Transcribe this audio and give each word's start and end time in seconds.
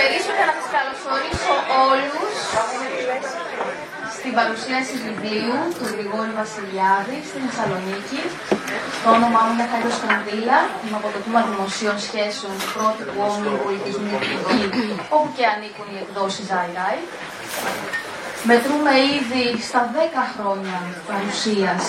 καλησπερίσω 0.00 0.32
και 0.38 0.46
να 0.50 0.54
σας 0.58 0.68
καλωσορίσω 0.76 1.54
όλους 1.90 2.32
στην 4.16 4.32
παρουσίαση 4.38 4.94
βιβλίου 5.06 5.58
του 5.76 5.86
Γρηγόρη 5.94 6.32
Βασιλιάδη 6.42 7.16
στην 7.28 7.40
Θεσσαλονίκη. 7.46 8.20
Το 9.02 9.08
όνομά 9.18 9.40
μου 9.44 9.52
είναι 9.54 9.66
Χάριος 9.72 9.98
Κανδύλα, 10.04 10.58
είμαι 10.82 10.96
από 11.00 11.08
το 11.14 11.18
Τμήμα 11.24 11.42
Δημοσίων 11.50 11.96
Σχέσεων 12.06 12.52
του 12.60 12.68
Πρότυπου 12.74 13.18
Όμιλου 13.28 13.58
Πολιτισμού 13.66 14.16
όπου 15.16 15.28
και 15.36 15.44
ανήκουν 15.54 15.86
οι 15.92 15.98
εκδόσεις 16.04 16.46
ΆΙΡΑΙ. 16.60 16.98
Μετρούμε 18.50 18.92
ήδη 19.18 19.44
στα 19.68 19.80
10 19.94 20.22
χρόνια 20.34 20.76
παρουσίας 21.10 21.82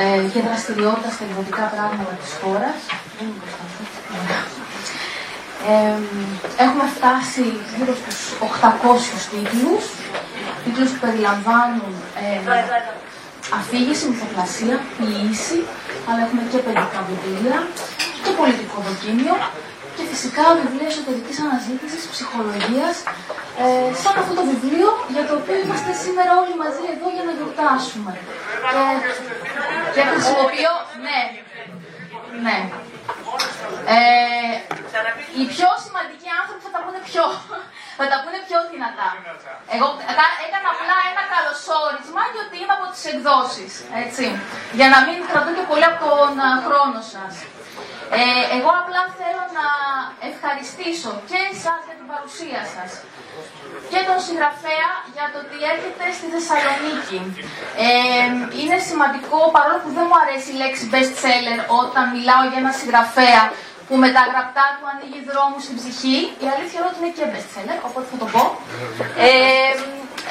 ε, 0.00 0.22
και 0.32 0.40
δραστηριότητα 0.46 1.10
στα 1.14 1.22
εκδοτικά 1.26 1.64
πράγματα 1.74 2.12
της 2.22 2.32
χώρας. 2.40 2.78
Ε, 5.66 5.98
έχουμε 6.64 6.86
φτάσει 6.96 7.44
γύρω 7.76 7.94
στους 8.00 8.18
800 8.40 9.20
τίτλους, 9.32 9.84
τίτλους 10.64 10.90
που 10.92 11.00
περιλαμβάνουν 11.04 11.92
ε, 12.24 12.38
αφήγηση, 13.60 14.04
μυθοπλασία, 14.10 14.76
ποιήση, 14.96 15.58
αλλά 16.08 16.20
έχουμε 16.26 16.42
και 16.50 16.58
παιδικά 16.66 17.00
βιβλία 17.10 17.58
και 18.22 18.30
πολιτικό 18.40 18.78
δοκίμιο 18.88 19.36
και 19.96 20.04
φυσικά 20.12 20.44
βιβλία 20.60 20.88
εσωτερικής 20.92 21.36
αναζήτησης, 21.44 22.02
ψυχολογίας, 22.14 22.96
ε, 23.62 23.88
σαν 24.02 24.14
αυτό 24.22 24.32
το 24.38 24.44
βιβλίο 24.52 24.88
για 25.14 25.24
το 25.28 25.32
οποίο 25.40 25.56
είμαστε 25.64 25.90
σήμερα 26.04 26.32
όλοι 26.42 26.54
μαζί 26.62 26.84
εδώ 26.94 27.06
για 27.16 27.24
να 27.28 27.32
γιορτάσουμε. 27.38 28.12
Και, 28.72 28.84
και 29.94 30.02
χρησιμοποιώ, 30.10 30.72
ναι, 31.06 31.20
ναι. 32.44 32.58
Ε, 33.90 34.54
οι 35.38 35.44
πιο 35.54 35.68
σημαντικοί 35.84 36.28
άνθρωποι 36.40 36.62
θα 36.66 36.72
τα 36.74 36.80
πούνε 36.84 37.00
πιο, 37.10 37.24
θα 37.98 38.06
τα 38.10 38.16
πούνε 38.22 38.38
πιο 38.48 38.58
δυνατά. 38.72 39.08
Εγώ 39.74 39.86
έκανα 40.46 40.68
απλά 40.74 40.96
ένα 41.10 41.22
καλωσόρισμα 41.34 42.22
γιατί 42.34 42.54
είμαι 42.60 42.74
από 42.78 42.86
τις 42.92 43.02
εκδόσεις, 43.12 43.72
έτσι. 44.04 44.24
Για 44.78 44.88
να 44.94 44.98
μην 45.06 45.16
κρατώ 45.30 45.50
και 45.56 45.64
πολύ 45.70 45.86
από 45.92 45.98
τον 46.14 46.34
χρόνο 46.66 47.00
σας. 47.14 47.32
Ε, 48.18 48.42
εγώ 48.56 48.70
απλά 48.82 49.02
θέλω 49.20 49.44
να 49.58 49.66
ευχαριστήσω 50.30 51.10
και 51.30 51.38
εσάς 51.52 51.80
για 51.86 51.96
την 52.00 52.06
παρουσία 52.12 52.62
σας 52.74 52.90
και 53.90 54.00
τον 54.08 54.18
συγγραφέα 54.26 54.90
για 55.14 55.26
το 55.32 55.36
ότι 55.44 55.56
έρχεται 55.72 56.04
στη 56.18 56.26
Θεσσαλονίκη. 56.34 57.20
Ε, 57.86 57.90
είναι 58.60 58.78
σημαντικό, 58.88 59.38
παρόλο 59.56 59.78
που 59.84 59.90
δεν 59.96 60.04
μου 60.08 60.18
αρέσει 60.24 60.48
η 60.54 60.58
λέξη 60.62 60.84
best 60.94 61.14
seller 61.24 61.58
όταν 61.82 62.04
μιλάω 62.16 62.42
για 62.50 62.60
ένα 62.62 62.72
συγγραφέα 62.80 63.42
που 63.88 63.94
με 64.02 64.08
τα 64.16 64.22
γραπτά 64.30 64.66
του 64.76 64.84
ανοίγει 64.92 65.20
δρόμους 65.30 65.62
στην 65.66 65.76
ψυχή, 65.80 66.18
η 66.44 66.46
αλήθεια 66.54 66.76
είναι 66.78 66.88
ότι 66.90 66.98
είναι 67.00 67.12
και 67.18 67.26
best 67.32 67.48
seller, 67.54 67.78
οπότε 67.88 68.06
θα 68.12 68.16
το 68.22 68.26
πω. 68.34 68.42
Ε, 69.26 69.30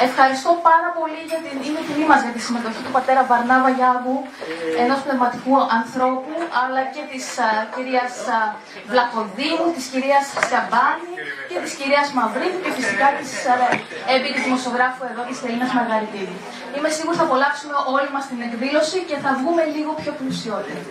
Ευχαριστώ 0.05 0.51
πάρα 0.69 0.89
πολύ 0.99 1.21
για 1.31 1.39
την 1.45 1.55
είναι 1.67 1.81
τιμή 1.87 2.05
μας 2.11 2.19
για 2.25 2.33
τη 2.35 2.41
συμμετοχή 2.47 2.81
του 2.85 2.93
πατέρα 2.97 3.21
Βαρνάβα 3.29 3.69
Γιάγου, 3.77 4.17
ενός 4.83 4.99
πνευματικού 5.05 5.53
ανθρώπου, 5.79 6.35
αλλά 6.61 6.81
και 6.93 7.03
της 7.11 7.25
κυρίας 7.75 8.13
Βλαχοδήμου, 8.91 9.67
της 9.75 9.85
κυρίας 9.93 10.25
Σαμπάνη 10.49 11.13
και 11.49 11.57
της 11.63 11.73
κυρίας 11.79 12.07
Μαυρίδου 12.17 12.59
και 12.65 12.71
φυσικά 12.77 13.07
της 13.17 13.29
επί 14.15 14.29
τη 14.33 14.39
δημοσιογράφου 14.47 15.03
εδώ 15.11 15.21
της 15.29 15.37
Ελίνα 15.45 15.67
Μαργαριτίδη. 15.77 16.35
Είμαι 16.75 16.89
σίγουρη 16.97 17.15
θα 17.19 17.25
απολαύσουμε 17.29 17.75
όλοι 17.95 18.09
μας 18.15 18.23
την 18.31 18.39
εκδήλωση 18.47 18.97
και 19.09 19.17
θα 19.23 19.31
βγούμε 19.39 19.63
λίγο 19.75 19.91
πιο 20.01 20.11
πλουσιότεροι. 20.19 20.81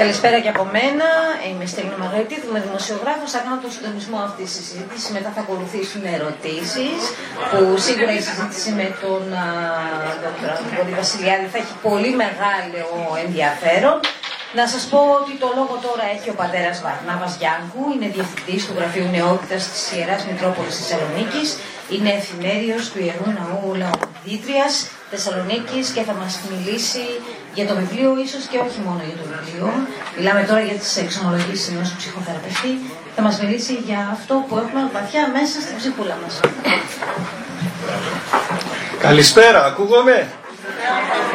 Καλησπέρα 0.00 0.38
και 0.40 0.48
από 0.48 0.64
μένα. 0.76 1.08
Είμαι 1.48 1.64
η 1.64 1.66
Στέλνη 1.66 1.96
Μαγαρίτη, 2.02 2.34
είμαι 2.48 2.60
δημοσιογράφος. 2.68 3.30
Θα 3.34 3.38
κάνω 3.44 3.56
τον 3.64 3.70
συντονισμό 3.74 4.18
αυτής 4.28 4.48
της 4.56 4.64
συζήτησης. 4.66 5.10
Μετά 5.16 5.30
θα 5.34 5.40
ακολουθήσουν 5.40 6.02
ερωτήσεις. 6.16 7.00
Που 7.50 7.60
σίγουρα 7.86 8.12
η 8.20 8.22
συζήτηση 8.28 8.70
με 8.80 8.86
τον 9.02 9.22
Δ. 10.20 10.24
Βασιλιάδη 11.02 11.46
θα 11.52 11.58
έχει 11.62 11.74
πολύ 11.88 12.10
μεγάλο 12.22 12.84
ενδιαφέρον. 13.24 13.96
Να 14.58 14.64
σας 14.72 14.82
πω 14.90 15.00
ότι 15.20 15.32
το 15.42 15.48
λόγο 15.58 15.74
τώρα 15.86 16.04
έχει 16.14 16.28
ο 16.34 16.36
πατέρας 16.42 16.76
Βαρνάβας 16.84 17.32
Γιάνκου, 17.40 17.82
είναι 17.94 18.08
διευθυντής 18.16 18.60
του 18.66 18.74
Γραφείου 18.78 19.08
Νεότητας 19.16 19.62
της 19.72 19.82
Ιεράς 19.96 20.22
Μητρόπολης 20.28 20.74
Θεσσαλονίκης, 20.78 21.48
είναι 21.94 22.10
εφημέριος 22.20 22.82
του 22.90 22.98
Ιερού 23.06 23.28
Ναού 23.38 23.66
Λαοδίτριας 23.82 24.74
Θεσσαλονίκης 25.12 25.86
και 25.94 26.02
θα 26.08 26.14
μας 26.20 26.32
μιλήσει 26.50 27.04
για 27.56 27.66
το 27.68 27.74
βιβλίο, 27.80 28.10
ίσως 28.26 28.44
και 28.50 28.58
όχι 28.66 28.80
μόνο 28.86 29.00
για 29.08 29.16
το 29.20 29.24
βιβλίο. 29.32 29.66
Μιλάμε 30.16 30.42
τώρα 30.50 30.62
για 30.68 30.76
τις 30.82 30.92
εξομολογήσει 31.04 31.66
ενός 31.74 31.88
ψυχοθεραπευτή. 31.98 32.72
Θα 33.18 33.22
μας 33.22 33.40
μιλήσει 33.40 33.74
για 33.74 34.08
αυτό 34.12 34.44
που 34.48 34.56
έχουμε 34.56 34.90
βαθιά 34.92 35.28
μέσα 35.28 35.60
στην 35.60 35.76
ψυχούλα 35.76 36.18
μας. 36.22 36.40
Καλησπέρα, 39.00 39.64
ακούγομαι; 39.64 40.26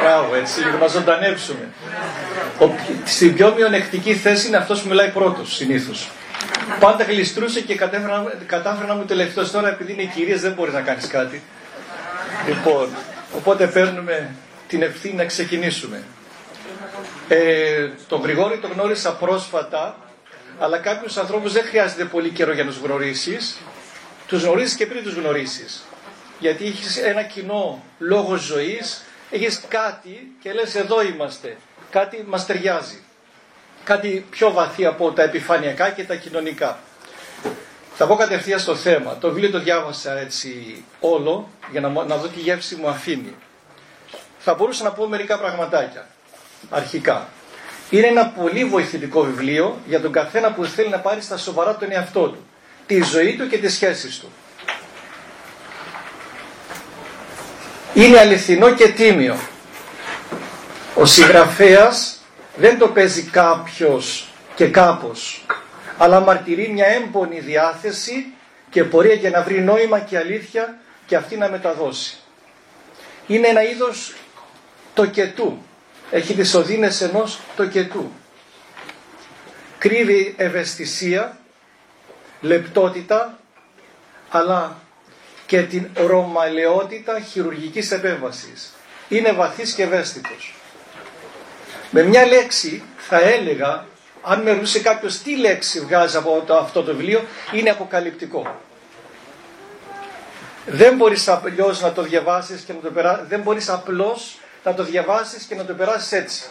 Μπράβο, 0.01 0.35
έτσι, 0.35 0.61
για 0.61 0.71
να 0.71 0.77
μα 0.77 0.87
ζωντανέψουμε. 0.87 1.67
στην 3.05 3.33
πιο 3.33 3.53
μειονεκτική 3.55 4.15
θέση 4.15 4.47
είναι 4.47 4.57
αυτός 4.57 4.81
που 4.81 4.87
μιλάει 4.87 5.09
πρώτος, 5.09 5.55
συνήθως. 5.55 6.09
Πάντα 6.79 7.03
γλιστρούσε 7.03 7.61
και 7.61 7.75
κατάφερα 8.45 8.87
να 8.87 8.95
μου 8.95 9.05
τελευταίο 9.05 9.49
τώρα, 9.49 9.69
επειδή 9.69 9.93
είναι 9.93 10.03
κυρίες, 10.03 10.41
δεν 10.41 10.51
μπορείς 10.51 10.73
να 10.73 10.81
κάνεις 10.81 11.07
κάτι. 11.07 11.41
Λοιπόν, 12.47 12.89
οπότε 13.35 13.67
παίρνουμε 13.67 14.29
την 14.67 14.81
ευθύνη 14.81 15.15
να 15.15 15.25
ξεκινήσουμε. 15.25 16.03
Ε, 17.27 17.89
τον 18.07 18.21
Γρηγόρη 18.21 18.57
τον 18.57 18.71
γνώρισα 18.73 19.11
πρόσφατα, 19.15 19.95
αλλά 20.61 20.77
κάποιους 20.77 21.17
ανθρώπους 21.17 21.53
δεν 21.53 21.63
χρειάζεται 21.63 22.05
πολύ 22.05 22.29
καιρό 22.29 22.53
για 22.53 22.63
να 22.63 22.69
τους 22.69 22.79
γνωρίσεις. 22.79 23.57
Τους 24.27 24.43
γνωρίζεις 24.43 24.75
και 24.75 24.85
πριν 24.85 25.03
τους 25.03 25.13
γνωρίσεις. 25.13 25.83
Γιατί 26.39 26.65
έχεις 26.65 26.97
ένα 26.97 27.23
κοινό 27.23 27.83
λόγο 27.99 28.35
ζωής, 28.35 29.03
έχεις 29.29 29.61
κάτι 29.67 30.31
και 30.41 30.53
λες 30.53 30.75
εδώ 30.75 31.01
είμαστε. 31.01 31.57
Κάτι 31.89 32.25
μας 32.27 32.45
ταιριάζει. 32.45 33.03
Κάτι 33.83 34.25
πιο 34.29 34.51
βαθύ 34.51 34.85
από 34.85 35.11
τα 35.11 35.23
επιφανειακά 35.23 35.89
και 35.89 36.03
τα 36.03 36.15
κοινωνικά. 36.15 36.79
Θα 37.95 38.07
πω 38.07 38.15
κατευθείαν 38.15 38.59
στο 38.59 38.75
θέμα. 38.75 39.17
Το 39.17 39.27
βιβλίο 39.27 39.49
το 39.49 39.59
διάβασα 39.59 40.17
έτσι 40.19 40.83
όλο 40.99 41.49
για 41.71 41.81
να, 41.81 41.89
να 41.89 42.17
δω 42.17 42.27
τι 42.27 42.39
γεύση 42.39 42.75
μου 42.75 42.89
αφήνει 42.89 43.35
θα 44.43 44.53
μπορούσα 44.53 44.83
να 44.83 44.91
πω 44.91 45.07
μερικά 45.07 45.37
πραγματάκια. 45.39 46.07
Αρχικά. 46.69 47.27
Είναι 47.91 48.07
ένα 48.07 48.27
πολύ 48.27 48.65
βοηθητικό 48.65 49.21
βιβλίο 49.21 49.79
για 49.85 50.01
τον 50.01 50.11
καθένα 50.11 50.51
που 50.51 50.65
θέλει 50.65 50.89
να 50.89 50.99
πάρει 50.99 51.21
στα 51.21 51.37
σοβαρά 51.37 51.75
τον 51.75 51.91
εαυτό 51.91 52.27
του. 52.29 52.45
Τη 52.85 53.01
ζωή 53.01 53.35
του 53.35 53.47
και 53.47 53.57
τις 53.57 53.73
σχέσεις 53.73 54.19
του. 54.19 54.31
Είναι 57.93 58.19
αληθινό 58.19 58.73
και 58.73 58.87
τίμιο. 58.87 59.35
Ο 60.95 61.05
συγγραφέας 61.05 62.21
δεν 62.55 62.77
το 62.77 62.87
παίζει 62.87 63.23
κάποιος 63.23 64.29
και 64.55 64.67
κάπως, 64.67 65.45
αλλά 65.97 66.19
μαρτυρεί 66.19 66.69
μια 66.69 66.87
έμπονη 66.87 67.39
διάθεση 67.39 68.33
και 68.69 68.83
πορεία 68.83 69.13
για 69.13 69.29
να 69.29 69.41
βρει 69.41 69.61
νόημα 69.61 69.99
και 69.99 70.17
αλήθεια 70.17 70.77
και 71.05 71.15
αυτή 71.15 71.37
να 71.37 71.49
μεταδώσει. 71.49 72.17
Είναι 73.27 73.47
ένα 73.47 73.63
είδος 73.63 74.13
το 74.93 75.05
κετού. 75.05 75.65
Έχει 76.11 76.33
τις 76.33 76.53
οδύνες 76.53 77.01
ενός 77.01 77.39
το 77.55 77.67
κετού. 77.67 78.11
Κρύβει 79.77 80.33
ευαισθησία, 80.37 81.37
λεπτότητα, 82.41 83.39
αλλά 84.29 84.77
και 85.45 85.61
την 85.61 85.89
ρωμαλαιότητα 85.95 87.19
χειρουργικής 87.19 87.91
επέμβασης. 87.91 88.73
Είναι 89.07 89.31
βαθύς 89.31 89.73
και 89.73 89.83
ευαίσθητος. 89.83 90.55
Με 91.91 92.03
μια 92.03 92.25
λέξη 92.25 92.83
θα 92.97 93.19
έλεγα, 93.21 93.85
αν 94.21 94.41
με 94.41 94.51
ρωτούσε 94.51 94.79
κάποιος 94.79 95.17
τι 95.17 95.37
λέξη 95.37 95.79
βγάζει 95.79 96.17
από 96.17 96.45
αυτό 96.49 96.83
το 96.83 96.95
βιβλίο, 96.95 97.23
είναι 97.51 97.69
αποκαλυπτικό. 97.69 98.61
Δεν 100.65 100.95
μπορείς 100.95 101.27
απλώς 101.27 101.81
να 101.81 101.91
το 101.91 102.01
διαβάσεις 102.01 102.61
και 102.61 102.73
να 102.73 102.79
το 102.79 102.91
περάσεις, 102.91 103.27
δεν 103.27 103.41
μπορείς 103.41 103.69
απλώς 103.69 104.39
να 104.63 104.73
το 104.73 104.83
διαβάσεις 104.83 105.43
και 105.43 105.55
να 105.55 105.65
το 105.65 105.73
περάσεις 105.73 106.11
έτσι. 106.11 106.43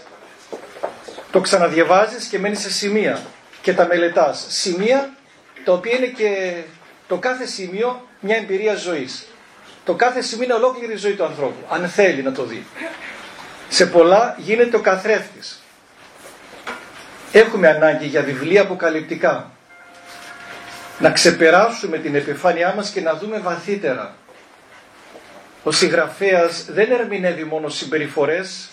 Το 1.31 1.41
ξαναδιαβάζεις 1.41 2.27
και 2.27 2.39
μένεις 2.39 2.61
σε 2.61 2.71
σημεία 2.71 3.23
και 3.63 3.75
τα 3.75 3.87
μελετάς. 3.87 4.47
Σημεία 4.49 5.15
τα 5.65 5.73
οποία 5.73 5.97
είναι 5.97 6.07
και 6.07 6.55
το 7.09 7.17
κάθε 7.17 7.47
σημείο 7.47 8.09
μια 8.21 8.37
εμπειρία 8.37 8.75
ζωής. 8.75 9.27
Το 9.85 9.95
κάθε 9.95 10.21
σημείο 10.21 10.45
είναι 10.45 10.55
ολόκληρη 10.55 10.93
η 10.93 10.97
ζωή 10.97 11.13
του 11.13 11.25
ανθρώπου, 11.25 11.67
αν 11.69 11.89
θέλει 11.89 12.23
να 12.23 12.33
το 12.33 12.45
δει. 12.45 12.67
Σε 13.69 13.87
πολλά 13.87 14.35
γίνεται 14.39 14.77
ο 14.77 14.81
καθρέφτης. 14.81 15.63
Έχουμε 17.33 17.69
ανάγκη 17.69 18.07
για 18.07 18.23
βιβλία 18.23 18.63
αποκαλυπτικά. 18.63 19.51
Να 20.99 21.11
ξεπεράσουμε 21.11 21.99
την 21.99 22.15
επιφάνειά 22.15 22.75
μας 22.77 22.91
και 22.91 23.01
να 23.01 23.15
δούμε 23.15 23.39
βαθύτερα. 23.39 24.15
Ο 25.63 25.71
συγγραφέας 25.71 26.65
δεν 26.69 26.91
ερμηνεύει 26.91 27.45
μόνο 27.45 27.69
συμπεριφορές, 27.69 28.69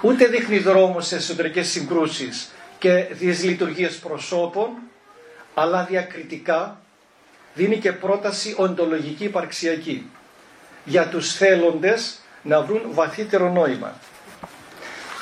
ούτε 0.00 0.26
δείχνει 0.26 0.58
δρόμο 0.58 1.00
σε 1.00 1.16
εσωτερικές 1.16 1.68
συγκρούσεις 1.68 2.50
και 2.78 3.06
δυσλειτουργίες 3.10 3.96
προσώπων, 3.96 4.68
αλλά 5.54 5.84
διακριτικά 5.90 6.80
δίνει 7.54 7.76
και 7.76 7.92
πρόταση 7.92 8.54
οντολογική 8.56 9.24
υπαρξιακή 9.24 10.10
για 10.84 11.06
τους 11.06 11.34
θέλοντες 11.34 12.18
να 12.42 12.62
βρουν 12.62 12.82
βαθύτερο 12.90 13.50
νόημα. 13.50 13.98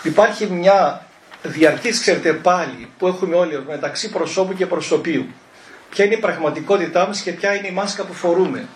Υπάρχει 0.02 0.46
μια 0.46 1.06
διαρκής, 1.42 2.00
ξέρετε 2.00 2.32
πάλι, 2.32 2.88
που 2.98 3.06
έχουμε 3.06 3.36
όλοι 3.36 3.64
μεταξύ 3.66 4.10
προσώπου 4.10 4.54
και 4.54 4.66
προσωπίου. 4.66 5.26
Ποια 5.90 6.04
είναι 6.04 6.14
η 6.14 6.18
πραγματικότητά 6.18 7.06
μας 7.06 7.20
και 7.20 7.32
ποια 7.32 7.54
είναι 7.54 7.66
η 7.66 7.70
μάσκα 7.72 8.04
που 8.04 8.12
φορούμε. 8.12 8.68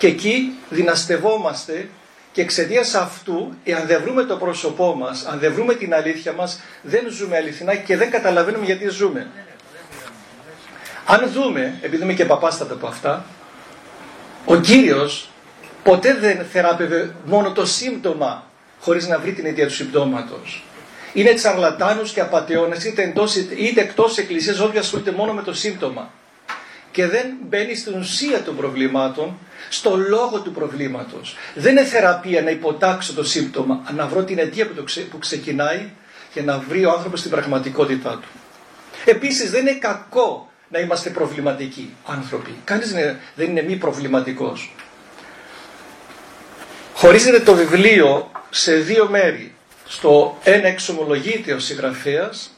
Και 0.00 0.06
εκεί 0.06 0.52
δυναστευόμαστε 0.68 1.88
και 2.32 2.40
εξαιτίας 2.40 2.94
αυτού, 2.94 3.54
εάν 3.64 3.86
δεν 3.86 4.02
βρούμε 4.02 4.24
το 4.24 4.36
πρόσωπό 4.36 4.94
μας, 4.94 5.24
αν 5.24 5.38
δεν 5.38 5.52
βρούμε 5.52 5.74
την 5.74 5.94
αλήθεια 5.94 6.32
μας, 6.32 6.60
δεν 6.82 7.10
ζούμε 7.10 7.36
αληθινά 7.36 7.74
και 7.74 7.96
δεν 7.96 8.10
καταλαβαίνουμε 8.10 8.64
γιατί 8.64 8.88
ζούμε. 8.88 9.26
Αν 11.06 11.30
δούμε, 11.32 11.78
επειδή 11.82 12.02
είμαι 12.02 12.12
και 12.12 12.24
παπάστατα 12.24 12.74
από 12.74 12.86
αυτά, 12.86 13.24
ο 14.44 14.56
Κύριος 14.56 15.30
ποτέ 15.82 16.14
δεν 16.14 16.46
θεράπευε 16.52 17.14
μόνο 17.24 17.52
το 17.52 17.66
σύμπτωμα 17.66 18.44
χωρίς 18.80 19.08
να 19.08 19.18
βρει 19.18 19.32
την 19.32 19.46
αιτία 19.46 19.66
του 19.66 19.74
συμπτώματος. 19.74 20.64
Είναι 21.12 21.34
τσαρλατάνους 21.34 22.12
και 22.12 22.20
απαταιώνες 22.20 22.84
είτε, 22.84 23.02
εντός, 23.02 23.36
είτε 23.36 23.80
εκτός 23.80 24.18
εκκλησίας 24.18 24.60
όποιος 24.60 24.84
ασχολείται 24.84 25.10
μόνο 25.10 25.32
με 25.32 25.42
το 25.42 25.54
σύμπτωμα. 25.54 26.10
Και 27.00 27.06
δεν 27.06 27.26
μπαίνει 27.48 27.74
στην 27.74 27.94
ουσία 27.98 28.42
των 28.42 28.56
προβλημάτων, 28.56 29.38
στο 29.68 29.96
λόγο 29.96 30.40
του 30.40 30.52
προβλήματος. 30.52 31.36
Δεν 31.54 31.76
είναι 31.76 31.84
θεραπεία 31.84 32.42
να 32.42 32.50
υποτάξω 32.50 33.12
το 33.12 33.24
σύμπτωμα, 33.24 33.82
να 33.94 34.06
βρω 34.06 34.24
την 34.24 34.38
αιτία 34.38 34.66
που, 34.66 34.84
που 35.10 35.18
ξεκινάει 35.18 35.88
και 36.32 36.42
να 36.42 36.58
βρει 36.58 36.84
ο 36.84 36.90
άνθρωπος 36.90 37.22
την 37.22 37.30
πραγματικότητά 37.30 38.10
του. 38.10 38.28
Επίσης 39.04 39.50
δεν 39.50 39.60
είναι 39.60 39.78
κακό 39.78 40.50
να 40.68 40.78
είμαστε 40.78 41.10
προβληματικοί 41.10 41.94
άνθρωποι. 42.06 42.54
Κανείς 42.64 42.92
δεν 43.34 43.50
είναι 43.50 43.62
μη 43.62 43.76
προβληματικός. 43.76 44.74
Χωρίζεται 46.94 47.40
το 47.40 47.54
βιβλίο 47.54 48.30
σε 48.50 48.74
δύο 48.74 49.08
μέρη. 49.08 49.54
Στο 49.86 50.38
ένα 50.42 50.68
εξομολογείται 50.68 51.52
ο 51.52 51.58
συγγραφέας 51.58 52.50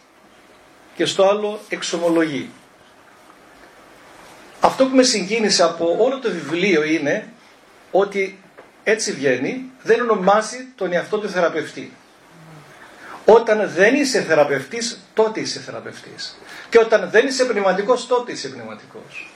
και 0.97 1.05
στο 1.05 1.29
άλλο 1.29 1.61
εξομολογεί. 1.69 2.51
Αυτό 4.65 4.87
που 4.87 4.97
με 4.97 5.03
συγκίνησε 5.03 5.63
από 5.63 5.97
όλο 5.99 6.19
το 6.19 6.31
βιβλίο 6.31 6.85
είναι 6.85 7.29
ότι 7.91 8.39
έτσι 8.85 9.13
βγαίνει, 9.13 9.71
δεν 9.83 10.01
ονομάζει 10.01 10.57
τον 10.75 10.93
εαυτό 10.93 11.19
του 11.19 11.29
θεραπευτή. 11.29 11.93
Όταν 13.25 13.71
δεν 13.75 13.95
είσαι 13.95 14.23
θεραπευτής, 14.23 15.01
τότε 15.15 15.41
είσαι 15.41 15.61
θεραπευτής. 15.61 16.39
Και 16.69 16.79
όταν 16.79 17.11
δεν 17.11 17.27
είσαι 17.27 17.45
πνευματικός, 17.45 18.07
τότε 18.07 18.33
είσαι 18.33 18.49
πνευματικός. 18.49 19.31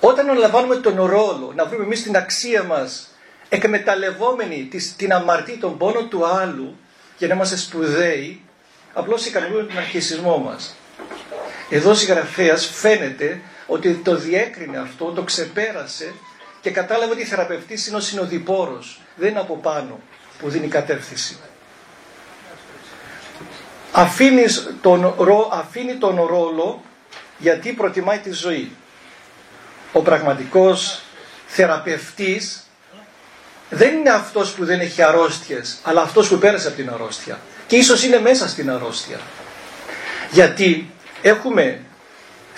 Όταν 0.00 0.28
αναλαμβάνουμε 0.30 0.76
τον 0.76 1.04
ρόλο 1.04 1.52
να 1.56 1.66
βρούμε 1.66 1.84
εμείς 1.84 2.02
την 2.02 2.16
αξία 2.16 2.62
μας 2.62 3.08
εκμεταλλευόμενοι 3.48 4.68
την 4.96 5.12
αμαρτία 5.12 5.58
των 5.58 5.78
πόνων 5.78 6.08
του 6.08 6.26
άλλου 6.26 6.76
για 7.18 7.28
να 7.28 7.34
είμαστε 7.34 7.56
σπουδαίοι, 7.56 8.42
απλώς 8.92 9.26
ικανοποιούμε 9.26 9.62
τον 9.62 9.78
αρχισισμό 9.78 10.38
μας. 10.38 10.74
Εδώ 11.70 11.90
ο 11.90 11.94
συγγραφέας 11.94 12.66
φαίνεται 12.66 13.40
ότι 13.70 13.94
το 13.94 14.16
διέκρινε 14.16 14.78
αυτό, 14.78 15.04
το 15.04 15.22
ξεπέρασε 15.22 16.14
και 16.60 16.70
κατάλαβε 16.70 17.12
ότι 17.12 17.20
η 17.20 17.24
θεραπευτής 17.24 17.86
είναι 17.86 17.96
ο 17.96 18.00
συνοδοιπόρος, 18.00 19.00
δεν 19.16 19.28
είναι 19.28 19.40
από 19.40 19.56
πάνω 19.56 20.00
που 20.38 20.48
δίνει 20.48 20.68
κατεύθυνση. 20.68 21.38
Αφήνεις 23.92 24.74
τον, 24.80 25.14
αφήνει 25.52 25.94
τον 25.94 26.22
ρόλο 26.22 26.82
γιατί 27.38 27.72
προτιμάει 27.72 28.18
τη 28.18 28.30
ζωή. 28.30 28.72
Ο 29.92 30.00
πραγματικός 30.00 31.02
θεραπευτής 31.46 32.62
δεν 33.70 33.94
είναι 33.96 34.10
αυτός 34.10 34.52
που 34.52 34.64
δεν 34.64 34.80
έχει 34.80 35.02
αρρώστιες, 35.02 35.78
αλλά 35.82 36.02
αυτός 36.02 36.28
που 36.28 36.38
πέρασε 36.38 36.66
από 36.66 36.76
την 36.76 36.90
αρρώστια. 36.90 37.38
Και 37.66 37.76
ίσως 37.76 38.04
είναι 38.04 38.20
μέσα 38.20 38.48
στην 38.48 38.70
αρρώστια. 38.70 39.20
Γιατί 40.30 40.90
έχουμε 41.22 41.80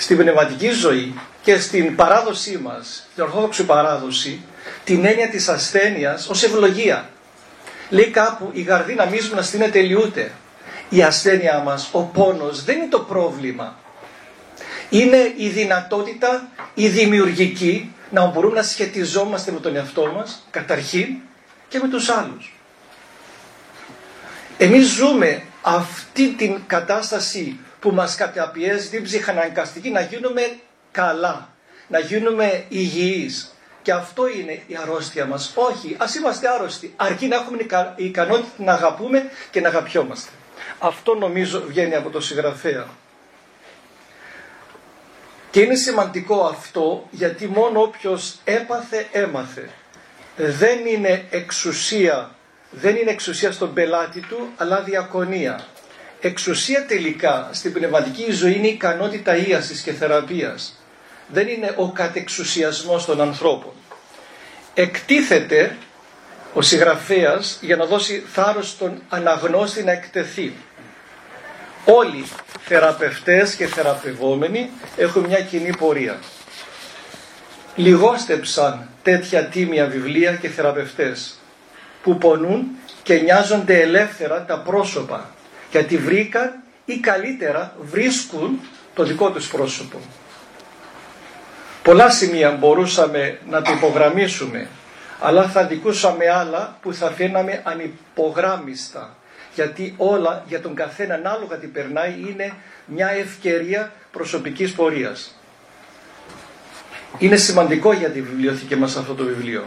στην 0.00 0.16
πνευματική 0.16 0.70
ζωή 0.70 1.14
και 1.42 1.58
στην 1.58 1.96
παράδοσή 1.96 2.58
μας, 2.58 3.06
την 3.14 3.22
ορθόδοξη 3.22 3.64
παράδοση, 3.64 4.40
την 4.84 5.04
έννοια 5.04 5.28
της 5.28 5.48
ασθένειας 5.48 6.28
ως 6.28 6.42
ευλογία. 6.42 7.08
Λέει 7.88 8.06
κάπου 8.10 8.50
η 8.52 8.60
γαρδίνα 8.62 9.06
μίσου 9.06 9.34
να 9.34 9.42
στείνεται 9.42 9.70
τελειούται. 9.70 10.32
Η 10.88 11.02
ασθένειά 11.02 11.58
μας, 11.58 11.88
ο 11.92 12.02
πόνος 12.02 12.64
δεν 12.64 12.76
είναι 12.76 12.88
το 12.88 12.98
πρόβλημα. 13.00 13.78
Είναι 14.90 15.32
η 15.36 15.48
δυνατότητα, 15.48 16.48
η 16.74 16.88
δημιουργική, 16.88 17.94
να 18.10 18.26
μπορούμε 18.26 18.54
να 18.54 18.62
σχετιζόμαστε 18.62 19.52
με 19.52 19.60
τον 19.60 19.76
εαυτό 19.76 20.12
μας, 20.16 20.46
καταρχήν, 20.50 21.06
και 21.68 21.78
με 21.78 21.88
τους 21.88 22.08
άλλους. 22.08 22.54
Εμείς 24.58 24.86
ζούμε 24.88 25.42
αυτή 25.62 26.28
την 26.28 26.58
κατάσταση 26.66 27.58
που 27.80 27.90
μας 27.90 28.14
καταπιέζει 28.14 28.88
την 28.88 29.02
ψυχαναγκαστική 29.02 29.90
να 29.90 30.00
γίνουμε 30.00 30.58
καλά, 30.90 31.48
να 31.88 31.98
γίνουμε 31.98 32.64
υγιείς. 32.68 33.54
Και 33.82 33.92
αυτό 33.92 34.28
είναι 34.28 34.62
η 34.66 34.76
αρρώστια 34.82 35.26
μας. 35.26 35.52
Όχι, 35.54 35.96
ας 35.98 36.14
είμαστε 36.14 36.48
άρρωστοι, 36.48 36.92
αρκεί 36.96 37.26
να 37.26 37.36
έχουμε 37.36 37.56
η 37.96 38.04
ικανότητα 38.04 38.48
να 38.56 38.72
αγαπούμε 38.72 39.30
και 39.50 39.60
να 39.60 39.68
αγαπιόμαστε. 39.68 40.30
Αυτό 40.78 41.14
νομίζω 41.14 41.62
βγαίνει 41.66 41.94
από 41.94 42.10
το 42.10 42.20
συγγραφέα. 42.20 42.86
Και 45.50 45.60
είναι 45.60 45.74
σημαντικό 45.74 46.44
αυτό 46.44 47.06
γιατί 47.10 47.46
μόνο 47.46 47.80
όποιος 47.82 48.38
έπαθε 48.44 49.06
έμαθε. 49.12 49.70
Δεν 50.36 50.86
είναι 50.86 51.26
εξουσία, 51.30 52.30
δεν 52.70 52.96
είναι 52.96 53.10
εξουσία 53.10 53.52
στον 53.52 53.72
πελάτη 53.72 54.20
του 54.20 54.48
αλλά 54.56 54.80
διακονία. 54.82 55.66
Εξουσία 56.22 56.86
τελικά 56.86 57.48
στην 57.52 57.72
πνευματική 57.72 58.32
ζωή 58.32 58.52
είναι 58.54 58.66
η 58.66 58.70
ικανότητα 58.70 59.36
ίασης 59.36 59.80
και 59.80 59.92
θεραπείας. 59.92 60.82
Δεν 61.28 61.48
είναι 61.48 61.74
ο 61.76 61.92
κατεξουσιασμός 61.92 63.04
των 63.04 63.20
ανθρώπων. 63.20 63.72
Εκτίθεται 64.74 65.76
ο 66.52 66.62
συγγραφέας 66.62 67.58
για 67.60 67.76
να 67.76 67.84
δώσει 67.84 68.24
θάρρος 68.32 68.68
στον 68.68 69.02
αναγνώστη 69.08 69.82
να 69.84 69.92
εκτεθεί. 69.92 70.52
Όλοι 71.84 72.24
θεραπευτές 72.64 73.54
και 73.54 73.66
θεραπευόμενοι 73.66 74.70
έχουν 74.96 75.24
μια 75.24 75.40
κοινή 75.40 75.76
πορεία. 75.76 76.18
Λιγόστεψαν 77.74 78.88
τέτοια 79.02 79.44
τίμια 79.44 79.86
βιβλία 79.86 80.34
και 80.34 80.48
θεραπευτές 80.48 81.38
που 82.02 82.18
πονούν 82.18 82.66
και 83.02 83.14
νοιάζονται 83.14 83.80
ελεύθερα 83.80 84.44
τα 84.44 84.58
πρόσωπα 84.58 85.34
γιατί 85.70 85.96
βρήκαν 85.96 86.62
ή 86.84 86.96
καλύτερα 86.98 87.74
βρίσκουν 87.80 88.60
το 88.94 89.04
δικό 89.04 89.30
τους 89.30 89.48
πρόσωπο. 89.48 90.00
Πολλά 91.82 92.10
σημεία 92.10 92.50
μπορούσαμε 92.50 93.38
να 93.48 93.62
το 93.62 93.72
υπογραμμίσουμε 93.72 94.68
αλλά 95.20 95.48
θα 95.48 95.64
δικούσαμε 95.66 96.28
άλλα 96.30 96.78
που 96.82 96.94
θα 96.94 97.10
φαίναμε 97.10 97.60
ανυπογράμμιστα 97.64 99.14
γιατί 99.54 99.94
όλα 99.96 100.44
για 100.48 100.60
τον 100.60 100.74
καθένα 100.74 101.14
ανάλογα 101.14 101.56
τι 101.56 101.66
περνάει 101.66 102.14
είναι 102.28 102.52
μια 102.84 103.08
ευκαιρία 103.08 103.92
προσωπικής 104.12 104.72
πορείας. 104.72 105.34
Είναι 107.18 107.36
σημαντικό 107.36 107.92
για 107.92 108.08
τη 108.10 108.20
βιβλιοθήκη 108.22 108.76
μας 108.76 108.96
αυτό 108.96 109.14
το 109.14 109.24
βιβλίο. 109.24 109.64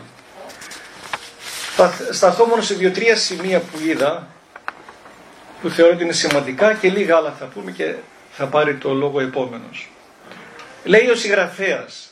Θα 1.76 1.94
σταθώ 2.12 2.46
μόνο 2.46 2.62
σε 2.62 2.74
δύο-τρία 2.74 3.16
σημεία 3.16 3.60
που 3.60 3.80
είδα 3.86 4.28
που 5.64 5.70
θεωρώ 5.70 5.94
ότι 5.94 6.04
είναι 6.04 6.14
σημαντικά 6.14 6.74
και 6.74 6.90
λίγα 6.90 7.16
άλλα 7.16 7.32
θα 7.40 7.46
πούμε 7.46 7.72
και 7.72 7.96
θα 8.32 8.46
πάρει 8.46 8.76
το 8.76 8.94
λόγο 8.94 9.20
επόμενος. 9.20 9.90
Λέει 10.84 11.10
ο 11.10 11.16
συγγραφέας, 11.16 12.12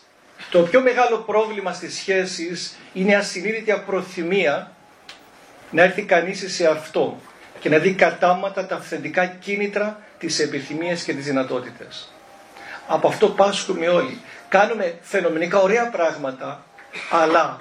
το 0.49 0.61
πιο 0.61 0.81
μεγάλο 0.81 1.17
πρόβλημα 1.17 1.73
στις 1.73 1.95
σχέσεις 1.95 2.75
είναι 2.93 3.11
η 3.11 3.15
ασυνείδητη 3.15 3.71
απροθυμία 3.71 4.71
να 5.71 5.81
έρθει 5.81 6.01
κανείς 6.01 6.53
σε 6.53 6.67
αυτό 6.67 7.19
και 7.59 7.69
να 7.69 7.77
δει 7.77 7.93
κατάματα 7.93 8.65
τα 8.65 8.75
αυθεντικά 8.75 9.25
κίνητρα, 9.25 9.99
τις 10.17 10.39
επιθυμίες 10.39 11.03
και 11.03 11.13
τις 11.13 11.25
δυνατότητες. 11.25 12.11
Από 12.87 13.07
αυτό 13.07 13.27
πάσχουμε 13.27 13.87
όλοι. 13.87 14.21
Κάνουμε 14.49 14.97
φαινομενικά 15.01 15.59
ωραία 15.59 15.89
πράγματα, 15.89 16.63
αλλά 17.09 17.57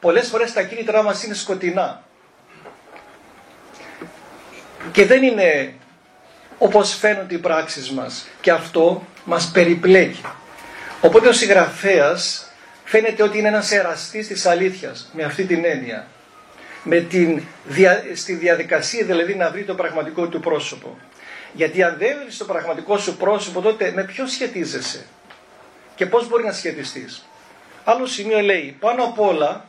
πολλές 0.00 0.28
φορές 0.28 0.52
τα 0.52 0.62
κίνητρά 0.62 1.02
μας 1.02 1.22
είναι 1.24 1.34
σκοτεινά. 1.34 2.03
Και 4.92 5.06
δεν 5.06 5.22
είναι 5.22 5.74
όπως 6.58 6.94
φαίνονται 6.94 7.34
οι 7.34 7.38
πράξεις 7.38 7.90
μας. 7.90 8.26
Και 8.40 8.50
αυτό 8.50 9.06
μας 9.24 9.50
περιπλέκει. 9.50 10.24
Οπότε 11.00 11.28
ο 11.28 11.32
συγγραφέας 11.32 12.50
φαίνεται 12.84 13.22
ότι 13.22 13.38
είναι 13.38 13.48
ένας 13.48 13.72
εραστής 13.72 14.26
της 14.26 14.46
αλήθειας 14.46 15.10
με 15.12 15.22
αυτή 15.24 15.44
την 15.44 15.64
έννοια 15.64 16.06
με 16.84 17.00
την, 17.00 17.42
στη 18.14 18.34
διαδικασία 18.34 19.04
δηλαδή 19.04 19.34
να 19.34 19.50
βρει 19.50 19.64
το 19.64 19.74
πραγματικό 19.74 20.28
του 20.28 20.40
πρόσωπο. 20.40 20.98
Γιατί 21.52 21.82
αν 21.82 21.96
δεν 21.98 22.16
βρεις 22.22 22.36
το 22.36 22.44
πραγματικό 22.44 22.98
σου 22.98 23.16
πρόσωπο 23.16 23.60
τότε 23.60 23.92
με 23.94 24.04
ποιο 24.04 24.26
σχετίζεσαι. 24.26 25.06
και 25.94 26.06
πώς 26.06 26.28
μπορεί 26.28 26.44
να 26.44 26.52
σχετιστείς. 26.52 27.24
Άλλο 27.84 28.06
σημείο 28.06 28.40
λέει, 28.40 28.76
πάνω 28.80 29.04
απ' 29.04 29.20
όλα 29.20 29.64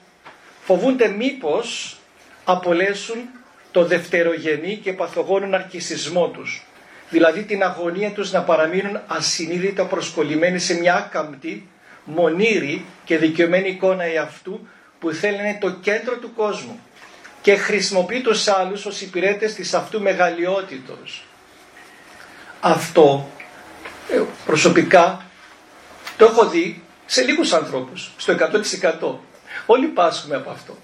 φοβούνται 0.63 1.07
μήπως 1.07 1.97
απολέσουν 2.43 3.17
το 3.75 3.85
δευτερογενή 3.85 4.75
και 4.75 4.93
παθογόνο 4.93 5.47
ναρκισισμό 5.47 6.27
τους. 6.27 6.65
Δηλαδή 7.09 7.43
την 7.43 7.63
αγωνία 7.63 8.11
τους 8.11 8.31
να 8.31 8.41
παραμείνουν 8.41 8.99
ασυνείδητα 9.07 9.85
προσκολλημένοι 9.85 10.59
σε 10.59 10.73
μια 10.73 10.95
άκαμπτη, 10.95 11.67
μονήρη 12.03 12.85
και 13.05 13.17
δικαιωμένη 13.17 13.69
εικόνα 13.69 14.03
εαυτού 14.03 14.67
που 14.99 15.11
θέλει 15.11 15.37
να 15.37 15.43
είναι 15.43 15.57
το 15.61 15.71
κέντρο 15.71 16.15
του 16.17 16.33
κόσμου 16.33 16.79
και 17.41 17.55
χρησιμοποιεί 17.55 18.21
τους 18.21 18.47
άλλους 18.47 18.85
ως 18.85 19.01
υπηρέτες 19.01 19.53
της 19.53 19.73
αυτού 19.73 20.01
μεγαλειότητος. 20.01 21.25
Αυτό 22.59 23.29
ε, 24.09 24.21
προσωπικά 24.45 25.25
το 26.17 26.25
έχω 26.25 26.49
δει 26.49 26.83
σε 27.05 27.21
λίγους 27.21 27.53
ανθρώπους, 27.53 28.11
στο 28.17 28.35
100%. 29.01 29.15
Όλοι 29.65 29.87
πάσχουμε 29.87 30.35
από 30.35 30.49
αυτό. 30.49 30.77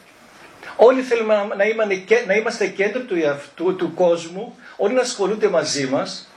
Όλοι 0.76 1.02
θέλουμε 1.02 1.36
να, 1.36 1.56
να, 2.26 2.34
είμαστε 2.36 2.68
κέντρο 2.68 3.02
του, 3.02 3.16
του, 3.56 3.76
του 3.76 3.94
κόσμου, 3.94 4.56
όλοι 4.78 4.94
να 4.94 5.02
ασχολούνται 5.02 5.50
μαζί 5.50 5.86
μας. 5.88 6.30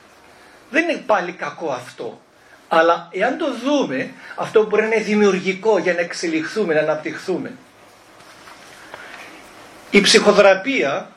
Δεν 0.71 0.89
είναι 0.89 1.03
πάλι 1.07 1.33
κακό 1.33 1.71
αυτό. 1.71 2.21
Αλλά 2.69 3.09
εάν 3.13 3.39
το 3.39 3.47
δούμε, 3.55 4.11
αυτό 4.35 4.67
μπορεί 4.67 4.83
να 4.83 4.95
είναι 4.95 5.05
δημιουργικό 5.05 5.79
για 5.79 5.95
να 5.95 6.01
εξελιχθούμε, 6.01 6.75
να 6.75 6.81
αναπτυχθούμε. 6.81 7.53
Η 9.91 10.01
ψυχοθεραπεία 10.01 11.11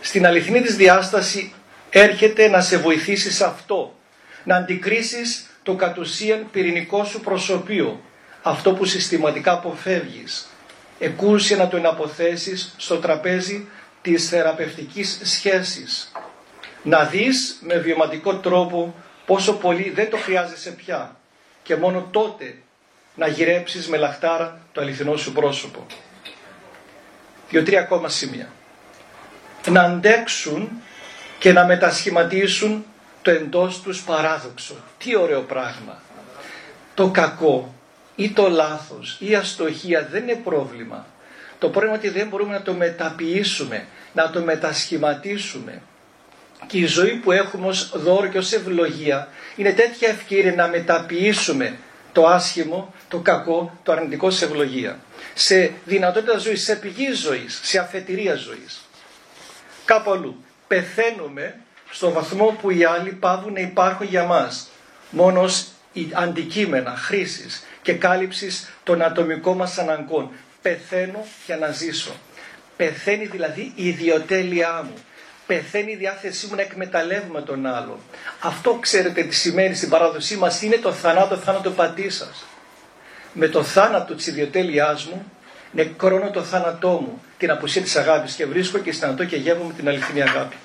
στην 0.00 0.26
αληθινή 0.26 0.60
της 0.60 0.76
διάσταση 0.76 1.52
έρχεται 1.90 2.48
να 2.48 2.60
σε 2.60 2.76
βοηθήσει 2.76 3.32
σε 3.32 3.44
αυτό. 3.44 3.94
Να 4.44 4.56
αντικρίσεις 4.56 5.46
το 5.62 5.74
κατ' 5.74 5.98
ουσίαν 5.98 6.46
πυρηνικό 6.52 7.04
σου 7.04 7.20
προσωπείο. 7.20 8.00
Αυτό 8.42 8.72
που 8.72 8.84
συστηματικά 8.84 9.52
αποφεύγεις. 9.52 10.48
Εκούρσια 10.98 11.56
να 11.56 11.68
το 11.68 11.76
εναποθέσεις 11.76 12.74
στο 12.76 12.96
τραπέζι 12.96 13.68
της 14.02 14.28
θεραπευτικής 14.28 15.20
σχέσης. 15.22 16.12
Να 16.82 17.04
δεις 17.04 17.58
με 17.60 17.78
βιωματικό 17.78 18.36
τρόπο 18.36 18.94
πόσο 19.26 19.52
πολύ 19.52 19.90
δεν 19.90 20.10
το 20.10 20.16
χρειάζεσαι 20.16 20.70
πια. 20.70 21.16
Και 21.62 21.76
μόνο 21.76 22.08
τότε 22.10 22.54
να 23.14 23.26
γυρέψεις 23.26 23.88
με 23.88 23.96
λαχτάρα 23.96 24.60
το 24.72 24.80
αληθινό 24.80 25.16
σου 25.16 25.32
πρόσωπο 25.32 25.86
δύο-τρία 27.48 27.80
ακόμα 27.80 28.08
σημεία. 28.08 28.48
Να 29.68 29.82
αντέξουν 29.82 30.70
και 31.38 31.52
να 31.52 31.64
μετασχηματίσουν 31.64 32.84
το 33.22 33.30
εντός 33.30 33.80
τους 33.80 34.02
παράδοξο. 34.02 34.74
Τι 34.98 35.16
ωραίο 35.16 35.40
πράγμα. 35.40 36.00
Το 36.94 37.10
κακό 37.10 37.74
ή 38.16 38.30
το 38.30 38.48
λάθος 38.48 39.16
ή 39.20 39.30
η 39.30 39.34
αστοχία 39.34 40.08
δεν 40.10 40.22
είναι 40.22 40.40
πρόβλημα. 40.44 41.06
Το 41.58 41.68
πρόβλημα 41.68 41.96
είναι 41.96 42.06
ότι 42.08 42.18
δεν 42.18 42.28
μπορούμε 42.28 42.52
να 42.52 42.62
το 42.62 42.72
μεταποιήσουμε, 42.72 43.86
να 44.12 44.30
το 44.30 44.40
μετασχηματίσουμε. 44.40 45.82
Και 46.66 46.78
η 46.78 46.86
ζωή 46.86 47.14
που 47.14 47.32
έχουμε 47.32 47.66
ως 47.66 47.90
δώρο 47.94 48.26
και 48.26 48.38
ως 48.38 48.52
ευλογία 48.52 49.28
είναι 49.56 49.72
τέτοια 49.72 50.08
ευκαιρία 50.08 50.54
να 50.54 50.68
μεταποιήσουμε 50.68 51.78
το 52.12 52.26
άσχημο, 52.26 52.94
το 53.08 53.18
κακό, 53.18 53.78
το 53.82 53.92
αρνητικό 53.92 54.30
σε 54.30 54.44
ευλογία 54.44 54.98
σε 55.38 55.72
δυνατότητα 55.84 56.38
ζωής, 56.38 56.62
σε 56.64 56.76
πηγή 56.76 57.12
ζωής, 57.12 57.60
σε 57.62 57.78
αφετηρία 57.78 58.34
ζωής. 58.34 58.80
Κάπου 59.84 60.10
αλλού. 60.10 60.44
Πεθαίνουμε 60.66 61.54
στο 61.90 62.10
βαθμό 62.10 62.56
που 62.60 62.70
οι 62.70 62.84
άλλοι 62.84 63.10
πάβουν 63.10 63.52
να 63.52 63.60
υπάρχουν 63.60 64.06
για 64.06 64.24
μας. 64.24 64.68
Μόνο 65.10 65.40
ως 65.42 65.66
αντικείμενα 66.12 66.96
χρήσης 66.96 67.64
και 67.86 67.92
κάλυψης 67.92 68.70
των 68.84 69.02
ατομικών 69.02 69.56
μας 69.56 69.78
αναγκών. 69.78 70.30
Πεθαίνω 70.62 71.26
για 71.46 71.56
να 71.56 71.70
ζήσω. 71.70 72.12
Πεθαίνει 72.76 73.26
δηλαδή 73.26 73.72
η 73.74 73.88
ιδιοτέλειά 73.88 74.82
μου. 74.82 74.94
Πεθαίνει 75.46 75.92
η 75.92 75.96
διάθεσή 75.96 76.46
μου 76.46 76.54
να 76.54 76.62
εκμεταλλεύουμε 76.62 77.42
τον 77.42 77.66
άλλο. 77.66 77.98
Αυτό 78.40 78.78
ξέρετε 78.80 79.22
τι 79.22 79.34
σημαίνει 79.34 79.74
στην 79.74 79.88
παράδοσή 79.88 80.36
μας 80.36 80.62
είναι 80.62 80.76
το 80.76 80.92
θανάτο 80.92 81.36
θάνατο 81.36 81.70
πατής 81.70 82.16
σας 82.16 82.46
με 83.32 83.48
το 83.48 83.62
θάνατο 83.62 84.14
της 84.14 84.26
ιδιοτέλειάς 84.26 85.04
μου 85.04 85.32
νεκρώνω 85.70 86.30
το 86.30 86.42
θάνατό 86.42 86.88
μου, 86.88 87.22
την 87.38 87.50
απουσία 87.50 87.82
της 87.82 87.96
αγάπης 87.96 88.34
και 88.34 88.46
βρίσκω 88.46 88.78
και 88.78 88.90
αισθανατώ 88.90 89.24
και 89.24 89.36
γεύομαι 89.36 89.72
την 89.72 89.88
αληθινή 89.88 90.22
αγάπη. 90.22 90.56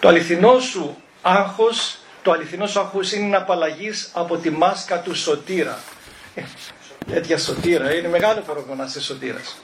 Το 0.00 0.08
αληθινό 0.08 0.58
σου 0.58 0.96
άγχος, 1.22 1.98
το 2.24 2.32
αληθινό 2.32 2.66
σου 2.66 2.80
άγχος 2.80 3.12
είναι 3.12 3.28
να 3.28 3.38
απαλλαγείς 3.38 4.10
από 4.12 4.36
τη 4.36 4.50
μάσκα 4.50 4.98
του 5.00 5.14
σωτήρα. 5.14 5.78
Ε, 6.34 6.42
τέτοια 7.12 7.38
σωτήρα, 7.38 7.94
είναι 7.94 8.08
μεγάλο 8.08 8.40
πρόβλημα 8.40 8.74
να 8.74 8.84
είσαι 8.84 9.00
σωτήρας. 9.00 9.56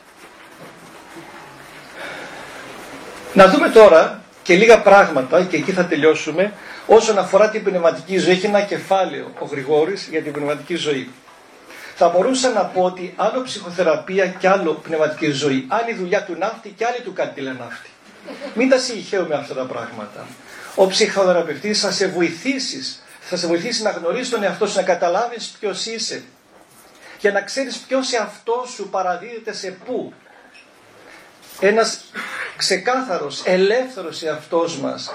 Να 3.35 3.49
δούμε 3.49 3.69
τώρα 3.69 4.23
και 4.43 4.55
λίγα 4.55 4.81
πράγματα 4.81 5.45
και 5.45 5.57
εκεί 5.57 5.73
θα 5.73 5.85
τελειώσουμε 5.85 6.53
όσον 6.87 7.19
αφορά 7.19 7.51
την 7.51 7.65
πνευματική 7.65 8.19
ζωή. 8.19 8.33
Έχει 8.33 8.47
ένα 8.47 8.61
κεφάλαιο 8.61 9.33
ο 9.39 9.45
Γρηγόρης 9.45 10.07
για 10.11 10.23
την 10.23 10.33
πνευματική 10.33 10.75
ζωή 10.75 11.11
θα 12.03 12.09
μπορούσα 12.09 12.51
να 12.51 12.65
πω 12.65 12.83
ότι 12.83 13.15
άλλο 13.17 13.43
ψυχοθεραπεία 13.43 14.27
και 14.27 14.49
άλλο 14.49 14.73
πνευματική 14.73 15.31
ζωή. 15.31 15.67
Άλλη 15.69 15.95
δουλειά 15.95 16.25
του 16.25 16.37
ναύτη 16.39 16.69
και 16.69 16.85
άλλη 16.87 17.01
του 17.05 17.13
καντιλεναύτη. 17.13 17.91
Μην 18.55 18.69
τα 18.69 18.79
συγχαίουμε 18.79 19.35
αυτά 19.35 19.55
τα 19.55 19.65
πράγματα. 19.65 20.27
Ο 20.75 20.87
ψυχοθεραπευτής 20.87 21.81
θα 21.81 21.91
σε 21.91 22.07
βοηθήσεις, 22.07 23.03
θα 23.21 23.37
σε 23.37 23.47
βοηθήσει 23.47 23.83
να 23.83 23.91
γνωρίσεις 23.91 24.29
τον 24.31 24.43
εαυτό 24.43 24.67
σου, 24.67 24.77
να 24.77 24.83
καταλάβεις 24.83 25.57
ποιος 25.61 25.87
είσαι. 25.87 26.23
Για 27.21 27.33
να 27.33 27.43
ξέρεις 27.43 27.77
ποιος 27.77 28.13
εαυτό 28.13 28.67
σου 28.75 28.89
παραδίδεται 28.89 29.53
σε 29.53 29.71
πού. 29.85 30.13
Ένας 31.61 32.01
ξεκάθαρος, 32.57 33.43
ελεύθερος 33.45 34.23
εαυτός 34.23 34.79
μας 34.79 35.15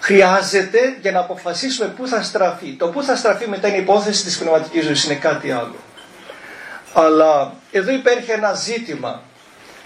χρειάζεται 0.00 0.96
για 1.00 1.12
να 1.12 1.18
αποφασίσουμε 1.18 1.88
πού 1.88 2.08
θα 2.08 2.22
στραφεί. 2.22 2.72
Το 2.72 2.88
πού 2.88 3.02
θα 3.02 3.16
στραφεί 3.16 3.48
μετά 3.48 3.68
είναι 3.68 3.76
η 3.76 3.80
υπόθεση 3.80 4.24
της 4.24 4.38
πνευματικής 4.38 4.84
ζωής, 4.84 5.04
είναι 5.04 5.14
κάτι 5.14 5.50
άλλο. 5.50 5.76
Αλλά 6.92 7.54
εδώ 7.72 7.90
υπάρχει 7.92 8.30
ένα 8.30 8.52
ζήτημα 8.52 9.22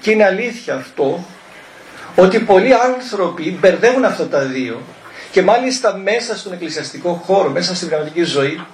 και 0.00 0.10
είναι 0.10 0.24
αλήθεια 0.24 0.74
αυτό 0.74 1.24
ότι 2.16 2.40
πολλοί 2.40 2.74
άνθρωποι 2.74 3.50
μπερδεύουν 3.60 4.04
αυτά 4.04 4.28
τα 4.28 4.40
δύο 4.40 4.80
και 5.30 5.42
μάλιστα 5.42 5.96
μέσα 5.96 6.36
στον 6.36 6.52
εκκλησιαστικό 6.52 7.12
χώρο, 7.12 7.48
μέσα 7.50 7.74
στην 7.74 7.88
πνευματική 7.88 8.22
ζωή 8.22 8.66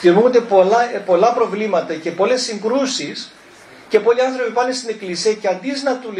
δημιουργούνται 0.00 0.40
πολλά, 0.40 0.78
πολλά 1.06 1.32
προβλήματα 1.32 1.94
και 1.94 2.10
πολλές 2.10 2.42
συγκρούσεις 2.42 3.32
και 3.88 4.00
πολλοί 4.00 4.22
άνθρωποι 4.22 4.50
πάνε 4.50 4.72
στην 4.72 4.88
εκκλησία 4.88 5.32
και 5.32 5.48
αντί 5.48 5.72
να, 5.84 5.96
του, 5.98 6.14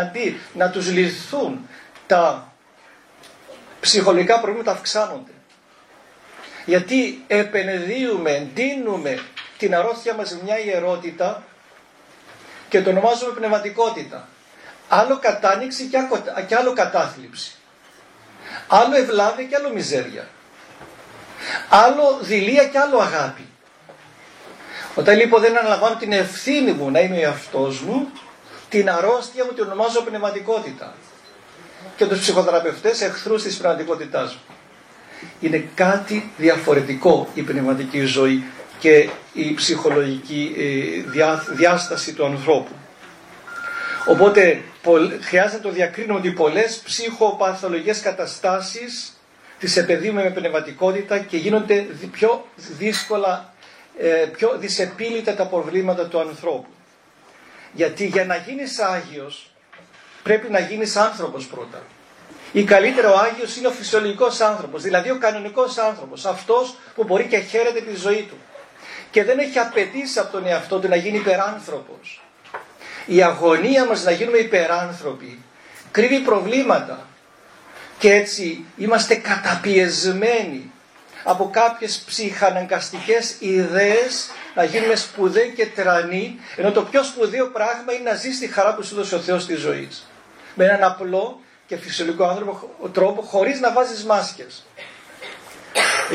αντί 0.00 0.40
να 0.54 0.70
τους 0.70 0.90
λυθούν 0.90 1.68
τα 2.06 2.52
ψυχολογικά 3.80 4.40
προβλήματα 4.40 4.70
αυξάνονται. 4.72 5.30
Γιατί 6.64 7.24
επενδύουμε, 7.26 8.30
εντείνουμε 8.30 9.18
την 9.58 9.74
αρρώστια 9.74 10.14
μας 10.14 10.32
με 10.32 10.40
μια 10.44 10.58
ιερότητα 10.58 11.42
και 12.68 12.82
το 12.82 12.90
ονομάζουμε 12.90 13.32
πνευματικότητα. 13.32 14.28
Άλλο 14.88 15.18
κατάνοιξη 15.18 15.90
και 16.46 16.56
άλλο 16.56 16.72
κατάθλιψη. 16.72 17.52
Άλλο 18.66 18.96
ευλάβη 18.96 19.44
και 19.44 19.56
άλλο 19.56 19.70
μιζέρια. 19.70 20.28
Άλλο 21.68 22.18
δηλία 22.20 22.64
και 22.64 22.78
άλλο 22.78 22.98
αγάπη. 22.98 23.46
Όταν 24.94 25.16
λοιπόν 25.16 25.40
δεν 25.40 25.58
αναλαμβάνω 25.58 25.96
την 25.96 26.12
ευθύνη 26.12 26.72
μου 26.72 26.90
να 26.90 27.00
είμαι 27.00 27.16
ο 27.16 27.20
εαυτός 27.20 27.80
μου, 27.80 28.08
την 28.68 28.90
αρρώστια 28.90 29.44
μου 29.44 29.52
την 29.52 29.64
ονομάζω 29.64 30.02
πνευματικότητα 30.02 30.94
και 31.96 32.06
τους 32.06 32.20
ψυχοθεραπευτές 32.20 33.00
εχθρούς 33.00 33.42
της 33.42 33.56
πνευματικότητάς 33.56 34.34
μου. 34.34 34.40
Είναι 35.40 35.68
κάτι 35.74 36.30
διαφορετικό 36.36 37.28
η 37.34 37.42
πνευματική 37.42 38.00
ζωή 38.00 38.44
και 38.78 39.08
η 39.32 39.54
ψυχολογική 39.54 40.54
ε, 40.58 41.10
διάσταση 41.54 42.12
του 42.12 42.24
ανθρώπου. 42.24 42.72
Οπότε 44.08 44.62
χρειάζεται 45.20 45.56
να 45.56 45.62
το 45.62 45.70
διακρίνουμε 45.70 46.18
ότι 46.18 46.30
πολλές 46.30 46.76
ψυχοπαθολογικές 46.84 48.00
καταστάσεις 48.00 49.12
τις 49.58 49.76
επαιδείουμε 49.76 50.22
με 50.22 50.30
πνευματικότητα 50.30 51.18
και 51.18 51.36
γίνονται 51.36 51.86
πιο 52.12 52.46
δύσκολα, 52.78 53.52
ε, 53.98 54.08
πιο 54.36 54.58
δυσεπίλητα 54.58 55.34
τα 55.34 55.46
προβλήματα 55.46 56.06
του 56.06 56.20
ανθρώπου. 56.20 56.68
Γιατί 57.72 58.06
για 58.06 58.24
να 58.24 58.36
γίνεις 58.36 58.78
Άγιος 58.78 59.50
πρέπει 60.22 60.50
να 60.50 60.58
γίνεις 60.58 60.96
άνθρωπος 60.96 61.46
πρώτα. 61.46 61.82
Ή 62.52 62.64
καλύτερο 62.64 63.12
ο 63.12 63.18
Άγιος 63.18 63.56
είναι 63.56 63.66
ο 63.66 63.70
φυσιολογικός 63.70 64.40
άνθρωπος, 64.40 64.82
δηλαδή 64.82 65.10
ο 65.10 65.18
κανονικός 65.18 65.78
άνθρωπος, 65.78 66.24
αυτός 66.24 66.74
που 66.94 67.04
μπορεί 67.04 67.24
και 67.24 67.38
χαίρεται 67.38 67.80
τη 67.80 67.96
ζωή 67.96 68.26
του. 68.28 68.36
Και 69.10 69.24
δεν 69.24 69.38
έχει 69.38 69.58
απαιτήσει 69.58 70.18
από 70.18 70.32
τον 70.32 70.46
εαυτό 70.46 70.78
του 70.78 70.88
να 70.88 70.96
γίνει 70.96 71.16
υπεράνθρωπος. 71.16 72.22
Η 73.10 73.22
αγωνία 73.22 73.84
μας 73.84 74.04
να 74.04 74.10
γίνουμε 74.10 74.38
υπεράνθρωποι 74.38 75.42
κρύβει 75.90 76.18
προβλήματα. 76.18 77.06
Και 77.98 78.12
έτσι 78.14 78.64
είμαστε 78.76 79.14
καταπιεσμένοι 79.14 80.70
από 81.24 81.50
κάποιες 81.52 82.02
ψυχαναγκαστικές 82.06 83.36
ιδέες 83.38 84.30
να 84.54 84.64
γίνουμε 84.64 84.94
σπουδαίοι 84.94 85.52
και 85.56 85.66
τρανοί, 85.66 86.38
ενώ 86.56 86.72
το 86.72 86.82
πιο 86.82 87.02
σπουδαίο 87.02 87.46
πράγμα 87.46 87.92
είναι 87.92 88.10
να 88.10 88.16
ζεις 88.16 88.38
τη 88.38 88.46
χαρά 88.46 88.74
που 88.74 88.82
σου 88.82 88.94
δώσει 88.94 89.14
ο 89.14 89.18
Θεός 89.18 89.42
στη 89.42 89.54
ζωής. 89.54 90.06
Με 90.54 90.64
έναν 90.64 90.82
απλό 90.82 91.40
και 91.66 91.76
φυσιολογικό 91.76 92.24
άνθρωπο, 92.24 92.88
τρόπο, 92.92 93.22
χωρίς 93.22 93.60
να 93.60 93.72
βάζεις 93.72 94.04
μάσκες. 94.04 94.66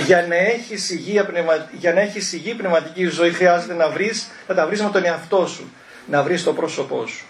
Για 0.05 0.25
να 0.27 0.35
έχεις 0.35 0.89
υγεία, 0.89 1.27
για 1.71 1.93
να 1.93 1.99
έχεις 2.01 2.33
υγιή 2.33 2.53
πνευματική 2.53 3.05
ζωή 3.05 3.31
χρειάζεται 3.31 3.73
να, 3.73 3.89
βρεις, 3.89 4.27
να 4.47 4.55
τα 4.55 4.67
βρεις 4.67 4.81
με 4.81 4.89
τον 4.89 5.05
εαυτό 5.05 5.47
σου, 5.47 5.71
να 6.07 6.23
βρεις 6.23 6.43
το 6.43 6.53
πρόσωπό 6.53 7.05
σου. 7.07 7.25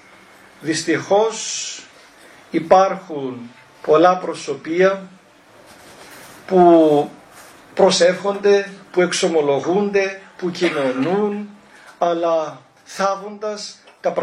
Δυστυχώς 0.61 1.79
υπάρχουν 2.51 3.49
πολλά 3.85 4.17
προσωπία 4.17 5.07
που 6.47 7.09
προσεύχονται, 7.73 8.69
που 8.91 9.01
εξομολογούνται, 9.01 10.21
που 10.37 10.51
κοινωνούν, 10.51 11.49
αλλά 11.97 12.61
θάβοντας 12.83 13.77
τα, 14.01 14.13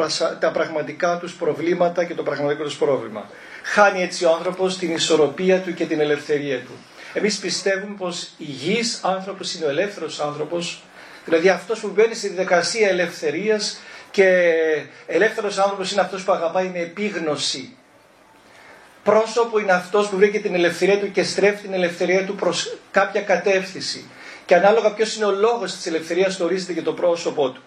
τα 0.40 0.50
πραγματικά 0.50 1.18
τους 1.18 1.34
προβλήματα 1.34 2.04
και 2.04 2.14
το 2.14 2.22
πραγματικό 2.22 2.62
τους 2.62 2.76
πρόβλημα. 2.76 3.28
Χάνει 3.62 4.02
έτσι 4.02 4.24
ο 4.24 4.30
άνθρωπος 4.32 4.78
την 4.78 4.90
ισορροπία 4.94 5.58
του 5.60 5.74
και 5.74 5.86
την 5.86 6.00
ελευθερία 6.00 6.58
του. 6.60 6.72
Εμείς 7.14 7.38
πιστεύουμε 7.38 7.94
πως 7.98 8.30
υγιής 8.38 9.00
άνθρωπος 9.02 9.54
είναι 9.54 9.64
ο 9.66 9.68
ελεύθερος 9.68 10.20
άνθρωπος, 10.20 10.82
δηλαδή 11.24 11.48
αυτός 11.48 11.80
που 11.80 11.88
μπαίνει 11.94 12.14
στη 12.14 12.28
δικασία 12.28 12.88
ελευθερίας 12.88 13.78
και 14.10 14.54
ελεύθερος 15.06 15.58
άνθρωπος 15.58 15.92
είναι 15.92 16.00
αυτός 16.00 16.24
που 16.24 16.32
αγαπάει 16.32 16.68
με 16.68 16.78
επίγνωση 16.78 17.74
πρόσωπο 19.02 19.58
είναι 19.58 19.72
αυτός 19.72 20.08
που 20.08 20.16
βρήκε 20.16 20.40
την 20.40 20.54
ελευθερία 20.54 20.98
του 20.98 21.10
και 21.10 21.22
στρέφει 21.22 21.62
την 21.62 21.72
ελευθερία 21.72 22.24
του 22.24 22.34
προς 22.34 22.76
κάποια 22.90 23.22
κατεύθυνση. 23.22 24.10
Και 24.46 24.54
ανάλογα 24.54 24.92
ποιος 24.92 25.16
είναι 25.16 25.24
ο 25.24 25.30
λόγος 25.30 25.74
της 25.74 25.86
ελευθερίας 25.86 26.36
το 26.36 26.44
ορίζεται 26.44 26.72
και 26.72 26.82
το 26.82 26.92
πρόσωπό 26.92 27.50
του. 27.50 27.62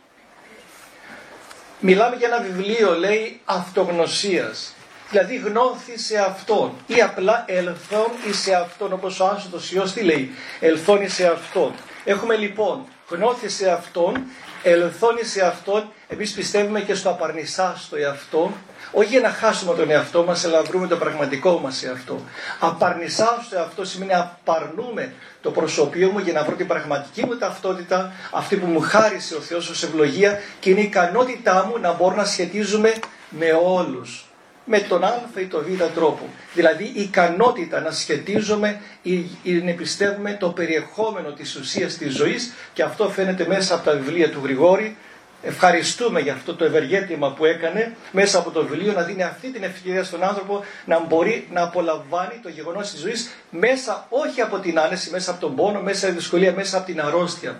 Μιλάμε 1.79 2.15
για 2.15 2.27
ένα 2.27 2.41
βιβλίο, 2.41 2.97
λέει, 2.97 3.39
αυτογνωσίας. 3.45 4.73
Δηλαδή 5.09 5.35
γνώθη 5.35 6.00
σε 6.00 6.17
Αυτόν 6.17 6.73
ή 6.88 7.01
απλά 7.01 7.43
ελθόν 7.47 8.07
εις 8.27 8.38
σε 8.39 8.53
Αυτόν, 8.55 8.93
όπως 8.93 9.19
ο 9.19 9.25
Άσοτος 9.25 9.71
Υιός 9.71 9.93
τι 9.93 10.01
λέει, 10.01 10.31
ελθόν 10.59 11.01
εις 11.01 11.13
σε 11.13 11.27
Αυτόν. 11.27 11.73
Έχουμε 12.03 12.35
λοιπόν 12.35 12.85
γνώθη 13.10 13.50
σε 13.50 13.72
Αυτόν, 13.72 14.24
ελθόν 14.63 15.17
εις 15.22 15.31
σε 15.31 15.45
Αυτόν, 15.45 15.91
εμείς 16.07 16.31
πιστεύουμε 16.31 16.81
και 16.81 16.95
στο 16.95 17.10
απαρνησάστο 17.10 17.95
εαυτό, 17.95 18.51
όχι 18.91 19.10
για 19.10 19.19
να 19.19 19.29
χάσουμε 19.29 19.75
τον 19.75 19.89
εαυτό 19.89 20.24
μας, 20.24 20.45
αλλά 20.45 20.57
να 20.57 20.63
βρούμε 20.63 20.88
το 20.88 20.98
πραγματικό 20.98 21.60
μας 21.60 21.83
εαυτό. 21.83 22.22
Απαρνησάω 22.60 23.38
στο 23.45 23.55
εαυτό 23.55 23.86
σημαίνει 23.86 24.13
απαρνούμε 24.13 25.13
το 25.41 25.51
προσωπείο 25.51 26.10
μου 26.12 26.19
για 26.19 26.33
να 26.33 26.43
βρω 26.43 26.55
την 26.55 26.67
πραγματική 26.67 27.25
μου 27.25 27.38
ταυτότητα, 27.38 28.13
αυτή 28.31 28.55
που 28.55 28.65
μου 28.65 28.79
χάρισε 28.79 29.36
ο 29.36 29.39
Θεός 29.39 29.69
ως 29.69 29.83
ευλογία 29.83 30.41
και 30.60 30.69
είναι 30.69 30.79
η 30.79 30.83
ικανότητά 30.83 31.65
μου 31.65 31.79
να 31.79 31.93
μπορώ 31.93 32.15
να 32.15 32.25
σχετίζομαι 32.25 32.93
με 33.29 33.51
όλους. 33.63 34.25
Με 34.65 34.79
τον 34.79 35.03
α 35.03 35.29
ή 35.39 35.46
τον 35.46 35.63
β 35.63 35.84
τρόπο. 35.96 36.29
Δηλαδή 36.53 36.84
η 36.84 37.01
ικανότητα 37.01 37.82
να 37.82 37.91
σχετίζομαι 37.91 38.82
ή 39.01 39.51
να 39.63 39.72
πιστεύουμε 39.72 40.38
το 40.39 40.50
περιεχόμενο 40.50 41.32
της 41.32 41.55
ουσίας 41.55 41.98
της 41.98 42.13
ζωής 42.15 42.53
και 42.74 42.84
αυτό 42.84 43.10
φαίνεται 43.10 43.48
μέσα 43.48 43.75
από 43.75 43.85
τα 43.85 43.92
βιβλία 43.96 44.29
του 44.29 44.40
Γρηγόρη 44.44 44.96
ευχαριστούμε 45.44 46.20
για 46.20 46.33
αυτό 46.33 46.55
το 46.55 46.66
ευεργέτημα 46.66 47.31
που 47.33 47.46
έκανε 47.46 47.96
μέσα 48.11 48.40
από 48.40 48.51
το 48.51 48.66
βιβλίο 48.66 48.94
να 48.94 49.01
δίνει 49.03 49.24
αυτή 49.24 49.51
την 49.51 49.64
ευκαιρία 49.64 50.03
στον 50.03 50.24
άνθρωπο 50.24 50.64
να 50.85 51.00
μπορεί 51.00 51.48
να 51.51 51.61
απολαμβάνει 51.64 52.40
το 52.44 52.50
γεγονός 52.50 52.92
της 52.92 53.00
ζωής 53.00 53.29
μέσα 53.50 54.05
όχι 54.09 54.42
από 54.42 54.59
την 54.59 54.79
άνεση, 54.79 55.09
μέσα 55.09 55.31
από 55.31 55.40
τον 55.40 55.55
πόνο, 55.55 55.81
μέσα 55.81 56.05
από 56.05 56.14
τη 56.16 56.20
δυσκολία, 56.20 56.53
μέσα 56.53 56.77
από 56.77 56.85
την 56.85 57.01
αρρώστια. 57.01 57.59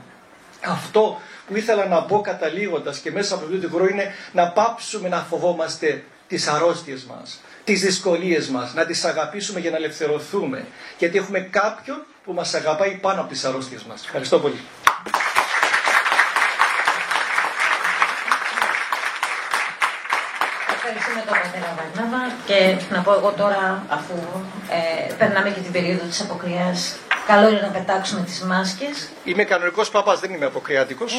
Αυτό 0.66 1.22
που 1.48 1.56
ήθελα 1.58 1.86
να 1.86 2.04
πω 2.04 2.22
καταλήγοντας 2.22 2.98
και 3.00 3.12
μέσα 3.12 3.36
από 3.36 3.44
το 3.44 3.50
βιβλίο 3.50 3.70
του 3.70 3.88
είναι 3.88 4.14
να 4.32 4.48
πάψουμε 4.52 5.10
να 5.10 5.18
φοβόμαστε 5.18 6.04
τις 6.34 6.48
αρρώστιες 6.48 7.04
μας, 7.04 7.40
τις 7.64 7.82
δυσκολίες 7.82 8.48
μας, 8.48 8.74
να 8.74 8.86
τις 8.86 9.04
αγαπήσουμε 9.06 9.60
για 9.60 9.72
να 9.72 9.78
ελευθερωθούμε. 9.78 10.66
Γιατί 10.98 11.18
έχουμε 11.18 11.40
κάποιον 11.40 12.06
που 12.24 12.34
μας 12.34 12.54
αγαπάει 12.54 12.98
πάνω 13.02 13.22
από 13.22 13.30
τις 13.30 13.44
αρρώστιες 13.46 13.84
μας. 13.84 14.04
Ευχαριστώ 14.06 14.40
πολύ. 14.40 14.60
ευχαριστούμε 20.76 21.22
τον 21.28 21.36
πατέρα 21.42 21.70
Βαρνάβα 21.78 22.34
και 22.46 22.76
να 22.94 23.02
πω 23.02 23.12
εγώ 23.14 23.32
τώρα, 23.38 23.84
αφού 23.90 24.14
ε, 24.70 25.14
περνάμε 25.14 25.50
και 25.50 25.60
την 25.60 25.72
περίοδο 25.72 26.06
της 26.06 26.22
αποκριάς, 26.22 26.96
καλό 27.32 27.46
είναι 27.50 27.62
να 27.68 27.72
πετάξουμε 27.78 28.22
τις 28.30 28.40
μάσκες. 28.52 28.96
Είμαι 29.24 29.44
κανονικός 29.44 29.90
παπάς, 29.96 30.20
δεν 30.20 30.34
είμαι 30.34 30.46
αποκριάτικος. 30.46 31.12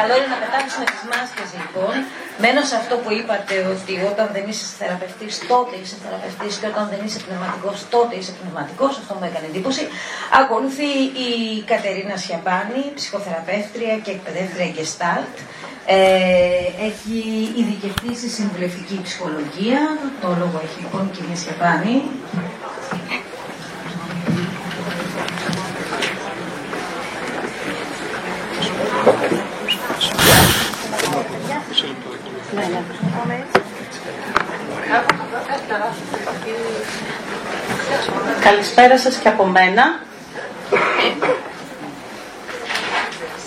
καλό 0.00 0.14
είναι 0.18 0.30
να 0.36 0.38
πετάξουμε 0.44 0.84
τις 0.92 1.02
μάσκες 1.12 1.48
λοιπόν. 1.60 1.94
Μένω 2.42 2.60
σε 2.70 2.76
αυτό 2.82 2.94
που 3.02 3.10
είπατε 3.18 3.54
ότι 3.74 3.92
όταν 4.12 4.26
δεν 4.36 4.44
είσαι 4.50 4.66
θεραπευτής 4.78 5.34
τότε 5.52 5.74
είσαι 5.82 5.96
θεραπευτής 6.04 6.52
και 6.60 6.66
όταν 6.72 6.84
δεν 6.92 7.00
είσαι 7.06 7.20
πνευματικός 7.26 7.76
τότε 7.94 8.14
είσαι 8.20 8.32
πνευματικός. 8.40 8.92
Αυτό 9.02 9.12
μου 9.18 9.26
έκανε 9.30 9.46
εντύπωση. 9.52 9.82
Ακολουθεί 10.40 10.90
η 11.28 11.30
Κατερίνα 11.72 12.16
Σιαμπάνη, 12.22 12.82
ψυχοθεραπεύτρια 12.98 13.94
και 14.04 14.12
εκπαιδεύτρια 14.16 14.68
Gestalt. 14.76 15.36
Ε, 15.90 16.86
έχει 16.88 17.18
ειδικευτεί 17.58 18.10
στη 18.20 18.28
συμβουλευτική 18.38 18.96
ψυχολογία. 19.06 19.80
Το 20.22 20.28
λόγο 20.40 20.56
έχει 20.66 20.78
λοιπόν 20.84 21.02
η 21.10 21.16
κυρία 21.16 21.36
Σιαπάνη. 21.42 21.96
Καλησπέρα 38.40 38.98
σας 38.98 39.16
και 39.16 39.28
από 39.28 39.44
μένα. 39.44 40.00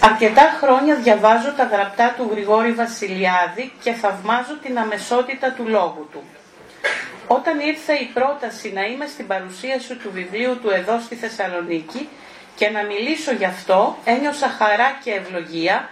Αρκετά 0.02 0.58
χρόνια 0.62 0.96
διαβάζω 0.96 1.52
τα 1.52 1.64
γραπτά 1.64 2.14
του 2.18 2.28
Γρηγόρη 2.32 2.72
Βασιλιάδη 2.72 3.74
και 3.84 3.92
θαυμάζω 3.94 4.58
την 4.64 4.78
αμεσότητα 4.80 5.52
του 5.52 5.68
λόγου 5.68 6.08
του. 6.12 6.24
Όταν 7.28 7.60
ήρθε 7.60 7.94
η 7.94 8.10
πρόταση 8.14 8.72
να 8.74 8.82
είμαι 8.86 9.06
στην 9.08 9.28
παρουσίαση 9.28 9.96
του 9.96 10.12
βιβλίου 10.14 10.60
του 10.62 10.70
εδώ 10.70 11.00
στη 11.00 11.16
Θεσσαλονίκη 11.16 12.10
και 12.56 12.70
να 12.70 12.84
μιλήσω 12.84 13.32
γι' 13.32 13.46
αυτό, 13.46 13.98
ένιωσα 14.06 14.48
χαρά 14.48 14.98
και 15.04 15.12
ευλογία, 15.12 15.90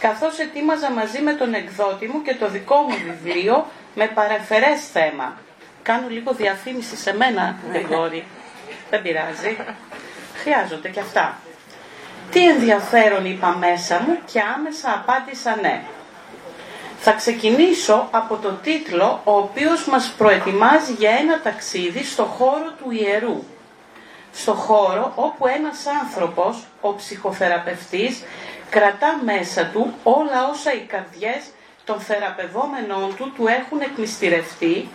καθώς 0.00 0.38
ετοίμαζα 0.38 0.90
μαζί 0.90 1.20
με 1.20 1.32
τον 1.32 1.54
εκδότη 1.54 2.06
μου 2.08 2.22
και 2.22 2.34
το 2.34 2.48
δικό 2.48 2.76
μου 2.76 2.96
βιβλίο 3.06 3.66
με 3.94 4.06
παρεφερές 4.06 4.88
θέμα. 4.92 5.46
Κάνω 5.88 6.08
λίγο 6.08 6.32
διαφήμιση 6.32 6.96
σε 6.96 7.16
μένα, 7.16 7.56
Γρηγόρη. 7.72 8.24
Δεν 8.90 9.02
πειράζει. 9.02 9.56
Χρειάζονται 10.34 10.88
και 10.88 11.00
αυτά. 11.00 11.38
Τι 12.30 12.48
ενδιαφέρον 12.48 13.24
είπα 13.24 13.56
μέσα 13.58 14.00
μου 14.06 14.18
και 14.32 14.40
άμεσα 14.56 14.92
απάντησα 14.92 15.56
ναι. 15.60 15.82
Θα 16.98 17.12
ξεκινήσω 17.12 18.08
από 18.10 18.36
το 18.36 18.50
τίτλο 18.52 19.20
ο 19.24 19.36
οποίος 19.36 19.86
μας 19.86 20.14
προετοιμάζει 20.18 20.92
για 20.92 21.10
ένα 21.10 21.40
ταξίδι 21.40 22.04
στο 22.04 22.24
χώρο 22.24 22.72
του 22.78 22.90
ιερού. 22.90 23.44
Στο 24.32 24.54
χώρο 24.54 25.12
όπου 25.14 25.46
ένας 25.46 25.86
άνθρωπος, 26.02 26.64
ο 26.80 26.94
ψυχοθεραπευτής, 26.94 28.22
κρατά 28.70 29.20
μέσα 29.24 29.66
του 29.66 29.94
όλα 30.02 30.48
όσα 30.50 30.72
οι 30.72 30.80
καρδιές 30.80 31.42
των 31.84 32.00
θεραπευόμενων 32.00 33.16
του 33.16 33.32
του 33.36 33.46
έχουν 33.46 33.80
εκμυστηρευτεί, 33.80 34.88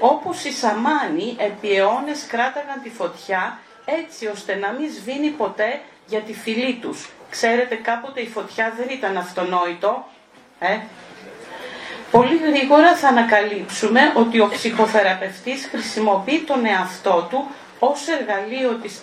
όπως 0.00 0.44
οι 0.44 0.52
σαμάνοι 0.52 1.36
επί 1.38 1.76
αιώνες 1.76 2.26
κράταγαν 2.26 2.82
τη 2.82 2.90
φωτιά 2.90 3.58
έτσι 3.84 4.26
ώστε 4.26 4.54
να 4.54 4.70
μην 4.72 4.92
σβήνει 4.92 5.28
ποτέ 5.28 5.80
για 6.06 6.20
τη 6.20 6.34
φυλή 6.34 6.78
τους. 6.82 7.08
Ξέρετε 7.30 7.74
κάποτε 7.74 8.20
η 8.20 8.28
φωτιά 8.28 8.74
δεν 8.76 8.88
ήταν 8.88 9.16
αυτονόητο. 9.16 10.06
Ε; 10.58 10.78
Πολύ 12.10 12.36
γρήγορα 12.36 12.96
θα 12.96 13.08
ανακαλύψουμε 13.08 14.12
ότι 14.14 14.40
ο 14.40 14.48
ψυχοθεραπευτής 14.48 15.68
χρησιμοποιεί 15.70 16.40
τον 16.40 16.66
εαυτό 16.66 17.26
του 17.30 17.50
ως 17.78 18.08
εργαλείο 18.08 18.70
της 18.82 19.02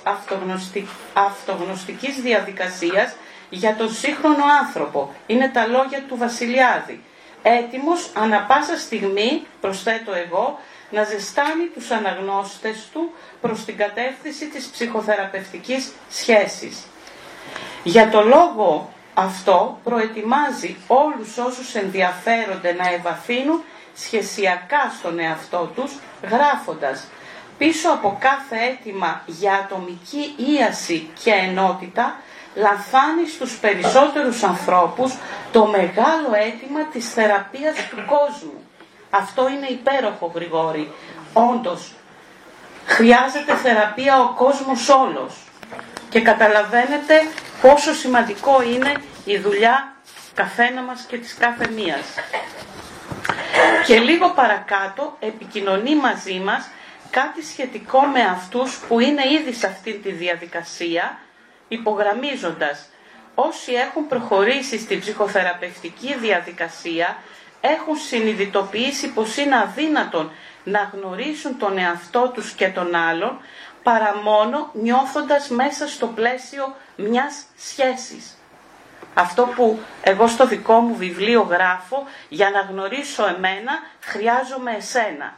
αυτογνωστικής 1.13 2.15
διαδικασίας 2.15 3.15
για 3.49 3.75
τον 3.75 3.91
σύγχρονο 3.91 4.43
άνθρωπο. 4.61 5.13
Είναι 5.27 5.49
τα 5.49 5.67
λόγια 5.67 6.01
του 6.07 6.17
Βασιλιάδη. 6.17 7.03
Έτοιμος 7.41 8.11
ανα 8.13 8.39
πάσα 8.39 8.77
στιγμή, 8.77 9.45
προσθέτω 9.61 10.13
εγώ, 10.13 10.59
να 10.91 11.03
ζεστάνει 11.03 11.65
τους 11.73 11.91
αναγνώστες 11.91 12.87
του 12.93 13.11
προς 13.41 13.65
την 13.65 13.77
κατεύθυνση 13.77 14.47
της 14.47 14.65
ψυχοθεραπευτικής 14.65 15.91
σχέσης. 16.11 16.83
Για 17.83 18.09
το 18.09 18.23
λόγο 18.23 18.93
αυτό 19.13 19.79
προετοιμάζει 19.83 20.77
όλους 20.87 21.37
όσους 21.37 21.75
ενδιαφέρονται 21.75 22.73
να 22.73 22.89
ευαθύνουν 22.89 23.63
σχεσιακά 23.95 24.93
στον 24.99 25.19
εαυτό 25.19 25.71
τους, 25.75 25.91
γράφοντας 26.29 27.07
Πίσω 27.59 27.89
από 27.89 28.17
κάθε 28.19 28.55
αίτημα 28.57 29.21
για 29.25 29.53
ατομική 29.53 30.35
ίαση 30.37 31.09
και 31.23 31.31
ενότητα 31.31 32.15
λαμβάνει 32.55 33.27
στους 33.27 33.57
περισσότερους 33.57 34.43
ανθρώπους 34.43 35.13
το 35.51 35.65
μεγάλο 35.65 36.29
αίτημα 36.43 36.85
της 36.85 37.13
θεραπείας 37.13 37.75
του 37.89 37.95
κόσμου. 37.95 38.68
Αυτό 39.09 39.49
είναι 39.49 39.67
υπέροχο 39.67 40.31
Γρηγόρη. 40.35 40.91
Όντως, 41.33 41.93
χρειάζεται 42.85 43.55
θεραπεία 43.55 44.19
ο 44.21 44.33
κόσμος 44.33 44.89
όλος. 44.89 45.33
Και 46.09 46.21
καταλαβαίνετε 46.21 47.13
πόσο 47.61 47.93
σημαντικό 47.93 48.61
είναι 48.61 48.93
η 49.25 49.37
δουλειά 49.37 49.93
καθένα 50.33 50.81
μας 50.81 51.01
και 51.07 51.17
της 51.17 51.33
κάθε 51.39 51.69
μίας. 51.69 52.05
Και 53.85 53.99
λίγο 53.99 54.29
παρακάτω 54.29 55.15
επικοινωνεί 55.19 55.95
μαζί 55.95 56.39
μας 56.39 56.69
κάτι 57.09 57.43
σχετικό 57.43 58.01
με 58.01 58.21
αυτούς 58.23 58.77
που 58.87 58.99
είναι 58.99 59.21
ήδη 59.39 59.53
σε 59.53 59.67
αυτή 59.67 59.93
τη 59.93 60.11
διαδικασία, 60.11 61.17
υπογραμμίζοντας 61.67 62.85
όσοι 63.35 63.73
έχουν 63.73 64.07
προχωρήσει 64.07 64.79
στην 64.79 64.99
ψυχοθεραπευτική 64.99 66.15
διαδικασία 66.17 67.17
έχουν 67.61 67.95
συνειδητοποιήσει 67.95 69.07
πως 69.13 69.37
είναι 69.37 69.57
αδύνατον 69.57 70.31
να 70.63 70.91
γνωρίσουν 70.93 71.57
τον 71.57 71.77
εαυτό 71.77 72.31
τους 72.33 72.51
και 72.51 72.67
τον 72.67 72.95
άλλον 72.95 73.39
παρά 73.83 74.15
μόνο 74.23 74.69
νιώθοντας 74.73 75.49
μέσα 75.49 75.87
στο 75.87 76.07
πλαίσιο 76.07 76.75
μιας 76.95 77.43
σχέσης. 77.57 78.37
Αυτό 79.13 79.43
που 79.55 79.79
εγώ 80.01 80.27
στο 80.27 80.47
δικό 80.47 80.79
μου 80.79 80.95
βιβλίο 80.95 81.41
γράφω, 81.41 82.07
για 82.29 82.49
να 82.49 82.59
γνωρίσω 82.59 83.27
εμένα, 83.27 83.71
χρειάζομαι 84.01 84.71
εσένα. 84.71 85.33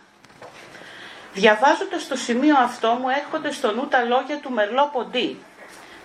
Διαβάζοντας 1.34 2.08
το 2.08 2.16
σημείο 2.16 2.58
αυτό 2.58 2.98
μου 3.02 3.10
έρχονται 3.10 3.52
στο 3.52 3.72
νου 3.72 3.88
τα 3.88 4.04
λόγια 4.04 4.38
του 4.40 4.52
Μερλό 4.52 4.90
Ποντί. 4.94 5.38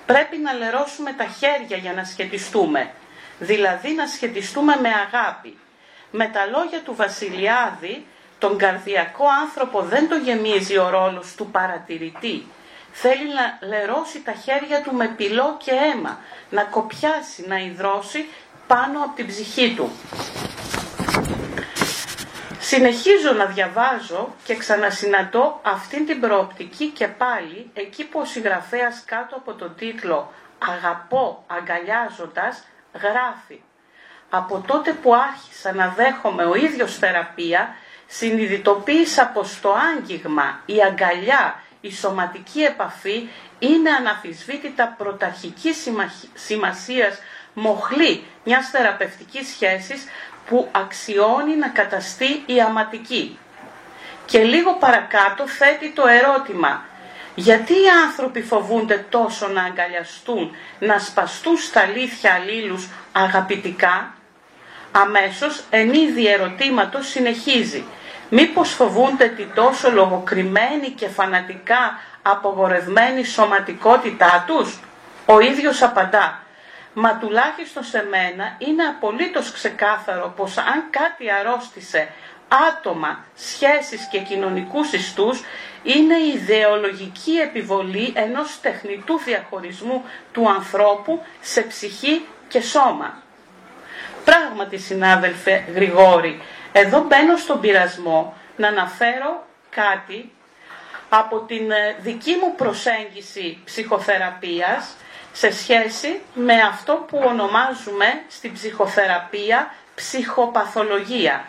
Πρέπει 0.07 0.37
να 0.37 0.53
λερώσουμε 0.53 1.13
τα 1.13 1.25
χέρια 1.25 1.77
για 1.77 1.93
να 1.93 2.05
σχετιστούμε, 2.05 2.91
δηλαδή 3.39 3.95
να 3.95 4.07
σχετιστούμε 4.07 4.77
με 4.81 4.89
αγάπη. 4.89 5.59
Με 6.19 6.27
τα 6.27 6.47
λόγια 6.47 6.81
του 6.81 6.95
Βασιλιάδη, 6.95 8.07
τον 8.39 8.59
καρδιακό 8.59 9.25
άνθρωπο 9.45 9.81
δεν 9.83 10.09
το 10.09 10.17
γεμίζει 10.17 10.79
ο 10.79 10.89
ρόλος 10.91 11.35
του 11.35 11.51
παρατηρητή. 11.51 12.47
Θέλει 12.93 13.29
να 13.35 13.67
λερώσει 13.69 14.23
τα 14.23 14.33
χέρια 14.33 14.83
του 14.83 14.95
με 14.95 15.09
πυλό 15.17 15.57
και 15.65 15.71
αίμα, 15.71 16.19
να 16.51 16.63
κοπιάσει, 16.63 17.45
να 17.49 17.59
υδρώσει 17.59 18.29
πάνω 18.67 18.99
από 19.05 19.17
την 19.17 19.27
ψυχή 19.27 19.75
του. 19.77 19.91
Συνεχίζω 22.59 23.33
να 23.33 23.45
διαβάζω 23.45 24.35
και 24.45 24.57
ξανασυναντώ 24.57 25.61
αυτήν 25.63 26.07
την 26.07 26.21
προοπτική 26.21 26.87
και 26.87 27.09
πάλι 27.09 27.71
εκεί 27.75 28.05
που 28.05 28.21
ο 28.21 28.25
συγγραφέας 28.25 29.03
κάτω 29.05 29.37
από 29.37 29.53
τον 29.55 29.75
τίτλο 29.77 30.33
«Αγαπώ 30.59 31.45
αγκαλιάζοντας» 31.47 32.65
γράφει 32.93 33.61
«Από 34.31 34.65
τότε 34.67 34.93
που 34.93 35.15
άρχισα 35.15 35.73
να 35.73 35.89
δέχομαι 35.89 36.45
ο 36.45 36.55
ίδιος 36.55 36.99
θεραπεία, 36.99 37.75
συνειδητοποίησα 38.07 39.27
πως 39.35 39.61
το 39.61 39.75
άγγιγμα, 39.75 40.61
η 40.67 40.83
αγκαλιά, 40.83 41.63
η 41.81 41.93
σωματική 41.93 42.61
επαφή 42.63 43.29
είναι 43.59 43.91
αναφυσβήτητα 43.91 44.95
πρωταρχικής 44.99 45.89
σημασίας 46.35 47.19
μοχλή 47.55 48.25
μιας 48.45 48.71
θεραπευτικής 48.71 49.49
σχέσης 49.49 50.05
που 50.47 50.69
αξιώνει 50.73 51.57
να 51.57 51.69
καταστεί 51.69 52.43
η 52.47 52.61
αματική. 52.61 53.39
Και 54.27 54.43
λίγο 54.43 54.75
παρακάτω 54.75 55.49
θέτει 55.49 55.93
το 55.93 56.07
ερώτημα 56.07 56.85
γιατί 57.39 57.73
οι 57.73 57.89
άνθρωποι 58.07 58.43
φοβούνται 58.43 59.07
τόσο 59.09 59.49
να 59.49 59.63
αγκαλιαστούν, 59.63 60.57
να 60.79 60.99
σπαστούν 60.99 61.57
στα 61.57 61.81
αλήθεια 61.81 62.33
αλλήλους 62.35 62.89
αγαπητικά; 63.13 64.15
Αμέσως 65.03 65.63
εν 65.71 65.93
είδη 65.93 66.27
ερωτήματος 66.27 67.09
συνεχίζει. 67.09 67.85
Μήπως 68.29 68.71
φοβούνται 68.73 69.29
την 69.29 69.49
τόσο 69.55 69.91
λογοκριμένη 69.91 70.91
και 70.91 71.09
φανατικά 71.09 71.99
απογορευμένη 72.23 73.25
σωματικότητά 73.25 74.45
τους; 74.47 74.79
Ο 75.27 75.41
ίδιος 75.41 75.83
απαντά 75.83 76.41
μα 76.99 77.17
τουλάχιστον 77.19 77.85
σε 77.85 78.07
μένα 78.11 78.55
είναι 78.59 78.85
απολύτως 78.85 79.53
ξεκάθαρο 79.53 80.33
πως 80.37 80.57
αν 80.57 80.85
κάτι 80.91 81.31
αρρώστησε 81.31 82.09
άτομα, 82.49 83.25
σχέσεις 83.35 84.09
και 84.11 84.19
κοινωνικούς 84.19 84.93
ιστούς 84.93 85.43
είναι 85.83 86.17
η 86.17 86.29
ιδεολογική 86.29 87.37
επιβολή 87.37 88.13
ενός 88.17 88.61
τεχνητού 88.61 89.19
διαχωρισμού 89.19 90.05
του 90.33 90.49
ανθρώπου 90.51 91.23
σε 91.41 91.61
ψυχή 91.61 92.27
και 92.49 92.61
σώμα. 92.61 93.23
Πράγματι 94.27 94.79
συνάδελφε 94.79 95.65
Γρηγόρη, 95.75 96.41
εδώ 96.73 97.01
μπαίνω 97.01 97.37
στον 97.37 97.61
πειρασμό 97.61 98.35
να 98.57 98.69
αναφέρω 98.69 99.47
κάτι 99.71 100.33
από 101.09 101.41
την 101.41 101.71
ε, 101.71 101.97
δική 102.01 102.35
μου 102.41 102.55
προσέγγιση 102.55 103.59
ψυχοθεραπείας 103.65 104.95
σε 105.33 105.53
σχέση 105.53 106.21
με 106.35 106.55
αυτό 106.55 106.93
που 107.09 107.23
ονομάζουμε 107.27 108.23
στην 108.29 108.53
ψυχοθεραπεία 108.53 109.75
ψυχοπαθολογία. 109.95 111.45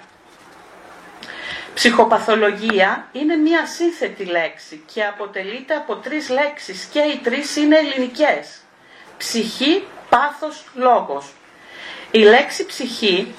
Ψυχοπαθολογία 1.73 3.07
είναι 3.11 3.35
μία 3.35 3.65
σύνθετη 3.65 4.25
λέξη 4.25 4.83
και 4.93 5.03
αποτελείται 5.03 5.75
από 5.75 5.95
τρεις 5.95 6.29
λέξεις 6.29 6.83
και 6.91 6.99
οι 6.99 7.17
τρεις 7.23 7.55
είναι 7.55 7.77
ελληνικές. 7.77 8.61
Ψυχή, 9.17 9.87
πάθος, 10.09 10.63
λόγος. 10.73 11.31
Η 12.11 12.19
λέξη 12.19 12.65
ψυχή 12.65 13.35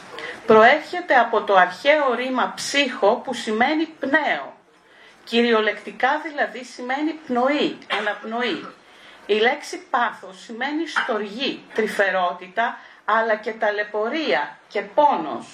προέρχεται 0.47 1.15
από 1.15 1.43
το 1.43 1.55
αρχαίο 1.55 2.15
ρήμα 2.15 2.53
ψύχο 2.57 3.15
που 3.25 3.35
σημαίνει 3.35 3.85
πνέο. 4.01 4.57
Κυριολεκτικά 5.25 6.21
δηλαδή 6.25 6.65
σημαίνει 6.65 7.13
πνοή, 7.27 7.79
αναπνοή. 7.99 8.67
Η 9.27 9.35
λέξη 9.35 9.87
πάθος 9.91 10.43
σημαίνει 10.45 10.87
στοργή, 10.89 11.65
τρυφερότητα, 11.75 12.79
αλλά 13.05 13.35
και 13.35 13.53
ταλαιπωρία 13.53 14.59
και 14.69 14.81
πόνος. 14.81 15.47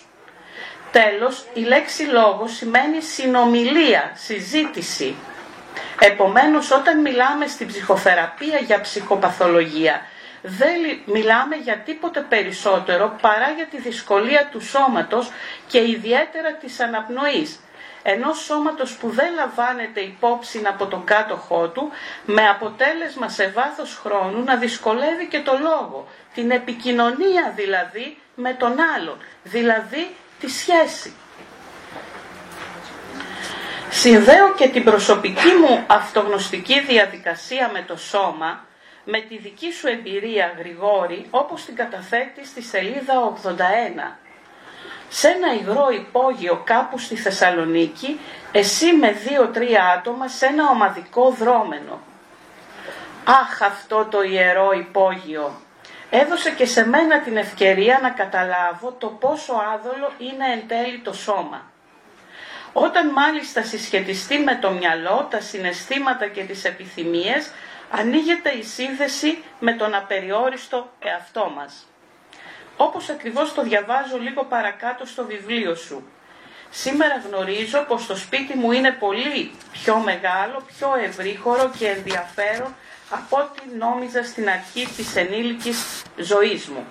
Τέλος, 0.93 1.45
η 1.55 1.61
λέξη 1.61 2.03
λόγος 2.03 2.53
σημαίνει 2.57 3.01
συνομιλία, 3.01 4.13
συζήτηση. 4.15 5.15
Επομένως, 5.99 6.71
όταν 6.71 7.01
μιλάμε 7.01 7.47
στην 7.47 7.67
ψυχοθεραπεία 7.67 8.59
για 8.59 8.81
ψυχοπαθολογία, 8.81 10.07
δεν 10.47 10.77
μιλάμε 11.05 11.57
για 11.57 11.79
τίποτε 11.79 12.21
περισσότερο 12.21 13.17
παρά 13.21 13.51
για 13.51 13.67
τη 13.67 13.81
δυσκολία 13.81 14.49
του 14.53 14.61
σώματος 14.61 15.31
και 15.67 15.79
ιδιαίτερα 15.79 16.55
της 16.55 16.81
αναπνοής 16.81 17.59
ενός 18.03 18.39
σώματος 18.39 18.97
που 18.97 19.09
δεν 19.11 19.35
λαμβάνεται 19.35 20.01
υπόψη 20.01 20.63
από 20.67 20.87
τον 20.87 21.05
κάτοχό 21.05 21.69
του, 21.69 21.91
με 22.25 22.49
αποτέλεσμα 22.49 23.29
σε 23.29 23.49
βάθος 23.49 24.01
χρόνου 24.03 24.45
να 24.45 24.57
δυσκολεύει 24.57 25.27
και 25.27 25.41
το 25.41 25.59
λόγο, 25.61 26.09
την 26.35 26.51
επικοινωνία 26.51 27.53
δηλαδή 27.57 28.19
με 28.35 28.53
τον 28.53 28.77
άλλον, 28.97 29.19
δηλαδή 29.43 30.15
τη 30.41 30.51
σχέση. 30.51 31.17
Συνδέω 33.91 34.55
και 34.55 34.69
την 34.69 34.85
προσωπική 34.85 35.53
μου 35.61 35.85
αυτογνωστική 35.87 36.81
διαδικασία 36.81 37.71
με 37.73 37.85
το 37.87 37.97
σώμα, 37.97 38.67
με 39.05 39.21
τη 39.21 39.39
δική 39.39 39.73
σου 39.73 39.89
εμπειρία 39.89 40.55
Γρηγόρη, 40.59 41.27
όπως 41.31 41.65
την 41.65 41.77
καταθέτει 41.77 42.47
στη 42.47 42.63
σελίδα 42.63 43.33
81 43.45 44.17
σε 45.09 45.29
ένα 45.29 45.55
υγρό 45.55 45.89
υπόγειο 45.95 46.63
κάπου 46.65 46.99
στη 46.99 47.17
Θεσσαλονίκη, 47.17 48.21
εσύ 48.53 48.93
με 48.93 49.13
δύο-τρία 49.13 49.85
άτομα 49.85 50.29
σε 50.29 50.47
ένα 50.47 50.69
ομαδικό 50.69 51.31
δρόμενο. 51.31 52.01
Αχ 53.25 53.63
αυτό 53.63 54.05
το 54.11 54.23
ιερό 54.23 54.73
υπόγειο! 54.73 55.61
Έδωσε 56.11 56.51
και 56.51 56.67
σε 56.67 56.87
μένα 56.87 57.21
την 57.21 57.37
ευκαιρία 57.37 57.99
να 58.03 58.11
καταλάβω 58.11 58.97
το 58.99 59.07
πόσο 59.07 59.53
άδολο 59.75 60.13
είναι 60.19 60.53
εν 60.53 60.69
τέλει 60.69 60.99
το 60.99 61.13
σώμα. 61.13 61.63
Όταν 62.73 63.09
μάλιστα 63.09 63.63
συσχετιστεί 63.63 64.39
με 64.39 64.59
το 64.61 64.71
μυαλό, 64.71 65.27
τα 65.31 65.41
συναισθήματα 65.41 66.27
και 66.27 66.43
τις 66.43 66.65
επιθυμίες, 66.65 67.51
ανοίγεται 67.99 68.51
η 68.51 68.63
σύνδεση 68.63 69.45
με 69.59 69.73
τον 69.73 69.95
απεριόριστο 69.95 70.91
εαυτό 70.99 71.53
μας 71.57 71.87
όπως 72.77 73.09
ακριβώς 73.09 73.55
το 73.55 73.63
διαβάζω 73.63 74.19
λίγο 74.19 74.45
παρακάτω 74.45 75.07
στο 75.07 75.25
βιβλίο 75.25 75.75
σου. 75.75 76.07
Σήμερα 76.71 77.23
γνωρίζω 77.27 77.85
πως 77.89 78.07
το 78.07 78.17
σπίτι 78.17 78.57
μου 78.57 78.73
είναι 78.73 78.91
πολύ 78.91 79.51
πιο 79.73 79.99
μεγάλο, 79.99 80.63
πιο 80.67 80.95
ευρύχωρο 81.05 81.71
και 81.79 81.89
ενδιαφέρον 81.89 82.75
από 83.11 83.37
ό,τι 83.37 83.77
νόμιζα 83.77 84.25
στην 84.25 84.49
αρχή 84.49 84.87
της 84.97 85.17
ενήλικης 85.17 86.03
ζωής 86.17 86.67
μου. 86.67 86.87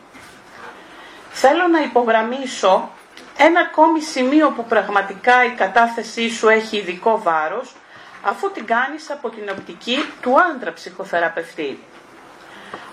Θέλω 1.29 1.67
να 1.67 1.81
υπογραμμίσω 1.81 2.89
ένα 3.37 3.59
ακόμη 3.59 4.01
σημείο 4.01 4.49
που 4.49 4.65
πραγματικά 4.65 5.45
η 5.45 5.49
κατάθεσή 5.49 6.29
σου 6.29 6.49
έχει 6.49 6.77
ειδικό 6.77 7.21
βάρος, 7.21 7.75
αφού 8.23 8.51
την 8.51 8.65
κάνεις 8.65 9.11
από 9.11 9.29
την 9.29 9.49
οπτική 9.49 9.97
του 10.21 10.41
άντρα 10.41 10.73
ψυχοθεραπευτή. 10.73 11.79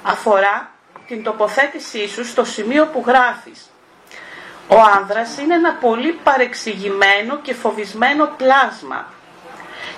Αφορά 0.03 0.71
την 1.07 1.23
τοποθέτησή 1.23 2.09
σου 2.09 2.25
στο 2.25 2.45
σημείο 2.45 2.87
που 2.87 3.05
γράφεις. 3.07 3.71
Ο 4.69 4.77
άνδρας 4.97 5.39
είναι 5.39 5.55
ένα 5.55 5.73
πολύ 5.75 6.13
παρεξηγημένο 6.13 7.39
και 7.39 7.55
φοβισμένο 7.55 8.27
πλάσμα 8.37 9.07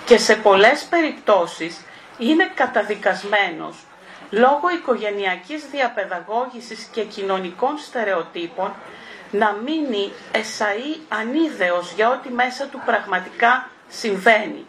και 0.05 0.19
σε 0.19 0.37
πολλές 0.37 0.83
περιπτώσεις 0.83 1.81
είναι 2.19 2.51
καταδικασμένος 2.55 3.77
λόγω 4.31 4.71
οικογενειακής 4.75 5.65
διαπαιδαγώγησης 5.71 6.89
και 6.93 7.05
κοινωνικών 7.05 7.79
στερεοτύπων 7.79 8.73
να 9.31 9.53
μείνει 9.53 10.13
εσαΐ 10.33 11.01
ανίδεος 11.09 11.93
για 11.93 12.11
ό,τι 12.11 12.29
μέσα 12.31 12.67
του 12.67 12.83
πραγματικά 12.85 13.69
συμβαίνει. 13.89 14.67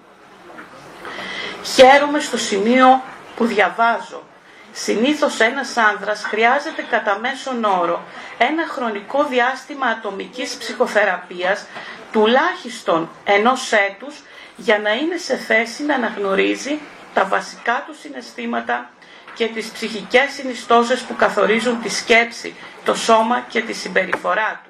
Χαίρομαι 1.63 2.19
στο 2.19 2.37
σημείο 2.37 3.01
που 3.35 3.45
διαβάζω. 3.45 4.23
Συνήθως 4.71 5.39
ένας 5.39 5.77
άνδρας 5.77 6.23
χρειάζεται 6.23 6.81
κατά 6.89 7.17
μέσον 7.19 7.63
όρο 7.63 8.03
ένα 8.37 8.67
χρονικό 8.67 9.23
διάστημα 9.25 9.85
ατομικής 9.85 10.55
ψυχοθεραπείας 10.55 11.65
τουλάχιστον 12.11 13.09
ενός 13.23 13.71
έτους 13.71 14.23
για 14.55 14.79
να 14.79 14.93
είναι 14.93 15.17
σε 15.17 15.37
θέση 15.37 15.83
να 15.83 15.95
αναγνωρίζει 15.95 16.79
τα 17.13 17.25
βασικά 17.25 17.83
του 17.87 17.95
συναισθήματα 18.01 18.89
και 19.35 19.47
τις 19.47 19.67
ψυχικές 19.69 20.31
συνιστώσεις 20.31 21.01
που 21.01 21.15
καθορίζουν 21.15 21.81
τη 21.81 21.89
σκέψη, 21.89 22.55
το 22.83 22.95
σώμα 22.95 23.39
και 23.49 23.61
τη 23.61 23.73
συμπεριφορά 23.73 24.61
του. 24.63 24.69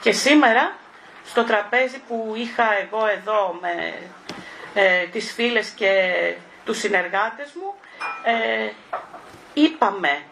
Και 0.00 0.12
σήμερα, 0.12 0.72
στο 1.26 1.44
τραπέζι 1.44 2.02
που 2.08 2.32
είχα 2.36 2.64
εγώ 2.80 3.06
εδώ 3.06 3.58
με 3.60 3.94
ε, 4.74 5.04
τις 5.04 5.32
φίλες 5.32 5.68
και 5.68 5.92
τους 6.64 6.78
συνεργάτες 6.78 7.52
μου, 7.54 7.74
ε, 8.24 8.70
είπαμε, 9.54 10.22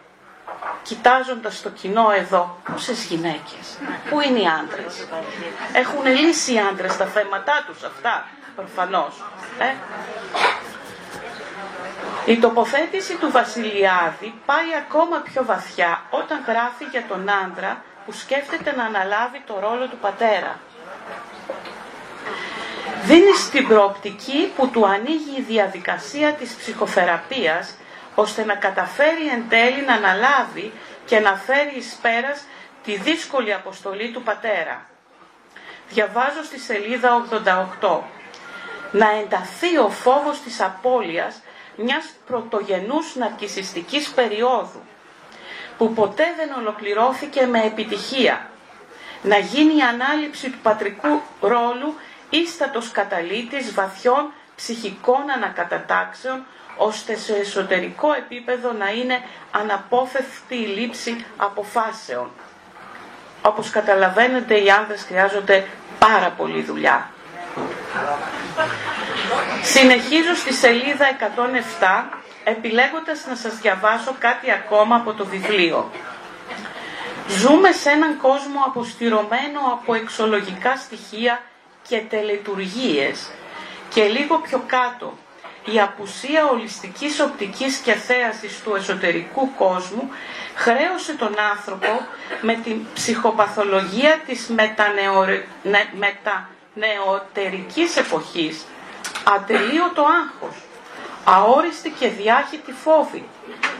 κοιτάζοντας 0.83 1.61
το 1.61 1.69
κοινό 1.69 2.11
εδώ, 2.17 2.61
πόσες 2.71 3.03
γυναίκες, 3.03 3.77
πού 4.09 4.19
είναι 4.19 4.39
οι 4.39 4.47
άντρες; 4.59 5.07
Έχουν 5.73 6.05
λύσει 6.05 6.53
οι 6.53 6.59
άντρες 6.59 6.97
τα 6.97 7.05
θέματά 7.05 7.63
τους 7.67 7.83
αυτά, 7.83 8.27
προφανώς. 8.55 9.23
Ε; 9.59 9.73
Η 12.25 12.39
τοποθέτηση 12.39 13.15
του 13.15 13.31
Βασιλιάδη 13.31 14.33
πάει 14.45 14.75
ακόμα 14.77 15.17
πιο 15.17 15.45
βαθιά 15.45 16.01
όταν 16.09 16.43
γράφει 16.47 16.83
για 16.83 17.03
τον 17.07 17.29
άντρα 17.29 17.83
που 18.05 18.11
σκέφτεται 18.11 18.75
να 18.75 18.83
αναλάβει 18.83 19.41
το 19.47 19.59
ρόλο 19.59 19.87
του 19.87 19.97
πατέρα. 19.97 20.59
Δίνει 23.03 23.33
στην 23.33 23.67
προοπτική 23.67 24.51
που 24.55 24.69
του 24.69 24.87
ανοίγει 24.87 25.37
η 25.37 25.41
διαδικασία 25.41 26.33
της 26.33 26.53
ψυχοθεραπείας 26.53 27.75
ώστε 28.15 28.45
να 28.45 28.55
καταφέρει 28.55 29.27
εν 29.33 29.43
τέλει 29.49 29.81
να 29.85 29.93
αναλάβει 29.93 30.71
και 31.05 31.19
να 31.19 31.35
φέρει 31.35 31.73
εις 31.77 31.97
πέρας 32.01 32.45
τη 32.83 32.95
δύσκολη 32.95 33.53
αποστολή 33.53 34.11
του 34.11 34.23
πατέρα. 34.23 34.85
Διαβάζω 35.89 36.43
στη 36.43 36.59
σελίδα 36.59 37.25
88. 37.81 37.99
Να 38.91 39.09
ενταθεί 39.11 39.77
ο 39.77 39.89
φόβος 39.89 40.41
της 40.41 40.61
απώλειας 40.61 41.41
μιας 41.75 42.05
πρωτογενούς 42.25 43.15
ναρκισιστικής 43.15 44.09
περίοδου 44.09 44.81
που 45.77 45.93
ποτέ 45.93 46.23
δεν 46.37 46.51
ολοκληρώθηκε 46.57 47.45
με 47.45 47.61
επιτυχία. 47.63 48.49
Να 49.21 49.37
γίνει 49.37 49.75
η 49.77 49.81
ανάληψη 49.81 50.49
του 50.49 50.57
πατρικού 50.61 51.21
ρόλου 51.41 51.95
ίστατος 52.29 52.91
καταλήτης 52.91 53.73
βαθιών 53.73 54.31
ψυχικών 54.55 55.29
ανακατατάξεων 55.35 56.45
ώστε 56.77 57.15
σε 57.15 57.35
εσωτερικό 57.35 58.13
επίπεδο 58.13 58.71
να 58.71 58.89
είναι 58.91 59.21
αναπόφευκτη 59.51 60.55
η 60.55 60.65
λήψη 60.65 61.25
αποφάσεων. 61.37 62.31
Όπως 63.41 63.69
καταλαβαίνετε 63.69 64.59
οι 64.63 64.69
άνδρες 64.69 65.03
χρειάζονται 65.03 65.65
πάρα 65.99 66.29
πολύ 66.37 66.61
δουλειά. 66.61 67.09
Συνεχίζω 69.63 70.35
στη 70.35 70.53
σελίδα 70.53 71.05
107 72.11 72.17
επιλέγοντας 72.43 73.25
να 73.29 73.35
σας 73.35 73.55
διαβάσω 73.59 74.15
κάτι 74.19 74.51
ακόμα 74.51 74.95
από 74.95 75.13
το 75.13 75.25
βιβλίο. 75.25 75.91
Ζούμε 77.27 77.71
σε 77.71 77.89
έναν 77.89 78.17
κόσμο 78.17 78.59
αποστηρωμένο 78.65 79.59
από 79.73 79.93
εξολογικά 79.93 80.75
στοιχεία 80.75 81.41
και 81.89 82.01
τελετουργίες 82.09 83.29
και 83.89 84.03
λίγο 84.03 84.37
πιο 84.37 84.63
κάτω 84.67 85.17
η 85.73 85.79
απουσία 85.79 86.45
ολιστικής 86.45 87.19
οπτικής 87.19 87.77
και 87.77 87.93
θέασης 87.93 88.61
του 88.63 88.75
εσωτερικού 88.75 89.55
κόσμου 89.55 90.09
χρέωσε 90.55 91.13
τον 91.15 91.35
άνθρωπο 91.51 92.01
με 92.41 92.53
την 92.53 92.85
ψυχοπαθολογία 92.93 94.19
της 94.25 94.51
μετανεωτερικής 95.97 97.95
εποχής. 97.97 98.65
Ατελείωτο 99.23 100.01
άγχος, 100.21 100.55
αόριστη 101.23 101.89
και 101.99 102.07
διάχυτη 102.07 102.71
φόβη, 102.71 103.23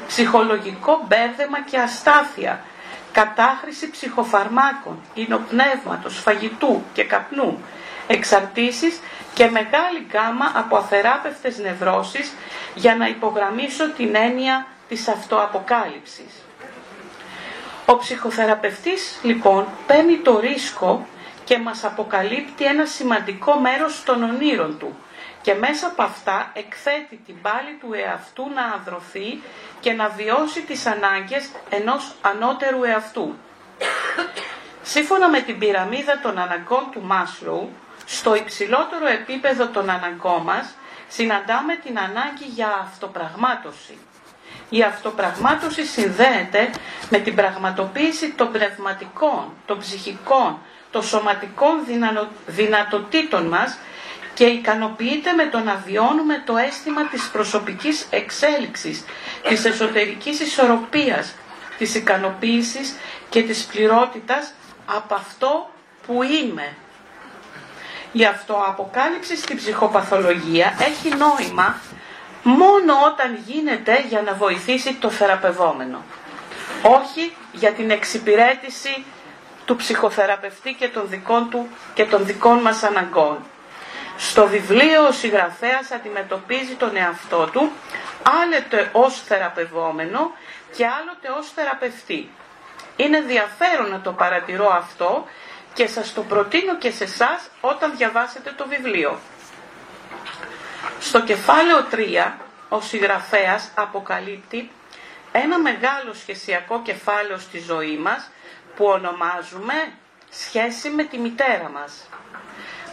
ψυχολογικό 0.07 1.05
μπέρδεμα 1.07 1.61
και 1.69 1.77
αστάθεια, 1.77 2.63
κατάχρηση 3.11 3.89
ψυχοφαρμάκων, 3.89 4.99
υνοπνεύματος, 5.13 6.19
φαγητού 6.19 6.83
και 6.93 7.03
καπνού, 7.03 7.63
εξαρτήσεις 8.11 8.99
και 9.33 9.49
μεγάλη 9.49 10.05
γκάμα 10.07 10.51
από 10.55 10.75
αθεράπευτες 10.77 11.57
νευρώσεις 11.57 12.33
για 12.75 12.95
να 12.95 13.07
υπογραμμίσω 13.07 13.89
την 13.91 14.15
έννοια 14.15 14.67
της 14.87 15.07
αυτοαποκάλυψης. 15.07 16.31
Ο 17.85 17.97
ψυχοθεραπευτής 17.97 19.19
λοιπόν 19.23 19.67
παίρνει 19.87 20.17
το 20.17 20.39
ρίσκο 20.39 21.07
και 21.43 21.57
μας 21.57 21.83
αποκαλύπτει 21.83 22.65
ένα 22.65 22.85
σημαντικό 22.85 23.53
μέρος 23.59 24.03
των 24.03 24.23
ονείρων 24.23 24.77
του 24.79 24.97
και 25.41 25.53
μέσα 25.53 25.87
από 25.87 26.03
αυτά 26.03 26.51
εκθέτει 26.53 27.21
την 27.25 27.41
πάλη 27.41 27.77
του 27.79 27.93
εαυτού 27.93 28.49
να 28.55 28.65
αδρωθεί 28.65 29.41
και 29.79 29.93
να 29.93 30.07
βιώσει 30.09 30.61
τις 30.61 30.85
ανάγκες 30.85 31.49
ενός 31.69 32.15
ανώτερου 32.21 32.83
εαυτού. 32.83 33.35
Σύμφωνα 34.81 35.29
με 35.29 35.39
την 35.41 35.59
πυραμίδα 35.59 36.19
των 36.19 36.37
αναγκών 36.37 36.87
του 36.91 37.01
Μάσλοου, 37.03 37.69
στο 38.11 38.35
υψηλότερο 38.35 39.07
επίπεδο 39.07 39.67
των 39.67 39.89
αναγκών 39.89 40.41
μας 40.41 40.73
συναντάμε 41.07 41.75
την 41.75 41.99
ανάγκη 41.99 42.45
για 42.55 42.67
αυτοπραγμάτωση. 42.81 43.97
Η 44.69 44.83
αυτοπραγμάτωση 44.83 45.85
συνδέεται 45.85 46.69
με 47.09 47.17
την 47.19 47.35
πραγματοποίηση 47.35 48.29
των 48.31 48.51
πνευματικών, 48.51 49.53
των 49.65 49.79
ψυχικών, 49.79 50.57
των 50.91 51.03
σωματικών 51.03 51.75
δυνατοτήτων 52.45 53.45
μας 53.47 53.77
και 54.33 54.45
ικανοποιείται 54.45 55.31
με 55.33 55.45
το 55.45 55.59
να 55.59 55.75
βιώνουμε 55.85 56.43
το 56.45 56.57
αίσθημα 56.57 57.07
της 57.07 57.29
προσωπικής 57.29 58.07
εξέλιξης, 58.09 59.03
της 59.47 59.65
εσωτερικής 59.65 60.39
ισορροπίας, 60.39 61.33
της 61.77 61.95
ικανοποίησης 61.95 62.95
και 63.29 63.43
της 63.43 63.63
πληρότητας 63.65 64.53
από 64.85 65.13
αυτό 65.15 65.69
που 66.05 66.23
είμαι. 66.23 66.75
Η 68.11 68.25
αυτοαποκάλυψη 68.25 69.37
στην 69.37 69.57
ψυχοπαθολογία 69.57 70.73
έχει 70.79 71.15
νόημα 71.15 71.81
μόνο 72.43 72.93
όταν 73.05 73.39
γίνεται 73.45 74.03
για 74.09 74.21
να 74.21 74.33
βοηθήσει 74.33 74.93
το 74.93 75.09
θεραπευόμενο. 75.09 76.03
Όχι 76.83 77.35
για 77.51 77.71
την 77.71 77.89
εξυπηρέτηση 77.91 79.05
του 79.65 79.75
ψυχοθεραπευτή 79.75 80.73
και 80.73 80.87
των 80.87 81.09
δικών 81.09 81.49
του 81.49 81.67
και 81.93 82.05
των 82.05 82.25
δικών 82.25 82.57
μας 82.57 82.83
αναγκών. 82.83 83.37
Στο 84.17 84.47
βιβλίο 84.47 85.07
ο 85.07 85.11
συγγραφέας 85.11 85.91
αντιμετωπίζει 85.91 86.73
τον 86.73 86.95
εαυτό 86.95 87.49
του 87.51 87.71
άλλοτε 88.43 88.89
ως 88.91 89.21
θεραπευόμενο 89.21 90.31
και 90.75 90.85
άλλοτε 90.85 91.39
ως 91.39 91.51
θεραπευτή. 91.55 92.29
Είναι 92.95 93.17
ενδιαφέρον 93.17 93.89
να 93.89 94.01
το 94.01 94.11
παρατηρώ 94.11 94.69
αυτό 94.73 95.25
και 95.79 95.87
σας 95.87 96.13
το 96.13 96.21
προτείνω 96.21 96.77
και 96.77 96.91
σε 96.91 97.03
εσάς 97.03 97.49
όταν 97.61 97.93
διαβάσετε 97.97 98.53
το 98.57 98.67
βιβλίο. 98.67 99.19
Στο 100.99 101.21
κεφάλαιο 101.23 101.85
3 101.91 102.31
ο 102.69 102.81
συγγραφέας 102.81 103.71
αποκαλύπτει 103.75 104.71
ένα 105.31 105.59
μεγάλο 105.59 106.13
σχεσιακό 106.13 106.81
κεφάλαιο 106.81 107.37
στη 107.37 107.59
ζωή 107.59 107.97
μας 107.97 108.29
που 108.75 108.85
ονομάζουμε 108.85 109.73
σχέση 110.29 110.89
με 110.89 111.03
τη 111.03 111.17
μητέρα 111.17 111.69
μας. 111.69 112.09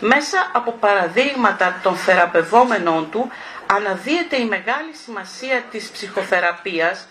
Μέσα 0.01 0.51
από 0.53 0.73
παραδείγματα 0.73 1.81
των 1.83 1.97
θεραπευόμενων 1.97 3.11
του 3.11 3.31
αναδύεται 3.67 4.37
η 4.37 4.45
μεγάλη 4.45 4.95
σημασία 5.05 5.63
της 5.71 5.91
ψυχοθεραπείας 5.91 7.07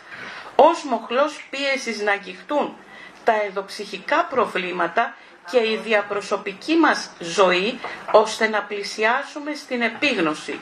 ως 0.56 0.84
μοχλός 0.84 1.48
πίεσης 1.50 2.02
να 2.02 2.12
αγγιχτούν 2.12 2.76
τα 3.24 3.34
ενδοψυχικά 3.48 4.26
προβλήματα 4.26 5.16
και 5.52 5.58
η 5.58 5.80
διαπροσωπική 5.84 6.76
μας 6.76 7.10
ζωή 7.20 7.80
ώστε 8.12 8.48
να 8.48 8.62
πλησιάσουμε 8.62 9.54
στην 9.54 9.82
επίγνωση. 9.82 10.60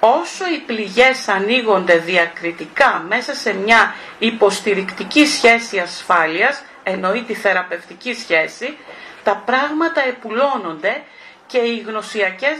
Όσο 0.00 0.44
οι 0.46 0.58
πληγές 0.66 1.28
ανοίγονται 1.28 1.96
διακριτικά 1.96 3.04
μέσα 3.08 3.34
σε 3.34 3.52
μια 3.52 3.94
υποστηρικτική 4.18 5.26
σχέση 5.26 5.78
ασφάλειας, 5.78 6.62
εννοεί 6.82 7.22
τη 7.22 7.34
θεραπευτική 7.34 8.14
σχέση, 8.14 8.76
τα 9.24 9.42
πράγματα 9.46 10.00
επουλώνονται 10.06 11.02
και 11.46 11.58
οι 11.58 11.78
γνωσιακές 11.78 12.56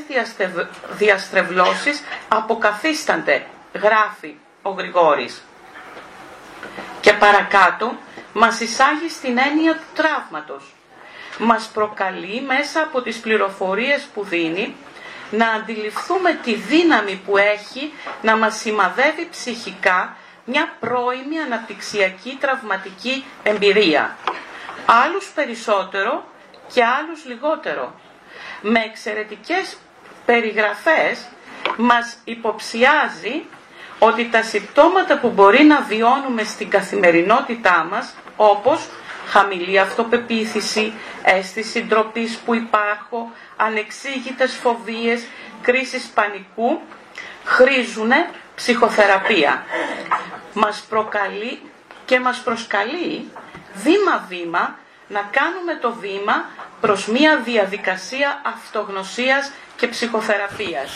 διαστρεβλώσεις 0.90 2.02
αποκαθίστανται, 2.28 3.46
γράφει 3.74 4.34
ο 4.62 4.70
Γρηγόρης. 4.70 5.42
Και 7.00 7.12
παρακάτω 7.12 7.96
μας 8.32 8.60
εισάγει 8.60 9.08
στην 9.08 9.38
έννοια 9.38 9.74
του 9.74 9.86
τραύματος. 9.94 10.77
Μας 11.38 11.70
προκαλεί 11.74 12.40
μέσα 12.42 12.81
από 12.83 13.03
τις 13.03 13.18
πληροφορίες 13.20 14.03
που 14.14 14.24
δίνει 14.24 14.74
να 15.31 15.48
αντιληφθούμε 15.48 16.38
τη 16.42 16.55
δύναμη 16.55 17.20
που 17.27 17.37
έχει 17.37 17.92
να 18.22 18.37
μας 18.37 18.57
σημαδεύει 18.59 19.29
ψυχικά 19.31 20.16
μια 20.44 20.72
πρώιμη 20.81 21.38
αναπτυξιακή 21.46 22.37
τραυματική 22.40 23.24
εμπειρία. 23.42 24.16
Άλλους 24.87 25.27
περισσότερο 25.35 26.24
και 26.72 26.85
άλλους 26.85 27.24
λιγότερο. 27.24 27.94
Με 28.61 28.81
εξαιρετικές 28.81 29.77
περιγραφές 30.27 31.27
μας 31.77 32.16
υποψιάζει 32.24 33.44
ότι 33.98 34.29
τα 34.29 34.42
συμπτώματα 34.42 35.18
που 35.18 35.29
μπορεί 35.29 35.64
να 35.64 35.81
βιώνουμε 35.81 36.42
στην 36.44 36.70
καθημερινότητά 36.70 37.87
μας, 37.90 38.14
όπως 38.37 38.88
χαμηλή 39.28 39.78
αυτοπεποίθηση, 39.78 40.92
αίσθηση 41.22 41.84
ντροπής 41.84 42.36
που 42.36 42.54
υπάρχω, 42.54 43.30
ανεξήγητες 43.56 44.52
φοβίες, 44.54 45.24
κρίσεις 45.62 46.04
πανικού, 46.14 46.80
χρήζουν 47.44 48.10
ψυχοθεραπεία. 48.54 49.64
Μας 50.52 50.84
προκαλεί 50.88 51.60
και 52.04 52.20
μας 52.20 52.38
προσκαλεί 52.38 53.30
βήμα-βήμα 53.74 54.78
να 55.08 55.20
κάνουμε 55.30 55.74
το 55.80 55.92
βήμα 55.92 56.44
προς 56.80 57.06
μία 57.06 57.36
διαδικασία 57.36 58.40
αυτογνωσίας 58.44 59.50
και 59.76 59.86
ψυχοθεραπείας. 59.86 60.92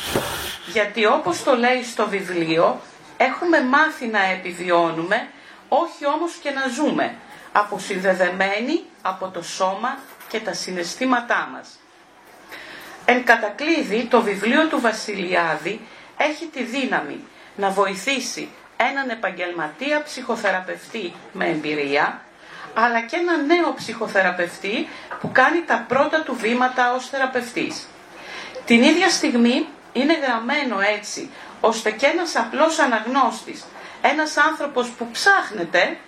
Γιατί 0.66 1.06
όπως 1.06 1.42
το 1.42 1.56
λέει 1.56 1.82
στο 1.82 2.08
βιβλίο, 2.08 2.80
έχουμε 3.16 3.62
μάθει 3.62 4.06
να 4.06 4.22
επιβιώνουμε, 4.24 5.28
όχι 5.68 6.06
όμως 6.06 6.32
και 6.42 6.50
να 6.50 6.68
ζούμε, 6.68 7.14
αποσυνδεδεμένοι 7.52 8.82
από 9.02 9.28
το 9.28 9.42
σώμα 9.42 9.98
και 10.28 10.40
τα 10.40 10.52
συναισθήματά 10.52 11.48
μας. 11.52 11.68
Εν 13.04 13.24
κατακλείδη, 13.24 14.06
το 14.10 14.22
βιβλίο 14.22 14.68
του 14.68 14.80
Βασιλιάδη 14.80 15.80
έχει 16.16 16.46
τη 16.46 16.62
δύναμη 16.62 17.24
να 17.56 17.70
βοηθήσει 17.70 18.48
έναν 18.76 19.10
επαγγελματία 19.10 20.02
ψυχοθεραπευτή 20.02 21.12
με 21.32 21.46
εμπειρία, 21.46 22.20
αλλά 22.74 23.00
και 23.00 23.16
έναν 23.16 23.46
νέο 23.46 23.74
ψυχοθεραπευτή 23.74 24.88
που 25.20 25.32
κάνει 25.32 25.62
τα 25.66 25.84
πρώτα 25.88 26.22
του 26.22 26.34
βήματα 26.34 26.94
ως 26.94 27.08
θεραπευτής. 27.08 27.86
Την 28.64 28.82
ίδια 28.82 29.08
στιγμή 29.10 29.66
είναι 29.92 30.18
γραμμένο 30.18 30.80
έτσι, 30.80 31.30
ώστε 31.60 31.90
και 31.90 32.06
ένας 32.06 32.36
απλός 32.36 32.78
αναγνώστης, 32.78 33.64
ένας 34.02 34.36
άνθρωπος 34.36 34.88
που 34.88 35.08
ψάχνεται, 35.12 35.98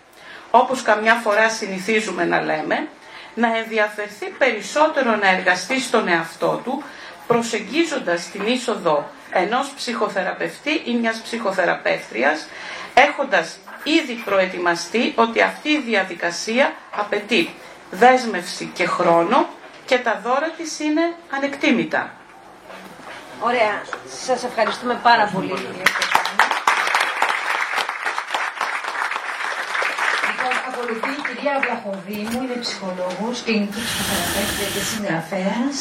όπως 0.60 0.82
καμιά 0.82 1.14
φορά 1.14 1.48
συνηθίζουμε 1.48 2.24
να 2.24 2.40
λέμε, 2.40 2.88
να 3.34 3.56
ενδιαφερθεί 3.56 4.26
περισσότερο 4.38 5.16
να 5.16 5.28
εργαστεί 5.28 5.80
στον 5.80 6.08
εαυτό 6.08 6.60
του, 6.64 6.82
προσεγγίζοντας 7.26 8.30
την 8.30 8.46
είσοδο 8.46 9.10
ενός 9.30 9.70
ψυχοθεραπευτή 9.76 10.82
ή 10.84 10.94
μιας 10.94 11.20
ψυχοθεραπεύτριας, 11.20 12.46
έχοντας 12.94 13.58
ήδη 13.84 14.12
προετοιμαστεί 14.24 15.12
ότι 15.16 15.40
αυτή 15.40 15.68
η 15.68 15.80
διαδικασία 15.80 16.72
απαιτεί 16.96 17.54
δέσμευση 17.90 18.70
και 18.74 18.86
χρόνο 18.86 19.46
και 19.86 19.98
τα 19.98 20.20
δώρα 20.24 20.50
της 20.56 20.78
είναι 20.80 21.14
ανεκτήμητα. 21.30 22.10
Ωραία. 23.40 23.82
Σας 24.26 24.44
ευχαριστούμε 24.44 25.00
πάρα 25.02 25.30
πολύ. 25.34 25.54
Λοιπόν, 31.44 31.62
ακολουθεί 31.78 32.12
η 32.12 32.24
κυρία 32.24 32.32
Βλαχοδήμου, 32.32 32.38
είναι 32.44 32.58
ψυχολόγος, 32.64 33.36
κλινική 33.44 33.80
ψυχοθεραπεύτρια 33.86 34.68
και 34.74 34.82
συγγραφέας. 34.90 35.76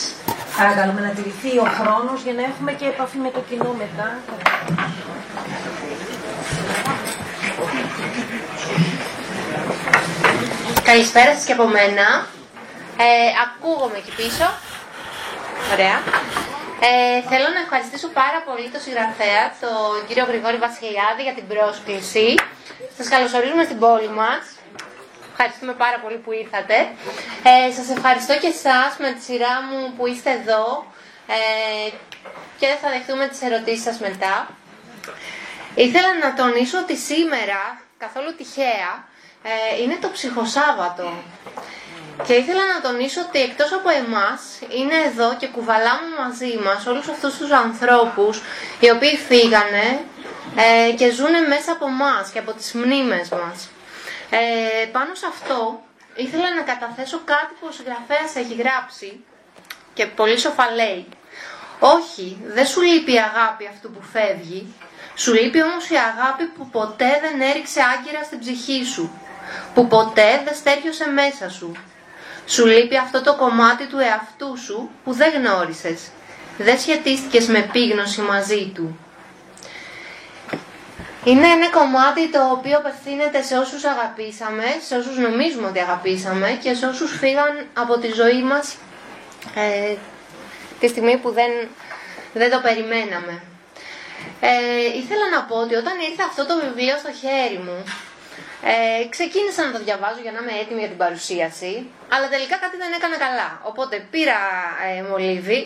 Παρακαλούμε 0.58 1.02
να 1.08 1.12
τηρηθεί 1.16 1.54
ο 1.66 1.68
χρόνος 1.78 2.20
για 2.26 2.34
να 2.40 2.44
έχουμε 2.50 2.72
και 2.80 2.86
επαφή 2.94 3.18
με 3.26 3.30
το 3.36 3.42
κοινό 3.50 3.72
μετά. 3.84 4.08
Καλησπέρα 10.90 11.32
σας 11.36 11.44
και 11.48 11.56
από 11.58 11.68
μένα. 11.78 12.08
Ε, 13.06 13.30
ακούγομαι 13.46 13.98
εκεί 14.02 14.14
πίσω. 14.22 14.48
Ωραία. 15.74 15.98
Ε, 16.88 17.20
θέλω 17.30 17.48
να 17.56 17.60
ευχαριστήσω 17.66 18.08
πάρα 18.22 18.40
πολύ 18.48 18.68
τον 18.74 18.82
συγγραφέα, 18.86 19.44
τον 19.64 19.92
κύριο 20.08 20.26
Γρηγόρη 20.30 20.60
Βασιλιάδη, 20.68 21.22
για 21.28 21.36
την 21.38 21.46
πρόσκληση. 21.52 22.28
Σας 22.98 23.08
καλωσορίζουμε 23.14 23.64
στην 23.70 23.80
πόλη 23.84 24.12
μας. 24.22 24.44
Ευχαριστούμε 25.36 25.74
πάρα 25.74 26.00
πολύ 26.00 26.18
που 26.18 26.32
ήρθατε. 26.32 26.78
Ε, 27.52 27.72
σας 27.78 27.90
ευχαριστώ 27.96 28.34
και 28.40 28.48
εσάς 28.58 28.92
με 29.00 29.12
τη 29.12 29.22
σειρά 29.24 29.54
μου 29.68 29.94
που 29.98 30.08
είστε 30.08 30.32
εδώ 30.32 30.86
ε, 31.28 31.90
και 32.60 32.68
θα 32.82 32.90
δεχτούμε 32.90 33.28
τις 33.28 33.42
ερωτήσεις 33.42 33.84
σας 33.84 34.00
μετά. 34.00 34.48
Ήθελα 35.76 36.12
να 36.24 36.34
τονίσω 36.34 36.78
ότι 36.78 36.96
σήμερα, 36.98 37.62
καθόλου 37.98 38.36
τυχαία, 38.36 38.92
ε, 39.44 39.82
είναι 39.82 39.98
το 40.02 40.10
ψυχοσάββατο. 40.10 41.14
Και 42.26 42.34
ήθελα 42.34 42.64
να 42.74 42.82
τονίσω 42.82 43.22
ότι 43.28 43.40
εκτός 43.42 43.72
από 43.74 43.90
εμάς 43.90 44.42
είναι 44.80 44.98
εδώ 45.10 45.36
και 45.36 45.48
κουβαλάμε 45.48 46.08
μαζί 46.24 46.58
μας 46.66 46.86
όλους 46.86 47.08
αυτούς 47.08 47.38
τους 47.38 47.52
ανθρώπους 47.52 48.42
οι 48.80 48.90
οποίοι 48.90 49.18
φύγανε 49.18 50.00
ε, 50.56 50.92
και 50.92 51.12
ζουν 51.12 51.48
μέσα 51.48 51.72
από 51.72 51.88
μας 51.90 52.30
και 52.30 52.40
από 52.40 52.52
τις 52.54 52.74
μνήμες 52.74 53.30
μας. 53.30 53.70
Ε, 54.40 54.86
πάνω 54.86 55.16
σε 55.16 55.26
αυτό 55.26 55.82
ήθελα 56.16 56.54
να 56.56 56.62
καταθέσω 56.62 57.22
κάτι 57.26 57.54
που 57.60 57.68
ο 57.70 57.72
συγγραφέας 57.72 58.36
έχει 58.36 58.54
γράψει 58.54 59.24
και 59.94 60.06
πολύ 60.06 60.38
σοφά 60.40 60.72
λέει 60.72 61.06
«Όχι, 61.80 62.38
δεν 62.46 62.66
σου 62.66 62.82
λείπει 62.82 63.14
η 63.14 63.20
αγάπη 63.20 63.68
αυτού 63.68 63.92
που 63.92 64.02
φεύγει, 64.02 64.74
σου 65.16 65.34
λείπει 65.34 65.62
όμως 65.64 65.90
η 65.90 65.96
αγάπη 65.96 66.46
που 66.46 66.70
ποτέ 66.70 67.20
δεν 67.22 67.42
έριξε 67.42 67.82
άγκυρα 67.82 68.24
στην 68.24 68.40
ψυχή 68.40 68.86
σου, 68.86 69.12
που 69.74 69.88
ποτέ 69.88 70.42
δεν 70.46 70.56
στέριωσε 70.56 71.06
μέσα 71.08 71.50
σου, 71.50 71.72
σου 72.46 72.66
λείπει 72.66 72.98
αυτό 72.98 73.22
το 73.22 73.36
κομμάτι 73.36 73.86
του 73.86 74.00
εαυτού 74.00 74.58
σου 74.58 74.90
που 75.04 75.14
δεν 75.14 75.32
γνώρισες. 75.34 76.02
Δεν 76.58 76.80
σχετίστηκες 76.80 77.48
με 77.48 77.58
επίγνωση 77.58 78.22
μαζί 78.22 78.72
του. 78.76 78.98
Είναι 81.26 81.48
ένα 81.48 81.70
κομμάτι 81.70 82.30
το 82.30 82.42
οποίο 82.52 82.78
απευθύνεται 82.78 83.42
σε 83.42 83.58
όσους 83.58 83.84
αγαπήσαμε, 83.84 84.64
σε 84.88 84.96
όσους 84.96 85.18
νομίζουμε 85.18 85.68
ότι 85.68 85.80
αγαπήσαμε 85.80 86.60
και 86.64 86.74
σε 86.74 86.86
όσους 86.86 87.18
φύγαν 87.18 87.66
από 87.74 87.98
τη 87.98 88.12
ζωή 88.12 88.42
μας 88.44 88.78
ε, 89.56 89.96
τη 90.80 90.88
στιγμή 90.88 91.18
που 91.18 91.32
δεν, 91.32 91.52
δεν 92.34 92.52
το 92.52 92.60
περιμέναμε. 92.60 93.44
Ε, 94.40 94.98
ήθελα 95.02 95.30
να 95.36 95.44
πω 95.44 95.56
ότι 95.56 95.76
όταν 95.76 95.96
ήρθε 96.10 96.24
αυτό 96.30 96.46
το 96.46 96.56
βιβλίο 96.64 96.96
στο 96.98 97.12
χέρι 97.22 97.60
μου, 97.66 97.84
ε, 98.72 99.08
ξεκίνησα 99.10 99.62
να 99.66 99.72
το 99.72 99.80
διαβάζω 99.84 100.20
για 100.22 100.32
να 100.32 100.40
είμαι 100.42 100.60
έτοιμη 100.62 100.80
για 100.80 100.92
την 100.94 100.98
παρουσίαση, 100.98 101.74
αλλά 102.14 102.28
τελικά 102.34 102.56
κάτι 102.64 102.78
δεν 102.84 102.92
έκανε 102.98 103.18
καλά. 103.26 103.50
Οπότε 103.70 103.96
πήρα 104.12 104.40
ε, 104.88 105.02
μολύβι, 105.10 105.62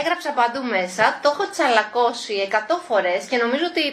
έγραψα 0.00 0.30
παντού 0.38 0.62
μέσα, 0.76 1.04
το 1.22 1.28
έχω 1.32 1.44
τσαλακώσει 1.50 2.34
100 2.50 2.54
φορές 2.88 3.20
και 3.30 3.36
νομίζω 3.44 3.66
ότι 3.72 3.84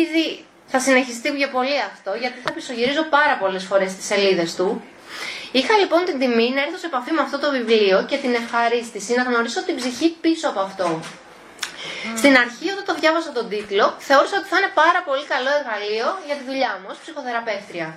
ήδη 0.00 0.44
θα 0.66 0.78
συνεχιστεί 0.80 1.28
για 1.42 1.50
πολύ 1.50 1.78
αυτό, 1.92 2.10
γιατί 2.22 2.38
θα 2.44 2.52
πισωγυρίζω 2.52 3.02
πάρα 3.02 3.36
πολλές 3.40 3.64
φορές 3.64 3.94
τις 3.96 4.06
σελίδες 4.06 4.54
του. 4.54 4.82
Είχα 5.52 5.74
λοιπόν 5.82 6.04
την 6.04 6.18
τιμή 6.18 6.48
να 6.56 6.60
έρθω 6.64 6.78
σε 6.82 6.86
επαφή 6.86 7.12
με 7.12 7.22
αυτό 7.26 7.38
το 7.38 7.50
βιβλίο 7.50 8.04
και 8.08 8.16
την 8.16 8.32
ευχαρίστηση 8.34 9.14
να 9.14 9.22
γνωρίσω 9.22 9.60
την 9.68 9.76
ψυχή 9.76 10.08
πίσω 10.20 10.48
από 10.48 10.60
αυτό. 10.60 11.00
Στην 12.20 12.34
αρχή, 12.44 12.66
όταν 12.74 12.84
το 12.90 12.94
διάβασα 13.00 13.30
τον 13.38 13.48
τίτλο, 13.48 13.86
θεώρησα 14.08 14.36
ότι 14.40 14.48
θα 14.52 14.56
είναι 14.58 14.72
πάρα 14.82 15.00
πολύ 15.08 15.24
καλό 15.32 15.50
εργαλείο 15.58 16.08
για 16.26 16.36
τη 16.38 16.44
δουλειά 16.48 16.72
μου 16.78 16.86
ως 16.92 16.98
ψυχοθεραπεύτρια. 17.02 17.88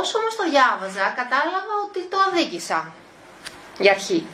Όσο 0.00 0.14
όμως 0.20 0.34
το 0.38 0.44
διάβαζα, 0.52 1.06
κατάλαβα 1.20 1.74
ότι 1.86 2.00
το 2.12 2.16
αδίκησα. 2.26 2.80
Για 3.78 3.90
αρχή. 3.92 4.26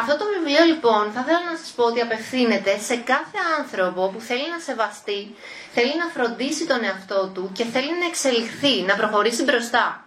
Αυτό 0.00 0.16
το 0.16 0.24
βιβλίο 0.34 0.64
λοιπόν 0.64 1.10
θα 1.14 1.20
ήθελα 1.24 1.40
να 1.50 1.56
σας 1.56 1.70
πω 1.76 1.82
ότι 1.84 2.00
απευθύνεται 2.00 2.78
σε 2.88 2.96
κάθε 2.96 3.38
άνθρωπο 3.58 4.08
που 4.12 4.20
θέλει 4.20 4.48
να 4.54 4.58
σεβαστεί, 4.68 5.34
θέλει 5.74 5.94
να 6.02 6.06
φροντίσει 6.14 6.66
τον 6.66 6.84
εαυτό 6.84 7.30
του 7.34 7.50
και 7.52 7.64
θέλει 7.64 7.92
να 8.00 8.06
εξελιχθεί, 8.06 8.74
να 8.88 8.94
προχωρήσει 8.94 9.42
μπροστά. 9.44 10.00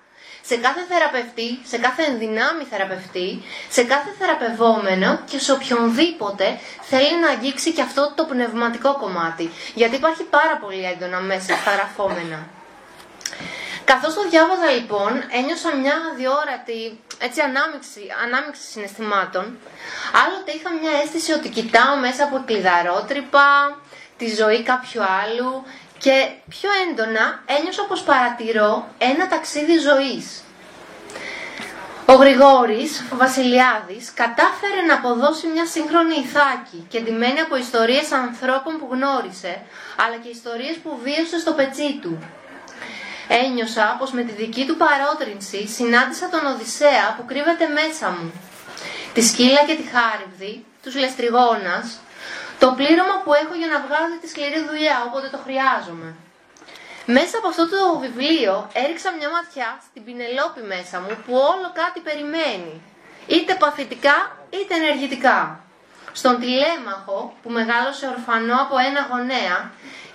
σε 0.50 0.56
κάθε 0.58 0.82
θεραπευτή, 0.90 1.50
σε 1.72 1.78
κάθε 1.78 2.04
ενδυνάμει 2.04 2.64
θεραπευτή, 2.72 3.42
σε 3.70 3.84
κάθε 3.84 4.10
θεραπευόμενο 4.20 5.20
και 5.30 5.40
σε 5.40 5.52
οποιονδήποτε 5.52 6.60
θέλει 6.82 7.20
να 7.20 7.30
αγγίξει 7.30 7.72
και 7.74 7.82
αυτό 7.82 8.14
το 8.16 8.24
πνευματικό 8.24 8.92
κομμάτι. 8.98 9.50
Γιατί 9.76 9.96
υπάρχει 9.96 10.24
πάρα 10.24 10.58
πολύ 10.62 10.84
έντονα 10.92 11.20
μέσα 11.20 11.54
στα 11.62 11.72
γραφόμενα. 11.72 12.40
Καθώς 13.92 14.14
το 14.14 14.24
διάβαζα 14.30 14.70
λοιπόν, 14.78 15.12
ένιωσα 15.40 15.76
μια 15.76 15.96
αδιόρατη 16.12 17.00
έτσι, 17.26 17.40
ανάμειξη, 17.42 18.02
ανάμειξη 18.26 18.62
συναισθημάτων. 18.72 19.46
Άλλοτε 20.22 20.52
είχα 20.52 20.70
μια 20.82 20.92
αίσθηση 21.02 21.32
ότι 21.32 21.50
κοιτάω 21.50 21.96
μέσα 22.06 22.24
από 22.24 22.44
κλειδαρότρυπα, 22.46 23.48
τη 24.18 24.28
ζωή 24.36 24.64
κάποιου 24.64 25.02
άλλου 25.22 25.64
και 25.98 26.16
πιο 26.50 26.70
έντονα 26.84 27.26
ένιωσα 27.46 27.84
πως 27.90 28.02
παρατηρώ 28.02 28.88
ένα 28.98 29.28
ταξίδι 29.28 29.78
ζωής. 29.78 30.44
Ο 32.06 32.14
Γρηγόρης, 32.14 33.04
ο 33.14 33.16
Βασιλιάδης, 33.16 34.14
κατάφερε 34.14 34.82
να 34.88 34.94
αποδώσει 34.94 35.48
μια 35.48 35.66
σύγχρονη 35.66 36.16
ηθάκη 36.16 36.86
και 36.90 37.00
ντυμένη 37.00 37.40
από 37.40 37.56
ιστορίες 37.56 38.12
ανθρώπων 38.12 38.74
που 38.80 38.88
γνώρισε, 38.92 39.62
αλλά 40.04 40.16
και 40.24 40.30
ιστορίες 40.30 40.76
που 40.84 41.00
βίωσε 41.04 41.40
στο 41.40 41.52
πετσί 41.54 42.00
του. 42.02 42.14
Ένιωσα 43.32 43.96
πως 44.00 44.12
με 44.12 44.22
τη 44.24 44.32
δική 44.32 44.66
του 44.66 44.78
παρότρινση 44.84 45.68
συνάντησα 45.68 46.30
τον 46.30 46.46
Οδυσσέα 46.46 47.06
που 47.18 47.26
κρύβεται 47.26 47.68
μέσα 47.68 48.10
μου. 48.10 48.32
Τη 49.14 49.22
σκύλα 49.22 49.62
και 49.68 49.76
τη 49.76 49.86
χάριβδη, 49.94 50.66
τους 50.84 50.96
λεστριγόνας, 50.96 52.00
το 52.60 52.68
πλήρωμα 52.78 53.16
που 53.24 53.34
έχω 53.42 53.54
για 53.62 53.70
να 53.74 53.80
βγάλω 53.86 54.16
τη 54.22 54.28
σκληρή 54.30 54.60
δουλειά 54.70 54.96
όποτε 55.08 55.28
το 55.34 55.40
χρειάζομαι. 55.46 56.10
Μέσα 57.06 57.38
από 57.38 57.48
αυτό 57.48 57.64
το 57.70 57.80
βιβλίο 58.04 58.54
έριξα 58.74 59.10
μια 59.18 59.30
ματιά 59.36 59.70
στην 59.88 60.02
Πινελόπη 60.06 60.62
μέσα 60.74 60.96
μου 61.04 61.14
που 61.24 61.34
όλο 61.52 61.68
κάτι 61.82 62.00
περιμένει. 62.08 62.76
Είτε 63.28 63.54
παθητικά 63.64 64.18
είτε 64.58 64.74
ενεργητικά. 64.82 65.40
Στον 66.12 66.40
τηλέμαχο 66.40 67.18
που 67.42 67.50
μεγάλωσε 67.50 68.06
ορφανό 68.16 68.56
από 68.66 68.76
ένα 68.88 69.02
γονέα 69.12 69.58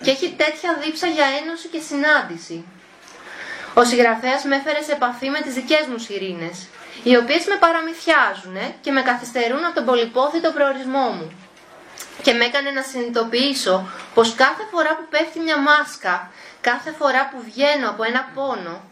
και 0.03 0.11
έχει 0.11 0.29
τέτοια 0.43 0.71
δίψα 0.83 1.07
για 1.07 1.27
ένωση 1.41 1.67
και 1.69 1.81
συνάντηση. 1.81 2.57
Ο 3.75 3.85
συγγραφέας 3.85 4.45
με 4.45 4.57
έφερε 4.57 4.83
σε 4.83 4.93
επαφή 4.93 5.29
με 5.31 5.41
τις 5.41 5.55
δικές 5.55 5.87
μου 5.91 5.99
σιρήνες, 5.99 6.66
οι 7.03 7.16
οποίες 7.16 7.45
με 7.47 7.57
παραμυθιάζουν 7.57 8.57
και 8.81 8.91
με 8.91 9.03
καθυστερούν 9.03 9.64
από 9.64 9.75
τον 9.75 9.85
πολυπόθητο 9.85 10.51
προορισμό 10.51 11.09
μου 11.09 11.33
και 12.22 12.33
με 12.33 12.45
έκανε 12.45 12.70
να 12.70 12.83
συνειδητοποιήσω 12.83 13.89
πως 14.14 14.35
κάθε 14.35 14.62
φορά 14.70 14.97
που 14.97 15.05
πέφτει 15.11 15.41
μια 15.41 15.59
μάσκα, 15.59 16.31
κάθε 16.61 16.91
φορά 16.99 17.29
που 17.29 17.43
βγαίνω 17.45 17.89
από 17.89 18.03
ένα 18.03 18.29
πόνο, 18.35 18.83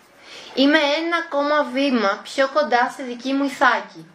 είμαι 0.55 0.79
ένα 0.79 1.17
ακόμα 1.27 1.63
βήμα 1.73 2.21
πιο 2.23 2.49
κοντά 2.55 2.89
στη 2.93 3.03
δική 3.03 3.33
μου 3.33 3.45
ηθάκη. 3.45 4.07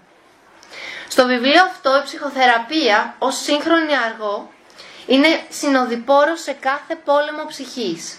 Στο 1.07 1.26
βιβλίο 1.26 1.63
αυτό 1.63 1.97
η 1.97 2.03
ψυχοθεραπεία 2.03 3.15
ως 3.20 3.36
σύγχρονη 3.36 3.95
αργό 3.97 4.51
είναι 5.07 5.28
συνοδοιπόρος 5.49 6.41
σε 6.41 6.51
κάθε 6.51 6.95
πόλεμο 7.05 7.45
ψυχής. 7.47 8.18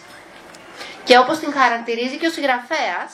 Και 1.09 1.18
όπως 1.18 1.38
την 1.38 1.52
χαρακτηρίζει 1.52 2.16
και 2.16 2.26
ο 2.26 2.30
συγγραφέας, 2.30 3.11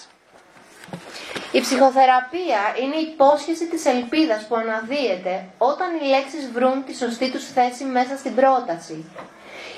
η 1.52 1.60
ψυχοθεραπεία 1.60 2.62
είναι 2.82 2.96
η 2.96 3.06
υπόσχεση 3.12 3.66
της 3.66 3.84
ελπίδας 3.86 4.46
που 4.46 4.54
αναδύεται 4.56 5.44
όταν 5.58 5.88
οι 5.94 6.06
λέξεις 6.08 6.50
βρουν 6.52 6.84
τη 6.84 6.94
σωστή 6.96 7.30
τους 7.30 7.44
θέση 7.52 7.84
μέσα 7.84 8.16
στην 8.16 8.34
πρόταση. 8.34 9.04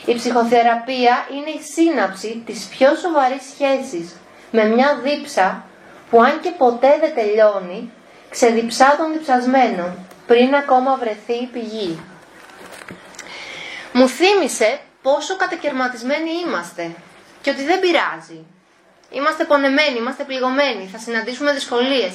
Η 0.07 0.15
ψυχοθεραπεία 0.15 1.27
είναι 1.31 1.51
η 1.51 1.63
σύναψη 1.75 2.43
της 2.47 2.65
πιο 2.65 2.95
σοβαρής 2.95 3.43
σχέσης 3.55 4.17
με 4.51 4.65
μια 4.65 5.01
δίψα 5.03 5.65
που 6.11 6.23
αν 6.23 6.41
και 6.41 6.51
ποτέ 6.51 6.97
δεν 7.01 7.15
τελειώνει, 7.15 7.91
ξεδιψά 8.31 8.97
των 8.99 9.13
διψασμένων 9.13 10.07
πριν 10.27 10.55
ακόμα 10.55 10.97
βρεθεί 10.97 11.35
η 11.43 11.47
πηγή. 11.47 12.01
Μου 13.93 14.09
θύμισε 14.09 14.81
πόσο 15.03 15.37
κατακαιρματισμένοι 15.37 16.31
είμαστε 16.47 16.95
και 17.47 17.53
ότι 17.53 17.65
δεν 17.65 17.81
πειράζει. 17.81 18.45
Είμαστε 19.11 19.45
πονεμένοι, 19.45 19.97
είμαστε 19.99 20.25
πληγωμένοι, 20.25 20.89
θα 20.93 20.99
συναντήσουμε 20.99 21.53
δυσκολίες. 21.53 22.13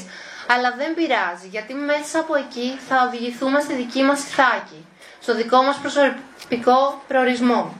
Αλλά 0.47 0.73
δεν 0.77 0.93
πειράζει, 0.93 1.47
γιατί 1.47 1.73
μέσα 1.73 2.19
από 2.19 2.35
εκεί 2.35 2.79
θα 2.87 2.95
οδηγηθούμε 3.07 3.59
στη 3.61 3.73
δική 3.73 4.01
μας 4.03 4.19
ηθάκη, 4.23 4.85
στο 5.21 5.35
δικό 5.35 5.61
μας 5.61 5.77
προσωπικό 5.77 7.03
προορισμό. 7.07 7.75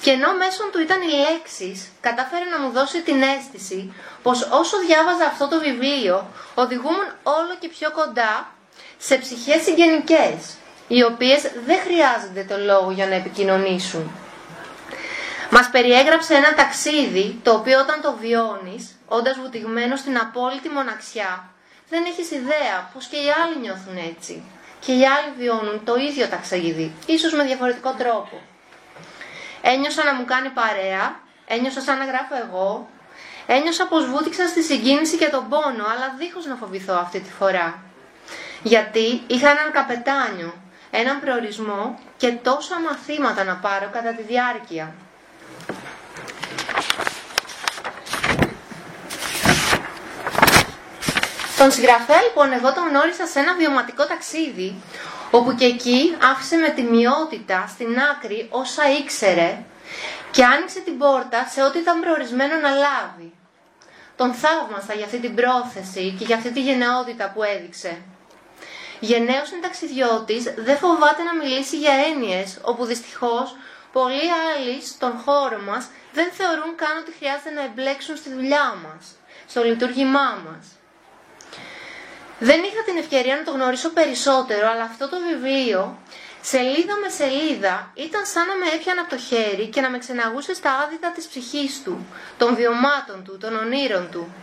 Και 0.00 0.10
ενώ 0.10 0.34
μέσω 0.34 0.62
του 0.72 0.80
ήταν 0.80 1.00
οι 1.02 1.12
λέξεις, 1.24 1.88
κατάφερε 2.00 2.44
να 2.44 2.60
μου 2.60 2.70
δώσει 2.70 3.02
την 3.02 3.22
αίσθηση 3.22 3.94
πως 4.22 4.48
όσο 4.50 4.76
διάβαζα 4.86 5.24
αυτό 5.24 5.48
το 5.48 5.58
βιβλίο, 5.58 6.26
οδηγούμουν 6.54 7.08
όλο 7.22 7.52
και 7.60 7.68
πιο 7.68 7.90
κοντά 7.90 8.54
σε 8.98 9.16
ψυχές 9.16 9.62
συγγενικές, 9.62 10.36
οι 10.88 11.02
οποίες 11.02 11.40
δεν 11.66 11.78
χρειάζονται 11.86 12.44
το 12.48 12.56
λόγο 12.58 12.90
για 12.90 13.06
να 13.06 13.14
επικοινωνήσουν. 13.14 14.21
Μας 15.54 15.70
περιέγραψε 15.70 16.34
ένα 16.34 16.54
ταξίδι 16.54 17.40
το 17.42 17.52
οποίο 17.52 17.80
όταν 17.80 18.00
το 18.00 18.12
βιώνεις, 18.20 18.84
όντας 19.06 19.38
βουτυγμένος 19.38 19.98
στην 19.98 20.18
απόλυτη 20.18 20.68
μοναξιά, 20.68 21.44
δεν 21.88 22.04
έχεις 22.04 22.30
ιδέα 22.30 22.90
πως 22.92 23.06
και 23.06 23.16
οι 23.16 23.28
άλλοι 23.42 23.56
νιώθουν 23.60 23.96
έτσι. 23.96 24.42
Και 24.80 24.92
οι 24.92 25.06
άλλοι 25.06 25.30
βιώνουν 25.38 25.84
το 25.84 25.94
ίδιο 25.94 26.26
ταξίδι, 26.28 26.92
ίσως 27.06 27.32
με 27.32 27.44
διαφορετικό 27.44 27.94
τρόπο. 27.98 28.40
Ένιωσα 29.62 30.04
να 30.04 30.14
μου 30.14 30.24
κάνει 30.24 30.48
παρέα, 30.48 31.20
ένιωσα 31.46 31.80
σαν 31.80 31.98
να 31.98 32.04
γράφω 32.04 32.34
εγώ, 32.46 32.88
ένιωσα 33.46 33.86
πως 33.86 34.06
βούτυξα 34.06 34.46
στη 34.48 34.62
συγκίνηση 34.62 35.16
και 35.16 35.28
τον 35.28 35.48
πόνο, 35.48 35.84
αλλά 35.92 36.14
δίχως 36.18 36.46
να 36.46 36.54
φοβηθώ 36.54 36.94
αυτή 36.94 37.20
τη 37.20 37.30
φορά. 37.30 37.82
Γιατί 38.62 39.22
είχα 39.26 39.50
έναν 39.50 39.72
καπετάνιο, 39.72 40.54
έναν 40.90 41.20
προορισμό 41.20 41.98
και 42.16 42.30
τόσα 42.30 42.80
μαθήματα 42.80 43.44
να 43.44 43.54
πάρω 43.56 43.90
κατά 43.92 44.10
τη 44.12 44.22
διάρκεια. 44.22 44.94
Τον 51.62 51.70
συγγραφέα 51.70 52.22
λοιπόν 52.22 52.52
εγώ 52.52 52.72
τον 52.72 52.88
γνώρισα 52.88 53.26
σε 53.26 53.38
ένα 53.38 53.54
βιωματικό 53.54 54.06
ταξίδι, 54.06 54.74
όπου 55.30 55.54
και 55.54 55.64
εκεί 55.64 56.16
άφησε 56.32 56.56
με 56.56 56.68
τιμιότητα 56.68 57.66
στην 57.68 57.98
άκρη 58.10 58.48
όσα 58.50 58.90
ήξερε 58.98 59.58
και 60.30 60.44
άνοιξε 60.44 60.80
την 60.80 60.98
πόρτα 60.98 61.46
σε 61.52 61.62
ό,τι 61.62 61.78
ήταν 61.78 62.00
προορισμένο 62.00 62.56
να 62.56 62.70
λάβει. 62.70 63.32
Τον 64.16 64.32
θαύμασα 64.34 64.94
για 64.94 65.04
αυτή 65.04 65.18
την 65.18 65.34
πρόθεση 65.34 66.16
και 66.18 66.24
για 66.24 66.36
αυτή 66.36 66.50
τη 66.52 66.60
γενναιότητα 66.60 67.30
που 67.34 67.42
έδειξε. 67.42 68.02
Γενναίος 69.00 69.50
είναι 69.50 69.60
ταξιδιώτης, 69.60 70.42
δεν 70.56 70.76
φοβάται 70.76 71.22
να 71.22 71.34
μιλήσει 71.34 71.76
για 71.78 71.94
έννοιες, 72.08 72.58
όπου 72.62 72.84
δυστυχώς 72.84 73.56
πολλοί 73.92 74.28
άλλοι 74.48 74.82
στον 74.82 75.12
χώρο 75.24 75.58
μας 75.68 75.84
δεν 76.12 76.28
θεωρούν 76.32 76.74
καν 76.76 76.96
ότι 77.02 77.12
χρειάζεται 77.18 77.50
να 77.50 77.62
εμπλέξουν 77.62 78.16
στη 78.16 78.30
δουλειά 78.32 78.74
μας, 78.84 79.04
στο 79.46 79.64
λειτουργήμά 79.64 80.42
μας. 80.46 80.66
Δεν 82.48 82.60
είχα 82.62 82.82
την 82.84 82.96
ευκαιρία 82.96 83.36
να 83.36 83.42
το 83.44 83.50
γνωρίσω 83.50 83.88
περισσότερο, 83.90 84.68
αλλά 84.72 84.82
αυτό 84.82 85.08
το 85.08 85.16
βιβλίο, 85.28 85.98
σελίδα 86.40 86.94
με 87.02 87.08
σελίδα, 87.08 87.92
ήταν 87.94 88.26
σαν 88.26 88.46
να 88.46 88.54
με 88.60 88.66
έπιανε 88.74 89.00
από 89.00 89.10
το 89.10 89.18
χέρι 89.28 89.66
και 89.66 89.80
να 89.80 89.90
με 89.90 89.98
ξεναγούσε 89.98 90.54
στα 90.54 90.70
άδυτα 90.82 91.10
της 91.10 91.26
ψυχής 91.26 91.82
του, 91.84 92.06
των 92.38 92.54
βιωμάτων 92.54 93.24
του, 93.24 93.38
των 93.38 93.56
ονείρων 93.56 94.08
του. 94.12 94.34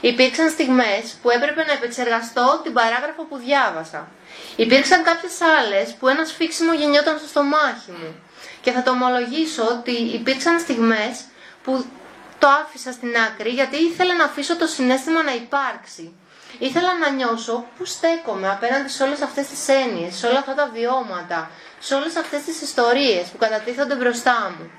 Υπήρξαν 0.00 0.50
στιγμές 0.50 1.02
που 1.22 1.30
έπρεπε 1.30 1.64
να 1.64 1.72
επεξεργαστώ 1.72 2.60
την 2.62 2.72
παράγραφο 2.72 3.22
που 3.24 3.36
διάβασα. 3.36 4.08
Υπήρξαν 4.56 5.02
κάποιες 5.02 5.40
άλλες 5.58 5.94
που 5.98 6.08
ένα 6.08 6.24
σφίξιμο 6.24 6.72
γεννιόταν 6.74 7.18
στο 7.18 7.28
στομάχι 7.28 7.90
μου. 7.90 8.10
Και 8.60 8.70
θα 8.70 8.82
το 8.82 8.90
ομολογήσω 8.90 9.64
ότι 9.66 9.92
υπήρξαν 10.18 10.60
στιγμές 10.60 11.14
που 11.62 11.86
το 12.38 12.46
άφησα 12.48 12.92
στην 12.92 13.12
άκρη 13.26 13.50
γιατί 13.50 13.76
ήθελα 13.76 14.14
να 14.14 14.24
αφήσω 14.24 14.56
το 14.56 14.66
συνέστημα 14.66 15.22
να 15.22 15.34
υπάρξει. 15.34 16.14
Ήθελα 16.58 16.98
να 16.98 17.10
νιώσω 17.10 17.64
πού 17.78 17.84
στέκομαι 17.84 18.50
απέναντι 18.50 18.88
σε 18.88 19.02
όλες 19.02 19.20
αυτές 19.20 19.46
τις 19.46 19.68
έννοιες, 19.68 20.14
σε 20.16 20.26
όλα 20.26 20.38
αυτά 20.38 20.54
τα 20.54 20.70
βιώματα, 20.72 21.50
σε 21.78 21.94
όλες 21.94 22.16
αυτές 22.16 22.42
τις 22.42 22.60
ιστορίες 22.62 23.28
που 23.28 23.38
κατατίθονται 23.38 23.94
μπροστά 23.94 24.54
μου. 24.58 24.70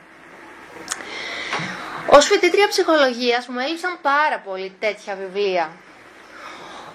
Ως 2.10 2.26
φοιτήτρια 2.26 2.68
ψυχολογίας 2.68 3.48
μου 3.48 3.60
έλειψαν 3.60 3.98
πάρα 4.02 4.40
πολύ 4.40 4.76
τέτοια 4.80 5.16
βιβλία. 5.16 5.72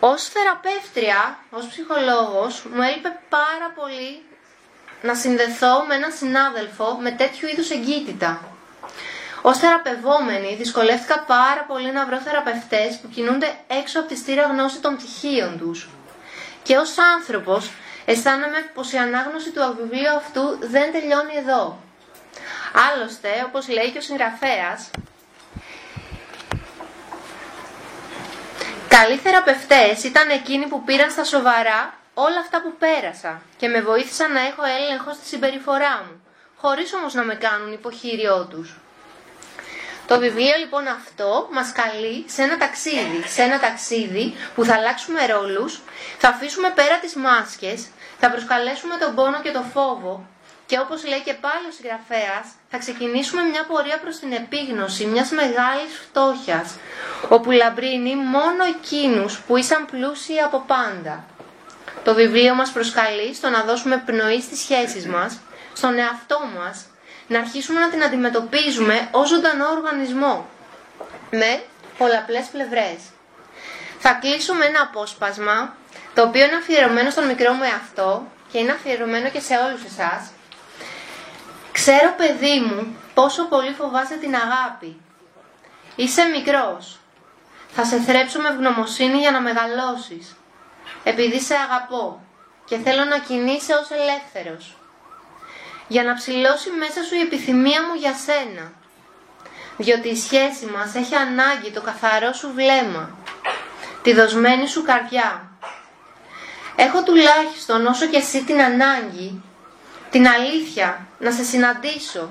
Ως 0.00 0.28
θεραπεύτρια, 0.28 1.38
ως 1.50 1.66
ψυχολόγος, 1.66 2.64
μου 2.74 2.82
έλειπε 2.82 3.18
πάρα 3.28 3.72
πολύ 3.74 4.22
να 5.02 5.14
συνδεθώ 5.14 5.84
με 5.88 5.94
έναν 5.94 6.12
συνάδελφο 6.12 6.96
με 7.00 7.10
τέτοιου 7.10 7.48
είδους 7.48 7.70
εγκύτητα. 7.70 8.49
Ως 9.42 9.58
θεραπευόμενη 9.58 10.54
δυσκολεύτηκα 10.54 11.20
πάρα 11.20 11.64
πολύ 11.68 11.92
να 11.92 12.06
βρω 12.06 12.18
θεραπευτές 12.18 12.98
που 12.98 13.08
κινούνται 13.08 13.54
έξω 13.80 13.98
από 14.00 14.08
τη 14.08 14.16
στήρα 14.16 14.42
γνώση 14.42 14.80
των 14.80 14.96
πτυχίων 14.96 15.58
τους. 15.58 15.88
Και 16.62 16.76
ως 16.76 16.98
άνθρωπος 16.98 17.70
αισθάνομαι 18.04 18.70
πως 18.74 18.92
η 18.92 18.96
ανάγνωση 18.96 19.50
του 19.50 19.76
βιβλίου 19.80 20.14
αυτού 20.16 20.58
δεν 20.60 20.92
τελειώνει 20.92 21.34
εδώ. 21.36 21.78
Άλλωστε, 22.90 23.28
όπως 23.46 23.68
λέει 23.68 23.90
και 23.90 23.98
ο 23.98 24.00
συγγραφέας, 24.00 24.90
καλοί 28.88 29.16
θεραπευτές 29.16 30.04
ήταν 30.04 30.30
εκείνοι 30.30 30.66
που 30.66 30.84
πήραν 30.84 31.10
στα 31.10 31.24
σοβαρά 31.24 31.94
όλα 32.14 32.38
αυτά 32.40 32.62
που 32.62 32.72
πέρασα 32.78 33.42
και 33.56 33.68
με 33.68 33.80
βοήθησαν 33.80 34.32
να 34.32 34.40
έχω 34.40 34.62
έλεγχο 34.64 35.12
στη 35.12 35.26
συμπεριφορά 35.26 36.04
μου, 36.06 36.22
χωρίς 36.56 36.94
όμως 36.94 37.14
να 37.14 37.22
με 37.22 37.34
κάνουν 37.34 37.72
υποχείριό 37.72 38.46
τους. 38.50 38.79
Το 40.10 40.18
βιβλίο 40.18 40.56
λοιπόν 40.58 40.86
αυτό 40.86 41.48
μας 41.52 41.72
καλεί 41.72 42.24
σε 42.28 42.42
ένα 42.42 42.56
ταξίδι, 42.56 43.22
σε 43.26 43.42
ένα 43.42 43.58
ταξίδι 43.58 44.34
που 44.54 44.64
θα 44.64 44.74
αλλάξουμε 44.74 45.26
ρόλους, 45.26 45.80
θα 46.18 46.28
αφήσουμε 46.28 46.70
πέρα 46.74 46.98
τις 46.98 47.14
μάσκες, 47.14 47.86
θα 48.20 48.30
προσκαλέσουμε 48.30 48.96
τον 48.96 49.14
πόνο 49.14 49.40
και 49.40 49.50
το 49.50 49.62
φόβο 49.74 50.26
και 50.66 50.78
όπως 50.78 51.06
λέει 51.06 51.20
και 51.24 51.34
πάλι 51.34 51.64
ο 51.68 51.72
συγγραφέας, 51.76 52.46
θα 52.70 52.78
ξεκινήσουμε 52.78 53.42
μια 53.42 53.64
πορεία 53.64 53.98
προς 53.98 54.18
την 54.18 54.32
επίγνωση 54.32 55.04
μιας 55.06 55.30
μεγάλης 55.30 55.92
φτώχειας, 56.08 56.68
όπου 57.28 57.50
λαμπρύνει 57.50 58.14
μόνο 58.16 58.62
εκείνους 58.74 59.38
που 59.40 59.56
ήσαν 59.56 59.86
πλούσιοι 59.90 60.38
από 60.38 60.64
πάντα. 60.66 61.24
Το 62.04 62.14
βιβλίο 62.14 62.54
μας 62.54 62.70
προσκαλεί 62.70 63.34
στο 63.34 63.48
να 63.48 63.62
δώσουμε 63.62 64.02
πνοή 64.06 64.40
στις 64.40 64.58
σχέσεις 64.60 65.06
μας, 65.06 65.38
στον 65.72 65.98
εαυτό 65.98 66.38
μας, 66.58 66.84
να 67.30 67.38
αρχίσουμε 67.38 67.80
να 67.80 67.90
την 67.90 68.02
αντιμετωπίζουμε 68.04 69.08
ως 69.10 69.28
ζωντανό 69.28 69.66
οργανισμό, 69.68 70.48
με 71.30 71.62
πολλαπλές 71.98 72.46
πλευρές. 72.46 72.98
Θα 73.98 74.12
κλείσουμε 74.12 74.64
ένα 74.64 74.80
απόσπασμα, 74.80 75.76
το 76.14 76.22
οποίο 76.22 76.44
είναι 76.44 76.56
αφιερωμένο 76.56 77.10
στον 77.10 77.26
μικρό 77.26 77.52
μου 77.52 77.62
εαυτό 77.62 78.26
και 78.52 78.58
είναι 78.58 78.72
αφιερωμένο 78.72 79.28
και 79.30 79.40
σε 79.40 79.54
όλους 79.56 79.84
εσάς. 79.84 80.30
Ξέρω 81.72 82.14
παιδί 82.16 82.60
μου 82.60 82.96
πόσο 83.14 83.44
πολύ 83.44 83.72
φοβάσαι 83.72 84.14
την 84.14 84.34
αγάπη. 84.34 85.00
Είσαι 85.96 86.24
μικρός. 86.24 87.00
Θα 87.74 87.84
σε 87.84 88.00
θρέψω 88.00 88.40
με 88.40 88.48
ευγνωμοσύνη 88.48 89.18
για 89.18 89.30
να 89.30 89.40
μεγαλώσεις. 89.40 90.36
Επειδή 91.04 91.40
σε 91.40 91.54
αγαπώ 91.54 92.24
και 92.64 92.76
θέλω 92.76 93.04
να 93.04 93.18
κινείσαι 93.18 93.74
ως 93.74 93.90
ελεύθερος 93.90 94.74
για 95.90 96.02
να 96.02 96.14
ψηλώσει 96.14 96.70
μέσα 96.70 97.02
σου 97.02 97.14
η 97.14 97.20
επιθυμία 97.20 97.80
μου 97.82 97.94
για 97.94 98.14
σένα. 98.14 98.72
Διότι 99.76 100.08
η 100.08 100.16
σχέση 100.16 100.66
μας 100.66 100.94
έχει 100.94 101.14
ανάγκη 101.14 101.70
το 101.70 101.80
καθαρό 101.80 102.32
σου 102.32 102.52
βλέμμα, 102.54 103.10
τη 104.02 104.12
δοσμένη 104.14 104.66
σου 104.66 104.82
καρδιά. 104.82 105.50
Έχω 106.76 107.02
τουλάχιστον 107.02 107.86
όσο 107.86 108.06
και 108.06 108.16
εσύ 108.16 108.44
την 108.44 108.60
ανάγκη, 108.60 109.42
την 110.10 110.28
αλήθεια, 110.28 111.06
να 111.18 111.30
σε 111.30 111.44
συναντήσω, 111.44 112.30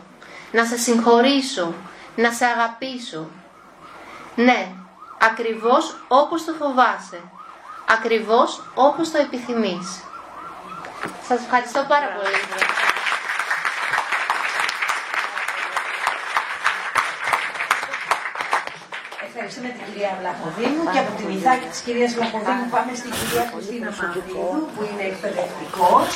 να 0.51 0.65
σε 0.65 0.77
συγχωρήσω, 0.77 1.73
να 2.15 2.31
σε 2.31 2.45
αγαπήσω. 2.45 3.29
Ναι, 4.35 4.71
ακριβώς 5.19 5.95
όπως 6.07 6.45
το 6.45 6.53
φοβάσαι, 6.53 7.21
ακριβώς 7.87 8.63
όπως 8.73 9.11
το 9.11 9.17
επιθυμείς. 9.17 10.03
Σας 11.27 11.39
ευχαριστώ 11.39 11.85
πάρα 11.87 12.07
πολύ. 12.07 12.88
Ευχαριστούμε 19.51 19.79
την 19.79 19.87
κυρία 19.91 20.13
Βλαχοδήμου 20.19 20.83
και 20.93 20.99
από 21.03 21.11
τη 21.17 21.23
μυθάκη 21.31 21.67
της 21.73 21.79
κυρίας 21.85 22.11
Βλαχοδήμου 22.17 22.67
πάμε 22.75 22.91
στην 22.99 23.11
κυρία 23.17 23.45
Κωστίνα 23.53 23.89
Μαυρίδου 23.97 24.49
που 24.73 24.81
είναι 24.89 25.03
εκπαιδευτικός 25.11 26.07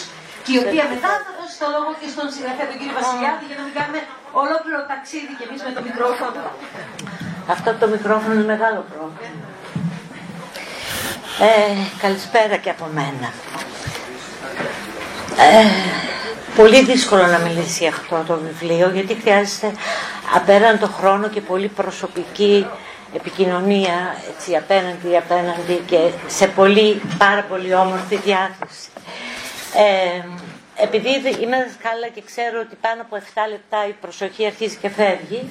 και 0.44 0.52
η 0.56 0.60
οποία 0.64 0.84
μετά 0.94 1.10
θα 1.26 1.32
δώσει 1.38 1.56
το 1.64 1.68
λόγο 1.76 1.90
και 2.00 2.08
στον 2.14 2.28
συγγραφέα 2.34 2.68
τον 2.72 2.78
κύριο 2.80 2.96
Βασιλιάδη 3.00 3.44
για 3.50 3.58
να 3.60 3.64
μην 3.68 3.74
κάνουμε 3.78 4.02
ολόκληρο 4.44 4.80
ταξίδι 4.92 5.34
και 5.38 5.46
εμείς 5.48 5.60
με 5.68 5.72
το 5.78 5.82
μικρόφωνο. 5.88 6.42
Αυτό 7.54 7.70
το 7.82 7.86
μικρόφωνο 7.96 8.34
είναι 8.38 8.50
μεγάλο 8.54 8.82
πρόβλημα. 8.94 9.46
Ε, 11.48 11.78
καλησπέρα 12.04 12.56
και 12.64 12.72
από 12.76 12.86
μένα. 12.98 13.28
Ε, 15.48 15.74
πολύ 16.60 16.80
δύσκολο 16.92 17.26
να 17.36 17.40
μιλήσει 17.46 17.84
αυτό 17.94 18.16
το 18.30 18.36
βιβλίο 18.46 18.88
γιατί 18.98 19.14
χρειάζεται 19.22 19.70
απέραντο 20.38 20.88
χρόνο 20.98 21.26
και 21.34 21.42
πολύ 21.52 21.70
προσωπική 21.80 22.56
επικοινωνία 23.16 24.16
έτσι, 24.36 24.56
απέναντι, 24.56 25.18
απέναντι 25.18 25.84
και 25.86 26.10
σε 26.28 26.48
πολύ, 26.48 27.02
πάρα 27.18 27.44
πολύ 27.44 27.74
όμορφη 27.74 28.16
διάθεση. 28.16 28.90
Ε, 29.76 30.24
επειδή 30.76 31.10
είμαι 31.42 31.58
δασκάλα 31.64 32.08
και 32.14 32.22
ξέρω 32.26 32.60
ότι 32.60 32.76
πάνω 32.82 33.02
από 33.02 33.16
7 33.16 33.20
λεπτά 33.50 33.88
η 33.88 33.92
προσοχή 34.02 34.46
αρχίζει 34.46 34.76
και 34.76 34.90
φεύγει, 34.90 35.50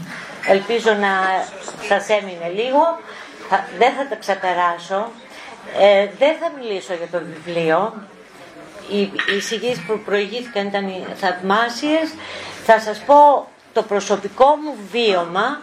ελπίζω 0.48 0.92
να 0.92 1.12
σας 1.88 2.08
έμεινε 2.08 2.48
λίγο, 2.54 2.82
δεν 3.78 3.92
θα 3.92 4.06
τα 4.08 4.16
ξεπεράσω. 4.16 5.10
Ε, 5.78 6.08
δεν 6.18 6.36
θα 6.40 6.50
μιλήσω 6.58 6.94
για 6.94 7.06
το 7.06 7.24
βιβλίο. 7.24 7.94
Οι, 8.90 9.00
οι 9.00 9.82
που 9.86 9.98
προηγήθηκαν 10.04 10.66
ήταν 10.66 10.92
θαυμάσιες. 11.14 12.14
Θα 12.64 12.80
σας 12.80 12.98
πω 12.98 13.48
το 13.72 13.82
προσωπικό 13.82 14.46
μου 14.46 14.74
βίωμα 14.90 15.60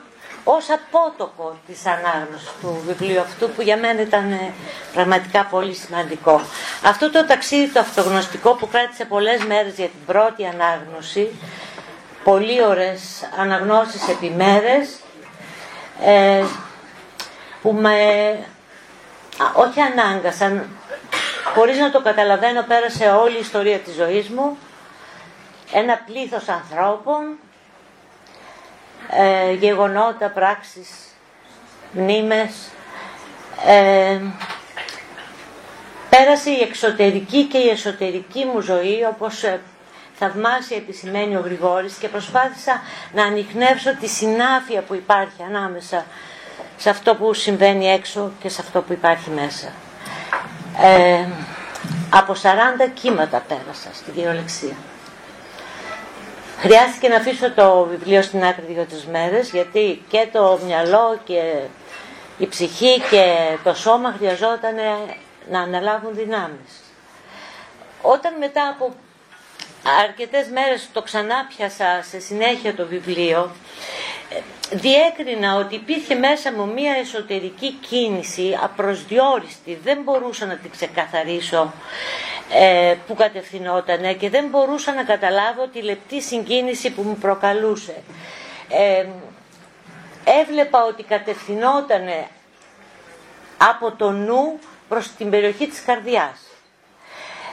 ως 0.55 0.65
απότοκο 0.69 1.57
της 1.67 1.85
ανάγνωσης 1.85 2.49
του 2.61 2.81
βιβλίου 2.87 3.19
αυτού 3.19 3.49
που 3.49 3.61
για 3.61 3.77
μένα 3.77 4.01
ήταν 4.01 4.31
ε, 4.31 4.53
πραγματικά 4.93 5.45
πολύ 5.45 5.73
σημαντικό. 5.73 6.41
Αυτό 6.83 7.11
το 7.11 7.25
ταξίδι 7.25 7.67
το 7.67 7.79
αυτογνωστικό 7.79 8.55
που 8.55 8.67
κράτησε 8.67 9.05
πολλές 9.05 9.43
μέρες 9.43 9.73
για 9.75 9.87
την 9.87 10.05
πρώτη 10.05 10.45
ανάγνωση, 10.45 11.39
πολύ 12.23 12.63
ώρες 12.63 13.29
αναγνώσεις 13.37 14.07
επί 14.07 14.29
μέρες, 14.29 14.99
ε, 16.05 16.43
που 17.61 17.71
με 17.71 17.95
όχι 19.53 19.79
ανάγκασαν, 19.79 20.67
χωρίς 21.55 21.77
να 21.77 21.91
το 21.91 22.01
καταλαβαίνω 22.01 22.63
πέρασε 22.63 23.09
όλη 23.09 23.35
η 23.35 23.39
ιστορία 23.39 23.77
της 23.77 23.93
ζωής 23.93 24.29
μου, 24.29 24.57
ένα 25.73 26.01
πλήθος 26.05 26.47
ανθρώπων 26.47 27.37
ε, 29.11 29.51
γεγονότα, 29.53 30.29
πράξεις, 30.29 30.89
μνήμες. 31.91 32.51
Ε, 33.65 34.19
πέρασε 36.09 36.49
η 36.49 36.61
εξωτερική 36.61 37.43
και 37.43 37.57
η 37.57 37.69
εσωτερική 37.69 38.45
μου 38.45 38.59
ζωή 38.61 39.05
όπως 39.09 39.43
ε, 39.43 39.59
θαυμάσια 40.13 40.77
επισημαίνει 40.77 41.35
ο 41.35 41.39
Γρηγόρης 41.39 41.93
και 41.93 42.07
προσπάθησα 42.07 42.81
να 43.13 43.23
ανοιχνεύσω 43.23 43.95
τη 43.95 44.07
συνάφεια 44.07 44.81
που 44.81 44.93
υπάρχει 44.95 45.43
ανάμεσα 45.43 46.05
σε 46.77 46.89
αυτό 46.89 47.15
που 47.15 47.33
συμβαίνει 47.33 47.87
έξω 47.87 48.31
και 48.41 48.49
σε 48.49 48.61
αυτό 48.61 48.81
που 48.81 48.93
υπάρχει 48.93 49.29
μέσα. 49.29 49.71
Ε, 50.81 51.27
από 52.09 52.33
40 52.33 52.37
κύματα 52.93 53.43
πέρασα 53.47 53.89
στη 53.93 54.11
διολεξία. 54.11 54.75
Χρειάστηκε 56.61 57.07
να 57.07 57.15
αφήσω 57.15 57.51
το 57.51 57.87
βιβλίο 57.89 58.21
στην 58.21 58.43
άκρη 58.43 58.65
δύο-τρεις 58.67 59.05
μέρες 59.05 59.49
γιατί 59.49 60.03
και 60.09 60.27
το 60.31 60.59
μυαλό 60.65 61.19
και 61.23 61.53
η 62.37 62.47
ψυχή 62.47 63.01
και 63.09 63.35
το 63.63 63.73
σώμα 63.73 64.13
χρειαζόταν 64.17 64.75
να 65.49 65.59
αναλάβουν 65.59 66.15
δυνάμεις. 66.15 66.71
Όταν 68.01 68.37
μετά 68.37 68.67
από 68.67 68.95
αρκετές 70.03 70.47
μέρες 70.47 70.89
το 70.93 71.01
ξανά 71.01 71.47
πιάσα 71.55 72.03
σε 72.09 72.19
συνέχεια 72.19 72.75
το 72.75 72.85
βιβλίο, 72.85 73.51
διέκρινα 74.71 75.55
ότι 75.55 75.75
υπήρχε 75.75 76.15
μέσα 76.15 76.51
μου 76.51 76.73
μία 76.73 76.93
εσωτερική 76.93 77.71
κίνηση 77.71 78.57
απροσδιόριστη, 78.63 79.79
δεν 79.83 79.99
μπορούσα 80.03 80.45
να 80.45 80.55
την 80.55 80.71
ξεκαθαρίσω 80.71 81.73
ε, 82.53 82.95
που 83.07 83.15
κατευθυνόταν 83.15 84.17
και 84.17 84.29
δεν 84.29 84.47
μπορούσα 84.47 84.93
να 84.93 85.03
καταλάβω 85.03 85.67
τη 85.67 85.81
λεπτή 85.81 86.21
συγκίνηση 86.21 86.89
που 86.89 87.01
μου 87.01 87.15
προκαλούσε. 87.15 87.95
Ε, 88.69 89.05
έβλεπα 90.41 90.85
ότι 90.85 91.03
κατευθυνόταν 91.03 92.07
από 93.57 93.91
το 93.91 94.11
νου 94.11 94.59
προς 94.89 95.07
την 95.17 95.29
περιοχή 95.29 95.67
της 95.67 95.83
καρδιάς. 95.85 96.39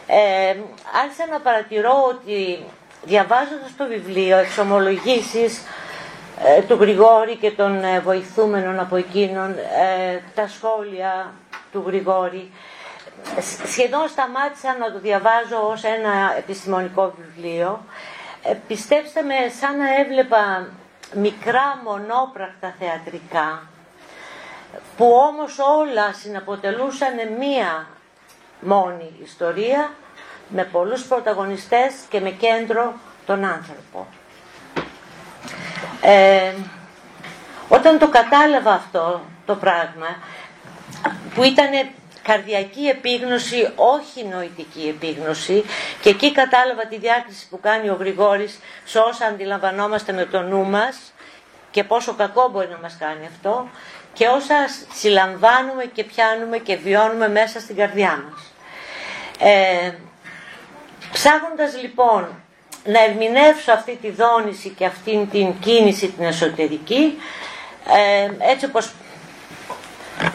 Ε, 0.06 0.56
άρχισα 1.02 1.26
να 1.30 1.40
παρατηρώ 1.40 2.04
ότι 2.08 2.64
διαβάζοντας 3.02 3.76
το 3.76 3.86
βιβλίο 3.86 4.36
εξομολογήσεις 4.36 5.58
ε, 5.58 5.85
του 6.68 6.74
Γρηγόρη 6.74 7.36
και 7.36 7.50
των 7.50 7.84
ε, 7.84 8.00
βοηθούμενων 8.00 8.78
από 8.78 8.96
εκείνον, 8.96 9.50
ε, 9.58 10.22
τα 10.34 10.48
σχόλια 10.48 11.32
του 11.72 11.82
Γρηγόρη, 11.86 12.50
σχεδόν 13.66 14.08
σταμάτησα 14.08 14.76
να 14.78 14.92
το 14.92 14.98
διαβάζω 14.98 15.68
ως 15.70 15.84
ένα 15.84 16.34
επιστημονικό 16.38 17.14
βιβλίο. 17.18 17.84
Ε, 18.42 18.54
πιστέψτε 18.66 19.22
με, 19.22 19.34
σαν 19.60 19.76
να 19.76 20.00
έβλεπα 20.00 20.68
μικρά 21.14 21.80
μονόπρακτα 21.84 22.74
θεατρικά, 22.78 23.62
που 24.96 25.06
όμως 25.06 25.58
όλα 25.58 26.12
συναποτελούσαν 26.12 27.14
μία 27.38 27.86
μόνη 28.60 29.12
ιστορία, 29.22 29.90
με 30.48 30.64
πολλούς 30.64 31.04
πρωταγωνιστές 31.04 31.94
και 32.08 32.20
με 32.20 32.30
κέντρο 32.30 32.94
τον 33.26 33.44
άνθρωπο. 33.44 34.06
Ε, 36.00 36.52
όταν 37.68 37.98
το 37.98 38.08
κατάλαβα 38.08 38.72
αυτό 38.72 39.20
το 39.46 39.54
πράγμα, 39.54 40.06
που 41.34 41.42
ήταν 41.42 41.70
καρδιακή 42.22 42.86
επίγνωση, 42.86 43.72
όχι 43.74 44.24
νοητική 44.24 44.88
επίγνωση 44.88 45.64
και 46.00 46.08
εκεί 46.08 46.32
κατάλαβα 46.32 46.86
τη 46.86 46.98
διάκριση 46.98 47.48
που 47.48 47.60
κάνει 47.60 47.88
ο 47.88 47.96
Γρηγόρης 48.00 48.58
σε 48.84 48.98
όσα 48.98 49.26
αντιλαμβανόμαστε 49.26 50.12
με 50.12 50.24
το 50.24 50.42
νου 50.42 50.64
μας 50.64 51.12
και 51.70 51.84
πόσο 51.84 52.14
κακό 52.14 52.48
μπορεί 52.48 52.68
να 52.68 52.78
μας 52.78 52.96
κάνει 52.98 53.26
αυτό 53.26 53.68
και 54.12 54.26
όσα 54.26 54.54
συλλαμβάνουμε 54.94 55.84
και 55.84 56.04
πιάνουμε 56.04 56.58
και 56.58 56.76
βιώνουμε 56.76 57.28
μέσα 57.28 57.60
στην 57.60 57.76
καρδιά 57.76 58.24
μας. 58.28 58.52
Ε, 59.38 59.92
ψάχνοντας 61.12 61.82
λοιπόν 61.82 62.28
να 62.86 63.02
ερμηνεύσω 63.04 63.72
αυτή 63.72 63.98
τη 64.02 64.10
δόνηση 64.10 64.68
και 64.68 64.84
αυτή 64.84 65.28
την 65.30 65.58
κίνηση 65.60 66.08
την 66.08 66.24
εσωτερική, 66.24 67.18
ε, 67.96 68.50
έτσι 68.50 68.64
όπως 68.64 68.92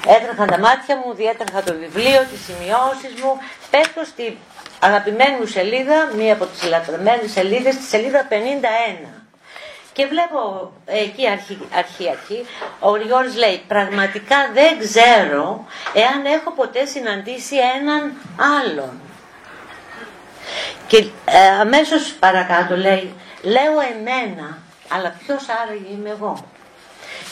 έτρεχαν 0.08 0.48
τα 0.48 0.60
μάτια 0.60 0.96
μου, 0.98 1.14
διέτρεχα 1.14 1.64
το 1.64 1.74
βιβλίο, 1.74 2.20
τις 2.32 2.42
σημειώσεις 2.46 3.22
μου, 3.22 3.38
πέφτω 3.70 4.04
στη 4.06 4.38
αγαπημένη 4.80 5.36
μου 5.40 5.46
σελίδα, 5.46 6.12
μία 6.18 6.34
από 6.34 6.46
τις 6.46 6.64
λατρεμένες 6.70 7.32
σελίδες, 7.32 7.76
τη 7.76 7.84
σελίδα 7.84 8.28
51. 8.30 9.22
Και 9.94 10.06
βλέπω 10.06 10.72
εκεί 10.86 11.28
αρχή, 11.30 11.58
αρχή, 11.76 12.10
αρχή, 12.10 12.46
ο 12.80 12.90
Γρηγόρης 12.90 13.36
λέει 13.36 13.62
πραγματικά 13.68 14.36
δεν 14.54 14.80
ξέρω 14.80 15.66
εάν 15.94 16.26
έχω 16.26 16.52
ποτέ 16.52 16.86
συναντήσει 16.86 17.56
έναν 17.80 18.14
άλλον. 18.62 19.00
Και 20.88 20.98
ε, 21.26 21.48
αμέσως 21.60 22.14
παρακάτω 22.20 22.78
λέει, 22.78 23.14
λέω 23.42 23.80
εμένα, 23.96 24.58
αλλά 24.88 25.16
ποιος 25.26 25.46
άραγε 25.64 25.94
είμαι 25.94 26.10
εγώ. 26.10 26.46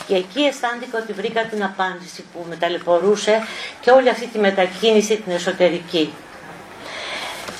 Και 0.07 0.15
εκεί 0.15 0.41
αισθάνθηκα 0.41 0.97
ότι 0.97 1.13
βρήκα 1.13 1.41
την 1.41 1.63
απάντηση 1.63 2.23
που 2.33 2.45
με 2.49 2.55
ταλαιπωρούσε 2.55 3.47
και 3.81 3.91
όλη 3.91 4.09
αυτή 4.09 4.27
τη 4.27 4.39
μετακίνηση 4.39 5.15
την 5.17 5.33
εσωτερική. 5.33 6.13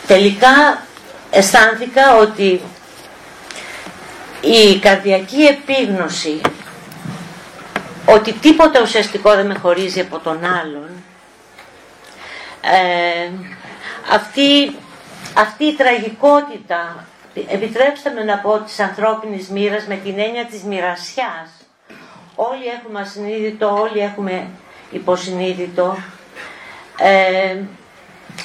Τελικά 0.08 0.84
αισθάνθηκα 1.32 2.16
ότι 2.16 2.62
η 4.42 4.80
καρδιακή 4.80 5.42
επίγνωση 5.42 6.42
ότι 8.06 8.34
τίποτα 8.34 8.82
ουσιαστικό 8.82 9.36
δεν 9.36 9.46
με 9.46 9.56
χωρίζει 9.62 10.00
από 10.00 10.20
τον 10.20 10.46
άλλον 10.46 10.90
ε, 12.62 13.32
αυτή, 14.12 14.76
αυτή 15.36 15.64
η 15.64 15.76
τραγικότητα 15.76 17.06
επιτρέψτε 17.34 18.10
με 18.10 18.24
να 18.24 18.38
πω 18.38 18.60
της 18.60 18.80
ανθρώπινης 18.80 19.50
μοίρας 19.50 19.86
με 19.86 19.96
την 19.96 20.20
έννοια 20.20 20.46
της 20.46 20.64
μοιρασιάς. 20.64 21.50
Όλοι 22.36 22.66
έχουμε 22.80 23.00
ασυνείδητο, 23.00 23.80
όλοι 23.80 24.00
έχουμε 24.00 24.48
υποσυνείδητο. 24.92 25.98
Ε, 26.98 27.58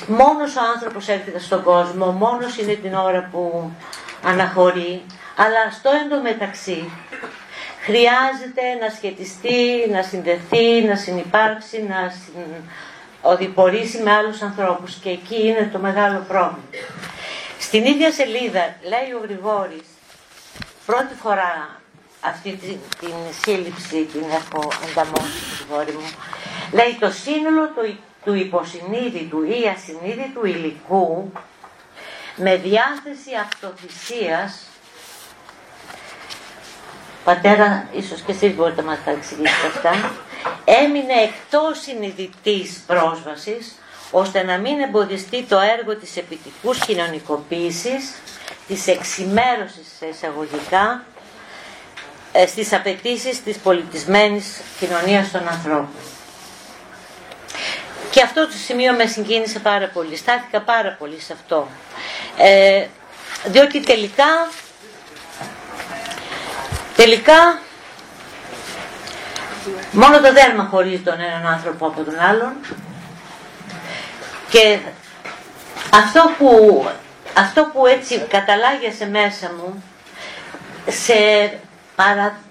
μόνος 0.06 0.56
ο 0.56 0.60
άνθρωπος 0.74 1.08
έρχεται 1.08 1.38
στον 1.38 1.62
κόσμο 1.62 2.06
μόνος 2.12 2.58
είναι 2.58 2.74
την 2.74 2.94
ώρα 2.94 3.28
που 3.32 3.70
αναχωρεί. 4.24 5.02
Αλλά 5.36 5.70
στο 5.70 5.90
εντωμεταξύ 6.04 6.90
χρειάζεται 7.80 8.62
να 8.80 8.88
σχετιστεί, 8.96 9.90
να 9.90 10.02
συνδεθεί, 10.02 10.82
να 10.88 10.96
συνυπάρξει, 10.96 11.82
να 11.88 12.12
οδηπορήσει 13.24 14.02
με 14.02 14.12
άλλους 14.12 14.42
ανθρώπους 14.42 14.94
και 14.94 15.10
εκεί 15.10 15.46
είναι 15.46 15.70
το 15.72 15.78
μεγάλο 15.78 16.24
πρόβλημα. 16.28 16.68
Στην 17.58 17.84
ίδια 17.84 18.12
σελίδα 18.12 18.74
λέει 18.82 19.10
ο 19.18 19.20
Γρηγόρης 19.22 19.86
πρώτη 20.86 21.14
φορά 21.22 21.80
αυτή 22.20 22.50
την, 22.50 22.78
την 23.00 23.14
σύλληψη 23.44 24.04
την 24.04 24.22
έχω 24.30 24.68
ενταμώσει 24.88 25.40
Γρηγόρη 25.58 25.92
μου 25.92 26.10
λέει 26.72 26.96
το 27.00 27.10
σύνολο 27.10 27.66
του, 27.66 27.98
του 28.24 28.34
υποσυνείδητου 28.34 29.42
ή 29.42 29.68
ασυνείδητου 29.74 30.46
υλικού 30.46 31.32
με 32.36 32.56
διάθεση 32.56 33.30
αυτοθυσίας 33.44 34.68
Πατέρα, 37.24 37.88
ίσως 37.92 38.20
και 38.20 38.32
εσείς 38.32 38.54
μπορείτε 38.54 38.82
να 38.82 38.88
μας 38.88 38.98
τα 39.04 39.10
εξηγήσετε 39.10 39.66
αυτά. 39.66 40.12
Έμεινε 40.64 41.12
εκτός 41.22 41.80
συνειδητής 41.80 42.82
πρόσβασης, 42.86 43.74
ώστε 44.10 44.42
να 44.42 44.58
μην 44.58 44.80
εμποδιστεί 44.80 45.42
το 45.42 45.58
έργο 45.58 45.96
της 45.96 46.16
επιτυχούς 46.16 46.78
κοινωνικοποίησης, 46.78 48.12
της 48.66 48.86
εξημέρωσης 48.86 49.86
σε 49.98 50.06
εισαγωγικά, 50.06 51.04
ε, 52.32 52.46
στις 52.46 52.72
απαιτήσεις 52.72 53.42
της 53.42 53.56
πολιτισμένης 53.56 54.60
κοινωνίας 54.78 55.30
των 55.30 55.48
ανθρώπων. 55.48 55.88
Και 58.10 58.22
αυτό 58.22 58.46
το 58.46 58.54
σημείο 58.66 58.92
με 58.92 59.06
συγκίνησε 59.06 59.58
πάρα 59.58 59.88
πολύ, 59.88 60.16
στάθηκα 60.16 60.60
πάρα 60.60 60.96
πολύ 60.98 61.20
σε 61.20 61.32
αυτό. 61.32 61.68
Ε, 62.36 62.86
διότι 63.44 63.80
τελικά 63.80 64.48
Τελικά, 66.96 67.58
μόνο 69.92 70.20
το 70.20 70.32
δέρμα 70.32 70.64
χωρίζει 70.64 71.02
τον 71.02 71.20
έναν 71.20 71.46
άνθρωπο 71.46 71.86
από 71.86 72.02
τον 72.02 72.20
άλλον. 72.20 72.52
Και 74.50 74.78
αυτό 75.94 76.30
που, 76.38 76.84
αυτό 77.36 77.70
που 77.72 77.86
έτσι 77.86 78.18
καταλάγιασε 78.18 79.06
μέσα 79.06 79.50
μου 79.56 79.84
σε, 80.88 81.14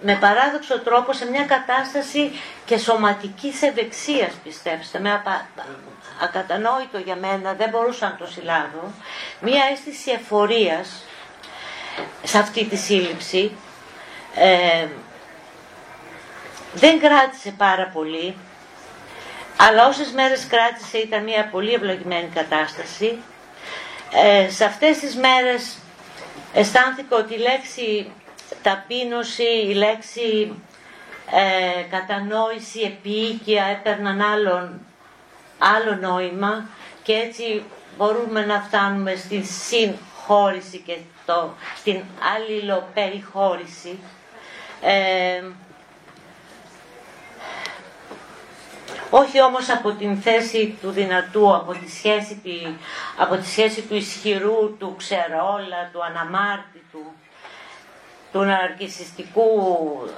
με 0.02 0.16
παράδοξο 0.16 0.80
τρόπο 0.80 1.14
σε 1.14 1.26
μια 1.26 1.46
κατάσταση 1.46 2.32
και 2.66 2.78
σωματικής 2.78 3.62
ευεξίας 3.62 4.32
πιστέψτε 4.44 5.00
με 5.00 5.22
ακατανόητο 6.24 6.98
για 6.98 7.16
μένα 7.16 7.54
δεν 7.54 7.70
μπορούσα 7.70 8.06
να 8.08 8.16
το 8.16 8.32
συλλάβω 8.32 8.92
μια 9.40 9.64
αίσθηση 9.72 10.12
εφορίας 10.12 11.04
σε 12.24 12.38
αυτή 12.38 12.66
τη 12.66 12.76
σύλληψη 12.76 13.52
ε, 14.36 14.88
δεν 16.74 17.00
κράτησε 17.00 17.54
πάρα 17.58 17.90
πολύ, 17.94 18.36
αλλά 19.58 19.88
όσες 19.88 20.12
μέρες 20.12 20.48
κράτησε 20.48 20.98
ήταν 20.98 21.24
μια 21.24 21.50
πολύ 21.52 21.74
ευλογημένη 21.74 22.30
κατάσταση. 22.34 23.18
Ε, 24.14 24.50
σε 24.50 24.66
αυτές 24.66 24.98
τις 24.98 25.16
μέρες 25.16 25.78
αισθάνθηκα 26.54 27.16
ότι 27.18 27.34
η 27.34 27.38
λέξη 27.38 28.12
ταπείνωση, 28.62 29.44
η 29.44 29.74
λέξη 29.74 30.54
ε, 31.32 31.82
κατανόηση, 31.90 32.80
επίοικια 32.80 33.64
έπαιρναν 33.66 34.22
άλλον, 34.22 34.80
άλλο 35.58 35.96
νόημα 35.96 36.66
και 37.04 37.14
έτσι 37.14 37.64
μπορούμε 37.98 38.46
να 38.46 38.62
φτάνουμε 38.62 39.16
στην 39.16 39.46
συγχώρηση 39.46 40.78
και 40.78 40.98
το, 41.26 41.54
στην 41.78 42.02
αλληλοπεριχώρηση 42.36 44.00
ε, 44.82 45.44
όχι 49.16 49.42
όμως 49.42 49.70
από 49.70 49.92
την 49.92 50.18
θέση 50.18 50.78
του 50.82 50.90
δυνατού, 50.90 51.56
από 51.56 51.72
τη 51.74 51.92
σχέση, 51.92 52.42
από 53.18 53.36
τη 53.36 53.48
σχέση 53.48 53.82
του 53.82 53.96
ισχυρού, 53.96 54.78
του 54.78 54.96
ξερόλα, 54.98 55.90
του 55.92 56.04
αναμάρτητου, 56.04 57.06
του 58.32 58.40
ναρκισιστικού 58.40 59.50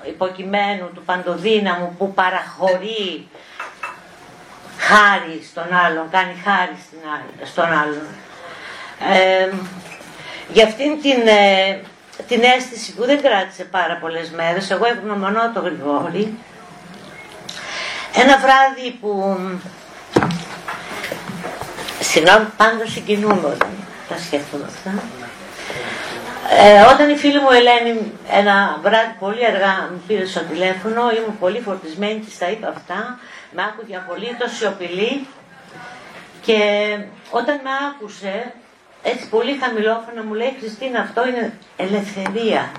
υποκειμένου, 0.08 0.90
του 0.94 1.04
παντοδύναμου 1.06 1.96
που 1.98 2.14
παραχωρεί 2.14 3.28
χάρη 4.78 5.44
στον 5.50 5.74
άλλον, 5.86 6.10
κάνει 6.10 6.34
χάρη 6.44 6.78
στον 7.44 7.66
άλλον. 7.66 8.08
Ε, 9.14 9.54
για 10.54 10.66
αυτήν 10.66 11.02
την 11.02 11.28
ε, 11.28 11.82
την 12.28 12.44
αίσθηση 12.44 12.94
που 12.96 13.06
δεν 13.06 13.22
κράτησε 13.22 13.64
πάρα 13.64 13.98
πολλές 14.02 14.30
μέρες, 14.30 14.72
εγώ 14.72 14.86
ευγνωμονώ 14.86 15.52
το 15.54 15.60
Γρηγόρη, 15.60 16.38
ένα 18.16 18.38
βράδυ 18.38 18.92
που, 19.02 19.38
συγγνώμη, 22.00 22.46
πάντα 22.58 22.86
συγκινούμε 22.86 23.48
όταν 23.48 23.70
τα 24.10 24.18
σκέφτομαι 24.18 24.66
αυτά, 24.68 25.04
ε, 26.50 26.82
όταν 26.94 27.10
η 27.10 27.16
φίλη 27.16 27.40
μου 27.40 27.52
Ελένη 27.52 28.12
ένα 28.32 28.80
βράδυ 28.82 29.16
πολύ 29.20 29.46
αργά 29.46 29.90
μου 29.92 30.02
πήρε 30.08 30.26
στο 30.26 30.40
τηλέφωνο, 30.40 31.02
ήμουν 31.12 31.40
πολύ 31.40 31.60
φορτισμένη 31.60 32.20
και 32.20 32.36
τα 32.40 32.50
είπα 32.50 32.68
αυτά, 32.68 33.20
με 33.52 33.62
άκουγε 33.64 33.96
απολύτως 33.96 34.56
σιωπηλή 34.58 35.28
και 36.42 36.60
όταν 37.32 37.60
με 37.64 37.70
άκουσε 37.90 38.54
έτσι 39.04 39.28
πολύ 39.30 39.58
χαμηλόφωνα 39.62 40.24
μου 40.24 40.34
λέει 40.34 40.56
Χριστίνα 40.60 41.00
αυτό 41.00 41.28
είναι 41.28 41.58
ελευθερία. 41.78 42.72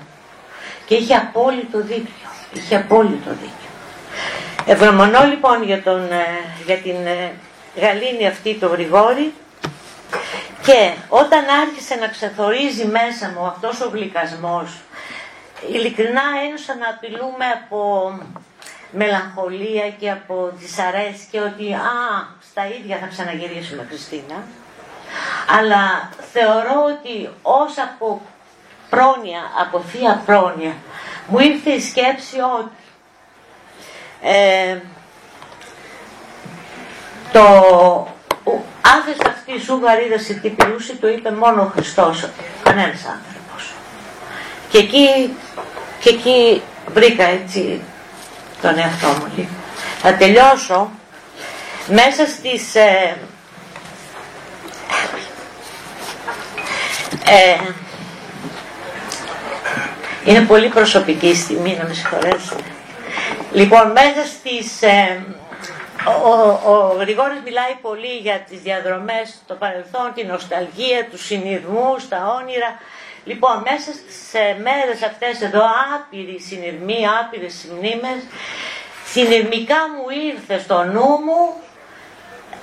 Και 0.85 0.95
είχε 0.95 1.15
απόλυτο 1.15 1.79
δίκιο. 1.81 2.29
Είχε 2.53 2.75
απόλυτο 2.75 3.29
δίκιο. 3.29 3.66
Ευγνωμονώ 4.65 5.23
λοιπόν 5.23 5.63
για, 5.63 5.83
τον, 5.83 6.11
ε, 6.11 6.25
για 6.65 6.77
την 6.77 7.05
ε, 7.05 7.31
γαλήνη 7.81 8.27
αυτή 8.27 8.55
το 8.55 8.67
Γρηγόρη 8.67 9.33
και 10.65 10.91
όταν 11.09 11.43
άρχισε 11.61 11.95
να 11.95 12.07
ξεθορίζει 12.07 12.85
μέσα 12.85 13.33
μου 13.35 13.45
αυτός 13.45 13.81
ο 13.81 13.89
γλυκασμός 13.93 14.69
ειλικρινά 15.71 16.21
ένωσα 16.47 16.75
να 16.75 16.89
απειλούμε 16.89 17.45
από 17.63 18.11
μελαγχολία 18.91 19.89
και 19.89 20.11
από 20.11 20.51
δυσαρέσκεια 20.53 21.43
ότι 21.43 21.73
α, 21.73 21.79
στα 22.49 22.67
ίδια 22.67 22.97
θα 22.97 23.07
ξαναγυρίσουμε 23.07 23.85
Χριστίνα. 23.89 24.43
Αλλά 25.59 26.09
θεωρώ 26.33 26.83
ότι 26.93 27.29
ως 27.41 27.77
από 27.77 28.21
πρόνοια, 28.89 29.41
από 29.61 29.79
θεία 29.79 30.21
πρόνοια, 30.25 30.73
μου 31.27 31.39
ήρθε 31.39 31.71
η 31.71 31.79
σκέψη 31.79 32.35
ότι 32.59 32.69
ε, 34.27 34.81
το 37.31 37.41
άφες 38.81 39.17
αυτή 39.27 39.51
η 39.51 39.59
σούγαρίδα 39.59 40.17
σε 40.17 40.33
τι 40.33 40.49
ποιούσε, 40.49 40.95
το 40.95 41.07
είπε 41.07 41.31
μόνο 41.31 41.61
ο 41.61 41.65
Χριστός, 41.65 42.29
κανένας 42.63 43.05
άνθρωπος. 43.05 43.73
Και 44.69 44.77
εκεί, 44.77 45.35
και 45.99 46.09
εκεί 46.09 46.61
βρήκα 46.93 47.23
έτσι 47.23 47.81
τον 48.61 48.77
εαυτό 48.77 49.07
μου. 49.07 49.49
Θα 50.01 50.13
τελειώσω 50.13 50.89
μέσα 51.87 52.25
στις... 52.27 52.75
Ε, 52.75 53.17
ε, 57.25 57.57
είναι 60.25 60.41
πολύ 60.41 60.67
προσωπική 60.67 61.35
στιγμή, 61.35 61.77
να 61.79 61.87
με 61.87 61.93
συγχωρέσετε. 61.93 62.76
Λοιπόν, 63.51 63.91
μέσα 63.91 64.25
στις... 64.25 64.81
Ε, 64.81 65.25
ο, 66.05 66.71
ο, 66.71 66.95
Γρηγόρης 66.99 67.39
μιλάει 67.43 67.75
πολύ 67.81 68.17
για 68.17 68.39
τις 68.39 68.59
διαδρομές 68.59 69.39
στο 69.43 69.53
παρελθόν, 69.53 70.11
την 70.15 70.27
νοσταλγία, 70.27 71.05
τους 71.11 71.25
συνειρμούς, 71.25 72.07
τα 72.07 72.39
όνειρα. 72.41 72.79
Λοιπόν, 73.25 73.63
μέσα 73.69 73.91
στις 73.91 74.33
ε, 74.33 74.57
μέρες 74.61 75.03
αυτές 75.03 75.41
εδώ, 75.41 75.63
άπειροι 75.95 76.39
συνειρμοί, 76.39 77.07
άπειρες 77.21 77.67
μνήμες, 77.77 78.21
συνειρμικά 79.05 79.75
μου 79.75 80.05
ήρθε 80.31 80.59
στο 80.59 80.83
νου 80.83 81.07
μου 81.25 81.53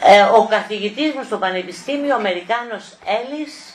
ε, 0.07 0.23
ο 0.23 0.47
καθηγητής 0.51 1.15
μου 1.15 1.23
στο 1.25 1.37
Πανεπιστήμιο, 1.39 2.15
ο 2.15 2.19
Αμερικάνος 2.19 2.97
Έλλης, 3.05 3.75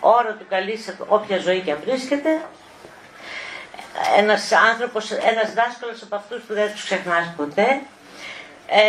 όρο 0.00 0.32
του 0.32 0.46
καλής 0.48 0.82
σε 0.82 0.96
όποια 1.08 1.38
ζωή 1.38 1.60
και 1.60 1.70
αν 1.70 1.78
βρίσκεται, 1.84 2.40
ένας 4.16 4.52
άνθρωπος, 4.52 5.10
ένας 5.10 5.52
δάσκαλος 5.52 6.02
από 6.02 6.16
αυτούς 6.16 6.42
που 6.42 6.54
δεν 6.54 6.72
τους 6.72 6.84
ξεχνάς 6.84 7.32
ποτέ. 7.36 7.80
Ε, 8.66 8.82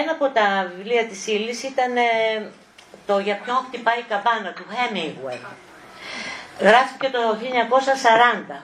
ένα 0.00 0.12
από 0.12 0.28
τα 0.28 0.72
βιβλία 0.76 1.06
της 1.06 1.26
ύλης 1.26 1.62
ήταν 1.62 1.96
ε, 1.96 2.02
το 3.06 3.18
«Για 3.18 3.40
ποιον 3.44 3.56
χτυπάει 3.66 3.98
η 3.98 4.04
καμπάνα» 4.08 4.52
του 4.52 4.64
Hemingway. 4.70 5.38
Γράφτηκε 6.60 7.08
το 7.08 7.18
1940. 8.50 8.62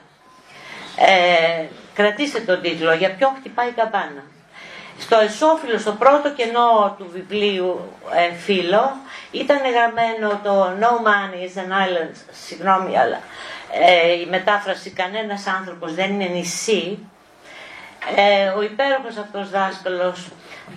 Ε, 0.97 1.65
κρατήστε 1.95 2.41
τον 2.41 2.61
τίτλο 2.63 2.93
«Για 2.93 3.15
ποιον 3.15 3.33
χτυπάει 3.39 3.69
η 3.69 3.73
καμπάνα». 3.73 4.25
Στο 4.99 5.19
εσώφυλλο, 5.19 5.79
στο 5.79 5.93
πρώτο 5.93 6.31
κενό 6.31 6.95
του 6.99 7.11
βιβλίου 7.13 7.93
ε, 8.15 8.35
φύλλο, 8.35 8.97
ήταν 9.31 9.59
γραμμένο 9.59 10.41
το 10.45 10.77
«No 10.81 10.93
man 11.07 11.31
is 11.45 11.59
an 11.61 11.73
island», 11.73 12.15
συγγνώμη, 12.47 12.99
αλλά 12.99 13.21
ε, 13.81 14.13
η 14.13 14.27
μετάφραση 14.31 14.91
«Κανένας 14.91 15.47
άνθρωπος 15.47 15.95
δεν 15.95 16.13
είναι 16.13 16.25
νησί», 16.25 16.99
ε, 18.17 18.49
ο 18.49 18.63
υπέροχος 18.63 19.17
αυτός 19.17 19.51
δάσκαλος 19.51 20.29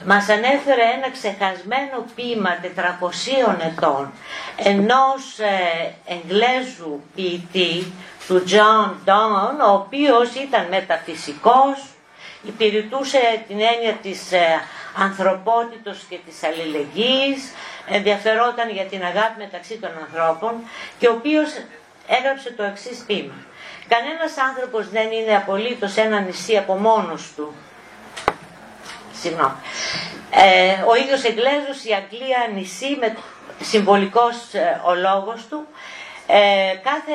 μας 0.06 0.30
ανέφερε 0.30 0.82
ένα 0.96 1.12
ξεχασμένο 1.12 2.06
ποίημα 2.16 2.50
400 2.62 3.66
ετών 3.66 4.12
ενός 4.56 5.40
ε, 5.40 5.94
Εγγλέζου 6.06 7.02
ποιητή 7.16 7.94
του 8.28 8.44
John 8.48 9.10
Donne, 9.10 9.60
ο 9.70 9.74
οποίος 9.74 10.34
ήταν 10.34 10.68
μεταφυσικός, 10.70 11.86
υπηρετούσε 12.44 13.44
την 13.48 13.60
έννοια 13.74 13.94
της 14.02 14.32
ε, 14.32 14.62
ανθρωπότητος 14.98 16.06
και 16.10 16.18
της 16.26 16.44
αλληλεγγύης, 16.44 17.52
ενδιαφερόταν 17.90 18.70
για 18.70 18.84
την 18.84 19.04
αγάπη 19.04 19.36
μεταξύ 19.38 19.78
των 19.78 19.90
ανθρώπων 20.06 20.54
και 21.00 21.08
ο 21.08 21.12
οποίος 21.12 21.50
έγραψε 22.08 22.52
το 22.52 22.64
εξής 22.64 23.04
ποίημα. 23.08 23.34
Κανένας 23.88 24.38
άνθρωπος 24.38 24.90
δεν 24.90 25.12
είναι 25.12 25.36
απολύτως 25.36 25.98
ένα 25.98 26.20
νησί 26.20 26.58
από 26.58 26.74
μόνος 26.74 27.34
του. 27.36 27.56
Συγγνώμη. 29.22 29.56
Ε, 30.32 30.84
ο 30.88 30.96
ίδιος 30.96 31.24
Εγγλέζος, 31.24 31.84
η 31.84 31.94
Αγγλία 31.94 32.50
νησί, 32.54 32.98
με 33.00 33.18
συμβολικός 33.62 34.54
ε, 34.54 34.82
ο 34.86 34.96
λόγος 34.96 35.48
του. 35.50 35.68
Ε, 36.28 36.76
κάθε 36.84 37.14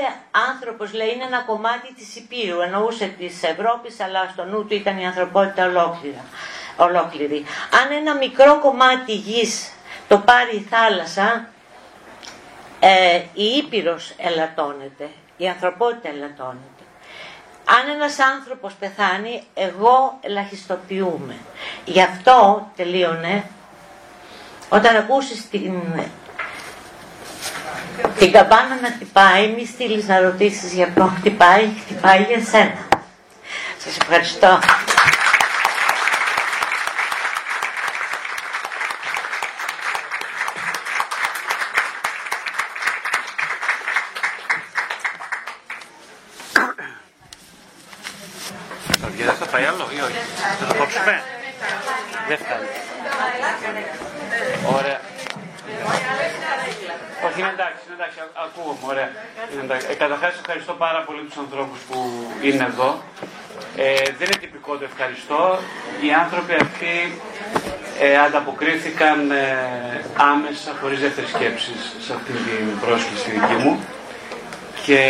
άνθρωπος 0.51 0.93
λέει 0.93 1.13
είναι 1.15 1.25
ένα 1.25 1.41
κομμάτι 1.41 1.95
της 1.95 2.17
Υπήρου, 2.17 2.61
εννοούσε 2.61 3.07
της 3.19 3.43
Ευρώπης, 3.43 4.01
αλλά 4.01 4.29
στο 4.33 4.45
νου 4.45 4.67
του 4.67 4.75
ήταν 4.75 4.99
η 4.99 5.07
ανθρωπότητα 5.07 5.67
ολόκληρα, 5.67 6.25
ολόκληρη. 6.77 7.45
Αν 7.83 7.93
ένα 7.93 8.15
μικρό 8.15 8.59
κομμάτι 8.61 9.13
γης 9.13 9.73
το 10.09 10.19
πάρει 10.19 10.57
η 10.57 10.67
θάλασσα, 10.71 11.49
ε, 12.85 13.23
η 13.33 13.45
Ήπειρος 13.45 14.15
ελαττώνεται, 14.17 15.09
η 15.37 15.49
ανθρωπότητα 15.49 16.09
ελαττώνεται. 16.09 16.83
Αν 17.65 17.95
ένας 17.95 18.19
άνθρωπος 18.19 18.73
πεθάνει, 18.73 19.43
εγώ 19.55 20.19
ελαχιστοποιούμε. 20.21 21.35
Γι' 21.85 22.03
αυτό 22.03 22.71
τελείωνε, 22.77 23.45
όταν 24.69 24.97
ακούσεις 24.97 25.49
την, 25.49 25.83
την 28.19 28.33
καμπάνα 28.33 28.81
να 28.81 28.89
χτυπάει, 28.89 29.49
μη 29.49 29.67
στείλεις 29.67 30.07
να 30.07 30.21
ρωτήσεις 30.21 30.73
για 30.73 30.89
ποιον 30.89 31.15
χτυπάει, 31.17 31.69
χτυπάει 31.81 32.23
για 32.23 32.45
σένα. 32.45 32.89
Σας 33.79 33.97
ευχαριστώ. 33.97 34.59
Δεν 52.29 52.39
φτάνει. 52.39 52.67
Ωραία. 54.77 55.01
Όχι, 57.27 57.41
είναι 57.41 57.53
εντάξει, 57.59 57.81
είναι 57.87 57.97
εντάξει, 57.99 58.19
ακούγομαι, 58.45 58.85
ωραία. 58.93 59.09
Ε, 59.91 59.95
καταρχάς 59.95 60.35
ευχαριστώ 60.43 60.73
πάρα 60.73 61.01
πολύ 61.03 61.22
τους 61.33 61.43
ανθρώπους 61.43 61.79
που 61.89 61.99
είναι 62.43 62.65
εδώ. 62.65 63.03
Ε, 63.77 63.95
δεν 64.19 64.27
είναι 64.29 64.41
τυπικό 64.41 64.77
το 64.77 64.85
ευχαριστώ. 64.85 65.59
Οι 66.05 66.13
άνθρωποι 66.23 66.55
αυτοί 66.65 66.95
ε, 68.01 68.19
ανταποκρίθηκαν 68.19 69.31
ε, 69.31 70.05
άμεσα, 70.17 70.71
χωρίς 70.81 71.01
δεύτερη 71.01 71.27
σκέψη, 71.27 71.73
σε 72.05 72.13
αυτή 72.19 72.33
την 72.33 72.81
πρόσκληση 72.85 73.31
δική 73.31 73.55
μου. 73.63 73.85
Και 74.85 75.01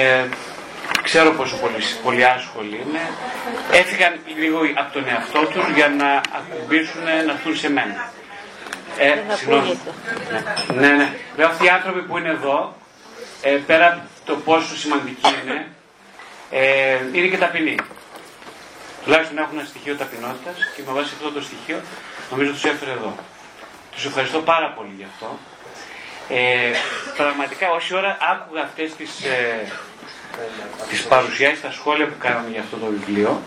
ξέρω 1.02 1.30
πόσο 1.30 1.56
πολύ, 1.56 1.82
πολύ 2.02 2.24
άσχολοι 2.24 2.76
είναι, 2.86 3.04
έφυγαν 3.72 4.12
λίγο 4.42 4.58
από 4.74 4.92
τον 4.92 5.04
εαυτό 5.08 5.40
τους 5.52 5.64
για 5.74 5.88
να 5.88 6.20
ακουμπήσουν 6.38 7.02
να 7.26 7.32
έρθουν 7.32 7.56
σε 7.56 7.70
μένα. 7.70 8.10
Ε, 8.98 9.34
συγγνώμη. 9.36 9.78
Ναι, 10.74 10.86
ναι, 10.88 10.96
ναι. 10.96 11.12
Λέω 11.36 11.46
αυτοί 11.46 11.64
οι 11.64 11.68
άνθρωποι 11.68 12.02
που 12.02 12.18
είναι 12.18 12.28
εδώ, 12.28 12.76
ε, 13.42 13.50
πέρα 13.66 13.86
από 13.86 14.00
το 14.24 14.34
πόσο 14.36 14.76
σημαντικοί 14.76 15.34
είναι, 15.44 15.66
ε, 16.52 16.98
είναι 17.12 17.26
και 17.26 17.38
ταπεινοί. 17.38 17.76
Τουλάχιστον 19.04 19.38
έχουν 19.38 19.58
ένα 19.58 19.66
στοιχείο 19.68 19.94
ταπεινότητας 19.96 20.56
και 20.76 20.82
με 20.86 20.92
βάση 20.92 21.10
αυτό 21.16 21.30
το 21.30 21.40
στοιχείο 21.42 21.80
νομίζω 22.30 22.50
τους 22.52 22.64
έφερε 22.64 22.90
εδώ. 22.90 23.14
Τους 23.92 24.04
ευχαριστώ 24.04 24.38
πάρα 24.38 24.68
πολύ 24.76 24.94
γι' 24.96 25.06
αυτό. 25.12 25.38
Ε, 26.28 26.70
πραγματικά 27.16 27.70
όση 27.70 27.94
ώρα 27.94 28.16
άκουγα 28.32 28.62
αυτές 28.62 28.94
τις 28.94 29.24
ε, 29.24 29.66
τις 30.88 31.02
παρουσιάσεις, 31.02 31.60
τα 31.60 31.70
σχόλια 31.70 32.06
που 32.06 32.18
κάναμε 32.18 32.48
για 32.50 32.60
αυτό 32.60 32.76
το 32.76 32.86
βιβλίο, 32.86 33.42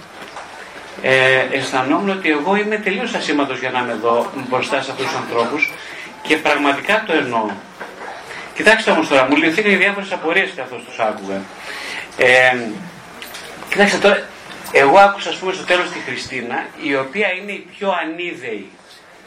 ε, 1.01 1.45
αισθανόμουν 1.51 2.09
ότι 2.09 2.29
εγώ 2.31 2.55
είμαι 2.55 2.77
τελείως 2.77 3.13
ασήμαντος 3.13 3.59
για 3.59 3.69
να 3.69 3.79
είμαι 3.79 3.91
εδώ 3.91 4.31
μπροστά 4.49 4.81
σε 4.81 4.91
αυτούς 4.91 5.05
τους 5.05 5.15
ανθρώπους 5.15 5.71
και 6.21 6.35
πραγματικά 6.37 7.03
το 7.07 7.13
εννοώ. 7.13 7.49
Κοιτάξτε 8.55 8.91
όμως 8.91 9.07
τώρα, 9.07 9.27
μου 9.29 9.35
λυθήκαν 9.35 9.71
οι 9.71 9.75
διάφορες 9.75 10.11
απορίες 10.11 10.49
και 10.49 10.61
αυτός 10.61 10.83
τους 10.87 10.99
άκουγα. 10.99 11.41
Ε, 12.17 12.57
κοιτάξτε 13.75 13.99
τώρα, 14.05 14.17
εγώ 14.71 14.97
άκουσα 15.07 15.29
ας 15.29 15.37
πούμε 15.39 15.53
στο 15.53 15.65
τέλος 15.71 15.87
τη 15.93 15.99
Χριστίνα, 16.07 16.57
η 16.89 16.95
οποία 16.95 17.27
είναι 17.37 17.51
η 17.51 17.63
πιο 17.73 17.89
ανίδεη 18.01 18.69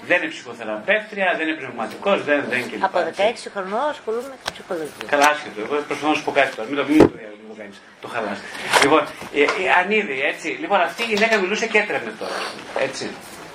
δεν 0.08 0.16
είναι 0.22 0.30
ψυχοθεραπεύτρια, 0.34 1.28
δεν 1.38 1.48
είναι 1.48 1.56
πνευματικός, 1.62 2.18
δεν, 2.28 2.38
δεν 2.52 2.60
και 2.68 2.76
Από 2.80 2.98
16 2.98 3.50
χρονών 3.54 3.84
ασχολούμαι 3.94 4.28
με 4.32 4.36
ψυχολογία. 4.52 5.06
Καλά, 5.12 5.26
άσχετο. 5.32 5.58
Εγώ 5.64 5.74
προσπαθώ 5.88 6.08
να 6.12 6.16
σου 6.18 6.24
πω 6.26 6.32
κάτι 6.38 6.50
τώρα. 6.56 6.68
Μην 6.68 6.76
το, 6.78 6.84
μην 6.88 6.98
το, 6.98 7.04
μην 7.40 7.48
το 7.50 7.56
κάνεις. 7.60 7.76
Το 8.02 8.08
χαλάς. 8.14 8.38
Λοιπόν, 8.82 9.02
ε, 9.34 9.40
ε, 9.40 9.46
ανίδη, 9.80 10.16
έτσι. 10.32 10.48
Λοιπόν, 10.62 10.78
αυτή 10.88 11.02
η 11.06 11.08
γυναίκα 11.12 11.34
μιλούσε 11.42 11.66
και 11.72 11.78
έτρεμε 11.82 12.10
τώρα. 12.22 12.38
Έτσι. 12.86 13.04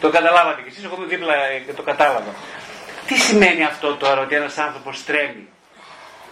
Το 0.02 0.08
καταλάβατε 0.18 0.62
κι 0.62 0.70
εσείς, 0.72 0.84
εγώ 0.88 0.96
είμαι 0.98 1.10
δίπλα 1.14 1.34
και 1.66 1.74
το 1.80 1.84
κατάλαβα. 1.89 2.32
Τι 3.08 3.16
σημαίνει 3.28 3.64
αυτό 3.72 3.88
τώρα 4.04 4.20
ότι 4.26 4.34
ένας 4.36 4.58
άνθρωπος 4.58 4.96
τρέμει; 5.08 5.46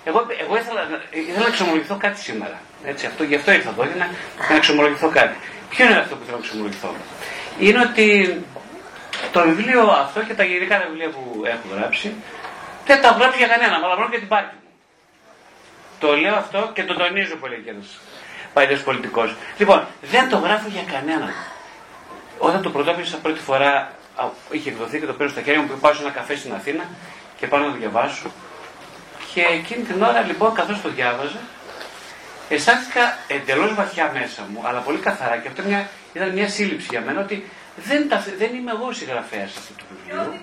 Εγώ, 0.10 0.20
εγώ 0.44 0.54
ήθελα, 0.62 0.82
ήθελα 1.30 1.46
να 1.48 1.54
ξομολογηθώ 1.58 1.96
κάτι 2.06 2.20
σήμερα. 2.28 2.58
Έτσι, 2.86 3.06
αυτό, 3.06 3.24
γι' 3.24 3.36
αυτό 3.36 3.52
ήρθα 3.52 3.70
εδώ, 3.70 3.84
για 3.86 3.96
να, 3.96 4.08
να 4.54 4.60
ξομολογηθώ 4.60 5.10
κάτι. 5.10 5.36
Ποιο 5.70 5.86
είναι 5.86 5.98
αυτό 5.98 6.16
που 6.16 6.26
θέλω 6.26 6.38
να 6.38 6.44
ξομολογηθώ. 6.44 6.96
είναι 7.60 7.80
ότι 7.80 8.08
το 9.32 9.42
βιβλίο 9.42 9.82
αυτό 9.82 10.22
και 10.22 10.34
τα 10.34 10.44
γενικά 10.44 10.84
βιβλία 10.88 11.10
που 11.10 11.42
έχω 11.46 11.76
γράψει 11.76 12.14
δεν 12.86 13.02
τα 13.02 13.08
έχω 13.08 13.18
γράψει 13.20 13.38
για 13.38 13.48
κανέναν, 13.48 13.84
αλλά 13.84 13.96
μόνο 13.96 14.08
για 14.10 14.20
την 14.20 14.28
πάρτι 14.28 14.56
μου. 14.56 14.62
Το 16.00 16.16
λέω 16.18 16.36
αυτό 16.36 16.72
και 16.74 16.84
το 16.84 16.94
τονίζω 16.94 17.36
πολύ 17.36 17.62
και 17.64 17.70
ένας 17.70 18.00
παλιός 18.54 18.82
πολιτικός. 18.84 19.36
Λοιπόν, 19.58 19.86
δεν 20.02 20.30
το 20.30 20.38
γράφω 20.38 20.68
για 20.68 20.84
κανέναν. 20.94 21.34
Όταν 22.38 22.62
το 22.62 22.70
πρωτόπισα 22.70 23.18
πρώτη 23.18 23.40
φορά, 23.40 23.92
είχε 24.52 24.70
εκδοθεί 24.70 25.00
και 25.00 25.06
το 25.06 25.14
παίρνω 25.14 25.32
στα 25.32 25.42
χέρια 25.42 25.62
μου 25.62 25.68
που 25.68 25.80
πάω 25.80 25.94
σε 25.94 26.02
ένα 26.02 26.12
καφέ 26.12 26.36
στην 26.36 26.54
Αθήνα 26.54 26.84
και 27.38 27.48
πάω 27.48 27.60
να 27.60 27.66
το 27.66 27.78
διαβάσω. 27.78 28.32
Και 29.34 29.42
εκείνη 29.42 29.84
την 29.84 30.02
ώρα 30.02 30.22
λοιπόν, 30.22 30.54
καθώς 30.54 30.82
το 30.82 30.90
διάβαζα, 30.90 31.40
αισθάνθηκα 32.56 33.18
εντελώς 33.28 33.74
βαθιά 33.74 34.12
μέσα 34.14 34.42
μου, 34.50 34.62
αλλά 34.68 34.80
πολύ 34.80 34.98
καθαρά 34.98 35.38
και 35.38 35.48
αυτό 35.48 35.62
μια, 35.64 35.90
ήταν 36.14 36.30
μια 36.30 36.50
σύλληψη 36.50 36.88
για 36.90 37.02
μένα 37.02 37.20
ότι 37.20 37.50
δεν, 37.76 38.10
τα, 38.10 38.26
δεν 38.38 38.54
είμαι 38.56 38.72
εγώ 38.72 38.92
συγγραφέας 38.92 39.58
αυτού 39.58 39.74
του 39.76 39.86
βιβλίου. 39.90 40.40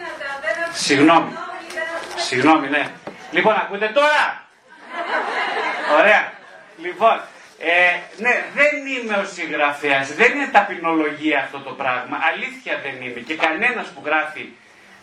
Συγγνώμη. 0.72 1.32
Συγγνώμη, 2.16 2.68
ναι. 2.68 2.86
Λοιπόν, 3.30 3.54
ακούτε 3.54 3.90
τώρα. 3.94 4.46
Ωραία. 6.00 6.32
Λοιπόν, 6.78 7.20
ε, 7.58 7.72
ναι, 8.16 8.44
δεν 8.54 8.86
είμαι 8.86 9.14
ο 9.16 9.24
συγγραφέας, 9.34 10.14
δεν 10.14 10.32
είναι 10.32 10.48
ταπεινολογία 10.52 11.38
αυτό 11.38 11.58
το 11.58 11.70
πράγμα. 11.70 12.18
Αλήθεια 12.32 12.80
δεν 12.82 13.02
είμαι. 13.02 13.20
Και 13.20 13.36
κανένας 13.36 13.86
που 13.86 14.02
γράφει 14.04 14.48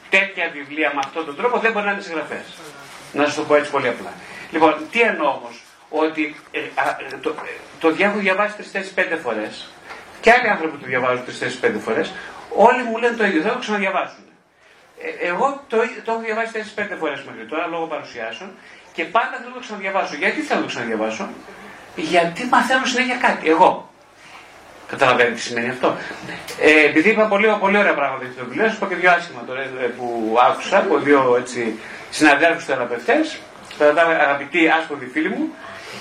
τέτοια 0.09 0.49
βιβλία 0.53 0.91
με 0.93 1.01
αυτόν 1.05 1.25
τον 1.25 1.35
τρόπο 1.35 1.57
δεν 1.59 1.71
μπορεί 1.71 1.85
να 1.85 1.91
είναι 1.91 2.01
συγγραφέας. 2.01 2.47
Να 3.13 3.27
σα 3.27 3.35
το 3.35 3.43
πω 3.43 3.55
έτσι 3.55 3.71
πολύ 3.71 3.87
απλά. 3.87 4.13
Λοιπόν, 4.51 4.87
τι 4.91 5.01
εννοώ 5.01 5.29
όμως, 5.29 5.63
ότι 5.89 6.35
ε, 6.51 6.59
α, 6.59 6.95
το, 7.21 7.29
ε, 7.29 7.33
το 7.79 7.95
έχω 7.99 8.17
διαβάσει 8.17 8.55
τρει-τέσσερι-πέντε 8.55 9.15
φορές 9.15 9.67
και 10.21 10.31
άλλοι 10.31 10.49
άνθρωποι 10.49 10.77
το 10.77 10.85
διαβάζουν 10.85 11.25
τρει-τέσσερι-πέντε 11.25 11.79
φορές, 11.79 12.13
όλοι 12.55 12.83
μου 12.83 12.97
λένε 12.97 13.15
το 13.15 13.25
ίδιο, 13.25 13.41
δεν 13.41 13.51
το 13.51 13.59
ξαναδιαβάσουν. 13.59 14.25
Ε, 15.01 15.27
εγώ 15.27 15.63
το, 15.67 15.77
το 16.05 16.11
έχω 16.11 16.21
διαβάσει 16.21 16.53
τέσσερι-πέντε 16.53 16.95
φορές 16.95 17.23
μέχρι 17.27 17.45
τώρα 17.45 17.67
λόγω 17.67 17.85
παρουσιάσεων 17.85 18.49
και 18.93 19.03
πάντα 19.03 19.35
θέλω 19.37 19.49
να 19.49 19.53
το 19.53 19.59
ξαναδιαβάσω. 19.59 20.15
Γιατί 20.15 20.39
θέλω 20.41 20.59
να 20.59 20.65
το 20.65 20.71
ξαναδιαβάσω, 20.71 21.29
γιατί 21.95 22.41
μαθαίνω 22.45 22.85
συνέχεια 22.85 23.15
κάτι. 23.15 23.49
Εγώ. 23.49 23.89
Καταλαβαίνετε 24.87 25.35
τι 25.35 25.41
σημαίνει 25.41 25.69
αυτό. 25.69 25.97
Ε, 26.59 26.85
επειδή 26.85 27.09
είπα 27.09 27.25
πολύ, 27.25 27.55
πολύ 27.59 27.77
ωραία 27.77 27.93
πράγματα 27.93 28.23
για 28.23 28.33
το 28.43 28.49
βιβλίο, 28.49 28.69
σα 28.69 28.75
πω 28.75 28.85
και 28.85 28.95
δύο 28.95 29.11
άσχημα 29.11 29.41
τώρα 29.47 29.61
ε, 29.61 29.87
που 29.97 30.37
άκουσα 30.49 30.77
από 30.77 30.97
δύο 30.97 31.35
έτσι, 31.39 31.79
συναδέλφους 32.09 32.65
θεραπευτές, 32.65 33.37
αγαπητοί 34.21 34.69
άσποδοι 34.69 35.05
φίλοι 35.05 35.29
μου, 35.29 35.53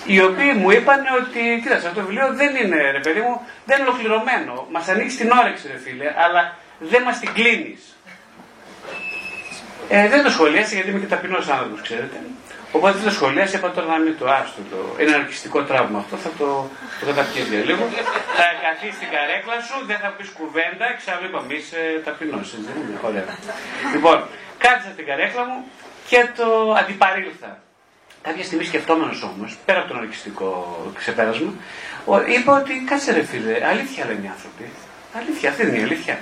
οι 0.06 0.20
οποίοι 0.22 0.52
μου 0.56 0.70
είπαν 0.70 1.00
ότι, 1.20 1.60
κοίταξε, 1.62 1.86
αυτό 1.86 2.00
το 2.00 2.06
βιβλίο 2.06 2.34
δεν 2.34 2.56
είναι, 2.56 2.90
ρε 2.90 2.98
παιδί 2.98 3.20
μου, 3.20 3.40
δεν 3.66 3.78
είναι 3.78 3.88
ολοκληρωμένο. 3.88 4.66
Μας 4.70 4.88
ανοίξει 4.88 5.16
την 5.16 5.30
όρεξη, 5.30 5.68
ρε 5.72 5.78
φίλε, 5.78 6.08
αλλά 6.24 6.56
δεν 6.78 7.02
μας 7.02 7.18
την 7.18 7.32
κλείνεις. 7.32 7.80
Ε, 9.88 10.08
δεν 10.08 10.22
το 10.22 10.30
σχολίασα 10.30 10.74
γιατί 10.74 10.90
είμαι 10.90 10.98
και 10.98 11.06
ταπεινός 11.06 11.48
άνθρωπος, 11.48 11.80
ξέρετε. 11.80 12.16
Οπότε 12.76 12.92
δεν 12.98 13.04
το 13.04 13.14
σχολίασα, 13.18 13.56
είπα 13.56 13.70
τώρα 13.70 13.86
να 13.86 13.98
μην 13.98 14.18
το 14.18 14.26
άστο. 14.38 14.60
Το... 14.70 15.02
Είναι 15.02 15.14
αρκιστικό 15.14 15.62
τραύμα 15.62 15.98
αυτό, 15.98 16.16
θα 16.16 16.30
το, 16.38 16.70
το 17.00 17.06
καταπιέζει 17.06 17.56
λίγο. 17.68 17.84
θα 18.38 18.46
καθίσει 18.64 18.94
στην 19.00 19.10
καρέκλα 19.14 19.56
σου, 19.66 19.76
δεν 19.86 19.98
θα 19.98 20.08
πεις 20.16 20.28
κουβέντα, 20.38 20.84
εξάλλου 20.94 21.26
είπαμε 21.28 21.54
είσαι 21.54 21.80
ταπεινός. 22.04 22.48
Δεν 22.66 22.76
είναι, 22.80 22.98
ωραία. 23.08 23.24
λοιπόν, 23.94 24.16
κάθισα 24.58 24.90
στην 24.92 25.06
καρέκλα 25.06 25.44
μου 25.48 25.58
και 26.10 26.20
το 26.38 26.48
αντιπαρήλθα. 26.80 27.50
Κάποια 28.26 28.44
στιγμή 28.44 28.64
σκεφτόμενος 28.64 29.22
όμως, 29.22 29.56
πέρα 29.64 29.78
από 29.78 29.88
τον 29.88 29.98
αρκιστικό 29.98 30.78
ξεπέρασμα, 30.98 31.52
είπα 32.38 32.52
ότι 32.60 32.84
κάτσε 32.88 33.12
ρε 33.12 33.22
φίλε, 33.22 33.66
αλήθεια 33.66 34.04
λένε 34.06 34.20
οι 34.24 34.28
άνθρωποι. 34.28 34.64
Αλήθεια, 35.18 35.50
αυτή 35.50 35.62
είναι 35.62 35.78
η 35.78 35.82
αλήθεια. 35.82 36.18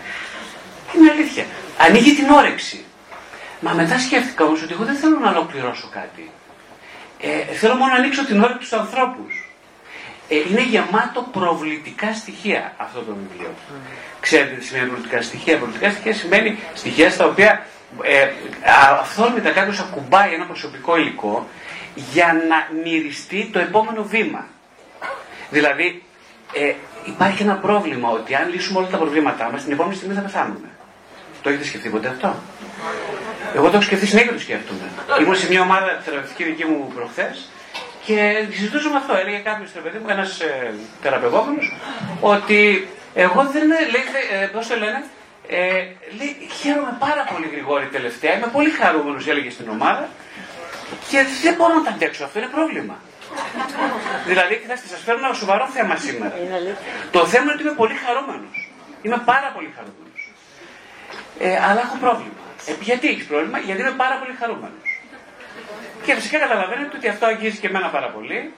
Είναι 0.94 1.10
αλήθεια. 1.10 1.44
Ανοίγει 1.78 2.14
την 2.14 2.30
όρεξη. 2.30 2.84
Μα 3.60 3.72
μετά 3.72 3.98
σκέφτηκα 3.98 4.44
όμως 4.44 4.62
ότι 4.62 4.72
εγώ 4.72 4.84
δεν 4.84 4.96
θέλω 4.96 5.18
να 5.18 5.30
ολοκληρώσω 5.30 5.88
κάτι. 5.92 6.30
Ε, 7.20 7.54
θέλω 7.54 7.74
μόνο 7.74 7.92
να 7.92 7.98
ανοίξω 7.98 8.24
την 8.24 8.42
όρεξη 8.42 8.66
στους 8.66 8.78
ανθρώπους. 8.78 9.50
Ε, 10.28 10.36
είναι 10.50 10.62
γεμάτο 10.62 11.28
προβλητικά 11.32 12.14
στοιχεία 12.14 12.74
αυτό 12.76 13.00
το 13.00 13.16
βιβλίο. 13.20 13.50
Mm. 13.50 13.72
Ξέρετε 14.20 14.54
τι 14.54 14.64
σημαίνει 14.64 14.86
προβλητικά 14.86 15.22
στοιχεία. 15.22 15.56
Προβλητικά 15.56 15.90
στοιχεία 15.90 16.14
σημαίνει 16.14 16.58
στοιχεία 16.74 17.10
στα 17.10 17.24
οποία 17.26 17.66
ε, 18.02 18.28
αυθόρμητα 19.00 19.50
κάποιος 19.50 19.78
ακουμπάει 19.78 20.32
ένα 20.34 20.44
προσωπικό 20.44 20.96
υλικό 20.96 21.48
για 21.94 22.36
να 22.48 22.80
μυριστεί 22.82 23.50
το 23.52 23.58
επόμενο 23.58 24.02
βήμα. 24.02 24.46
Δηλαδή, 25.50 26.02
ε, 26.52 26.72
υπάρχει 27.04 27.42
ένα 27.42 27.54
πρόβλημα 27.54 28.08
ότι 28.08 28.34
αν 28.34 28.50
λύσουμε 28.52 28.78
όλα 28.78 28.88
τα 28.88 28.96
προβλήματά 28.96 29.50
μας, 29.50 29.62
την 29.62 29.72
επόμενη 29.72 29.94
στιγμή 29.94 30.14
θα 30.14 30.20
πεθάνουμε. 30.20 30.68
Το 31.42 31.48
έχετε 31.48 31.64
σκεφτεί 31.64 31.88
ποτέ 31.88 32.08
αυτό; 32.08 32.34
Εγώ 33.54 33.64
το 33.64 33.72
έχω 33.72 33.82
σκεφτεί 33.82 34.06
συνέχεια 34.06 34.32
το 34.32 34.38
σκέφτομαι. 34.38 34.86
Ήμουν 35.20 35.36
σε 35.36 35.48
μια 35.48 35.60
ομάδα 35.60 36.00
θεραπευτική 36.04 36.44
δική 36.44 36.64
μου 36.64 36.92
προχθές 36.94 37.48
και 38.04 38.46
συζητούσαμε 38.50 38.96
αυτό. 38.96 39.14
Έλεγε 39.16 39.38
κάποιος 39.38 39.70
παιδί 39.70 39.98
μου, 39.98 40.08
ένας 40.08 40.40
ε, 40.40 40.74
θεραπευόμενος, 41.02 41.76
ότι 42.20 42.88
εγώ 43.14 43.48
δεν 43.52 43.66
λέει, 43.66 44.04
ε, 44.42 44.46
πώς 44.46 44.66
το 44.66 44.76
λένε, 44.76 45.04
ε, 45.48 45.58
λέει, 46.18 46.48
χαίρομαι 46.60 46.96
πάρα 46.98 47.24
πολύ 47.32 47.48
γρηγόρη 47.52 47.86
τελευταία, 47.86 48.36
είμαι 48.36 48.50
πολύ 48.52 48.70
χαρούμενος, 48.70 49.26
έλεγε 49.28 49.50
στην 49.50 49.68
ομάδα 49.68 50.08
και 51.10 51.18
δεν 51.42 51.54
μπορώ 51.54 51.74
να 51.74 51.82
τα 51.82 51.90
αντέξω. 51.90 52.24
Αυτό 52.24 52.38
είναι 52.38 52.48
πρόβλημα. 52.56 52.96
δηλαδή, 54.26 54.54
κοιτάξτε, 54.62 54.86
σας 54.88 55.00
φέρνω 55.06 55.26
ένα 55.26 55.34
σοβαρό 55.34 55.66
θέμα 55.76 55.96
σήμερα. 55.96 56.34
Το 57.10 57.26
θέμα 57.26 57.42
είναι 57.44 57.52
ότι 57.52 57.62
είμαι 57.62 57.76
πολύ 57.82 57.94
χαρούμενος. 58.04 58.56
Είμαι 59.02 59.18
πάρα 59.24 59.48
πολύ 59.54 59.70
χαρούμενος. 59.76 60.20
Ε, 61.38 61.58
αλλά 61.68 61.80
έχω 61.86 61.96
πρόβλημα. 62.04 62.42
Ε, 62.66 62.72
γιατί 62.80 63.08
έχεις 63.08 63.24
πρόβλημα, 63.24 63.58
γιατί 63.58 63.80
είμαι 63.80 63.96
πάρα 64.04 64.16
πολύ 64.20 64.34
χαρούμενος. 64.40 64.88
Και 66.04 66.14
φυσικά 66.14 66.38
καταλαβαίνετε 66.38 66.96
ότι 66.96 67.08
αυτό 67.08 67.26
αγγίζει 67.26 67.58
και 67.58 67.66
εμένα 67.66 67.88
πάρα 67.88 68.08
πολύ. 68.16 68.52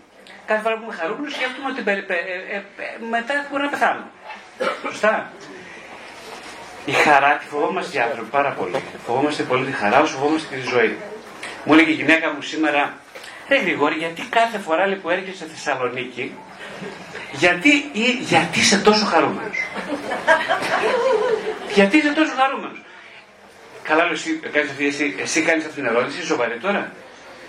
Κάθε 0.47 0.63
φορά 0.63 0.75
που 0.77 0.83
είμαι 0.85 0.95
χαρούμενος, 1.01 1.33
σκέφτομαι 1.33 1.69
ότι 1.73 1.81
ε, 1.91 1.93
ε, 1.93 2.57
ε, 2.57 2.63
μετά 3.11 3.35
μπορεί 3.51 3.63
να 3.63 3.69
πεθάνω. 3.69 4.05
Σωστά. 4.83 5.33
Η 6.85 6.93
χαρά 6.93 7.37
τη 7.37 7.47
φοβόμαστε 7.47 7.99
οι 7.99 8.01
άνθρωποι 8.01 8.31
πάρα 8.31 8.51
πολύ. 8.51 8.83
Φοβόμαστε 9.07 9.43
πολύ 9.43 9.65
τη 9.65 9.73
χαρά, 9.73 10.01
όσο 10.01 10.17
φοβόμαστε 10.17 10.57
τη 10.57 10.63
ζωή. 10.69 10.99
Μου 11.65 11.73
έλεγε 11.73 11.91
η 11.91 11.95
γυναίκα 11.95 12.33
μου 12.33 12.43
σήμερα, 12.43 12.93
Ρε 13.49 13.59
Γρηγόρη, 13.59 13.95
γιατί 13.95 14.23
κάθε 14.31 14.59
φορά 14.59 14.99
που 15.03 15.11
έρχεσαι 15.11 15.37
στη 15.37 15.55
Θεσσαλονίκη, 15.55 16.35
γιατί, 17.33 17.91
ή, 17.93 18.11
γιατί 18.21 18.59
είσαι 18.59 18.79
τόσο 18.79 19.05
χαρούμενος; 19.05 19.59
γιατί 21.75 21.97
είσαι 21.97 22.13
τόσο 22.13 22.33
χαρούμενος; 22.37 22.79
Καλά, 23.83 24.05
λέω, 24.05 24.13
εσύ, 24.13 24.41
κάνεις 24.53 24.71
αυτή, 24.71 24.87
εσύ, 24.87 25.15
εσύ 25.19 25.43
κάνεις 25.43 25.65
αυτή 25.65 25.77
την 25.81 25.87
ερώτηση, 25.87 26.17
είσαι 26.19 26.27
σοβαρή 26.27 26.59
τώρα. 26.59 26.93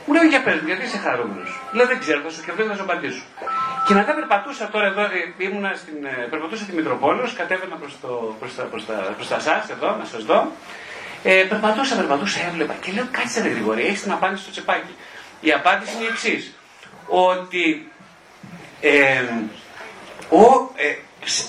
Μου 0.06 0.14
λέει, 0.14 0.28
για 0.28 0.42
πες 0.44 0.60
γιατί 0.66 0.86
είσαι 0.86 0.98
χαρούμενος; 0.98 1.62
Λέω, 1.72 1.88
δεν 1.88 2.00
ξέρω, 2.00 2.22
θα 2.22 2.30
σου 2.30 2.42
σκεφτώ 2.42 2.64
θα 2.64 2.76
σου 2.76 2.82
απαντήσω. 2.82 3.24
Και 3.88 3.94
μετά 3.94 4.14
περπατούσα 4.14 4.70
τώρα 4.70 4.86
εδώ, 4.86 5.02
ε, 5.02 5.34
ήμουνα 5.38 5.72
στην, 5.76 6.06
ε, 6.06 6.28
περπατούσα 6.30 6.64
τη 6.66 6.74
Μητροπόλεως, 6.74 7.34
κατέβαινα 7.34 7.76
προς, 7.76 7.94
το, 8.02 8.36
προς, 8.40 8.56
τα, 8.56 8.64
προς, 8.64 8.86
τα, 8.86 8.94
προς 9.16 9.28
τα 9.28 9.40
σας 9.40 9.70
εδώ, 9.70 9.96
να 10.00 10.06
σας 10.06 10.24
δω. 10.24 10.52
Ε, 11.28 11.46
περπατούσα, 11.50 11.96
περπατούσα, 11.96 12.40
έβλεπα 12.48 12.74
και 12.82 12.92
λέω, 12.92 13.08
κάτσε 13.12 13.42
ρε 13.42 13.50
γρήγορα, 13.50 13.80
έχεις 13.80 14.02
την 14.02 14.12
απάντηση 14.12 14.42
στο 14.42 14.52
τσεπάκι. 14.52 14.96
Η 15.42 15.52
απάντηση 15.52 15.92
είναι 15.96 16.04
η 16.04 16.08
εξής. 16.08 16.54
Ότι 17.08 17.92
ε, 18.82 19.24
ο, 20.30 20.44
ε, 20.76 20.96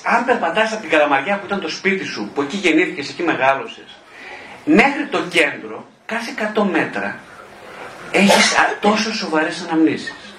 αν 0.02 0.24
περπατάς 0.24 0.72
από 0.72 0.80
την 0.80 0.90
Καλαμαριά 0.90 1.38
που 1.38 1.46
ήταν 1.46 1.60
το 1.60 1.68
σπίτι 1.68 2.04
σου, 2.04 2.30
που 2.34 2.42
εκεί 2.42 2.56
γεννήθηκες, 2.56 3.08
εκεί 3.08 3.22
μεγάλωσες, 3.22 3.96
μέχρι 4.64 5.06
το 5.10 5.22
κέντρο, 5.28 5.86
κάθε 6.06 6.34
100 6.54 6.62
μέτρα, 6.62 7.20
έχεις 8.10 8.54
τόσο 8.80 9.14
σοβαρές 9.14 9.66
αναμνήσεις. 9.68 10.34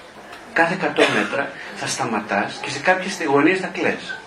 Κάθε 0.52 0.74
100 0.74 1.04
μέτρα 1.14 1.50
θα 1.76 1.86
σταματάς 1.86 2.58
και 2.62 2.70
σε 2.70 2.78
κάποιες 2.78 3.18
γωνίες 3.26 3.60
θα 3.60 3.66
κλαις. 3.66 4.20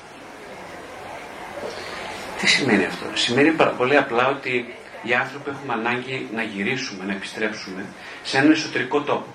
Τι 2.40 2.48
σημαίνει 2.48 2.86
αυτό; 2.86 3.06
Σημαίνει 3.14 3.56
πολύ 3.78 3.98
απλά 3.98 4.28
ότι 4.28 4.76
οι 5.04 5.14
άνθρωποι 5.14 5.50
έχουμε 5.50 5.74
ανάγκη 5.74 6.30
να 6.36 6.44
γυρίσουμε, 6.44 7.04
να 7.06 7.12
επιστρέψουμε 7.12 7.86
σε 8.24 8.38
έναν 8.38 8.52
εσωτερικό 8.52 9.02
τόπο. 9.02 9.34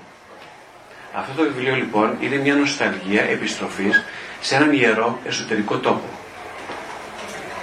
Αυτό 1.12 1.42
το 1.42 1.48
βιβλίο 1.52 1.74
λοιπόν 1.74 2.16
είναι 2.20 2.36
μια 2.36 2.54
νοσταλγία 2.54 3.22
επιστροφής 3.22 4.04
σε 4.40 4.54
έναν 4.54 4.72
ιερό 4.72 5.18
εσωτερικό 5.24 5.76
τόπο. 5.78 6.08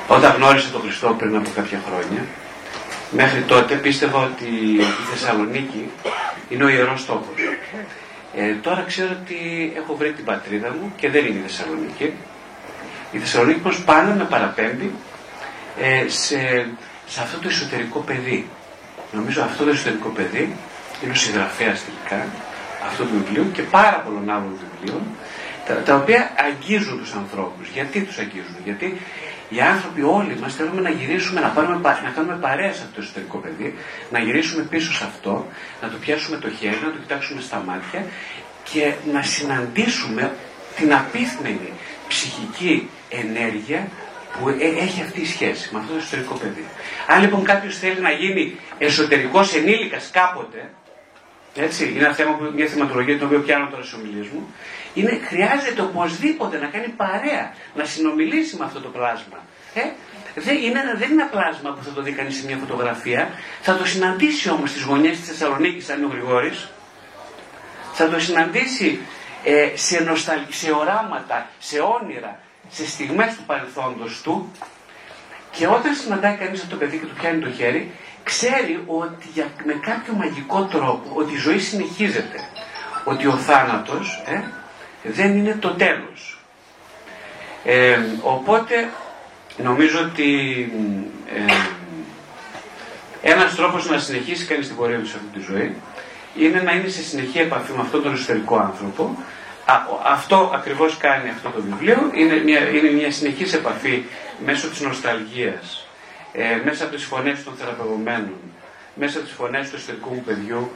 Όταν 0.08 0.36
γνώρισα 0.36 0.70
τον 0.70 0.82
Χριστό 0.82 1.16
πριν 1.18 1.36
από 1.36 1.50
κάποια 1.56 1.82
χρόνια, 1.88 2.26
μέχρι 3.12 3.42
τότε 3.42 3.76
πίστευα 3.76 4.20
ότι 4.20 4.46
η 4.80 5.06
Θεσσαλονίκη 5.12 5.90
είναι 6.50 6.64
ο 6.64 6.68
ιερός 6.68 7.06
τόπος. 7.06 7.36
Ε, 8.36 8.54
τώρα 8.54 8.84
ξέρω 8.88 9.10
ότι 9.22 9.38
έχω 9.76 9.96
βρει 9.96 10.12
την 10.12 10.26
πατρίδα 10.26 10.70
μου 10.70 10.94
και 10.98 11.10
δεν 11.10 11.26
είναι 11.26 11.40
η 11.40 11.42
Θεσσαλονίκη. 11.48 12.14
Η 13.12 13.18
Θεσσαλονίκη 13.18 13.60
όμως 13.64 13.84
πάντα 13.84 14.14
με 14.14 14.24
παραπέμπει 14.24 14.92
ε, 15.80 16.08
σε 16.08 16.68
σε 17.08 17.22
αυτό 17.22 17.38
το 17.40 17.48
εσωτερικό 17.48 18.00
παιδί. 18.00 18.50
Νομίζω 19.12 19.42
αυτό 19.44 19.64
το 19.64 19.70
εσωτερικό 19.70 20.10
παιδί 20.10 20.56
είναι 21.04 21.12
ο 21.12 21.16
συγγραφέας 21.16 21.84
τελικά 21.86 22.28
αυτού 22.86 23.04
του 23.04 23.14
βιβλίου 23.14 23.52
και 23.52 23.62
πάρα 23.62 23.98
πολλών 24.00 24.30
άλλων 24.30 24.60
βιβλίων 24.62 25.02
τα, 25.68 25.74
τα 25.74 25.96
οποία 25.96 26.32
αγγίζουν 26.48 27.00
τους 27.00 27.14
ανθρώπους. 27.14 27.68
Γιατί 27.74 28.02
τους 28.02 28.18
αγγίζουν, 28.18 28.56
γιατί 28.64 28.98
Οι 29.50 29.62
άνθρωποι 29.62 30.02
όλοι 30.02 30.40
μας 30.40 30.56
θέλουμε 30.56 30.82
να 30.82 30.90
γυρίσουμε, 30.90 31.40
να, 31.40 31.48
πάρουμε, 31.48 31.80
να 32.04 32.10
κάνουμε 32.16 32.38
παρέα 32.42 32.74
σε 32.74 32.82
αυτό 32.82 32.96
το 32.96 33.02
εσωτερικό 33.02 33.38
παιδί, 33.38 33.76
να 34.12 34.20
γυρίσουμε 34.20 34.64
πίσω 34.64 34.94
σε 34.94 35.04
αυτό, 35.04 35.48
να 35.82 35.90
το 35.90 35.98
πιάσουμε 35.98 36.38
το 36.38 36.50
χέρι, 36.50 36.80
να 36.84 36.92
το 36.92 36.98
κοιτάξουμε 36.98 37.42
στα 37.42 37.64
μάτια 37.68 38.06
και 38.64 38.94
να 39.14 39.22
συναντήσουμε 39.22 40.32
την 40.76 40.94
απίθμενη 40.94 41.74
ψυχική 42.08 42.90
ενέργεια 43.10 43.88
που 44.40 44.50
ε, 44.50 44.54
έχει 44.84 45.02
αυτή 45.02 45.22
η 45.22 45.26
σχέση 45.26 45.70
με 45.74 45.80
αυτό 45.80 45.92
το 45.92 45.98
εσωτερικό 45.98 46.34
παιδί. 46.36 46.66
Αν 47.08 47.22
λοιπόν 47.22 47.44
κάποιος 47.44 47.78
θέλει 47.78 48.00
να 48.00 48.12
γίνει 48.12 48.56
εσωτερικός 48.78 49.56
ενήλικας 49.56 50.10
κάποτε, 50.14 50.70
έτσι, 51.56 51.90
είναι 51.90 52.06
ένα 52.06 52.14
θέμα 52.14 52.32
που, 52.34 52.52
μια 52.56 52.68
θεματολογία 52.68 53.18
την 53.18 53.26
οποία 53.26 53.40
πιάνω 53.40 53.68
τώρα 53.68 53.84
στις 53.84 53.94
ομιλίες 53.94 54.28
μου, 54.28 54.54
είναι, 54.94 55.20
χρειάζεται 55.28 55.82
οπωσδήποτε 55.82 56.58
να 56.58 56.68
κάνει 56.68 56.88
παρέα, 56.88 57.54
να 57.76 57.86
συνομιλήσει 57.86 58.56
με 58.58 58.66
αυτό 58.66 58.80
το 58.80 58.88
πλάσμα. 58.90 59.38
Ε; 59.74 59.82
Δεν 60.36 60.56
είναι, 60.58 60.82
δεν 60.98 61.12
είναι 61.12 61.22
ένα 61.22 61.32
πλάσμα 61.32 61.70
που 61.74 61.84
θα 61.84 61.92
το 61.92 62.02
δει 62.02 62.12
κανείς 62.12 62.36
σε 62.36 62.46
μια 62.46 62.58
φωτογραφία, 62.58 63.30
θα 63.62 63.78
το 63.78 63.86
συναντήσει 63.86 64.50
όμως 64.50 64.70
στις 64.70 64.84
γωνιές 64.84 65.18
της 65.20 65.28
Θεσσαλονίκης, 65.28 65.90
αν 65.90 65.98
είναι 65.98 66.06
ο 66.06 66.10
Γρηγόρης, 66.10 66.70
θα 67.94 68.10
το 68.10 68.20
συναντήσει 68.20 69.00
ε, 69.44 69.70
σε, 69.74 70.04
νοσταλ, 70.04 70.40
σε 70.50 70.72
οράματα, 70.72 71.50
σε 71.60 71.80
όνειρα, 71.80 72.40
σε 72.74 72.88
στιγμές 72.88 73.36
του 73.36 73.44
παρελθόντος 73.46 74.22
του 74.22 74.52
και 75.52 75.68
όταν 75.68 75.96
συναντάει 75.96 76.36
κανείς 76.36 76.62
αυτό 76.62 76.70
το 76.70 76.76
παιδί 76.76 76.98
και 76.98 77.06
του 77.06 77.14
πιάνει 77.14 77.42
το 77.42 77.52
χέρι, 77.52 77.92
ξέρει 78.24 78.84
ότι 78.88 79.28
για, 79.34 79.48
με 79.66 79.74
κάποιο 79.74 80.14
μαγικό 80.14 80.64
τρόπο 80.64 81.12
ότι 81.14 81.34
η 81.34 81.38
ζωή 81.38 81.60
συνεχίζεται. 81.60 82.40
Ότι 83.04 83.28
ο 83.28 83.38
θάνατος 83.38 84.24
ε, 84.26 84.42
δεν 85.04 85.38
είναι 85.38 85.58
το 85.60 85.70
τέλος. 85.70 86.40
Ε, 87.64 88.00
οπότε 88.22 88.90
νομίζω 89.58 90.00
ότι 90.00 90.30
ε, 91.36 91.54
ένας 93.22 93.56
τρόπος 93.56 93.90
να 93.90 93.98
συνεχίσει 93.98 94.46
κανείς 94.46 94.68
την 94.68 94.76
πορεία 94.76 95.00
του 95.00 95.08
σε 95.08 95.16
αυτή 95.16 95.40
τη 95.40 95.46
ζωή 95.52 95.76
είναι 96.36 96.62
να 96.62 96.72
είναι 96.72 96.88
σε 96.88 97.02
συνεχή 97.04 97.40
επαφή 97.40 97.72
με 97.72 97.82
αυτόν 97.82 98.04
τον 98.04 98.14
εσωτερικό 98.14 98.58
άνθρωπο. 98.58 99.18
Αυτό 100.04 100.52
ακριβώς 100.54 100.98
κάνει 100.98 101.30
αυτό 101.30 101.50
το 101.50 101.62
βιβλίο. 101.62 102.12
Είναι 102.14 102.36
μια, 102.36 102.70
είναι 102.70 102.90
μια 102.90 103.12
συνεχής 103.12 103.54
επαφή 103.54 104.04
μέσω 104.46 104.70
της 104.70 104.80
νοσταλγίας, 104.80 105.88
ε, 106.34 106.62
μέσα 106.66 106.84
από 106.84 106.96
τις 106.96 107.04
φωνές 107.04 107.44
των 107.44 107.54
θεραπευομένων, 107.60 108.38
μέσα 108.96 109.18
από 109.18 109.28
τις 109.28 109.36
φωνές 109.36 109.70
του 109.70 109.76
εσωτερικού 109.76 110.14
μου 110.14 110.24
παιδιού, 110.26 110.72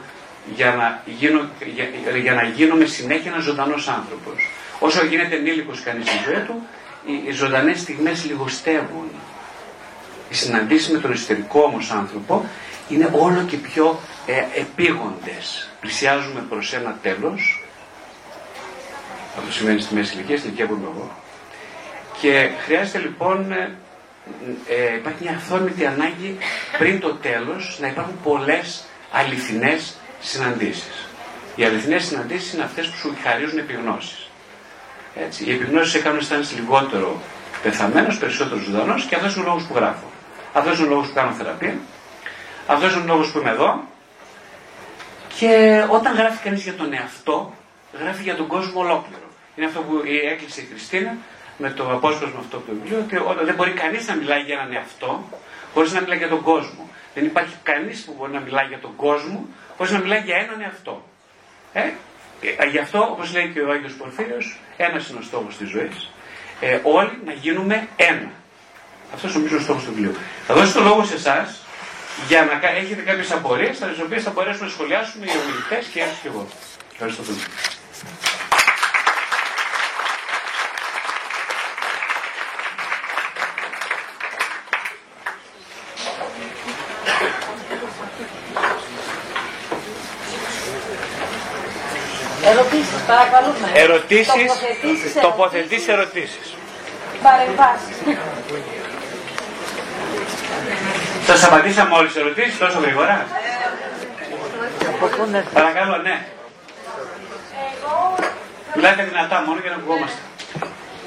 για 0.55 0.73
να, 0.75 1.01
γίνω, 1.05 1.49
για, 1.75 2.17
για 2.17 2.33
να 2.33 2.43
γίνομαι 2.43 2.85
συνέχεια 2.85 3.31
ένας 3.31 3.43
ζωντανός 3.43 3.87
άνθρωπος. 3.87 4.49
Όσο 4.79 5.05
γίνεται 5.05 5.35
ενήλικος 5.35 5.81
κανείς 5.81 6.09
στη 6.09 6.17
ζωή 6.25 6.41
του, 6.41 6.61
οι, 7.05 7.27
οι 7.27 7.31
ζωντανές 7.31 7.79
στιγμές 7.79 8.25
λιγοστεύουν. 8.25 9.09
Οι 10.29 10.35
συναντήσεις 10.35 10.89
με 10.89 10.99
τον 10.99 11.11
εσωτερικό 11.11 11.61
όμως 11.61 11.91
άνθρωπο 11.91 12.45
είναι 12.89 13.09
όλο 13.11 13.41
και 13.41 13.57
πιο 13.57 13.99
ε, 14.25 14.59
επίγοντες. 14.59 15.69
Πλησιάζουμε 15.79 16.45
προς 16.49 16.73
ένα 16.73 16.97
τέλος, 17.01 17.66
αυτό 19.37 19.51
σημαίνει 19.51 19.81
στη 19.81 19.93
μέση 19.93 20.13
ηλικίας, 20.13 20.39
στην 20.39 20.49
ηλικία 20.49 20.67
που 20.67 20.73
είμαι 20.73 20.89
εγώ, 20.93 21.11
και 22.21 22.49
χρειάζεται 22.65 22.97
λοιπόν, 22.97 23.51
ε, 23.51 23.75
ε, 24.67 24.95
υπάρχει 24.95 25.23
μια 25.23 25.35
αυθόρμητη 25.35 25.85
ανάγκη 25.85 26.37
πριν 26.77 26.99
το 26.99 27.13
τέλος 27.13 27.77
να 27.81 27.87
υπάρχουν 27.87 28.19
πολλές 28.23 28.83
αληθινές 29.11 29.95
συναντήσεις. 30.19 31.07
Οι 31.55 31.63
αληθινές 31.63 32.03
συναντήσεις 32.05 32.53
είναι 32.53 32.63
αυτές 32.63 32.87
που 32.87 32.97
σου 32.97 33.15
χαρίζουν 33.23 33.57
επιγνώσεις. 33.57 34.29
Έτσι. 35.15 35.45
Οι 35.45 35.51
επιγνώσεις 35.51 35.91
σε 35.91 35.99
κάνουν 35.99 36.19
αισθάνεσαι 36.19 36.55
λιγότερο 36.55 37.21
πεθαμένος, 37.63 38.17
περισσότερο 38.17 38.59
ζωντανός 38.59 39.05
και 39.05 39.15
αυτός 39.15 39.35
είναι 39.35 39.43
ο 39.43 39.47
λόγος 39.47 39.63
που 39.63 39.73
γράφω. 39.75 40.11
Αυτός 40.53 40.77
είναι 40.77 40.87
ο 40.87 40.89
λόγος 40.89 41.07
που 41.07 41.13
κάνω 41.13 41.31
θεραπεία. 41.31 41.77
Αυτός 42.67 42.93
είναι 42.93 43.01
ο 43.01 43.05
λόγος 43.05 43.31
που 43.31 43.39
είμαι 43.39 43.49
εδώ 43.49 43.83
και 45.39 45.83
όταν 45.89 46.15
γράφει 46.15 46.43
κανείς 46.43 46.63
για 46.63 46.73
τον 46.73 46.93
εαυτό, 46.93 47.53
γράφει 47.99 48.23
για 48.23 48.35
τον 48.35 48.47
κόσμο 48.47 48.81
ολόκληρο. 48.81 49.26
Είναι 49.57 49.65
αυτό 49.65 49.79
που 49.81 50.03
έκλεισε 50.31 50.61
η 50.61 50.67
Χριστίνα 50.71 51.17
με 51.57 51.69
το 51.69 51.91
απόσπασμα 51.91 52.39
αυτό 52.39 52.57
από 52.57 52.65
το 52.65 52.73
βιβλίο, 52.81 52.97
ότι 53.29 53.45
δεν 53.45 53.55
μπορεί 53.55 53.71
κανείς 53.71 54.07
να 54.07 54.15
μιλάει 54.15 54.41
για 54.41 54.55
έναν 54.59 54.73
εαυτό 54.73 55.29
χωρίς 55.73 55.91
να 55.91 56.01
μιλάει 56.01 56.17
για 56.17 56.29
τον 56.29 56.41
κόσμο. 56.41 56.89
Δεν 57.13 57.25
υπάρχει 57.25 57.55
κανείς 57.63 58.03
που 58.05 58.13
μπορεί 58.17 58.31
να 58.31 58.39
μιλάει 58.39 58.65
για 58.65 58.79
τον 58.79 58.95
κόσμο 58.95 59.47
χωρίς 59.77 59.91
να 59.91 59.99
μιλάει 59.99 60.21
για 60.21 60.35
έναν 60.35 60.61
εαυτό. 60.61 61.03
Ε; 61.73 61.81
ε 62.57 62.67
γι' 62.71 62.77
αυτό, 62.79 62.99
όπως 63.11 63.33
λέει 63.33 63.47
και 63.53 63.61
ο 63.61 63.71
Άγιος 63.71 63.93
Πορφύριος, 63.93 64.59
ένας 64.77 65.09
είναι 65.09 65.19
ο 65.19 65.21
στόχος 65.21 65.57
της 65.57 65.69
ζωής. 65.69 66.09
Ε, 66.59 66.79
όλοι 66.83 67.19
να 67.25 67.33
γίνουμε 67.33 67.87
ένα. 67.95 68.31
Αυτός 69.13 69.33
νομίζω 69.33 69.53
είναι 69.53 69.61
ο 69.61 69.65
στόχος 69.65 69.83
του 69.83 69.93
βιβλίου. 69.93 70.15
Θα 70.47 70.53
δώσω 70.53 70.73
το 70.73 70.81
λόγο 70.81 71.03
σε 71.05 71.13
εσάς 71.13 71.65
για 72.27 72.59
να 72.61 72.69
έχετε 72.69 73.01
κάποιες 73.01 73.31
απορίες, 73.31 73.77
τις 73.77 74.01
οποίες 74.03 74.23
θα 74.23 74.31
μπορέσουμε 74.31 74.65
να 74.65 74.71
σχολιάσουμε 74.71 75.25
οι 75.25 75.29
ομιλητές 75.43 75.85
και 75.93 75.99
έτσι 75.99 76.15
και 76.21 76.27
εγώ. 76.27 76.47
Ευχαριστώ 76.91 77.23
πολύ. 77.23 77.39
Ερωτήσεις, 93.83 94.51
τοποθετήσεις, 95.21 95.87
ερωτήσεις. 95.87 96.47
Παρεμβάσεις. 97.23 97.95
Σας 101.27 101.43
απαντήσαμε 101.43 101.95
όλες 101.95 102.11
τις 102.13 102.21
ερωτήσεις 102.21 102.57
τόσο 102.57 102.79
γρήγορα. 102.79 103.25
Παρακαλώ, 105.53 105.97
ναι. 105.97 106.17
Μιλάτε 108.75 109.03
δυνατά 109.11 109.37
μόνο 109.47 109.59
για 109.63 109.71
να 109.73 109.77
ακουγόμαστε. 109.79 110.19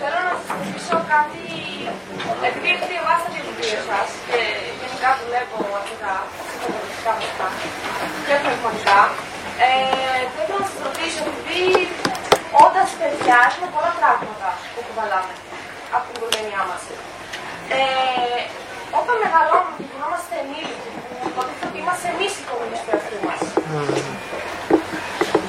Θέλω 0.01 0.21
να 0.29 0.35
σας 0.39 0.49
ρωτήσω 0.59 0.99
κάτι, 1.15 1.45
επειδή 2.49 2.69
έχω 2.75 2.87
διαβάσει 2.93 3.27
τα 3.35 3.41
βιβλία 3.47 3.81
σας 3.89 4.09
και 4.27 4.39
γενικά 4.81 5.11
δουλεύω 5.21 5.59
αρκετά 5.81 6.15
ψυχολογικά 6.47 7.13
αυτά 7.23 7.47
και 8.27 8.35
πνευματικά, 8.43 9.01
ε, 9.65 9.69
θέλω 10.35 10.55
να 10.63 10.67
σας 10.71 10.79
ρωτήσω, 10.87 11.21
επειδή 11.33 11.63
όταν 12.67 12.85
παιδιά 13.01 13.37
έχουμε 13.49 13.69
πολλά 13.77 13.93
πράγματα 13.99 14.49
που 14.73 14.81
κουβαλάμε 14.87 15.35
από 15.95 16.05
την 16.07 16.15
οικογένειά 16.17 16.63
μας. 16.71 16.83
Ε, 17.79 18.41
όταν 19.01 19.15
μεγαλώνουμε 19.25 19.73
και 19.79 19.87
γινόμαστε 19.91 20.35
ενήλικοι, 20.43 20.91
που 20.97 21.27
υποτίθεται 21.31 21.67
ότι 21.71 21.79
είμαστε 21.83 22.07
εμείς 22.15 22.33
οι 22.39 22.43
οικογένειε 22.45 22.79
του 22.83 22.91
εαυτού 22.93 23.19
μα, 23.27 23.35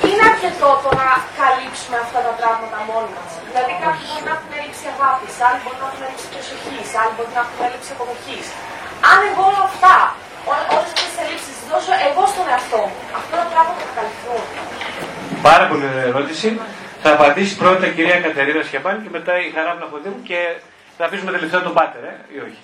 είναι 0.07 0.24
αρκετό 0.32 0.70
το 0.84 0.89
να 1.01 1.09
καλύψουμε 1.39 1.97
αυτά 2.05 2.20
τα 2.28 2.34
πράγματα 2.39 2.78
μόνοι 2.89 3.12
μας. 3.18 3.32
Δηλαδή, 3.47 3.72
κάποιοι 3.84 4.03
μπορεί 4.07 4.24
να 4.28 4.34
έχουν 4.36 4.51
έλλειψη 4.59 4.86
αγάπης, 4.93 5.34
άλλοι 5.45 5.59
μπορεί 5.64 5.78
να 5.84 5.88
έχουν 5.89 6.01
έλλειψη 6.07 6.28
προσοχής, 6.34 6.88
άλλοι 6.99 7.14
μπορεί 7.16 7.32
να 7.38 7.41
έχουν 7.45 7.57
έλλειψη 7.68 7.89
αποδοχής. 7.95 8.45
Αν 9.12 9.20
εγώ 9.30 9.43
όλα 9.51 9.64
αυτά, 9.72 9.95
όλες 10.49 10.66
αυτές 10.80 11.05
τις 11.09 11.16
ελλείψεις 11.24 11.55
δώσω 11.72 11.93
εγώ 12.07 12.24
στον 12.32 12.45
εαυτό 12.53 12.82
μου, 12.89 12.99
αυτά 13.20 13.34
τα 13.41 13.45
πράγματα 13.51 13.82
θα 13.88 13.93
καλυφθούν. 13.97 14.43
Πάρα 15.49 15.66
πολύ 15.70 15.86
ερώτηση. 16.09 16.47
Θα 17.04 17.12
απαντήσει 17.12 17.56
πρώτα 17.56 17.88
η 17.88 17.91
κυρία 17.91 18.20
Κατερίνα 18.20 18.64
Σιαπάνη 18.64 19.04
και 19.04 19.10
μετά 19.10 19.39
η 19.39 19.52
Χαρά 19.56 19.76
Βλαχοδήμου 19.76 20.22
και 20.24 20.56
θα 20.97 21.06
αφήσουμε 21.06 21.32
τελευταίο 21.32 21.62
τον 21.62 21.74
Πάτερ, 21.74 22.04
ε, 22.04 22.20
ή 22.36 22.38
όχι. 22.38 22.58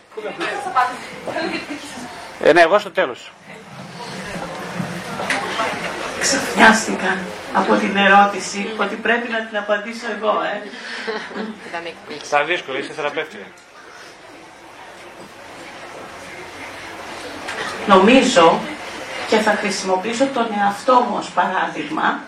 Ε, 2.43 2.53
ναι, 2.53 2.61
εγώ 2.61 2.79
στο 2.79 2.91
τέλος. 2.91 3.31
Ξαφνιάστηκα 6.19 7.17
από 7.53 7.75
την 7.75 7.97
ερώτηση 7.97 8.69
ότι 8.77 8.95
πρέπει 8.95 9.31
να 9.31 9.45
την 9.45 9.57
απαντήσω 9.57 10.05
εγώ, 10.17 10.29
ε. 10.29 10.61
Στα 12.23 12.43
δύσκολα, 12.43 12.77
είσαι 12.77 12.93
θεραπεύτρια. 12.93 13.45
Νομίζω 17.87 18.59
και 19.27 19.37
θα 19.37 19.51
χρησιμοποιήσω 19.51 20.25
τον 20.25 20.47
εαυτό 20.59 20.93
μου 21.09 21.15
ως 21.19 21.29
παράδειγμα 21.29 22.19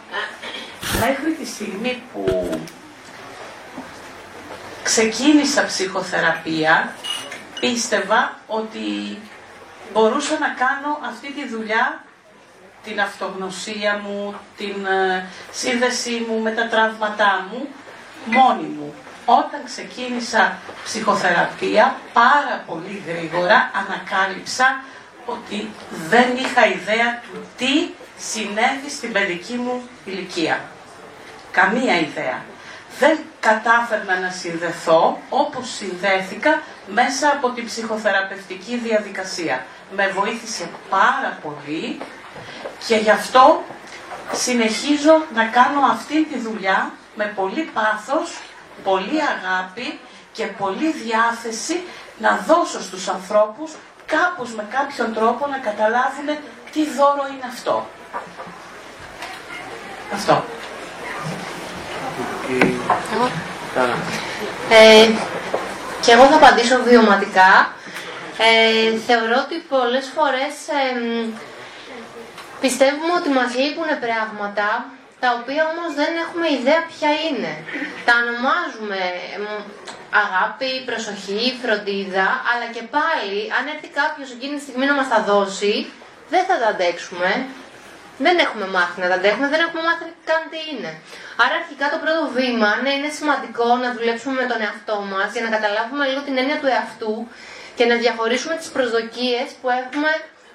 μέχρι 0.99 1.31
τη 1.39 1.45
στιγμή 1.45 2.01
που 2.13 2.49
ξεκίνησα 4.83 5.65
ψυχοθεραπεία, 5.65 6.93
πίστευα 7.59 8.39
ότι 8.47 9.17
μπορούσα 9.93 10.37
να 10.39 10.47
κάνω 10.47 10.99
αυτή 11.09 11.31
τη 11.33 11.47
δουλειά, 11.47 12.03
την 12.83 13.01
αυτογνωσία 13.01 14.01
μου, 14.03 14.33
την 14.57 14.85
ε, 14.85 15.25
σύνδεσή 15.51 16.25
μου 16.27 16.39
με 16.39 16.51
τα 16.51 16.67
τραύματά 16.67 17.47
μου, 17.51 17.67
μόνη 18.25 18.67
μου. 18.67 18.93
Όταν 19.25 19.61
ξεκίνησα 19.65 20.57
ψυχοθεραπεία, 20.83 21.95
πάρα 22.13 22.63
πολύ 22.67 23.03
γρήγορα 23.07 23.71
ανακάλυψα 23.73 24.83
ότι 25.25 25.69
δεν 26.09 26.35
είχα 26.35 26.67
ιδέα 26.67 27.21
του 27.23 27.45
τι 27.57 27.89
συνέβη 28.19 28.89
στην 28.89 29.11
παιδική 29.11 29.53
μου 29.53 29.81
ηλικία. 30.05 30.61
Καμία 31.51 31.99
ιδέα. 31.99 32.41
δεν 32.99 33.19
κατάφερνα 33.39 34.19
να 34.19 34.29
συνδεθώ 34.29 35.21
όπως 35.29 35.69
συνδέθηκα 35.69 36.61
μέσα 36.87 37.27
από 37.29 37.49
την 37.49 37.65
ψυχοθεραπευτική 37.65 38.77
διαδικασία. 38.77 39.65
Με 39.95 40.11
βοήθησε 40.15 40.69
πάρα 40.89 41.37
πολύ 41.41 42.01
και 42.87 42.95
γι' 42.95 43.09
αυτό 43.09 43.63
συνεχίζω 44.33 45.23
να 45.33 45.45
κάνω 45.45 45.81
αυτή 45.91 46.25
τη 46.25 46.39
δουλειά 46.39 46.91
με 47.15 47.33
πολύ 47.35 47.69
πάθος, 47.73 48.39
πολύ 48.83 49.19
αγάπη 49.21 49.99
και 50.31 50.45
πολύ 50.45 50.91
διάθεση 50.91 51.83
να 52.17 52.43
δώσω 52.47 52.81
στους 52.81 53.07
ανθρώπους 53.07 53.71
κάπως 54.05 54.53
με 54.53 54.67
κάποιον 54.69 55.13
τρόπο 55.13 55.47
να 55.47 55.57
καταλάβουν 55.57 56.27
τι 56.71 56.89
δώρο 56.89 57.27
είναι 57.33 57.45
αυτό. 57.53 57.87
Αυτό. 60.13 60.43
Ε, 64.69 65.09
και 66.01 66.11
εγώ 66.11 66.25
θα 66.25 66.35
απαντήσω 66.35 66.83
βιωματικά. 66.83 67.73
Ε, 68.37 68.97
θεωρώ 69.07 69.35
ότι 69.45 69.55
πολλές 69.69 70.05
φορές 70.15 70.53
πιστεύουμε 72.61 73.13
ότι 73.19 73.29
μας 73.29 73.55
λείπουν 73.55 73.89
πράγματα 74.05 74.69
τα 75.19 75.29
οποία 75.39 75.63
όμως 75.73 75.91
δεν 75.99 76.11
έχουμε 76.25 76.47
ιδέα 76.59 76.81
ποια 76.91 77.11
είναι. 77.25 77.53
Τα 78.05 78.13
ονομάζουμε 78.21 78.99
αγάπη, 80.23 80.71
προσοχή, 80.89 81.43
φροντίδα, 81.61 82.27
αλλά 82.51 82.67
και 82.75 82.83
πάλι 82.95 83.39
αν 83.57 83.63
έρθει 83.73 83.89
κάποιος 84.01 84.29
εκείνη 84.35 84.55
τη 84.57 84.63
στιγμή 84.65 84.85
να 84.85 84.95
μας 84.99 85.09
τα 85.13 85.19
δώσει, 85.29 85.75
δεν 86.33 86.43
θα 86.49 86.55
τα 86.61 86.67
αντέξουμε. 86.73 87.31
Δεν 88.25 88.35
έχουμε 88.45 88.65
μάθει 88.75 88.97
να 89.03 89.07
τα 89.11 89.15
αντέχουμε, 89.19 89.47
δεν 89.53 89.61
έχουμε 89.65 89.81
μάθει 89.89 90.03
καν 90.29 90.41
τι 90.51 90.59
είναι. 90.71 90.91
Άρα 91.43 91.53
αρχικά 91.61 91.85
το 91.93 91.97
πρώτο 92.03 92.23
βήμα 92.37 92.69
ναι, 92.83 92.91
είναι 92.97 93.11
σημαντικό 93.19 93.67
να 93.83 93.89
δουλέψουμε 93.97 94.33
με 94.41 94.45
τον 94.51 94.59
εαυτό 94.65 94.97
μας 95.11 95.29
για 95.35 95.43
να 95.45 95.49
καταλάβουμε 95.55 96.03
λίγο 96.09 96.21
την 96.27 96.35
έννοια 96.41 96.57
του 96.61 96.69
εαυτού 96.75 97.13
και 97.77 97.85
να 97.89 97.95
διαχωρίσουμε 98.03 98.55
τις 98.61 98.69
προσδοκίες 98.75 99.47
που 99.59 99.67
έχουμε 99.81 100.11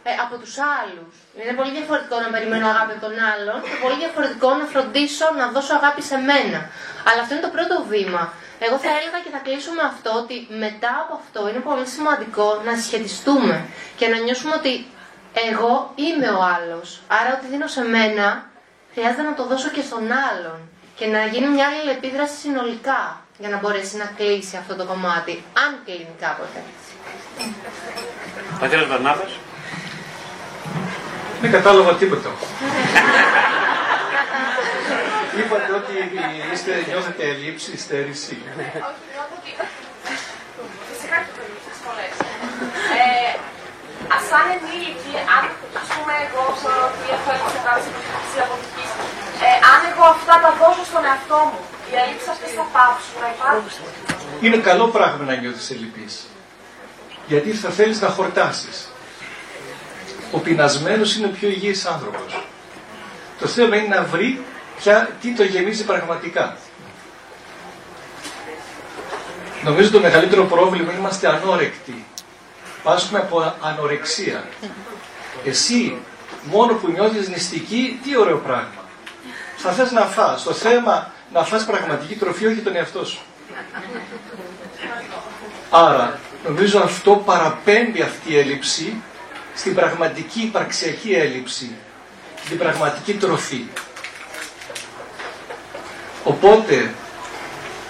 ε, 0.08 0.10
από 0.24 0.34
τους 0.42 0.54
άλλους. 0.78 1.12
Είναι 1.40 1.54
πολύ 1.58 1.70
διαφορετικό 1.78 2.16
να 2.24 2.28
περιμένω 2.34 2.66
αγάπη 2.72 2.92
από 2.96 3.02
τον 3.06 3.16
άλλον 3.32 3.58
και 3.68 3.76
πολύ 3.84 3.96
διαφορετικό 4.04 4.48
να 4.60 4.64
φροντίσω 4.72 5.26
να 5.40 5.44
δώσω 5.54 5.72
αγάπη 5.80 6.02
σε 6.10 6.16
μένα. 6.28 6.60
Αλλά 7.08 7.18
αυτό 7.22 7.30
είναι 7.34 7.44
το 7.48 7.52
πρώτο 7.56 7.74
βήμα. 7.92 8.22
Εγώ 8.66 8.76
θα 8.84 8.90
έλεγα 8.98 9.18
και 9.24 9.32
θα 9.34 9.40
κλείσω 9.46 9.70
με 9.78 9.84
αυτό 9.92 10.10
ότι 10.22 10.36
μετά 10.64 10.92
από 11.04 11.12
αυτό 11.22 11.40
είναι 11.50 11.62
πολύ 11.68 11.86
σημαντικό 11.96 12.46
να 12.66 12.72
συσχετιστούμε 12.78 13.56
και 13.98 14.06
να 14.12 14.16
νιώσουμε 14.24 14.54
ότι 14.60 14.72
εγώ 15.50 15.92
είμαι 15.94 16.28
ο 16.28 16.42
άλλος. 16.56 17.00
Άρα 17.06 17.30
ό,τι 17.36 17.46
δίνω 17.46 17.66
σε 17.66 17.82
μένα 17.82 18.46
χρειάζεται 18.94 19.22
να 19.22 19.34
το 19.34 19.46
δώσω 19.46 19.68
και 19.68 19.82
στον 19.82 20.04
άλλον 20.30 20.58
και 20.94 21.06
να 21.06 21.24
γίνει 21.26 21.48
μια 21.48 21.66
άλλη 21.66 21.90
επίδραση 21.90 22.34
συνολικά 22.34 23.20
για 23.38 23.48
να 23.48 23.56
μπορέσει 23.58 23.96
να 23.96 24.04
κλείσει 24.16 24.56
αυτό 24.56 24.74
το 24.74 24.84
κομμάτι, 24.84 25.44
αν 25.64 25.70
κλείνει 25.84 26.14
κάποτε. 26.20 26.62
Πατέρας 28.60 28.86
Βαρνάβας. 28.86 29.32
Δεν 31.40 31.50
κατάλαβα 31.50 31.94
τίποτα. 31.94 32.30
Είπατε 35.38 35.72
ότι 35.80 35.94
είστε, 36.52 36.84
νιώθετε 36.88 37.22
ελλείψη, 37.28 37.78
στέρηση. 37.78 38.38
Όχι, 38.56 39.02
νιώθω 39.12 39.34
ότι... 39.38 39.50
Φυσικά 40.90 41.16
και 41.24 41.32
το 41.36 41.42
πολλές. 41.86 42.14
Ε, 43.00 43.38
σαν 44.30 44.44
ενήλικη, 44.54 45.14
αν 45.34 45.42
ας 45.82 45.88
πούμε 45.94 46.12
εγώ 46.26 46.42
ξέρω 46.58 46.82
ότι 46.90 47.04
έχω 47.16 47.30
εξετάσει 47.38 47.88
τη 48.28 48.34
αποδικής, 48.44 48.90
ε, 49.46 49.48
αν 49.72 49.80
εγώ 49.90 50.04
αυτά 50.16 50.34
τα 50.44 50.50
δώσω 50.60 50.84
στον 50.90 51.02
εαυτό 51.10 51.38
μου, 51.48 51.60
οι 51.88 51.92
ελλείψεις 52.00 52.28
αυτές 52.34 52.50
θα 52.58 52.64
πάψουν 52.74 53.16
να 53.24 53.28
υπάρχουν. 53.34 53.70
Είναι 54.44 54.58
καλό 54.68 54.86
πράγμα 54.96 55.22
να 55.28 55.34
νιώθεις 55.40 55.68
ελλειπής. 55.74 56.14
Γιατί 57.30 57.50
θα 57.62 57.70
θέλεις 57.78 57.98
να 58.04 58.08
χορτάσεις 58.16 58.76
ο 60.34 60.38
πεινασμένος 60.38 61.16
είναι 61.16 61.26
ο 61.26 61.30
πιο 61.38 61.48
υγιής 61.48 61.86
άνθρωπος. 61.86 62.44
Το 63.40 63.46
θέμα 63.46 63.76
είναι 63.76 63.94
να 63.96 64.02
βρει 64.02 64.44
ποια, 64.76 65.08
τι 65.20 65.34
το 65.34 65.42
γεμίζει 65.42 65.84
πραγματικά. 65.84 66.56
Νομίζω 69.64 69.90
το 69.90 70.00
μεγαλύτερο 70.00 70.44
πρόβλημα 70.44 70.92
είμαστε 70.92 71.28
ανόρεκτοι. 71.28 72.04
Πάσχουμε 72.84 73.18
από 73.18 73.54
ανορεξία. 73.60 74.44
Εσύ 75.44 75.96
μόνο 76.44 76.74
που 76.74 76.90
νιώθεις 76.90 77.28
νηστική, 77.28 78.00
τι 78.04 78.16
ωραίο 78.16 78.36
πράγμα. 78.38 78.84
Θα 79.56 79.72
θες 79.72 79.90
να 79.90 80.00
φας. 80.00 80.42
Το 80.42 80.52
θέμα 80.52 81.12
να 81.32 81.44
φας 81.44 81.64
πραγματική 81.64 82.14
τροφή, 82.14 82.46
όχι 82.46 82.60
τον 82.60 82.76
εαυτό 82.76 83.04
σου. 83.04 83.20
Άρα, 85.70 86.18
νομίζω 86.44 86.78
αυτό 86.78 87.22
παραπέμπει 87.24 88.02
αυτή 88.02 88.32
η 88.32 88.38
έλλειψη 88.38 89.02
στην 89.54 89.74
πραγματική 89.74 90.40
υπαρξιακή 90.40 91.12
έλλειψη, 91.12 91.74
στην 92.44 92.58
πραγματική 92.58 93.14
τροφή. 93.14 93.64
Οπότε, 96.24 96.94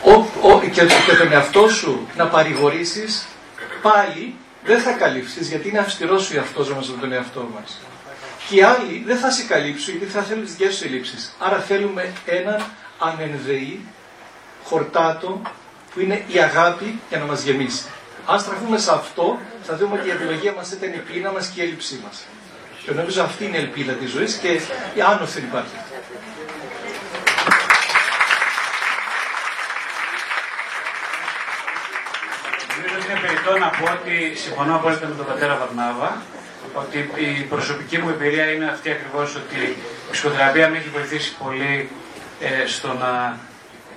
ο, 0.02 0.12
ο, 0.48 0.60
και, 0.60 0.84
και 0.84 1.16
τον 1.18 1.32
εαυτό 1.32 1.68
σου 1.68 2.08
να 2.16 2.26
παρηγορήσεις, 2.26 3.26
πάλι 3.82 4.34
δεν 4.64 4.80
θα 4.80 4.92
καλύψεις, 4.92 5.48
γιατί 5.48 5.68
είναι 5.68 5.78
αυστηρός 5.78 6.30
ο 6.30 6.36
εαυτός 6.36 6.72
μας 6.74 6.88
με 6.88 6.96
τον 7.00 7.12
εαυτό 7.12 7.50
μας. 7.54 7.80
Και 8.48 8.56
οι 8.56 8.62
άλλοι 8.62 9.02
δεν 9.06 9.16
θα 9.16 9.30
σε 9.30 9.42
καλύψουν, 9.42 9.96
γιατί 9.96 10.12
θα 10.12 10.22
θέλουν 10.22 10.44
τις 10.44 10.54
δικές 10.54 10.76
σου 10.76 10.84
ελλείψεις. 10.84 11.34
Άρα 11.38 11.58
θέλουμε 11.58 12.12
έναν 12.26 12.64
ανενδεή, 12.98 13.80
χορτάτο, 14.64 15.42
που 15.94 16.00
είναι 16.00 16.24
η 16.28 16.38
αγάπη 16.38 17.00
για 17.08 17.18
να 17.18 17.24
μας 17.24 17.42
γεμίσει. 17.42 17.84
Αν 18.26 18.40
στραφούμε 18.40 18.78
σε 18.78 18.90
αυτό, 18.90 19.38
θα 19.62 19.76
δούμε 19.76 19.98
ότι 19.98 20.08
η 20.08 20.10
επιλογή 20.10 20.52
μας 20.56 20.72
ήταν 20.72 20.92
η 20.92 20.98
πείνα 20.98 21.30
μας 21.32 21.46
και 21.46 21.60
η 21.60 21.64
έλλειψή 21.64 22.00
μας. 22.04 22.24
Και 22.84 22.92
νομίζω 22.92 23.22
αυτή 23.22 23.44
είναι 23.44 23.56
η 23.56 23.60
ελπίδα 23.60 23.92
της 23.92 24.10
ζωής 24.10 24.34
και 24.34 24.48
η 24.94 25.00
άνωση 25.00 25.32
δεν 25.40 25.44
υπάρχει. 25.48 25.74
Νομίζω 33.44 33.56
ότι 33.56 33.56
είναι 33.56 33.58
περιττό 33.58 33.58
να 33.58 33.68
πω 33.68 33.84
ότι 33.98 34.36
συμφωνώ 34.44 34.74
απόλυτα 34.74 35.06
με 35.06 35.14
τον 35.14 35.26
πατέρα 35.26 35.54
Βαρνάβα 35.56 36.22
ότι 36.74 36.98
η 37.38 37.42
προσωπική 37.42 37.98
μου 37.98 38.08
εμπειρία 38.08 38.46
είναι 38.52 38.66
αυτή 38.74 38.90
ακριβώς 38.90 39.36
ότι 39.36 39.60
η 40.08 40.10
ψυχοθεραπεία 40.10 40.68
με 40.68 40.76
έχει 40.76 40.88
βοηθήσει 40.88 41.36
πολύ 41.42 41.90
ε, 42.40 42.66
στο 42.66 42.92
να 42.92 43.38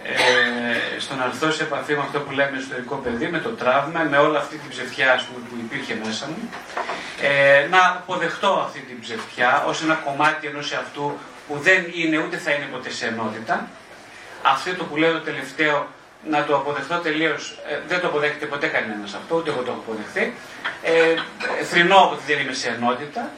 ε, 0.04 1.00
στο 1.00 1.16
να 1.16 1.24
έρθω 1.24 1.52
σε 1.52 1.64
επαφή 1.64 1.94
με 1.94 2.04
αυτό 2.08 2.20
που 2.20 2.32
λέμε 2.32 2.58
ιστορικό 2.58 2.96
παιδί, 2.96 3.28
με 3.28 3.40
το 3.40 3.50
τραύμα, 3.50 4.00
με 4.12 4.18
όλη 4.18 4.38
αυτή 4.38 4.56
την 4.58 4.70
ψευτιά 4.70 5.22
πούμε, 5.26 5.46
που 5.48 5.56
υπήρχε 5.66 5.94
μέσα 6.06 6.26
μου, 6.28 6.50
ε, 7.22 7.68
να 7.70 7.82
αποδεχτώ 7.88 8.52
αυτή 8.66 8.80
την 8.80 9.00
ψευτιά 9.00 9.64
ως 9.68 9.82
ένα 9.82 9.94
κομμάτι 9.94 10.48
ενός 10.48 10.72
εαυτού 10.72 11.18
που 11.48 11.60
δεν 11.68 11.82
είναι 11.96 12.18
ούτε 12.18 12.38
θα 12.38 12.52
είναι 12.52 12.66
ποτέ 12.72 12.90
σε 12.90 13.06
ενότητα. 13.06 13.68
Αυτό 14.42 14.76
το 14.76 14.84
που 14.84 14.96
λέω 14.98 15.12
το 15.12 15.20
τελευταίο 15.20 15.88
να 16.24 16.44
το 16.44 16.56
αποδεχτώ 16.56 16.98
τελείως. 16.98 17.60
Ε, 17.68 17.80
δεν 17.88 18.00
το 18.00 18.08
αποδέχεται 18.08 18.46
ποτέ 18.46 18.68
κανένας 18.68 19.14
αυτό, 19.14 19.36
ούτε 19.36 19.50
εγώ 19.50 19.62
το 19.62 19.72
έχω 19.72 19.80
αποδεχθεί. 19.80 20.34
Ε, 20.84 21.16
θρυνώ 21.64 22.10
ότι 22.12 22.24
δεν 22.28 22.40
είμαι 22.40 22.54
σε 22.54 22.70
ενότητα. 22.70 23.30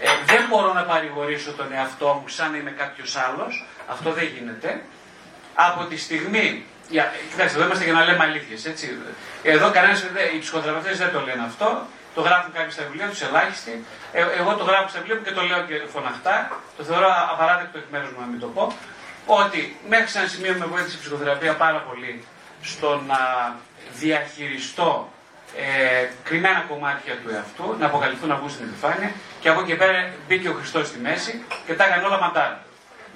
Ε, 0.00 0.08
δεν 0.26 0.44
μπορώ 0.48 0.72
να 0.72 0.82
παρηγορήσω 0.82 1.52
τον 1.52 1.72
εαυτό 1.72 2.06
μου 2.20 2.28
σαν 2.28 2.50
να 2.50 2.56
είμαι 2.56 2.70
κάποιος 2.70 3.16
άλλος. 3.16 3.66
Αυτό 3.86 4.12
δεν 4.12 4.24
γίνεται 4.24 4.80
από 5.54 5.84
τη 5.84 5.96
στιγμή. 5.96 6.64
Για, 6.88 7.12
κοιτάξτε, 7.30 7.56
εδώ 7.56 7.66
είμαστε 7.66 7.84
για 7.84 7.92
να 7.92 8.04
λέμε 8.04 8.24
αλήθειες. 8.24 8.74
Εδώ 9.42 9.70
κανένας, 9.70 10.04
οι 10.34 10.38
ψυχοθεραπευτές 10.38 10.98
δεν 10.98 11.12
το 11.12 11.20
λένε 11.20 11.42
αυτό. 11.46 11.86
Το 12.14 12.20
γράφουν 12.20 12.52
κάποιοι 12.52 12.70
στα 12.70 12.82
βιβλία 12.82 13.08
τους, 13.08 13.22
ελάχιστοι. 13.22 13.84
Ε, 14.12 14.24
εγώ 14.38 14.54
το 14.54 14.64
γράφω 14.64 14.88
στα 14.88 14.98
βιβλία 14.98 15.16
μου 15.16 15.22
και 15.22 15.34
το 15.38 15.42
λέω 15.42 15.60
και 15.68 15.76
φωναχτά. 15.94 16.36
Το 16.76 16.82
θεωρώ 16.88 17.08
απαράδεκτο 17.32 17.78
εκ 17.78 17.84
μέρους 17.90 18.10
μου 18.12 18.20
να 18.20 18.26
μην 18.26 18.40
το 18.40 18.46
πω. 18.46 18.72
Ότι 19.30 19.76
μέχρι 19.88 20.08
σε 20.08 20.18
ένα 20.18 20.28
σημείο 20.28 20.54
με 20.58 20.66
βοήθησε 20.66 20.96
η 20.96 21.00
ψυχοθεραπεία 21.00 21.54
πάρα 21.54 21.78
πολύ 21.78 22.24
στο 22.62 23.02
να 23.06 23.20
διαχειριστώ 23.98 25.12
ε, 25.56 26.08
κρυμμένα 26.24 26.64
κομμάτια 26.68 27.14
του 27.22 27.30
εαυτού, 27.34 27.76
να 27.78 27.86
αποκαλυφθούν 27.86 28.28
να 28.28 28.36
βγουν 28.36 28.50
στην 28.50 28.64
επιφάνεια 28.66 29.12
και 29.40 29.48
από 29.48 29.60
εκεί 29.60 29.74
πέρα 29.74 30.10
μπήκε 30.28 30.48
ο 30.48 30.52
Χριστός 30.52 30.86
στη 30.86 30.98
μέση 30.98 31.42
και 31.66 31.74
τα 31.74 31.84
έκανε 31.84 32.06
όλα 32.06 32.20
μαντάρα. 32.20 32.64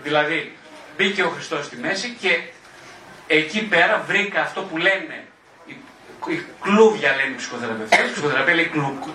Δηλαδή, 0.02 0.56
μπήκε 0.96 1.22
ο 1.22 1.28
Χριστός 1.28 1.64
στη 1.64 1.76
μέση 1.76 2.16
και 2.20 2.40
εκεί 3.26 3.62
πέρα 3.62 4.04
βρήκα 4.06 4.40
αυτό 4.40 4.60
που 4.60 4.76
λένε 4.76 5.24
η 6.26 6.44
κλούβια 6.60 7.10
λένε 7.16 7.32
οι 7.32 7.34
ψυχοθεραπευτές, 7.34 8.08
η 8.08 8.12
ψυχοθεραπεία 8.12 8.54
λέει 8.54 8.70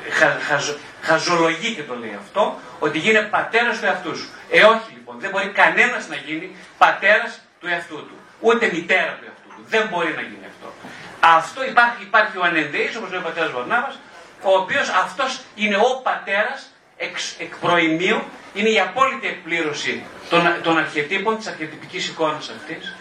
χα, 0.10 0.60
χαζολογεί 1.02 1.76
και 1.76 1.84
το 1.84 1.96
λέει 1.96 2.16
αυτό, 2.20 2.60
ότι 2.80 2.98
γίνει 2.98 3.24
πατέρας 3.24 3.80
του 3.80 3.86
εαυτού 3.86 4.18
σου. 4.18 4.30
Ε 4.50 4.64
όχι 4.64 4.97
λοιπόν, 5.08 5.22
δεν 5.22 5.30
μπορεί 5.32 5.48
κανένας 5.62 6.08
να 6.08 6.16
γίνει 6.16 6.56
πατέρας 6.78 7.40
του 7.60 7.68
εαυτού 7.68 7.96
του, 7.96 8.18
ούτε 8.40 8.70
μητέρα 8.74 9.12
του 9.18 9.26
εαυτού 9.28 9.50
του. 9.56 9.64
Δεν 9.68 9.88
μπορεί 9.88 10.12
να 10.14 10.22
γίνει 10.22 10.46
αυτό. 10.54 10.74
Αυτό 11.20 11.66
υπάρχει, 11.66 12.02
υπάρχει 12.04 12.38
ο 12.38 12.44
ανενδέης, 12.44 12.96
όπως 12.96 13.10
λέει 13.10 13.20
ο 13.20 13.24
πατέρας 13.24 13.52
Βαρνάβας, 13.52 14.00
ο 14.44 14.52
οποίος 14.58 14.90
αυτός 14.90 15.42
είναι 15.56 15.76
ο 15.76 16.02
πατέρας 16.04 16.60
εξ, 16.98 17.36
εκ 17.40 17.56
προημίου 17.56 18.20
είναι 18.54 18.70
η 18.70 18.80
απόλυτη 18.80 19.28
εκπλήρωση 19.28 20.04
των, 20.30 20.42
των 20.64 20.78
αρχετύπων, 20.78 21.38
της 21.38 21.48
αρχετυπικής 21.48 22.08
εικόνας 22.08 22.50
αυτής 22.50 22.96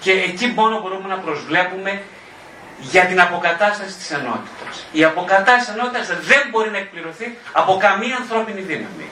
Και 0.00 0.12
εκεί 0.12 0.46
μόνο 0.46 0.80
μπορούμε 0.80 1.08
να 1.08 1.18
προσβλέπουμε 1.18 2.02
για 2.78 3.04
την 3.04 3.20
αποκατάσταση 3.20 3.94
της 3.96 4.10
ενότητας. 4.10 4.84
Η 4.92 5.04
αποκατάσταση 5.04 5.64
της 5.64 5.74
ενότητας 5.74 6.06
δεν 6.06 6.42
μπορεί 6.50 6.70
να 6.70 6.78
εκπληρωθεί 6.78 7.38
από 7.52 7.76
καμία 7.76 8.16
ανθρώπινη 8.16 8.60
δύναμη. 8.60 9.08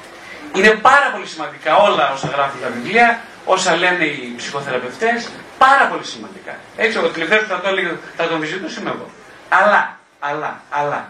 Είναι 0.54 0.70
πάρα 0.70 1.10
πολύ 1.12 1.26
σημαντικά 1.26 1.76
όλα 1.76 2.12
όσα 2.12 2.28
γράφουν 2.28 2.60
τα 2.60 2.68
βιβλία, 2.68 3.20
όσα 3.44 3.76
λένε 3.76 4.04
οι 4.04 4.34
ψυχοθεραπευτές, 4.36 5.28
πάρα 5.58 5.86
πολύ 5.86 6.04
σημαντικά. 6.04 6.56
Έτσι, 6.76 6.98
ο 6.98 7.08
τελευταίος 7.08 7.42
που 7.42 7.48
θα 7.48 7.60
το 7.60 7.68
έλεγε, 7.68 7.96
θα 8.16 8.26
τον 8.28 8.40
βυζητούσε 8.40 8.80
είμαι 8.80 8.90
εγώ. 8.90 9.10
Αλλά, 9.48 9.98
αλλά, 10.20 10.60
αλλά, 10.70 11.08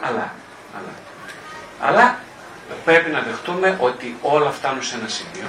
αλλά, 0.00 0.32
αλλά, 0.76 0.94
αλλά 1.80 2.18
πρέπει 2.84 3.10
να 3.10 3.20
δεχτούμε 3.20 3.76
ότι 3.80 4.16
όλα 4.22 4.50
φτάνουν 4.50 4.82
σε 4.82 4.94
ένα 4.96 5.08
σημείο 5.08 5.48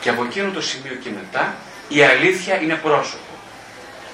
και 0.00 0.08
από 0.08 0.24
εκείνο 0.24 0.50
το 0.50 0.62
σημείο 0.62 0.94
και 0.94 1.10
μετά 1.10 1.54
η 1.88 2.02
αλήθεια 2.02 2.60
είναι 2.60 2.74
πρόσωπο. 2.74 3.32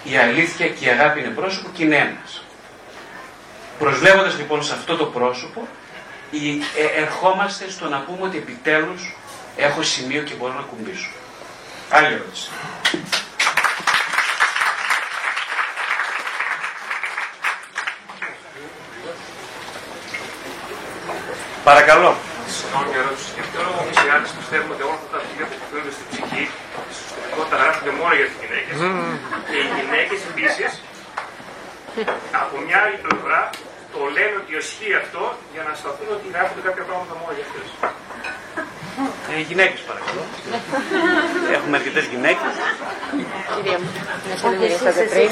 Η 0.04 0.16
αλήθεια 0.16 0.68
και 0.68 0.84
η 0.84 0.88
αγάπη 0.88 1.20
είναι 1.20 1.28
πρόσωπο 1.28 1.68
και 1.74 1.84
είναι 1.84 1.96
ένας. 1.96 2.42
Προσβλέποντας 3.78 4.36
λοιπόν 4.36 4.62
σε 4.62 4.72
αυτό 4.72 4.96
το 4.96 5.04
πρόσωπο, 5.04 5.60
ε, 5.60 5.89
ερχόμαστε 6.96 7.70
στο 7.70 7.88
να 7.88 7.98
πούμε 8.00 8.22
ότι 8.26 8.36
επιτέλους 8.36 9.16
έχω 9.56 9.82
σημείο 9.82 10.22
και 10.22 10.34
μπορώ 10.34 10.52
να 10.52 10.60
κουμπίσω. 10.60 11.10
Άλλη 11.90 12.06
ερώτηση. 12.06 12.48
Παρακαλώ. 21.64 22.10
Συγγνώμη 22.56 22.86
μια 22.92 23.00
ερώτηση. 23.04 23.28
Για 23.36 23.44
ποιο 23.50 23.60
λόγο 23.66 23.78
εμείς 23.84 23.98
οι 24.04 24.08
άντρες 24.14 24.32
πιστεύουμε 24.38 24.72
ότι 24.74 24.82
όλα 24.88 24.96
αυτά 25.00 25.08
τα 25.14 25.18
αρχεία 25.22 25.44
που 25.48 25.54
εκπληρώνονται 25.56 25.94
στην 25.96 26.06
ψυχή, 26.10 26.44
στη 26.94 27.02
σωστικότητα 27.08 27.56
γράφονται 27.62 27.92
μόνο 28.00 28.12
για 28.18 28.26
τις 28.28 28.36
γυναίκες. 28.42 28.76
Και 29.48 29.56
οι 29.64 29.68
γυναίκες 29.78 30.20
επίσης, 30.30 30.70
από 32.42 32.54
μια 32.66 32.78
άλλη 32.84 32.98
πλευρά, 33.06 33.40
το 33.94 34.00
λένε 34.16 34.34
ότι 34.42 34.52
ισχύει 34.62 34.94
αυτό 35.02 35.22
για 35.54 35.62
να 35.68 35.72
σταθούν 35.80 36.08
ότι 36.16 36.26
γράφονται 36.34 36.62
κάποια 36.68 36.84
πράγματα 36.88 37.14
μόνο 37.20 37.32
για 37.38 37.44
αυτές. 37.48 37.66
Ε, 39.32 39.40
γυναίκες 39.50 39.80
παρακαλώ. 39.88 40.22
Έχουμε 41.56 41.74
αρκετές 41.80 42.04
γυναίκες. 42.12 42.52
Κυρία 43.54 43.78
μου, 43.80 43.88
να 44.30 44.34
σε 44.40 44.44
δημιουργήσατε 44.48 45.02
πριν. 45.12 45.28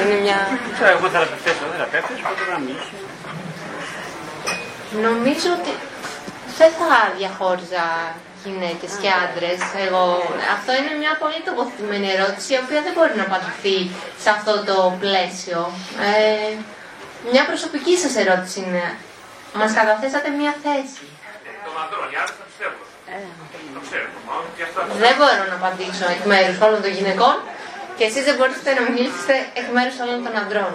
Είναι 0.00 0.16
μια... 0.24 0.38
Ξέρω, 0.76 0.90
εγώ 0.96 1.06
θεραπευτές, 1.14 1.54
εγώ 1.62 1.70
θεραπεύτες, 1.76 2.18
οπότε 2.22 2.42
να 2.52 2.58
μιλήσω. 2.64 2.96
Νομίζω 5.06 5.48
ότι 5.58 5.72
δεν 6.58 6.70
θα 6.80 6.90
διαχώριζα 7.18 7.84
γυναίκες 8.44 8.92
και 9.02 9.10
άντρες. 9.24 9.60
Εγώ, 9.86 10.04
αυτό 10.56 10.70
είναι 10.78 10.92
μια 11.02 11.12
πολύ 11.22 11.40
τοποθετημένη 11.48 12.08
ερώτηση, 12.16 12.48
η 12.56 12.58
οποία 12.64 12.80
δεν 12.86 12.92
μπορεί 12.96 13.14
να 13.20 13.24
απαντηθεί 13.28 13.78
σε 14.22 14.28
αυτό 14.36 14.52
το 14.68 14.76
πλαίσιο. 15.02 15.60
Ε, 16.10 16.52
μια 17.32 17.44
προσωπική 17.50 17.94
σας 18.02 18.14
ερώτηση 18.22 18.58
είναι. 18.64 18.84
Μας 19.60 19.72
καταθέσατε 19.78 20.28
μια 20.40 20.52
θέση. 20.64 21.04
Τον 21.66 21.74
ανδρών, 21.82 22.06
οι 22.12 22.16
άντρε 22.22 22.34
τα 22.40 22.44
πιστεύουν. 22.50 22.84
Το 23.76 23.80
ξέρουμε 23.86 24.18
μάλλον. 24.28 24.48
και 24.56 24.62
αυτά- 24.68 24.86
Δεν 25.04 25.14
μπορώ 25.18 25.42
να 25.52 25.56
απαντήσω 25.60 26.06
εκ 26.14 26.22
μέρους 26.32 26.56
όλων 26.66 26.80
των 26.84 26.92
γυναικών 26.98 27.36
και 27.96 28.04
εσείς 28.08 28.24
δεν 28.28 28.34
μπορείτε 28.36 28.70
να 28.78 28.82
μιλήσετε 28.88 29.34
εκ 29.60 29.66
μέρους 29.76 29.96
όλων 30.04 30.18
των 30.24 30.34
ανδρών. 30.42 30.72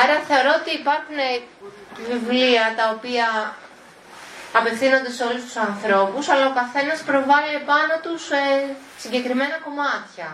Άρα 0.00 0.16
θεωρώ 0.28 0.50
ότι 0.60 0.70
υπάρχουν 0.80 1.18
βιβλία 2.10 2.64
τα 2.78 2.84
οποία 2.96 3.26
απευθύνονται 4.58 5.10
σε 5.16 5.22
όλους 5.28 5.42
τους 5.46 5.56
ανθρώπους, 5.68 6.24
αλλά 6.32 6.44
ο 6.50 6.54
καθένας 6.60 6.98
προβάλλει 7.10 7.52
επάνω 7.62 7.94
τους 8.04 8.22
ε, 8.30 8.44
συγκεκριμένα 9.04 9.56
κομμάτια. 9.66 10.28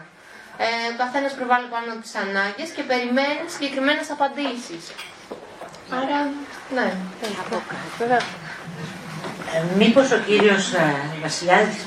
Ε, 0.65 0.67
ο 0.93 0.97
καθένας 1.03 1.33
προβάλλει 1.39 1.69
πάνω 1.75 1.91
τις 2.03 2.15
ανάγκες 2.25 2.69
και 2.77 2.83
περιμένει 2.91 3.43
συγκεκριμένες 3.55 4.09
απαντήσεις. 4.15 4.85
Άρα, 5.99 6.19
ναι. 6.77 6.89
Ε, 9.55 9.63
μήπως 9.77 10.11
ο 10.11 10.19
κύριος 10.27 10.73
ε, 10.73 10.95
Βασιλιάδης 11.23 11.83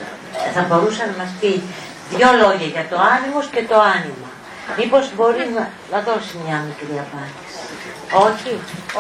ε, 0.48 0.52
θα 0.56 0.62
μπορούσε 0.62 1.04
να 1.06 1.24
μας 1.24 1.32
πει 1.40 1.62
δύο 2.10 2.30
λόγια 2.42 2.68
για 2.68 2.86
το 2.90 2.98
άνιμος 3.16 3.46
και 3.54 3.64
το 3.64 3.76
άνοιγμα. 3.96 4.30
Μήπως 4.80 5.04
μπορεί 5.16 5.46
να, 5.58 5.64
να 5.94 5.98
δώσει 6.08 6.34
μια 6.46 6.58
μικρή 6.70 6.96
απάντηση. 7.06 7.62
Όχι; 8.28 8.52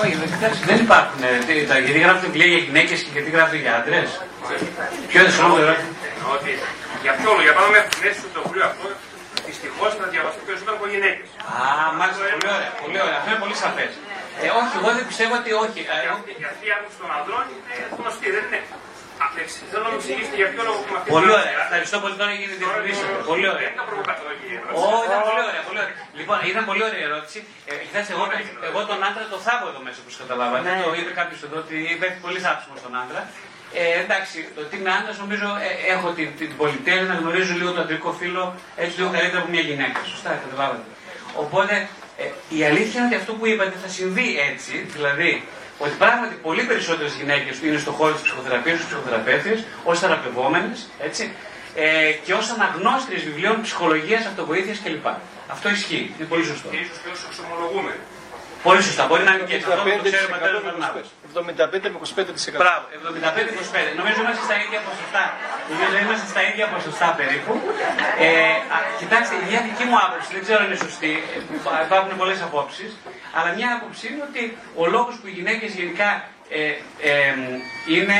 Όχι, 0.02 0.14
δεν, 0.22 0.28
κοιτάξτε, 0.34 0.64
δεν 0.72 0.80
υπάρχουν. 0.86 1.20
ε, 1.30 1.30
τι- 1.48 1.66
τα- 1.70 1.80
γιατί 1.86 2.00
γράφετε 2.06 2.26
βιβλία 2.30 2.50
για 2.54 2.62
γυναίκες 2.68 2.98
και 3.04 3.12
γιατί 3.16 3.30
γράφετε 3.36 3.58
για 3.64 3.72
άντρες. 3.80 4.10
Ποιο 5.10 5.18
είναι 5.20 5.30
το 5.32 5.36
σώμα 5.40 5.56
ερώτημα. 5.64 5.92
Εννοώ 6.16 6.30
ότι 6.40 6.52
για 7.06 7.14
ποιο 7.18 7.26
λόγο, 7.30 7.42
για 7.48 7.54
παράδειγμα, 7.56 7.76
μέχρι 7.78 7.90
τη 7.94 7.98
μέση 8.04 8.20
του 8.34 8.42
βιβλίου 8.46 8.66
αυτό, 8.72 8.86
δυστυχώς 9.50 9.90
θα 10.00 10.06
διαβαστεί 10.14 10.42
περισσότερο 10.48 10.76
από 10.80 10.86
γυναίκες. 10.94 11.28
Α, 11.54 11.56
μάλιστα, 12.00 12.22
πολύ 12.34 12.48
ωραία. 12.58 12.72
Πολύ 12.84 12.98
ωραία. 13.06 13.18
Αυτό 13.20 13.28
είναι 13.32 13.42
πολύ 13.46 13.56
σαφές. 13.64 13.92
Ε, 14.44 14.48
όχι, 14.60 14.74
εγώ 14.80 14.90
δεν 14.98 15.04
πιστεύω 15.10 15.34
ότι 15.42 15.50
όχι. 15.66 15.80
Ε, 15.94 15.96
εγώ- 16.08 16.22
Η 16.42 16.46
αυτή 16.52 16.64
η 16.70 16.74
άποψη 16.78 16.98
των 17.02 17.10
ανδρών 17.18 17.44
είναι 17.56 17.74
γνωστή, 18.00 18.28
δεν 18.36 18.44
είναι. 18.48 18.62
Α, 19.38 19.42
εξ- 19.44 19.60
Θέλω 19.72 19.84
να 19.88 19.92
μου 19.94 20.00
εξηγήσετε 20.02 20.36
για 20.42 20.48
ποιο 20.54 20.62
λόγο 20.68 20.80
έχουμε 20.84 20.98
αυτή 21.00 21.10
Πολύ 21.16 21.28
την 21.30 21.36
ωραία. 21.38 21.48
άποψη. 21.54 21.66
Ευχαριστώ 21.68 21.98
πολύ 22.04 22.16
τώρα 22.22 22.32
για 22.42 22.50
την 22.52 22.58
διευκρινήσετε. 22.62 23.12
Πολύ 23.32 23.46
Δεν 23.48 23.54
ωραία. 23.56 23.70
είναι 23.74 23.86
προβοκατορική 23.90 24.48
η 24.54 24.56
ερώτηση. 24.60 24.86
Ω, 24.86 25.02
ήταν 25.08 25.20
πολύ 25.30 25.42
ωραία, 25.50 25.64
πολύ 25.70 25.80
ωραία. 25.84 25.96
Λοιπόν, 26.20 26.38
ήταν 26.52 26.64
πολύ 26.70 26.82
ωραία 26.88 27.02
η 27.04 27.06
ερώτηση. 27.12 27.40
Ε, 27.70 27.72
κοιτάξτε, 27.88 28.12
εγώ, 28.18 28.26
εγώ 28.70 28.80
τον 28.90 29.00
άντρα 29.08 29.24
το 29.34 29.40
θάβω 29.48 29.66
εδώ 29.72 29.82
μέσα, 29.88 30.00
όπως 30.04 30.14
καταλάβατε. 30.22 30.64
Ναι. 30.70 30.76
Το 30.86 30.90
είπε 31.00 31.12
κάποιος 31.20 31.40
εδώ 31.48 31.58
ότι 31.64 31.76
υπάρχει 31.98 32.18
πολύ 32.26 32.40
θάψιμο 32.46 32.74
στον 32.82 32.94
άντρα. 33.04 33.22
Ε, 33.82 33.84
εντάξει, 34.04 34.38
το 34.56 34.60
ότι 34.66 34.74
είμαι 34.78 34.92
άντρας 35.00 35.16
νομίζω 35.24 35.48
ε, 35.68 35.70
έχω 35.96 36.08
την, 36.18 36.28
την 36.40 36.50
πολυτέλεια 36.62 37.06
να 37.14 37.16
γνωρίζω 37.22 37.54
λίγο 37.60 37.72
το 37.78 37.82
αντρικό 37.86 38.10
φύλλο 38.20 38.44
έτσι 38.84 38.94
λίγο 39.00 39.10
καλύτερα 39.16 39.40
από 39.44 39.50
μια 39.56 39.64
γυναίκα. 39.70 40.00
Σωστά, 40.14 40.30
καταλάβατε. 40.44 40.86
Οπότε 41.44 41.74
ε, 42.18 42.24
η 42.58 42.60
αλήθεια 42.70 42.98
είναι 43.00 43.08
ότι 43.10 43.16
αυτό 43.22 43.32
που 43.38 43.46
είπατε 43.52 43.76
θα 43.84 43.90
συμβεί 43.98 44.28
έτσι, 44.52 44.74
δηλαδή 44.96 45.32
ότι 45.86 45.96
πράγματι 46.04 46.36
πολύ 46.48 46.64
περισσότερες 46.64 47.14
γυναίκες 47.20 47.54
είναι 47.64 47.78
στον 47.78 47.94
χώρο 47.94 48.14
της 48.14 48.22
ψυχοθεραπείας, 48.22 48.80
ω 48.82 48.86
ψυχοθεραπεύτριε, 48.86 49.58
ως 49.84 50.00
θεραπευόμενες, 50.00 50.78
έτσι, 51.08 51.24
ε, 51.76 52.12
και 52.26 52.34
ως 52.34 52.46
αναγνώστριες 52.56 53.24
βιβλίων 53.24 53.62
ψυχολογίας, 53.62 54.26
αυτοβοήθειας 54.26 54.80
κλπ. 54.84 55.08
Αυτό 55.48 55.70
ισχύει. 55.70 56.14
Είναι 56.18 56.28
πολύ 56.28 56.44
σωστό. 56.52 56.68
Και 56.70 56.78
ίσως 56.86 56.98
και 57.04 57.10
όσο 57.16 57.26
εξομολογούμε. 57.30 57.94
Πολύ 58.68 58.82
σωστά. 58.88 59.04
Μπορεί 59.10 59.24
να 59.28 59.32
είναι 59.34 59.46
και 59.50 59.56
έτσι. 59.58 59.68
Αυτό 59.78 59.90
το 60.00 60.04
ξέρει 60.10 60.26
ο 60.30 60.32
πατέρα 60.36 60.54
του 60.60 60.66
Βαρνάβα. 60.68 61.02
75 61.34 61.90
με 61.94 61.98
25%. 62.56 62.62
Μπράβο, 62.64 62.84
75-25. 62.98 64.00
Νομίζω 64.00 64.18
είμαστε 64.24 64.44
στα 64.50 64.56
ίδια 64.64 64.80
ποσοστά. 64.88 65.24
Νομίζω 65.72 65.96
είμαστε 66.04 66.28
στα 66.34 66.42
ίδια 66.50 66.66
ποσοστά 66.74 67.08
περίπου. 67.20 67.54
Ε, 68.26 68.30
α, 68.76 68.78
κοιτάξτε, 69.02 69.34
μια 69.50 69.60
δική 69.68 69.84
μου 69.90 69.98
άποψη, 70.06 70.30
δεν 70.36 70.42
ξέρω 70.46 70.60
αν 70.64 70.68
είναι 70.68 70.80
σωστή, 70.88 71.14
ε, 71.34 71.86
υπάρχουν 71.88 72.14
πολλές 72.22 72.40
απόψεις, 72.48 72.92
αλλά 73.38 73.50
μια 73.58 73.70
άποψη 73.78 74.04
είναι 74.12 74.24
ότι 74.30 74.44
ο 74.82 74.84
λόγος 74.96 75.14
που 75.20 75.26
οι 75.30 75.34
γυναίκες 75.38 75.70
γενικά 75.80 76.10
ε, 76.60 76.64
ε, 77.10 77.34
είναι 77.96 78.18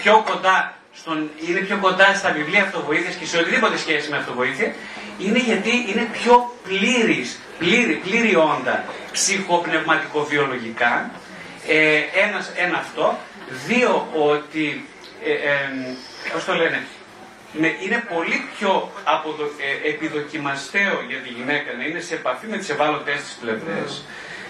πιο 0.00 0.14
κοντά 0.30 0.56
στον, 1.00 1.18
είναι 1.48 1.60
πιο 1.68 1.76
κοντά 1.84 2.08
στα 2.20 2.30
βιβλία 2.38 2.62
αυτοβοήθειας 2.62 3.14
και 3.14 3.26
σε 3.26 3.36
οτιδήποτε 3.38 3.76
σχέση 3.84 4.10
με 4.10 4.16
αυτοβοήθεια 4.16 4.68
είναι 5.18 5.38
γιατί 5.38 5.72
είναι 5.88 6.04
πιο 6.12 6.34
πλήρης, 6.62 7.38
πλήρη, 7.58 7.94
πλήρη 7.94 8.36
όντα 8.36 8.84
ψυχοπνευματικοβιολογικά 9.12 11.10
ε, 11.68 12.00
ένας, 12.26 12.52
ένα 12.56 12.78
αυτό 12.78 13.18
δύο 13.66 14.08
ότι 14.12 14.88
ε, 15.24 15.32
ε, 15.32 15.70
πώς 16.32 16.44
το 16.44 16.54
λένε 16.54 16.86
είναι, 17.56 17.70
είναι 17.84 18.04
πολύ 18.14 18.48
πιο 18.54 18.92
αποδο, 19.04 19.44
ε, 19.44 19.88
επιδοκιμαστέο 19.88 20.96
για 21.08 21.18
τη 21.24 21.28
γυναίκα 21.28 21.72
να 21.78 21.84
είναι 21.84 22.00
σε 22.00 22.14
επαφή 22.14 22.46
με 22.46 22.56
τις 22.56 22.68
ευάλωτες 22.68 23.20
της 23.22 23.36
πλευρές. 23.40 24.04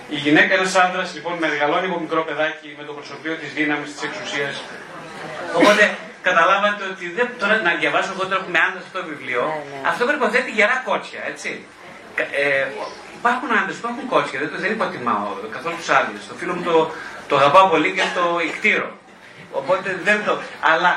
Η 0.08 0.16
γυναίκα, 0.24 0.54
ένας 0.54 0.74
άντρας, 0.76 1.14
λοιπόν, 1.14 1.34
μεγαλώνει 1.38 1.86
από 1.86 2.00
μικρό 2.00 2.22
παιδάκι 2.24 2.74
με 2.78 2.84
το 2.84 2.92
προσωπείο 2.92 3.34
της 3.34 3.52
δύναμης, 3.52 3.92
της 3.92 4.02
εξουσίας. 4.02 4.62
Οπότε 5.58 5.96
καταλάβατε 6.22 6.84
ότι 6.92 7.10
δεν, 7.16 7.28
τώρα 7.38 7.56
να 7.68 7.74
διαβάσω 7.74 8.10
εγώ 8.14 8.24
τώρα 8.30 8.40
που 8.42 8.48
είμαι 8.48 8.62
άντρας 8.66 8.84
αυτό 8.86 8.98
το 9.00 9.06
βιβλίο, 9.12 9.42
αυτό 9.90 10.02
προποθέτει 10.06 10.50
γερά 10.50 10.82
κότσια, 10.84 11.20
έτσι. 11.32 11.50
Κα- 12.18 12.30
Ε, 12.42 12.72
υπάρχουν 13.18 13.48
άντρες 13.58 13.76
που 13.80 13.86
έχουν 13.92 14.08
κότσια, 14.12 14.38
δεν, 14.42 14.50
το- 14.52 14.58
δεν 14.64 14.72
υποτιμάω 14.76 15.26
καθόλου 15.56 15.76
τους 15.76 15.88
άντρες. 15.98 16.22
Το 16.28 16.34
φίλο 16.40 16.52
μου 16.54 16.62
το, 16.62 16.90
το 17.28 17.36
αγαπάω 17.36 17.68
πολύ 17.68 17.90
και 17.96 18.02
το 18.18 18.24
εκτήρω. 18.48 18.88
Οπότε 19.52 19.88
δεν 20.04 20.18
το. 20.26 20.32
Αλλά 20.72 20.92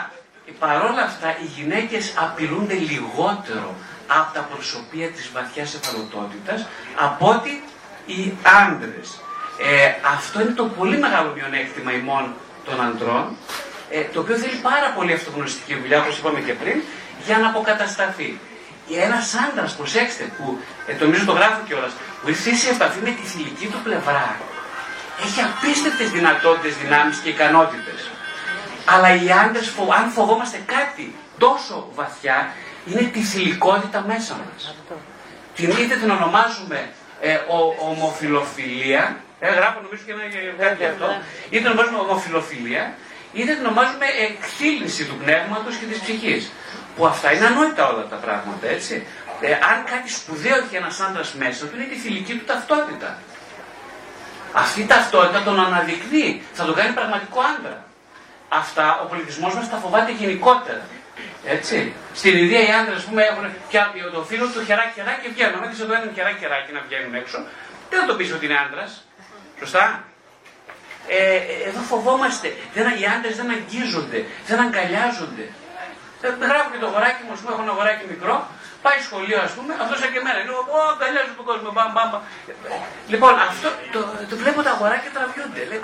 παρόλα 0.59 1.01
αυτά 1.01 1.29
οι 1.41 1.45
γυναίκες 1.57 2.13
απειλούνται 2.25 2.73
λιγότερο 2.73 3.75
από 4.07 4.33
τα 4.33 4.41
προσωπία 4.53 5.07
της 5.07 5.29
βαθιάς 5.33 5.69
ευαλωτότητας 5.79 6.67
από 7.07 7.29
ότι 7.29 7.63
οι 8.05 8.33
άντρες. 8.63 9.07
Ε, 9.63 9.93
αυτό 10.15 10.41
είναι 10.41 10.49
το 10.61 10.63
πολύ 10.65 10.97
μεγάλο 10.97 11.31
μειονέκτημα 11.35 11.91
ημών 11.93 12.33
των 12.65 12.81
ανδρών, 12.81 13.25
ε, 13.89 14.01
το 14.13 14.19
οποίο 14.19 14.35
θέλει 14.35 14.55
πάρα 14.55 14.89
πολύ 14.95 15.13
αυτογνωστική 15.13 15.75
δουλειά, 15.75 16.01
όπως 16.01 16.17
είπαμε 16.17 16.39
και 16.39 16.53
πριν, 16.53 16.81
για 17.25 17.37
να 17.37 17.47
αποκατασταθεί. 17.47 18.39
Ένας 18.97 19.33
άντρας, 19.49 19.75
προσέξτε, 19.75 20.23
που 20.37 20.59
ε, 20.87 20.93
το 20.95 21.05
νομίζω 21.05 21.25
το 21.25 21.31
γράφω 21.31 21.61
κιόλας, 21.67 21.91
που 22.21 22.29
ήρθε 22.29 22.55
σε 22.55 22.69
επαφή 22.69 22.99
με 22.99 23.09
τη 23.09 23.21
θηλυκή 23.21 23.67
του 23.67 23.79
πλευρά, 23.83 24.35
έχει 25.25 25.41
απίστευτες 25.41 26.09
δυνατότητες, 26.11 26.75
δυνάμεις 26.77 27.17
και 27.17 27.29
ικανότητες. 27.29 28.09
Αλλά 28.85 29.15
οι 29.15 29.31
άντρες, 29.31 29.67
φο- 29.67 29.93
αν 29.99 30.09
φοβόμαστε 30.09 30.59
κάτι, 30.65 31.15
τόσο 31.37 31.89
βαθιά 31.95 32.51
είναι 32.85 33.01
τη 33.01 33.19
θηλυκότητα 33.19 34.03
μέσα 34.07 34.33
μας. 34.45 34.75
Την 35.55 35.69
είτε 35.69 35.95
την 35.95 36.09
ονομάζουμε 36.09 36.89
ε, 37.21 37.33
ο, 37.33 37.57
ομοφιλοφιλία, 37.89 39.17
ε, 39.39 39.49
γράφω 39.49 39.79
νομίζω 39.81 40.01
και 40.05 40.11
ένα 40.11 40.23
κάτι 40.65 40.75
γι' 40.83 40.85
αυτό, 40.85 41.07
είτε 41.49 41.57
την 41.59 41.67
ονομάζουμε 41.67 41.97
ομοφιλοφιλία, 41.99 42.93
είτε 43.33 43.51
την 43.55 43.65
ονομάζουμε 43.65 44.05
εκθήλυνση 44.29 45.05
του 45.05 45.15
πνεύματος 45.23 45.75
και 45.75 45.85
της 45.85 45.99
ψυχής. 45.99 46.51
Που 47.01 47.07
αυτά 47.07 47.33
είναι 47.33 47.45
ανόητα 47.45 47.87
όλα 47.91 48.05
τα 48.13 48.15
πράγματα, 48.15 48.67
έτσι. 48.67 49.07
Ε, 49.41 49.53
αν 49.53 49.77
κάτι 49.91 50.09
σπουδαίο 50.11 50.55
έχει 50.63 50.75
ένας 50.75 50.99
άντρας 50.99 51.33
μέσα 51.33 51.65
του, 51.65 51.75
είναι 51.75 51.85
τη 51.93 51.95
θηλυκή 51.95 52.33
του 52.37 52.45
ταυτότητα. 52.45 53.17
Αυτή 54.53 54.81
η 54.81 54.85
ταυτότητα 54.85 55.43
τον 55.43 55.59
αναδεικνύει, 55.59 56.41
θα 56.53 56.63
τον 56.65 56.75
κάνει 56.75 56.93
πραγματικό 56.93 57.39
άντρα. 57.53 57.83
Αυτά 58.49 58.99
ο 59.03 59.05
πολιτισμός 59.05 59.53
μας 59.55 59.69
τα 59.69 59.77
φοβάται 59.77 60.11
γενικότερα. 60.11 60.83
Έτσι. 61.45 61.93
Στην 62.13 62.37
Ινδία 62.37 62.61
οι 62.67 62.71
άντρες, 62.79 62.97
ας 62.97 63.03
πούμε, 63.03 63.21
έχουν 63.23 63.45
το 64.13 64.23
φίλο 64.23 64.45
του 64.47 64.65
χεράκι 64.65 64.93
χεράκι 64.95 65.21
και 65.21 65.29
βγαίνουν. 65.33 65.63
Αν 65.63 65.69
δει 65.71 65.81
εδώ 65.83 65.93
έναν 65.93 66.11
χεράκι 66.15 66.39
χεράκι 66.39 66.71
να 66.71 66.81
βγαίνουν 66.87 67.13
έξω, 67.15 67.37
δεν 67.89 67.99
θα 67.99 68.05
το 68.05 68.15
πεις 68.15 68.33
ότι 68.33 68.45
είναι 68.45 68.57
άντρας. 68.65 68.91
Σωστά. 69.59 70.03
Ε, 71.07 71.39
εδώ 71.67 71.79
φοβόμαστε. 71.91 72.47
Δεν, 72.73 72.85
οι 72.99 73.05
άντρες 73.15 73.35
δεν 73.35 73.49
αγγίζονται, 73.49 74.25
δεν 74.47 74.59
αγκαλιάζονται. 74.59 75.45
Ε, 76.25 76.27
γράφω 76.51 76.69
και 76.73 76.81
το 76.83 76.87
αγοράκι 76.91 77.21
μου, 77.25 77.33
ας 77.35 77.39
πούμε, 77.41 77.51
έχω 77.53 77.61
ένα 77.65 77.73
αγοράκι 77.75 78.03
μικρό, 78.13 78.35
πάει 78.85 78.99
σχολείο, 79.07 79.39
ας 79.47 79.51
πούμε, 79.55 79.71
αυτός 79.83 79.97
σαν 80.01 80.09
και 80.13 80.19
εμένα. 80.23 80.37
Είναι, 80.41 80.53
Ω, 80.75 80.79
αγκαλιάζω 80.93 81.33
τον 81.39 81.45
κόσμο, 81.49 81.69
μπαμ, 81.75 81.89
μπαμ. 81.95 82.11
Λοιπόν, 83.13 83.33
αυτό 83.49 83.67
το, 83.93 83.99
το 84.29 84.35
βλέπω 84.41 84.59
τα 84.67 84.71
αγοράκια 84.75 85.09
τραβιούνται. 85.17 85.61
Λέει, 85.69 85.81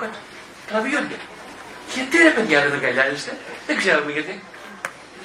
τραβιούνται. 0.69 1.17
Γιατί 1.93 2.15
ρε 2.27 2.31
παιδιά 2.35 2.57
δεν 2.63 2.73
αγκαλιάζεστε, 2.77 3.31
δεν 3.67 3.75
ξέρουμε 3.81 4.11
γιατί. 4.17 4.33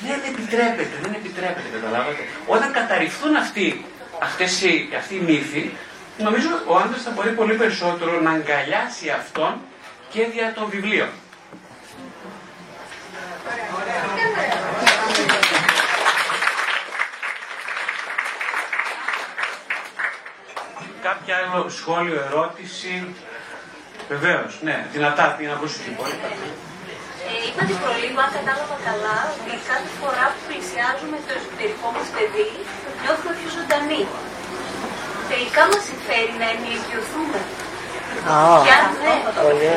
Δεν 0.09 0.21
επιτρέπεται, 0.31 0.97
δεν 1.05 1.13
επιτρέπεται, 1.21 1.69
καταλάβατε. 1.77 2.23
Όταν 2.55 2.69
καταρριφθούν 2.73 3.37
αυτοί, 3.37 3.67
αυτές 4.29 4.63
οι, 4.63 4.89
αυτοί 5.01 5.15
οι 5.15 5.25
μύθοι, 5.29 5.77
νομίζω 6.19 6.49
ο 6.67 6.77
άντρας 6.77 7.03
θα 7.03 7.11
μπορεί 7.11 7.31
πολύ 7.41 7.55
περισσότερο 7.55 8.21
να 8.21 8.31
αγκαλιάσει 8.31 9.09
αυτόν 9.21 9.53
και 10.13 10.25
δια 10.33 10.53
των 10.57 10.67
βιβλίων. 10.71 11.09
Κάποια 21.53 21.65
άλλο 21.69 21.79
σχόλιο, 21.83 22.19
ερώτηση. 22.29 22.93
Βεβαίως, 24.13 24.53
ναι, 24.67 24.77
δυνατά, 24.95 25.25
την 25.37 25.49
ακούσω 25.55 25.79
την 25.87 25.95
πόλη. 25.99 26.17
Ε, 27.29 27.33
είπατε 27.47 27.75
προλίγο, 27.83 28.21
αν 28.27 28.31
κατάλαβα 28.39 28.77
καλά, 28.89 29.19
ότι 29.35 29.53
κάθε 29.71 29.91
φορά 30.01 30.25
που 30.33 30.41
πλησιάζουμε 30.49 31.17
το 31.27 31.33
εσωτερικό 31.39 31.89
μας 31.97 32.09
παιδί, 32.15 32.49
νιώθουμε 33.01 33.33
πιο 33.39 33.49
ζωντανοί. 33.57 34.03
Τελικά 35.31 35.63
μας 35.71 35.83
συμφέρει 35.89 36.35
να 36.43 36.47
ενηλικιωθούμε. 36.55 37.41
Oh, 38.31 38.61
και 38.65 38.73
αν 38.81 38.89
δεν, 39.03 39.21
πολύ 39.45 39.71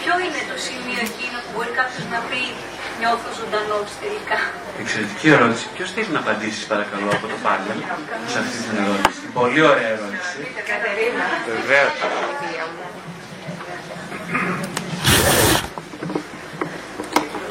ποιο 0.00 0.14
είναι 0.24 0.42
το 0.50 0.56
σημείο 0.66 1.00
εκείνο 1.10 1.36
που 1.42 1.50
μπορεί 1.54 1.72
κάποιος 1.80 2.04
να 2.14 2.18
πει 2.28 2.42
νιώθω 3.00 3.28
ζωντανός 3.40 3.88
τελικά. 4.02 4.38
Εξαιρετική 4.82 5.28
ερώτηση. 5.36 5.64
Ποιος 5.76 5.88
θέλει 5.94 6.10
να 6.16 6.20
απαντήσει, 6.24 6.60
παρακαλώ, 6.72 7.08
από 7.18 7.26
το 7.32 7.36
πάνελ 7.44 7.78
σε 8.32 8.38
αυτή 8.42 8.56
την 8.66 8.74
ερώτηση; 8.82 9.19
Πολύ 9.34 9.60
ωραία 9.60 9.88
ερώτηση. 9.88 10.38
Βεβαίως. 11.46 11.92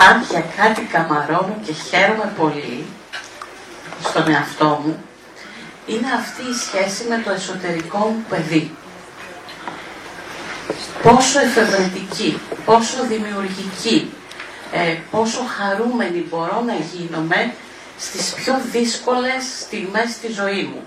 αν 0.09 0.25
για 0.29 0.43
κάτι 0.57 0.81
καμαρώνω 0.81 1.55
και 1.65 1.73
χαίρομαι 1.73 2.33
πολύ 2.37 2.85
στον 4.03 4.31
εαυτό 4.31 4.81
μου, 4.85 5.03
είναι 5.85 6.07
αυτή 6.19 6.41
η 6.41 6.53
σχέση 6.53 7.07
με 7.09 7.21
το 7.25 7.31
εσωτερικό 7.31 7.97
μου 7.97 8.25
παιδί. 8.29 8.71
Πόσο 11.03 11.39
εφευρετική, 11.39 12.39
πόσο 12.65 13.03
δημιουργική, 13.07 14.13
ε, 14.71 14.97
πόσο 15.11 15.39
χαρούμενη 15.57 16.25
μπορώ 16.29 16.63
να 16.65 16.73
γίνομαι 16.73 17.53
στις 17.99 18.33
πιο 18.33 18.61
δύσκολες 18.71 19.43
στιγμές 19.59 20.17
της 20.21 20.35
ζωής 20.35 20.65
μου. 20.67 20.83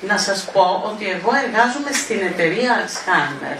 Να 0.00 0.18
σας 0.18 0.48
πω 0.52 0.82
ότι 0.92 1.10
εγώ 1.10 1.30
εργάζομαι 1.44 1.92
στην 1.92 2.20
εταιρεία 2.20 2.84
Alzheimer 2.84 3.58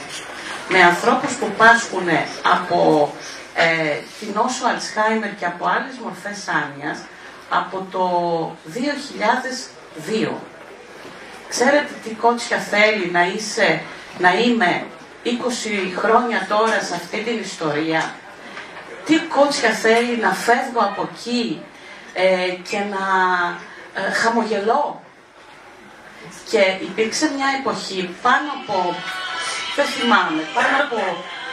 με 0.68 0.82
ανθρώπους 0.82 1.34
που 1.34 1.50
πάσχουν 1.56 2.08
από 2.42 3.12
ε, 3.54 3.96
την 4.20 4.28
νόσο 4.34 4.66
Αλσχάιμερ 4.66 5.34
και 5.34 5.46
από 5.46 5.66
άλλες 5.66 5.94
μορφές 6.02 6.48
άνοιας 6.48 6.98
από 7.50 7.86
το 7.90 8.04
2002. 10.26 10.32
Ξέρετε 11.48 11.92
τι 12.04 12.10
κότσια 12.10 12.58
θέλει 12.58 13.10
να, 13.10 13.26
είσαι, 13.26 13.82
να 14.18 14.34
είμαι 14.34 14.86
20 15.24 15.28
χρόνια 15.96 16.46
τώρα 16.48 16.80
σε 16.80 16.94
αυτή 16.94 17.18
την 17.18 17.38
ιστορία; 17.40 18.14
Τι 19.04 19.18
κότσια 19.18 19.70
θέλει 19.70 20.16
να 20.16 20.32
φεύγω 20.32 20.80
από 20.80 21.08
εκεί 21.12 21.62
ε, 22.14 22.48
και 22.68 22.78
να 22.78 23.04
ε, 23.94 24.10
χαμογελώ; 24.10 25.02
Και 26.50 26.62
υπήρξε 26.88 27.26
μια 27.36 27.48
εποχή 27.60 28.00
πάνω 28.22 28.48
από, 28.58 28.94
δεν 29.76 29.86
θυμάμαι, 29.86 30.42
πάνω 30.54 30.76
από 30.84 30.98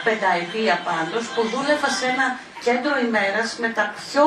πενταετία 0.04 0.76
πάντως 0.88 1.24
που 1.32 1.40
δούλευα 1.52 1.88
σε 1.98 2.06
ένα 2.14 2.26
κέντρο 2.64 2.94
ημέρας 3.06 3.56
με 3.62 3.68
τα 3.68 3.94
πιο 3.98 4.24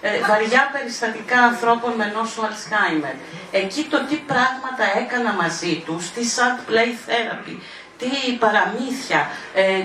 ε, 0.00 0.20
βαριά 0.28 0.70
περιστατικά 0.72 1.38
ανθρώπων 1.50 1.92
με 1.92 2.06
νόσο 2.14 2.40
Αλσχάιμερ. 2.48 3.16
Εκεί 3.62 3.82
το 3.90 3.98
τι 4.08 4.16
πράγματα 4.16 4.84
έκανα 5.02 5.32
μαζί 5.32 5.82
τους, 5.86 6.10
τι 6.12 6.24
σαν 6.24 6.52
play 6.68 6.92
therapy, 7.06 7.56
τι 7.98 8.32
παραμύθια, 8.38 9.30
ε, 9.54 9.84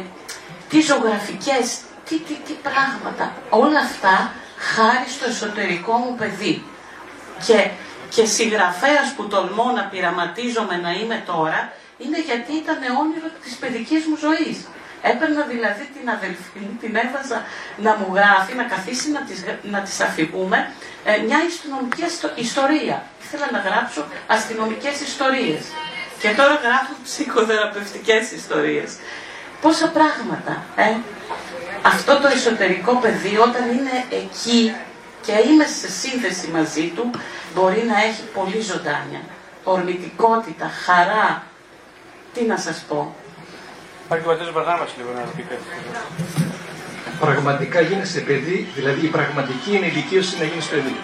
τι 0.69 0.81
ζωγραφικές, 0.81 1.65
τι, 2.05 2.15
τι, 2.19 2.33
τι 2.33 2.53
πράγματα. 2.67 3.33
Όλα 3.49 3.79
αυτά 3.79 4.31
χάρη 4.57 5.09
στο 5.09 5.25
εσωτερικό 5.29 5.93
μου 5.93 6.15
παιδί. 6.15 6.63
Και, 7.45 7.69
και 8.09 8.25
συγγραφέας 8.25 9.07
που 9.15 9.27
τολμώ 9.27 9.71
να 9.75 9.83
πειραματίζομαι 9.83 10.75
να 10.75 10.91
είμαι 10.91 11.23
τώρα, 11.25 11.73
είναι 11.97 12.19
γιατί 12.21 12.51
ήταν 12.53 12.77
όνειρο 13.01 13.29
της 13.43 13.53
παιδικής 13.55 14.05
μου 14.05 14.17
ζωής. 14.25 14.57
Έπαιρνα 15.01 15.43
δηλαδή 15.53 15.83
την 15.95 16.09
αδελφή 16.09 16.59
μου, 16.59 16.77
την 16.81 16.95
έβαζα 16.95 17.37
να 17.77 17.91
μου 17.97 18.07
γράφει, 18.15 18.53
να 18.55 18.63
καθίσει 18.63 19.11
να 19.11 19.21
τις, 19.27 19.43
να 19.73 19.79
τις 19.79 19.99
αφηγούμε 19.99 20.71
ε, 21.03 21.17
μια 21.27 21.39
αστυνομική 21.47 22.03
ιστορία. 22.35 22.97
Ήθελα 23.23 23.47
να 23.51 23.59
γράψω 23.67 24.05
αστυνομικές 24.27 25.01
ιστορίες. 25.09 25.61
Και 26.21 26.29
τώρα 26.37 26.55
γράφω 26.65 26.93
ψυχοθεραπευτικές 27.03 28.31
ιστορίες. 28.31 28.89
Πόσα 29.61 29.87
πράγματα, 29.87 30.63
ε. 30.75 30.95
Αυτό 31.81 32.19
το 32.21 32.27
εσωτερικό 32.27 32.93
παιδί 32.95 33.37
όταν 33.37 33.63
είναι 33.77 33.95
εκεί 34.09 34.73
και 35.25 35.31
είμαι 35.31 35.65
σε 35.65 35.89
σύνδεση 36.01 36.47
μαζί 36.47 36.87
του, 36.95 37.09
μπορεί 37.55 37.83
να 37.91 37.97
έχει 38.07 38.23
πολύ 38.33 38.61
ζωντάνια. 38.61 39.21
Ορμητικότητα, 39.63 40.67
χαρά, 40.85 41.43
τι 42.33 42.43
να 42.43 42.57
σας 42.57 42.85
πω. 42.87 43.15
Υπάρχει 44.05 44.25
ο 44.25 44.29
πατέρα 44.29 44.51
Βαρνάβας 44.51 44.93
λίγο 44.97 45.09
να 45.15 45.21
πει 45.21 45.41
κάτι. 45.41 45.63
Πραγματικά 47.19 47.81
γίνεσαι 47.81 48.19
παιδί, 48.19 48.67
δηλαδή 48.75 49.05
η 49.05 49.09
πραγματική 49.09 49.71
ενηλικίωση 49.71 50.35
είναι 50.35 50.45
να 50.45 50.49
γίνει 50.51 50.65
παιδί. 50.69 50.95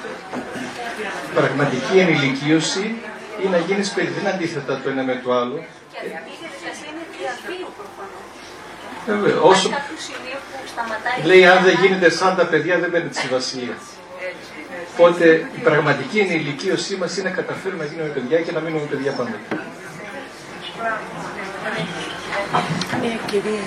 Η 1.32 1.36
πραγματική 1.36 1.98
ενηλικίωση 2.00 2.96
είναι 3.42 3.58
να 3.58 3.64
γίνεις 3.64 3.90
παιδί, 3.90 4.12
δεν 4.20 4.34
αντίθετα 4.34 4.82
το 4.82 4.90
ένα 4.90 5.04
με 5.04 5.22
το 5.24 5.34
άλλο. 5.34 5.66
Και 5.92 5.98
αυτή 6.18 6.30
η 6.30 6.38
διαδικασία 6.42 6.90
είναι 6.92 7.04
διαβίου 7.18 7.70
προφανώς. 7.80 8.26
Βέβαια, 9.06 9.42
όσο... 9.42 9.70
Λέει 11.24 11.46
αν 11.46 11.64
δεν 11.64 11.78
γίνεται 11.82 12.10
σαν 12.10 12.36
τα 12.36 12.46
παιδιά 12.46 12.80
δεν 12.80 12.90
μπαίνετε 12.90 13.14
στη 13.14 13.28
βασιλεία. 13.28 13.78
Οπότε 14.98 15.26
η 15.58 15.60
πραγματική 15.60 16.20
ενηλικίωσή 16.20 16.96
μας 16.96 17.18
είναι 17.18 17.30
να 17.30 17.36
καταφέρουμε 17.36 17.84
να 17.84 17.90
γίνουμε 17.90 18.10
παιδιά 18.10 18.42
και 18.42 18.52
να 18.52 18.60
μείνουμε 18.60 18.86
παιδιά 18.86 19.12
πάντα. 19.12 19.38
Μια 23.02 23.18
κυρία. 23.26 23.66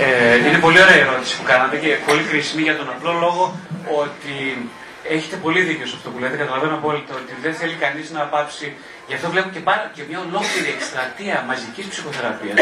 Ε, 0.00 0.36
είναι 0.48 0.58
πολύ 0.58 0.82
ωραία 0.82 0.96
η 0.96 1.00
ερώτηση 1.00 1.36
που 1.38 1.42
κάνατε 1.42 1.76
και 1.76 1.96
πολύ 2.06 2.22
χρήσιμη 2.22 2.62
για 2.62 2.76
τον 2.76 2.88
απλό 2.88 3.12
λόγο 3.12 3.58
ότι 4.02 4.68
έχετε 5.08 5.36
πολύ 5.36 5.60
δίκιο 5.60 5.86
σε 5.86 5.94
αυτό 5.96 6.10
που 6.10 6.18
λέτε. 6.18 6.36
Καταλαβαίνω 6.36 6.74
απόλυτα 6.74 7.14
ότι 7.14 7.34
δεν 7.42 7.54
θέλει 7.54 7.74
κανείς 7.74 8.10
να 8.10 8.20
πάψει. 8.20 8.76
Γι' 9.08 9.14
αυτό 9.14 9.30
βλέπω 9.30 9.48
και, 9.48 9.60
πάρα, 9.60 9.90
και 9.94 10.02
μια 10.08 10.18
ολόκληρη 10.26 10.68
εκστρατεία 10.76 11.44
μαζικής 11.48 11.86
ψυχοθεραπείας 11.86 12.58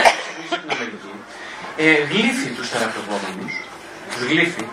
ε, 1.77 1.93
γλύφει 2.11 2.49
τους 2.57 2.69
θεραπευόμενους, 2.73 3.53
τους 4.13 4.23
γλύφει 4.31 4.65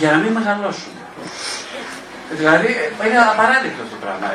για 0.00 0.10
να 0.12 0.16
μην 0.22 0.32
μεγαλώσουν. 0.38 0.94
Δηλαδή 2.40 2.68
είναι 3.06 3.20
απαράδεκτο 3.34 3.80
αυτό 3.84 3.94
το 3.96 4.00
πράγμα. 4.04 4.26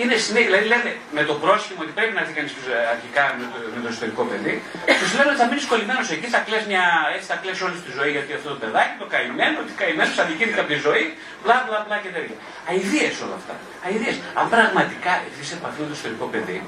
είναι 0.00 0.14
συνέχεια. 0.26 0.48
Δηλαδή 0.50 0.66
λέμε 0.72 0.90
με 1.16 1.22
το 1.28 1.34
πρόσχημα 1.44 1.80
ότι 1.84 1.92
πρέπει 1.98 2.12
να 2.16 2.20
έρθει 2.22 2.34
κανείς 2.38 2.52
αρχικά 2.94 3.22
με 3.38 3.44
το, 3.52 3.56
με 3.74 3.80
το 3.84 3.88
εσωτερικό 3.92 4.22
παιδί, 4.30 4.54
τους 5.00 5.10
λένε 5.16 5.28
ότι 5.32 5.40
θα 5.42 5.46
μείνεις 5.50 5.66
κολλημένος 5.72 6.06
εκεί, 6.14 6.26
θα 6.34 6.40
κλέσει, 6.46 6.66
μια, 6.72 6.84
έτσι 7.14 7.26
θα 7.32 7.36
κλέσει 7.42 7.60
όλη 7.66 7.76
τη 7.86 7.90
ζωή 7.98 8.10
γιατί 8.16 8.30
αυτό 8.38 8.48
το 8.54 8.58
παιδάκι, 8.62 8.94
το 9.02 9.06
καημένο, 9.14 9.56
ότι 9.62 9.72
καημένος 9.80 10.16
αδικήθηκε 10.24 10.60
από 10.64 10.70
τη 10.74 10.78
ζωή, 10.86 11.04
μπλα 11.42 11.56
μπλα 11.64 11.78
μπλα 11.84 11.96
και 12.04 12.10
τέτοια. 12.16 12.36
Αιδίε 12.70 13.08
όλα 13.24 13.36
αυτά. 13.40 13.54
Αιδίε. 13.86 14.12
Αν 14.40 14.46
πραγματικά 14.54 15.12
έρθεις 15.26 15.46
σε 15.50 15.54
επαφή 15.58 15.78
με 15.82 15.86
το 15.90 15.94
εσωτερικό 15.96 16.26
παιδί, 16.32 16.58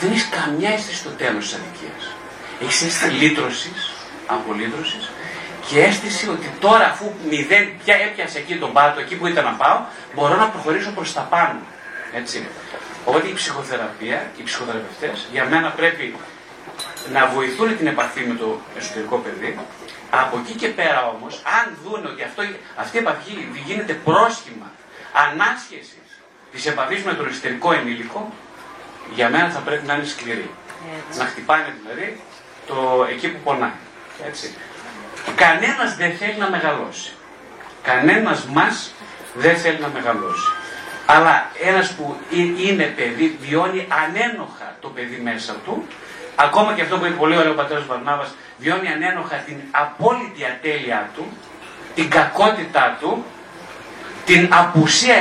δεν 0.00 0.08
έχεις 0.14 0.26
καμιά 0.38 0.70
αίσθηση 0.74 0.98
στο 1.02 1.10
τέλος 1.22 1.42
της 1.44 1.52
αδικίας. 1.58 2.02
Έχεις 2.62 2.82
αίσθηση 2.82 3.10
λύτρωσης, 3.10 3.92
απολύτρωσης 4.26 5.10
και 5.68 5.82
αίσθηση 5.82 6.28
ότι 6.28 6.50
τώρα 6.60 6.84
αφού 6.84 7.12
μηδέν 7.28 7.68
πια 7.84 7.94
έπιασε 7.94 8.38
εκεί 8.38 8.56
τον 8.56 8.72
πάτο, 8.72 9.00
εκεί 9.00 9.16
που 9.16 9.26
ήταν 9.26 9.44
να 9.44 9.50
πάω, 9.52 9.80
μπορώ 10.14 10.36
να 10.36 10.46
προχωρήσω 10.48 10.90
προς 10.90 11.12
τα 11.12 11.20
πάνω. 11.20 11.58
Έτσι. 12.12 12.48
Οπότε 13.04 13.28
η 13.28 13.32
ψυχοθεραπεία, 13.32 14.30
οι 14.36 14.42
ψυχοθεραπευτές, 14.42 15.26
για 15.32 15.44
μένα 15.44 15.70
πρέπει 15.70 16.14
να 17.12 17.26
βοηθούν 17.26 17.76
την 17.76 17.86
επαφή 17.86 18.20
με 18.20 18.34
το 18.34 18.60
εσωτερικό 18.78 19.16
παιδί. 19.16 19.58
Από 20.10 20.38
εκεί 20.38 20.52
και 20.52 20.68
πέρα 20.68 21.06
όμως, 21.14 21.42
αν 21.58 21.76
δουν 21.84 22.06
ότι 22.06 22.22
αυτό, 22.22 22.42
αυτή 22.76 22.96
η 22.96 23.00
επαφή 23.00 23.48
γίνεται 23.66 23.92
πρόσχημα 23.92 24.70
ανάσχεσης 25.12 26.12
της 26.52 26.66
επαφής 26.66 27.02
με 27.02 27.14
το 27.14 27.24
εσωτερικό 27.24 27.72
ενήλικο, 27.72 28.32
για 29.14 29.28
μένα 29.28 29.50
θα 29.50 29.58
πρέπει 29.58 29.86
να 29.86 29.94
είναι 29.94 30.04
σκληρή. 30.04 30.50
Να 31.16 31.24
χτυπάνε 31.24 31.74
δηλαδή 31.82 32.20
το, 32.68 33.06
εκεί 33.10 33.28
που 33.28 33.38
πονάει. 33.44 33.78
Έτσι. 34.26 34.54
Κανένας 35.34 35.96
δεν 35.96 36.16
θέλει 36.16 36.36
να 36.38 36.50
μεγαλώσει. 36.50 37.12
Κανένας 37.82 38.44
μας 38.44 38.94
δεν 39.34 39.56
θέλει 39.56 39.78
να 39.80 39.88
μεγαλώσει. 39.88 40.48
Αλλά 41.06 41.50
ένας 41.62 41.92
που 41.92 42.16
είναι 42.66 42.84
παιδί 42.84 43.38
βιώνει 43.40 43.86
ανένοχα 44.04 44.76
το 44.80 44.88
παιδί 44.88 45.20
μέσα 45.22 45.56
του, 45.64 45.86
ακόμα 46.36 46.74
και 46.74 46.82
αυτό 46.82 46.98
που 46.98 47.04
είπε 47.06 47.14
πολύ 47.14 47.36
ωραίο 47.36 47.52
ο 47.52 47.54
πατέρας 47.54 47.86
Βαρνάβας, 47.86 48.34
βιώνει 48.58 48.88
ανένοχα 48.88 49.36
την 49.36 49.56
απόλυτη 49.70 50.44
ατέλειά 50.44 51.10
του, 51.14 51.26
την 51.94 52.10
κακότητά 52.10 52.96
του, 53.00 53.24
την 54.24 54.48
απουσία 54.52 55.14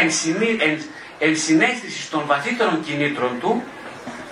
ενσυναίσθησης 1.19 2.09
των 2.09 2.23
βαθύτερων 2.25 2.83
κινήτρων 2.83 3.39
του, 3.39 3.63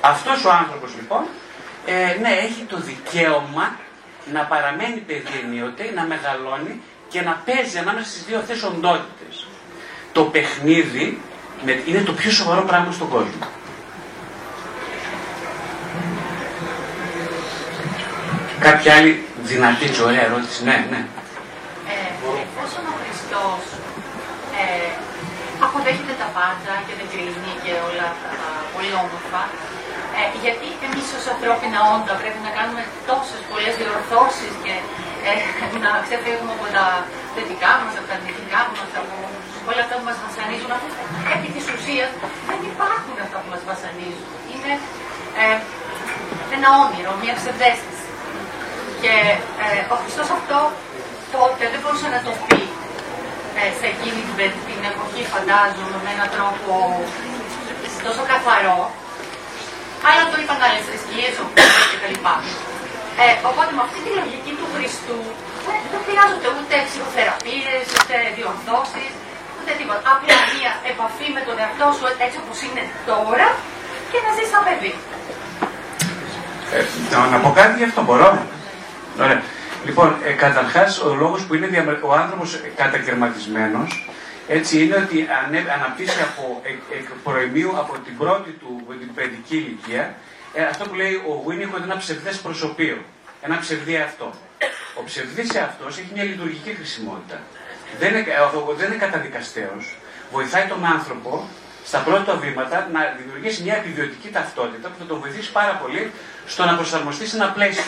αυτός 0.02 0.46
ο 0.46 0.52
άνθρωπος 0.52 0.92
λοιπόν, 0.96 1.26
ε, 1.86 2.20
ναι, 2.22 2.30
έχει 2.30 2.62
το 2.70 2.78
δικαίωμα 2.80 3.76
να 4.34 4.42
παραμένει 4.42 5.00
παιδί 5.08 5.36
ενίοτε, 5.44 5.92
να 5.96 6.04
μεγαλώνει 6.04 6.82
και 7.08 7.22
να 7.22 7.42
παίζει 7.46 7.78
ανάμεσα 7.78 8.08
στις 8.10 8.24
δύο 8.24 8.38
αυτές 8.38 8.64
οντότητες. 8.64 9.48
Το 10.12 10.24
παιχνίδι 10.24 11.22
είναι 11.86 12.02
το 12.02 12.14
πιο 12.14 12.32
σοβαρό 12.32 12.62
πράγμα 12.62 12.92
στον 12.92 13.10
κόσμο. 13.10 13.48
Κάποια 18.60 18.96
άλλη 18.96 19.24
δυνατή 19.44 19.88
και 19.90 20.02
ωραία 20.02 20.24
ερώτηση. 20.30 20.64
Ναι, 20.64 20.78
ναι. 20.92 21.02
Ε, 21.94 22.08
εφόσον 22.46 22.84
ο 22.92 22.94
Χριστός 23.02 23.62
ε, 24.62 24.90
αποδέχεται 25.66 26.16
τα 26.22 26.30
πάντα 26.38 26.74
και 26.86 26.94
δεν 27.00 27.08
κρίνει 27.12 27.52
και 27.64 27.74
όλα 27.88 28.06
αυτά 28.14 28.30
τα 28.42 28.50
πολύ 28.74 28.94
όμορφα, 29.04 29.42
ε, 30.20 30.24
γιατί 30.44 30.68
εμείς 30.88 31.08
ως 31.18 31.26
ανθρώπινα 31.34 31.80
όντα 31.96 32.14
πρέπει 32.22 32.40
να 32.48 32.52
κάνουμε 32.58 32.82
τόσες 33.10 33.42
πολλές 33.50 33.74
διορθώσεις 33.82 34.54
και 34.64 34.74
ε, 35.30 35.32
να 35.86 35.92
ξεφύγουμε 36.06 36.54
από 36.58 36.68
τα 36.76 36.86
θετικά 37.36 37.72
μας, 37.82 37.94
από 38.00 38.08
τα 38.10 38.16
αρνητικά 38.20 38.62
μας, 38.70 38.90
από 39.02 39.16
όλα 39.70 39.82
αυτά 39.86 39.94
που 39.98 40.06
μας 40.10 40.18
βασανίζουν. 40.26 40.72
Επί 41.34 41.48
της 41.56 41.66
ουσίας 41.74 42.10
δεν 42.50 42.60
υπάρχουν 42.72 43.16
αυτά 43.26 43.38
που 43.42 43.50
μας 43.54 43.62
βασανίζουν. 43.72 44.28
Είναι 44.52 44.74
ε, 45.42 45.58
ένα 46.56 46.70
όνειρο, 46.84 47.12
μια 47.24 47.34
ψευδέστηση. 47.40 48.06
Και 49.02 49.14
ε, 49.64 49.80
ο 49.94 49.96
Χριστός 50.02 50.30
αυτό 50.38 50.60
τότε 51.36 51.64
δεν 51.72 51.80
μπορούσε 51.82 52.08
να 52.16 52.20
το 52.28 52.32
πει 52.46 52.62
ε, 53.60 53.64
σε 53.80 53.86
εκείνη 53.94 54.22
την, 54.28 54.38
την 54.68 54.82
εποχή, 54.92 55.22
φαντάζομαι, 55.34 55.98
με 56.06 56.10
έναν 56.16 56.30
τρόπο 56.36 56.72
τόσο 58.08 58.24
καθαρό, 58.32 58.80
αλλά 60.08 60.24
το 60.32 60.36
είπαν 60.42 60.60
άλλες 60.68 60.84
θρησκείες, 60.88 61.34
ο 61.44 61.46
κτλ. 61.92 62.16
Ε, 63.24 63.28
οπότε 63.50 63.72
με 63.78 63.82
αυτή 63.88 64.00
τη 64.06 64.12
λογική 64.20 64.52
του 64.60 64.68
Χριστού 64.74 65.20
δεν 65.92 66.02
χρειάζονται 66.08 66.50
ούτε 66.58 66.76
ψυχοθεραπείες, 66.88 67.84
ούτε 67.98 68.16
διορθώσεις, 68.38 69.12
ούτε 69.58 69.72
τίποτα. 69.80 70.02
Απλά 70.14 70.38
μια 70.56 70.72
επαφή 70.92 71.28
με 71.36 71.42
τον 71.48 71.56
εαυτό 71.64 71.88
σου 71.98 72.06
έτσι 72.26 72.38
όπως 72.42 72.58
είναι 72.66 72.84
τώρα 73.10 73.48
και 74.12 74.20
να 74.26 74.30
ζεις 74.36 74.48
σαν 74.52 74.62
παιδί. 74.66 74.94
Ε, 76.76 76.80
να 77.34 77.38
πω 77.44 77.50
κάτι 77.60 77.74
γι' 77.80 77.88
αυτό 77.90 78.02
μπορώ. 78.08 78.30
Ωραία. 79.24 79.42
Λοιπόν, 79.88 80.08
ε, 80.28 80.32
καταρχάς 80.46 80.92
ο 81.08 81.10
λόγος 81.22 81.42
που 81.46 81.54
είναι 81.56 81.68
ο 82.10 82.12
άνθρωπος 82.22 82.50
κατακαιρματισμένος 82.82 83.90
έτσι 84.48 84.84
είναι 84.84 84.96
ότι 84.96 85.28
αναπτύσσει 85.76 86.20
από 86.22 86.62
εκ, 86.64 86.80
εκ 87.00 87.08
προημίου 87.24 87.78
από 87.78 87.98
την 88.06 88.18
πρώτη 88.18 88.52
του 88.52 88.86
την 89.00 89.14
παιδική 89.14 89.56
ηλικία 89.56 90.16
ε, 90.58 90.64
αυτό 90.64 90.84
που 90.86 90.96
λέει 90.96 91.14
ο 91.14 91.44
Βίνικο 91.48 91.78
είναι 91.78 91.86
ένα 91.86 91.98
ψευδές 91.98 92.38
προσωπείο, 92.38 92.98
ένα 93.42 93.60
ψευδή 93.60 93.98
αυτό. 93.98 94.34
Ο 95.00 95.04
ψευδής 95.04 95.56
αυτός 95.56 95.98
έχει 95.98 96.10
μια 96.14 96.24
λειτουργική 96.24 96.70
χρησιμότητα. 96.70 97.42
Δεν 98.00 98.10
είναι, 98.16 98.26
δεν 98.78 98.88
είναι 98.88 98.96
καταδικαστέος. 99.06 99.98
Βοηθάει 100.32 100.66
τον 100.68 100.86
άνθρωπο 100.86 101.48
στα 101.86 102.00
πρώτα 102.00 102.36
βήματα 102.36 102.90
να 102.94 103.00
δημιουργήσει 103.18 103.64
μια 103.64 103.76
επιβιωτική 103.76 104.30
ταυτότητα 104.30 104.88
που 104.90 104.96
θα 105.00 105.06
τον 105.06 105.20
βοηθήσει 105.20 105.52
πάρα 105.52 105.74
πολύ 105.82 106.12
στο 106.46 106.66
να 106.66 106.76
προσαρμοστεί 106.76 107.28
σε 107.28 107.36
ένα 107.36 107.48
πλαίσιο. 107.52 107.84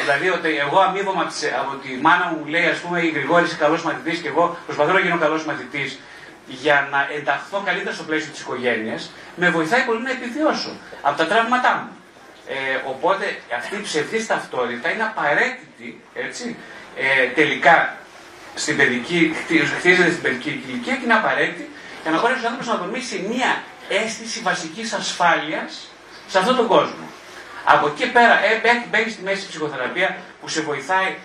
δηλαδή 0.00 0.28
ότι 0.28 0.58
εγώ 0.58 0.78
αμείβομαι 0.78 1.26
από 1.60 1.76
τη 1.82 1.88
μάνα 2.00 2.26
μου, 2.26 2.46
λέει 2.46 2.66
ας 2.66 2.78
πούμε 2.78 3.00
η 3.00 3.08
Γρηγόρη 3.08 3.44
είσαι 3.44 3.56
καλός 3.56 3.82
μαθητής 3.82 4.18
και 4.18 4.28
εγώ 4.28 4.58
προσπαθώ 4.66 4.92
να 4.92 5.00
γίνω 5.00 5.18
καλός 5.18 5.44
μαθητής 5.44 5.98
για 6.46 6.88
να 6.90 7.08
ενταχθώ 7.16 7.62
καλύτερα 7.64 7.94
στο 7.94 8.04
πλαίσιο 8.04 8.30
της 8.32 8.40
οικογένειας, 8.40 9.10
με 9.36 9.50
βοηθάει 9.50 9.82
πολύ 9.84 10.02
να 10.02 10.10
επιβιώσω 10.10 10.76
από 11.02 11.16
τα 11.16 11.26
τραύματά 11.26 11.74
μου. 11.82 11.96
Ε, 12.48 12.54
οπότε 12.86 13.38
αυτή 13.56 13.76
η 13.76 13.80
ψευδή 13.80 14.26
ταυτότητα 14.26 14.90
είναι 14.90 15.02
απαραίτητη 15.02 16.00
έτσι, 16.14 16.56
ε, 16.96 17.26
τελικά 17.26 17.96
στην 18.54 18.76
παιδική, 18.76 19.34
χτίζεται 19.76 20.10
στην 20.10 20.22
παιδική 20.22 20.62
ηλικία 20.68 20.96
και 20.96 21.04
είναι 21.04 21.14
απαραίτητη 21.14 21.70
για 22.02 22.10
να 22.10 22.20
μπορέσει 22.20 22.44
ο 22.44 22.48
άνθρωπο 22.48 22.72
να 22.72 22.84
δομήσει 22.84 23.26
μια 23.28 23.62
αίσθηση 23.88 24.40
βασικής 24.40 24.92
ασφάλειας 24.92 25.88
σε 26.28 26.38
αυτόν 26.38 26.56
τον 26.56 26.66
κόσμο. 26.66 27.04
Από 27.64 27.86
εκεί 27.86 28.06
πέρα 28.10 28.34
ε, 28.44 28.60
μπαίνει 28.90 29.10
στη 29.10 29.22
μέση 29.22 29.48
ψυχοθεραπεία 29.48 30.16
που 30.40 30.48
σε 30.48 30.60
βοηθάει, 30.60 31.16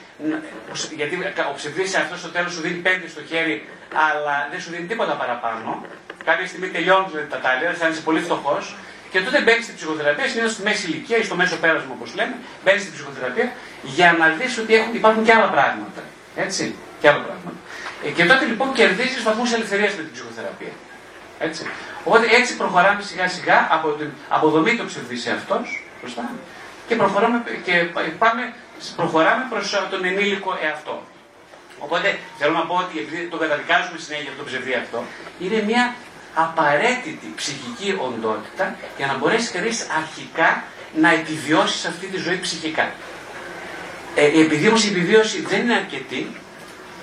γιατί 0.96 1.16
ο 1.52 1.54
ψευδής 1.56 1.96
αυτό 1.96 2.18
στο 2.18 2.30
τέλος 2.30 2.52
σου 2.54 2.62
δίνει 2.62 2.80
πέντε 2.88 3.08
στο 3.08 3.22
χέρι, 3.30 3.70
αλλά 3.94 4.48
δεν 4.52 4.60
σου 4.62 4.70
δίνει 4.72 4.88
τίποτα 4.88 5.14
παραπάνω. 5.14 5.86
Κάποια 6.24 6.48
στιγμή 6.48 6.68
τελειώνουν 6.68 7.12
τα 7.30 7.38
τάλια, 7.38 7.74
θα 7.74 7.88
είσαι 7.88 8.02
πολύ 8.02 8.22
φτωχός 8.22 8.76
και 9.12 9.20
τότε 9.22 9.42
μπαίνεις 9.42 9.64
στην 9.64 9.76
ψυχοθεραπεία, 9.76 10.28
συνήθως 10.28 10.52
στη 10.52 10.64
μέση 10.64 10.88
ηλικία 10.88 11.18
ή 11.18 11.24
στο 11.24 11.36
μέσο 11.36 11.56
πέρασμα 11.58 11.92
όπως 11.98 12.16
λέμε, 12.16 12.36
μπαίνεις 12.64 12.82
στην 12.82 12.94
ψυχοθεραπεία 12.94 13.52
για 13.84 14.16
να 14.20 14.28
δεις 14.30 14.58
ότι 14.58 14.76
έχουν, 14.76 14.96
υπάρχουν 14.96 15.24
και 15.24 15.34
άλλα 15.34 15.50
πράγματα. 15.50 16.02
Έτσι, 16.36 16.76
και 17.02 17.08
άλλα 17.10 17.22
πράγματα. 17.28 17.58
Ε, 18.06 18.10
και 18.10 18.26
τότε 18.26 18.46
λοιπόν 18.46 18.74
κερδίζεις 18.74 19.24
βαθμούς 19.24 19.54
ελευθερίας 19.54 19.94
με 19.98 20.02
την 20.04 20.12
ψυχοθεραπεία. 20.12 20.74
Έτσι. 21.40 21.64
Οπότε 22.04 22.26
έτσι 22.40 22.56
προχωράμε 22.56 23.02
σιγά 23.02 23.28
σιγά 23.28 23.68
από 23.72 23.90
την 23.90 24.10
αποδομή 24.30 24.76
του 24.76 24.86
ψευδή 24.86 25.18
σε 25.18 25.32
αυτό 26.06 26.22
και, 26.88 26.96
προχωράμε, 26.96 27.44
και 27.64 27.74
πάμε, 28.18 28.54
προχωράμε 28.96 29.46
προς 29.50 29.88
τον 29.92 30.06
ενήλικο 30.06 30.58
εαυτό. 30.64 31.04
Οπότε 31.80 32.20
θέλω 32.38 32.54
να 32.54 32.66
πω 32.66 32.76
ότι 32.76 33.00
επειδή 33.00 33.28
το 33.28 33.38
καταδικάζουμε 33.38 33.98
συνέχεια 33.98 34.30
αυτό 34.32 34.42
το 34.44 34.50
ψευδή 34.50 34.74
αυτό, 34.74 35.04
είναι 35.40 35.62
μια 35.70 35.96
απαραίτητη 36.34 37.28
ψυχική 37.36 37.90
οντότητα 38.08 38.76
για 38.98 39.06
να 39.06 39.14
μπορέσει 39.18 39.52
κανείς 39.52 39.88
αρχικά 40.00 40.64
να 40.96 41.10
επιβιώσει 41.12 41.88
αυτή 41.88 42.06
τη 42.06 42.18
ζωή 42.18 42.40
ψυχικά. 42.40 42.92
Ε, 44.16 44.26
επειδή 44.26 44.68
όμως 44.68 44.84
η 44.86 44.90
επιβίωση 44.90 45.42
δεν 45.42 45.60
είναι 45.62 45.74
αρκετή, 45.74 46.32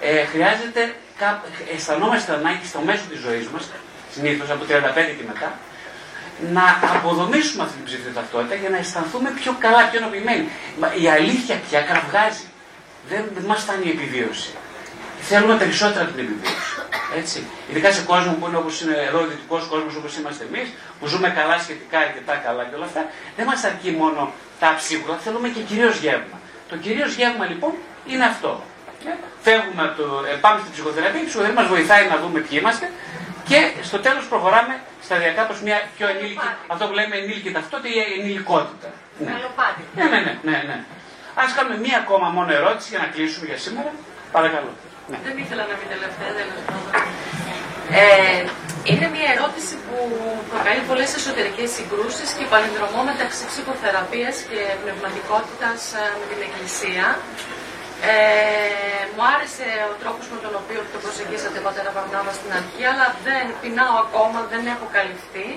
ε, 0.00 0.24
χρειάζεται, 0.24 0.94
αισθανόμαστε 1.74 2.32
ανάγκη 2.32 2.66
στο 2.66 2.80
μέσο 2.80 3.02
της 3.10 3.20
ζωής 3.20 3.46
μας, 3.48 3.70
συνήθως 4.14 4.50
από 4.50 4.64
35 4.64 5.14
και 5.18 5.24
μετά, 5.26 5.58
να 6.52 6.64
αποδομήσουμε 6.96 7.62
αυτή 7.62 7.76
την 7.76 7.84
ψυχική 7.84 8.12
ταυτότητα 8.14 8.54
για 8.54 8.70
να 8.70 8.76
αισθανθούμε 8.76 9.30
πιο 9.40 9.56
καλά, 9.58 9.88
πιο 9.88 9.98
ενωπημένοι. 10.02 10.48
Η 11.02 11.08
αλήθεια 11.08 11.54
πια 11.68 11.80
κραυγάζει. 11.80 12.46
Δεν, 13.08 13.22
δεν 13.34 13.44
μας 13.44 13.60
φτάνει 13.62 13.86
η 13.86 13.90
επιβίωση. 13.90 14.50
Θέλουμε 15.20 15.56
περισσότερα 15.56 16.02
από 16.04 16.12
την 16.12 16.24
επιβίωση. 16.24 16.62
Έτσι. 17.20 17.38
Ειδικά 17.70 17.92
σε 17.92 18.02
κόσμο 18.02 18.32
που 18.38 18.46
είναι 18.46 18.56
όπως 18.56 18.80
είναι 18.80 18.96
εδώ, 19.08 19.20
ο 19.20 19.26
δυτικό 19.26 19.56
κόσμος 19.72 19.94
όπως 19.96 20.16
είμαστε 20.16 20.44
εμείς, 20.50 20.68
που 20.98 21.06
ζούμε 21.06 21.28
καλά 21.38 21.58
σχετικά 21.58 21.98
αρκετά 21.98 22.34
καλά 22.46 22.62
και 22.64 22.74
όλα 22.74 22.84
αυτά, 22.84 23.02
δεν 23.36 23.46
μας 23.46 23.64
αρκεί 23.64 23.90
μόνο 23.90 24.32
τα 24.60 24.74
ψίχουλα, 24.78 25.16
θέλουμε 25.24 25.48
και 25.48 25.60
κυρίως 25.60 25.96
γεύμα. 26.04 26.36
Το 26.68 26.76
κυρίως 26.76 27.14
γεύμα 27.14 27.44
λοιπόν 27.46 27.72
είναι 28.06 28.24
αυτό. 28.24 28.62
Ε, 29.06 29.10
φεύγουμε 29.42 29.94
το, 29.96 30.04
ε, 30.30 30.34
πάμε 30.44 30.58
στην 30.60 30.72
ψυχοθεραπεία, 30.72 31.20
η 31.20 31.24
ψυχοθεραπεία 31.24 31.60
μας 31.62 31.70
βοηθάει 31.74 32.04
να 32.12 32.16
δούμε 32.22 32.38
ποιοι 32.46 32.58
είμαστε 32.62 32.86
και 33.48 33.58
στο 33.82 33.98
τέλος 33.98 34.24
προχωράμε 34.32 34.74
σταδιακά 35.02 35.42
προς 35.48 35.60
μια 35.66 35.76
πιο 35.96 36.06
ενήλικη, 36.08 36.48
αυτό 36.66 36.86
που 36.86 36.94
λέμε 36.98 37.14
ενήλικη 37.16 37.50
ταυτότητα 37.56 37.88
ή 37.94 38.20
ενηλικότητα. 38.20 38.88
Ναι. 39.18 39.30
Καλοπάτι. 39.32 39.82
Ναι, 39.96 40.04
ναι, 40.12 40.20
ναι, 40.26 40.32
ναι, 40.48 40.56
ναι. 40.68 40.78
Ας 41.42 41.50
κάνουμε 41.56 41.76
μία 41.84 41.98
ακόμα 42.04 42.28
μόνο 42.36 42.50
ερώτηση 42.60 42.88
για 42.92 43.00
να 43.04 43.08
κλείσουμε 43.14 43.46
για 43.50 43.58
σήμερα. 43.64 43.90
Παρακαλώ. 44.36 44.70
Ναι. 45.10 45.18
Δεν 45.26 45.36
ήθελα 45.44 45.62
να 45.70 45.74
μην 45.78 45.88
τελευταία, 45.94 46.30
τέλος 46.38 46.62
πάντων. 46.66 46.90
Ε, 48.02 48.40
είναι 48.90 49.06
μια 49.14 49.28
ερώτηση 49.34 49.74
που 49.84 49.96
προκαλεί 50.52 50.82
πολλές 50.90 51.10
εσωτερικές 51.18 51.68
συγκρούσεις 51.76 52.28
και 52.36 52.44
παλινδρομώ 52.52 53.00
μεταξύ 53.10 53.42
ψυχοθεραπείας 53.50 54.36
και 54.48 54.60
πνευματικότητας 54.82 55.80
ε, 56.00 56.04
με 56.18 56.24
την 56.30 56.40
Εκκλησία. 56.46 57.06
Ε, 58.02 59.02
μου 59.12 59.22
άρεσε 59.34 59.68
ο 59.92 59.94
τρόπος 60.02 60.26
με 60.32 60.38
τον 60.44 60.52
οποίο 60.60 60.80
το 60.92 60.98
προσεγγίσατε 61.04 61.58
πατέρα 61.66 61.90
Βαρνάβα 61.96 62.32
στην 62.38 62.50
αρχή, 62.60 62.82
αλλά 62.92 63.06
δεν 63.26 63.44
πεινάω 63.60 63.96
ακόμα, 64.06 64.38
δεν 64.52 64.62
έχω 64.74 64.86
καλυφθεί. 64.96 65.48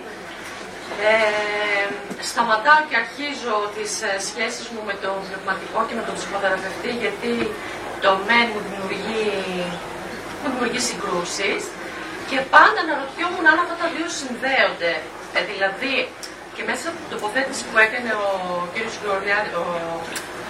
Ε, 1.10 1.88
σταματάω 2.32 2.80
και 2.90 2.98
αρχίζω 3.04 3.56
τις 3.76 3.92
ε, 4.10 4.12
σχέσεις 4.28 4.66
μου 4.74 4.82
με 4.90 4.96
τον 5.04 5.16
πνευματικό 5.28 5.80
και 5.88 5.96
με 6.00 6.04
τον 6.08 6.14
ψυχοθεραπευτή, 6.18 6.92
γιατί 7.04 7.34
το 8.04 8.12
μεν 8.28 8.46
μου 8.52 8.62
δημιουργεί, 8.66 9.28
μου 10.40 10.48
δημιουργεί 10.52 10.82
συγκρούσεις. 10.90 11.62
Και 12.30 12.40
πάντα 12.56 12.80
αναρωτιόμουν 12.86 13.46
αν 13.52 13.58
αυτά 13.64 13.76
τα 13.82 13.88
δύο 13.94 14.08
συνδέονται. 14.20 14.94
Ε, 15.38 15.40
δηλαδή, 15.52 15.96
και 16.60 16.70
μέσα 16.72 16.86
από 16.92 16.98
την 17.04 17.10
τοποθέτηση 17.16 17.62
που 17.70 17.78
έκανε 17.86 18.12
ο 18.26 18.28
κύριος 18.74 18.96
Γρηγοριάδη, 19.00 19.50
ο, 19.64 19.66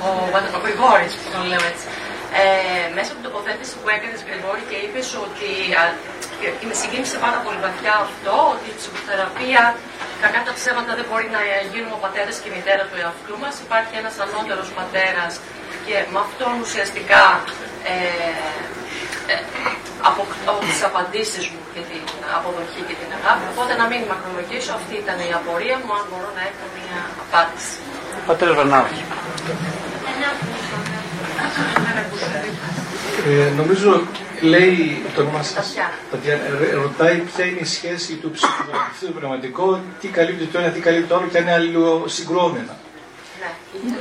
ο, 0.05 0.09
ο 0.57 0.59
Γρηγόρης, 0.65 1.13
που 1.19 1.27
τον 1.33 1.43
λέω 1.51 1.63
έτσι, 1.71 1.85
ε, 2.41 2.85
μέσα 2.97 3.09
από 3.11 3.17
την 3.19 3.27
τοποθέτηση 3.29 3.73
που 3.79 3.87
έκανε 3.95 4.15
Γρηγόρη 4.29 4.63
και 4.69 4.77
είπες 4.83 5.07
ότι, 5.25 5.49
α, 5.79 5.83
και, 6.39 6.47
και 6.59 6.65
με 6.69 6.75
συγκίνησε 6.81 7.17
πάρα 7.25 7.39
πολύ 7.45 7.59
βαθιά 7.67 7.93
αυτό, 8.07 8.35
ότι 8.53 8.65
η 8.73 8.75
ψυχοθεραπεία 8.79 9.63
κακά 10.23 10.39
τα 10.47 10.53
ψέματα 10.57 10.91
δεν 10.99 11.05
μπορεί 11.07 11.27
να 11.37 11.41
γίνουμε 11.71 11.95
ο 11.99 12.01
πατέρας 12.05 12.35
και 12.41 12.49
η 12.51 12.53
μητέρα 12.57 12.83
του 12.89 12.97
εαυτού 13.03 13.35
μας. 13.43 13.53
Υπάρχει 13.65 13.93
ένας 14.01 14.15
ανώτερος 14.25 14.69
πατέρας 14.79 15.33
και 15.85 15.95
με 16.13 16.19
αυτόν 16.25 16.53
ουσιαστικά 16.65 17.23
ε, 17.91 17.95
ε, 19.31 19.35
αποκτώ 20.11 20.53
τις 20.67 20.79
απαντήσεις 20.89 21.43
μου 21.51 21.61
και 21.73 21.81
την 21.89 22.03
αποδοχή 22.37 22.81
και 22.87 22.95
την 23.01 23.09
αγάπη. 23.17 23.43
Οπότε 23.53 23.71
να 23.81 23.85
μην 23.91 24.01
μακρολογήσω, 24.11 24.71
αυτή 24.79 24.93
ήταν 25.03 25.17
η 25.27 25.31
απορία 25.39 25.77
μου, 25.81 25.91
αν 25.99 26.03
μπορώ 26.09 26.29
να 26.37 26.43
έχω 26.49 26.63
μια 26.77 26.99
απάντηση. 27.23 27.75
Πατέρας 28.29 28.55
Βερνάβη. 28.59 28.95
Ε, 33.29 33.49
νομίζω 33.61 33.89
λέει 34.41 35.01
το 35.15 35.21
όνομα 35.21 35.43
σας. 35.43 35.73
Ρωτάει 36.73 37.15
ποια 37.15 37.45
είναι 37.45 37.59
η 37.59 37.65
σχέση 37.65 38.13
του 38.13 38.31
ψυχοθεραπευτή 38.31 39.05
του 39.05 39.13
πνευματικό, 39.13 39.81
τι 40.01 40.07
καλύπτει 40.07 40.45
το 40.45 40.59
ένα, 40.59 40.69
τι 40.69 40.79
καλύπτει 40.79 41.07
το 41.07 41.15
άλλο 41.15 41.27
και 41.31 41.37
αν 41.37 41.43
είναι 41.43 41.53
αλληλοσυγκρόμενα. 41.53 42.75
Ναι. 43.39 43.95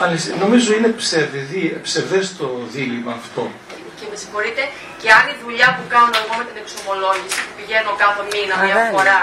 Αλλά 0.00 0.16
νομίζω 0.40 0.74
είναι 0.74 0.88
ψευδή, 0.88 1.80
ψευδές 1.82 2.36
το 2.36 2.60
δίλημα 2.72 3.12
αυτό. 3.12 3.50
Και 3.98 4.06
με 4.10 4.16
συγχωρείτε, 4.22 4.62
και 5.00 5.08
αν 5.18 5.24
η 5.32 5.34
δουλειά 5.42 5.68
που 5.76 5.84
κάνω 5.94 6.14
εγώ 6.22 6.34
με 6.40 6.44
την 6.48 6.56
εξομολόγηση, 6.62 7.38
που 7.44 7.52
πηγαίνω 7.58 7.90
κάθε 8.04 8.22
μήνα 8.32 8.54
μια 8.66 8.76
φορά 8.94 9.20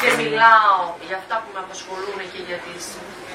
και 0.00 0.08
μιλάω 0.20 0.76
για 1.08 1.16
αυτά 1.20 1.34
που 1.42 1.48
με 1.54 1.60
απασχολούν 1.64 2.18
και 2.32 2.40
για 2.48 2.58
τις 2.64 2.84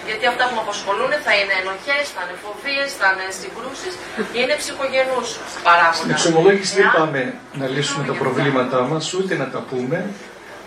γιατί 0.09 0.25
αυτά 0.31 0.43
που 0.47 0.55
με 0.57 0.61
απασχολούν 0.65 1.11
θα 1.25 1.33
είναι 1.39 1.55
ενοχές, 1.61 2.03
θα 2.15 2.21
είναι 2.23 2.35
φοβίες, 2.45 2.89
θα 2.99 3.07
είναι 3.11 3.27
συγκρούσεις, 3.41 3.93
είναι 4.39 4.55
ψυχογενούς 4.61 5.27
παράγοντα. 5.67 5.99
Στην 5.99 6.11
εξομολόγηση 6.15 6.73
δεν 6.81 6.89
πάμε 6.97 7.21
να 7.59 7.65
λύσουμε 7.73 8.03
τα 8.09 8.13
προβλήματά 8.21 8.81
μας, 8.89 9.13
ούτε 9.13 9.33
να 9.41 9.47
τα 9.53 9.59
πούμε. 9.69 9.97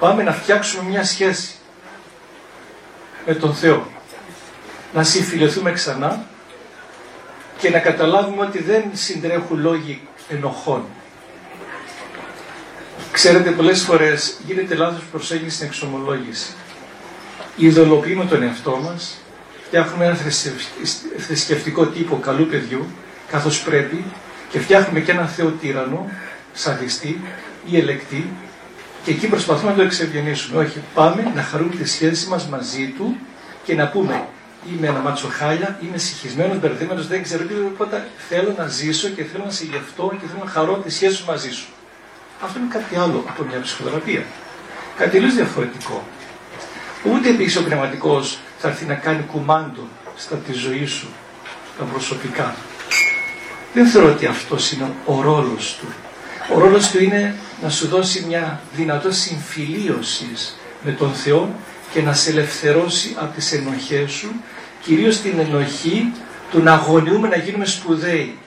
Πάμε 0.03 0.23
να 0.23 0.33
φτιάξουμε 0.41 0.83
μια 0.91 1.05
σχέση 1.05 1.51
με 3.27 3.35
τον 3.35 3.55
Θεό. 3.55 3.81
Να 4.93 5.03
συμφιλεθούμε 5.03 5.73
ξανά 5.73 6.25
και 7.59 7.71
να 7.71 7.79
καταλάβουμε 7.79 8.43
ότι 8.47 8.63
δεν 8.63 8.85
συντρέχουν 8.93 9.61
λόγοι 9.61 10.09
ενοχών. 10.33 10.85
Ξέρετε, 13.13 13.51
πολλές 13.51 13.83
φορές 13.83 14.37
γίνεται 14.47 14.75
λάθος 14.75 15.03
προσέγγιση 15.11 15.55
στην 15.55 15.67
εξομολόγηση. 15.67 16.53
Ιδωλοποιούμε 17.57 18.25
τον 18.25 18.43
εαυτό 18.43 18.81
μας, 18.85 19.21
φτιάχνουμε 19.67 20.05
ένα 20.05 20.17
θρησκευτικό 21.17 21.87
τύπο 21.87 22.17
καλού 22.17 22.47
παιδιού, 22.47 22.87
καθώς 23.31 23.63
πρέπει, 23.63 24.05
και 24.51 24.61
φτιάχνουμε 24.61 25.01
και 25.01 25.11
ένα 25.11 25.27
Θεό 25.27 25.49
τύρανο, 25.51 26.11
σαδιστή 26.53 27.21
ή 27.71 27.77
ελεκτή, 27.77 28.31
και 29.05 29.11
εκεί 29.11 29.27
προσπαθούμε 29.27 29.71
να 29.71 29.77
το 29.77 29.83
εξευγενήσουμε. 29.83 30.65
Όχι, 30.65 30.83
πάμε 30.95 31.33
να 31.35 31.43
χαρούμε 31.43 31.75
τη 31.75 31.89
σχέση 31.89 32.29
μας 32.29 32.47
μαζί 32.47 32.95
του 32.97 33.17
και 33.65 33.75
να 33.75 33.89
πούμε 33.89 34.25
είμαι 34.71 34.87
ένα 34.87 34.99
μάτσο 34.99 35.29
χάλια, 35.29 35.79
είμαι 35.83 35.99
συγχυσμένος, 35.99 36.59
μπερδεμένος, 36.61 37.07
δεν 37.07 37.23
ξέρω 37.23 37.45
τι, 37.45 37.55
οπότε 37.55 38.09
θέλω 38.29 38.55
να 38.57 38.67
ζήσω 38.67 39.09
και 39.09 39.25
θέλω 39.25 39.45
να 39.45 39.51
συγγευτώ 39.51 40.13
και 40.21 40.27
θέλω 40.27 40.45
να 40.45 40.51
χαρώ 40.51 40.77
τη 40.77 40.91
σχέση 40.91 41.15
σου 41.15 41.25
μαζί 41.25 41.51
σου. 41.51 41.67
Αυτό 42.45 42.59
είναι 42.59 42.69
κάτι 42.71 42.97
άλλο 42.97 43.25
από 43.29 43.43
μια 43.43 43.61
ψυχοθεραπεία. 43.61 44.25
Κάτι 44.97 45.11
τελείως 45.11 45.35
διαφορετικό. 45.35 46.05
Ούτε 47.05 47.29
επίσης 47.29 47.57
ο 47.57 47.63
πνευματικός 47.65 48.39
θα 48.59 48.69
έρθει 48.69 48.85
να 48.85 48.95
κάνει 48.95 49.23
κουμάντο 49.33 49.89
στα 50.17 50.37
της 50.37 50.59
ζωής 50.59 50.91
σου, 50.91 51.09
τα 51.79 51.85
προσωπικά. 51.85 52.55
Δεν 53.75 53.87
θεωρώ 53.87 54.09
ότι 54.09 54.27
αυτός 54.27 54.73
είναι 54.73 54.93
ο 55.05 55.21
ρόλος 55.21 55.77
του. 55.81 55.87
Ο 56.55 56.59
ρόλος 56.59 56.91
του 56.91 57.03
είναι 57.03 57.35
να 57.63 57.69
σου 57.69 57.89
δώσει 57.89 58.25
μια 58.29 58.61
δυνατότητα 58.75 59.15
συμφιλίωσης 59.15 60.57
με 60.83 60.93
τον 60.93 61.13
Θεό 61.13 61.55
και 61.93 62.03
να 62.03 62.13
σε 62.13 62.31
ελευθερώσει 62.31 63.17
από 63.19 63.35
τις 63.35 63.53
ενοχές 63.53 64.11
σου, 64.11 64.33
κυρίως 64.83 65.21
την 65.21 65.39
ενοχή 65.39 66.13
του 66.51 66.63
να 66.63 66.73
αγωνιούμε 66.73 67.29
να 67.29 67.37
γίνουμε 67.37 67.65
σπουδαίοι 67.65 68.39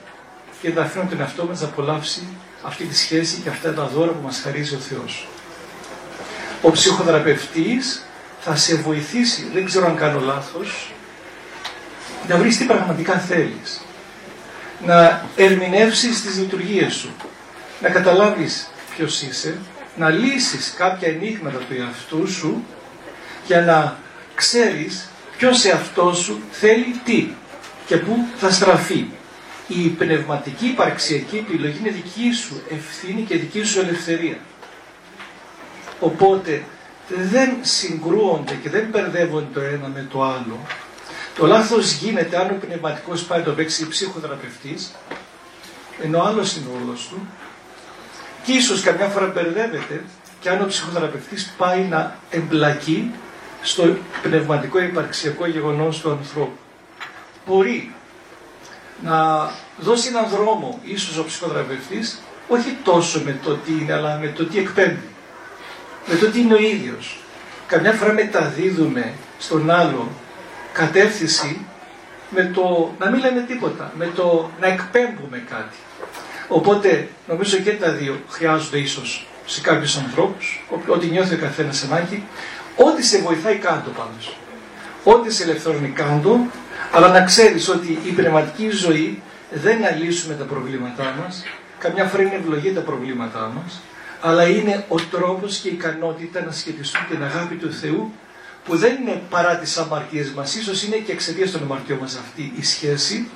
και 0.60 0.72
να 0.72 0.82
αφήνουμε 0.82 1.10
τον 1.10 1.20
εαυτό 1.20 1.44
μας 1.44 1.60
να 1.60 1.66
απολαύσει 1.66 2.22
αυτή 2.62 2.84
τη 2.84 2.96
σχέση 2.96 3.40
και 3.40 3.48
αυτά 3.48 3.74
τα 3.74 3.84
δώρα 3.84 4.10
που 4.10 4.24
μας 4.24 4.40
χαρίζει 4.44 4.74
ο 4.74 4.78
Θεός. 4.78 5.28
Ο 6.62 6.70
ψυχοθεραπευτής 6.70 8.04
θα 8.40 8.56
σε 8.56 8.74
βοηθήσει, 8.76 9.50
δεν 9.52 9.64
ξέρω 9.64 9.86
αν 9.86 9.96
κάνω 9.96 10.20
λάθος, 10.20 10.92
να 12.28 12.36
βρεις 12.36 12.58
τι 12.58 12.64
πραγματικά 12.64 13.18
θέλεις. 13.18 13.80
Να 14.86 15.26
ερμηνεύσεις 15.36 16.22
τις 16.22 16.38
λειτουργίες 16.38 16.94
σου. 16.94 17.10
Να 17.80 17.88
καταλάβεις 17.88 18.70
ποιος 18.96 19.22
είσαι, 19.22 19.58
να 19.96 20.10
λύσεις 20.10 20.74
κάποια 20.76 21.08
ενίγματα 21.08 21.58
του 21.58 21.74
εαυτού 21.78 22.28
σου 22.30 22.64
για 23.46 23.60
να 23.60 23.96
ξέρεις 24.34 25.08
ποιος 25.38 25.64
εαυτό 25.64 26.12
σου 26.14 26.40
θέλει 26.50 27.00
τι 27.04 27.28
και 27.86 27.96
πού 27.96 28.26
θα 28.36 28.50
στραφεί. 28.50 29.06
Η 29.68 29.88
πνευματική 29.88 30.66
υπαρξιακή 30.66 31.36
επιλογή 31.36 31.78
είναι 31.78 31.90
δική 31.90 32.32
σου 32.32 32.62
ευθύνη 32.70 33.22
και 33.22 33.36
δική 33.36 33.62
σου 33.62 33.80
ελευθερία. 33.80 34.38
Οπότε 36.00 36.62
δεν 37.08 37.56
συγκρούονται 37.60 38.54
και 38.62 38.70
δεν 38.70 38.86
μπερδεύονται 38.90 39.46
το 39.52 39.60
ένα 39.60 39.88
με 39.94 40.06
το 40.10 40.22
άλλο. 40.22 40.60
Το 41.36 41.46
λάθος 41.46 41.92
γίνεται 41.92 42.36
αν 42.38 42.50
ο 42.50 42.58
πνευματικός 42.66 43.22
πάει 43.22 43.42
το 43.42 43.50
παίξει 43.50 43.88
ψυχοθεραπευτής, 43.88 44.94
ενώ 46.02 46.22
άλλος 46.22 46.56
είναι 46.56 46.66
ο 46.74 46.78
ρόλος 46.78 47.08
του, 47.08 47.26
και 48.44 48.52
ίσως 48.52 48.82
καμιά 48.82 49.06
φορά 49.06 49.26
μπερδεύεται 49.26 50.04
και 50.40 50.50
αν 50.50 50.62
ο 50.62 50.66
ψυχοθεραπευτής 50.66 51.54
πάει 51.56 51.80
να 51.80 52.16
εμπλακεί 52.30 53.10
στο 53.66 53.96
πνευματικό 54.22 54.82
υπαρξιακό 54.82 55.46
γεγονός 55.46 56.00
του 56.00 56.10
ανθρώπου. 56.10 56.58
Μπορεί 57.46 57.94
να 59.02 59.50
δώσει 59.78 60.08
έναν 60.08 60.28
δρόμο 60.28 60.80
ίσως 60.82 61.18
ο 61.18 61.24
ψυχοθεραπευτής 61.24 62.22
όχι 62.48 62.76
τόσο 62.84 63.20
με 63.24 63.38
το 63.44 63.54
τι 63.54 63.72
είναι 63.72 63.92
αλλά 63.92 64.18
με 64.18 64.28
το 64.28 64.44
τι 64.44 64.58
εκπέμπει 64.58 65.08
με 66.06 66.14
το 66.16 66.26
τι 66.30 66.40
είναι 66.40 66.54
ο 66.54 66.58
ίδιος. 66.58 67.18
Καμιά 67.66 67.92
φορά 67.92 68.12
μεταδίδουμε 68.12 69.12
στον 69.38 69.70
άλλο 69.70 70.10
κατεύθυνση 70.72 71.66
με 72.30 72.50
το 72.54 72.94
να 72.98 73.10
μην 73.10 73.20
λέμε 73.20 73.40
τίποτα, 73.40 73.92
με 73.96 74.10
το 74.14 74.50
να 74.60 74.66
εκπέμπουμε 74.66 75.44
κάτι. 75.48 75.76
Οπότε 76.48 77.08
νομίζω 77.28 77.56
και 77.56 77.72
τα 77.72 77.90
δύο 77.90 78.20
χρειάζονται 78.28 78.78
ίσως 78.78 79.26
σε 79.46 79.60
κάποιους 79.60 79.96
ανθρώπους, 79.96 80.66
ό,τι 80.86 81.06
νιώθει 81.06 81.34
ο 81.34 81.38
καθένας 81.38 81.82
ανάγκη, 81.82 82.22
ό,τι 82.76 83.04
σε 83.04 83.18
βοηθάει 83.18 83.56
κάτω 83.56 83.90
πάντως. 83.90 84.36
Ό,τι 85.04 85.32
σε 85.32 85.42
ελευθερώνει 85.42 85.88
κάτω, 85.88 86.46
αλλά 86.92 87.08
να 87.08 87.22
ξέρεις 87.24 87.68
ότι 87.68 87.98
η 88.04 88.10
πνευματική 88.10 88.70
ζωή 88.70 89.22
δεν 89.50 89.76
είναι 89.76 89.90
να 89.90 89.96
λύσουμε 89.96 90.34
τα 90.34 90.44
προβλήματά 90.44 91.14
μας, 91.22 91.44
καμιά 91.78 92.04
φορά 92.04 92.22
είναι 92.22 92.34
ευλογία 92.34 92.74
τα 92.74 92.80
προβλήματά 92.80 93.52
μας, 93.54 93.80
αλλά 94.20 94.48
είναι 94.48 94.84
ο 94.88 94.96
τρόπος 94.96 95.56
και 95.56 95.68
η 95.68 95.72
ικανότητα 95.72 96.44
να 96.44 96.52
σχετιστούν 96.52 97.06
την 97.08 97.22
αγάπη 97.22 97.54
του 97.54 97.72
Θεού 97.72 98.12
που 98.64 98.76
δεν 98.76 98.96
είναι 99.00 99.22
παρά 99.30 99.56
τις 99.56 99.78
αμαρτίες 99.78 100.30
μας, 100.30 100.54
ίσως 100.54 100.82
είναι 100.82 100.96
και 100.96 101.12
εξαιτίας 101.12 101.50
των 101.50 101.62
αμαρτιών 101.62 101.98
μας 101.98 102.16
αυτή 102.16 102.52
η 102.56 102.64
σχέση. 102.64 103.28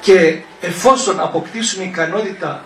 Και 0.00 0.38
εφόσον 0.60 1.20
αποκτήσουμε 1.20 1.84
ικανότητα 1.84 2.64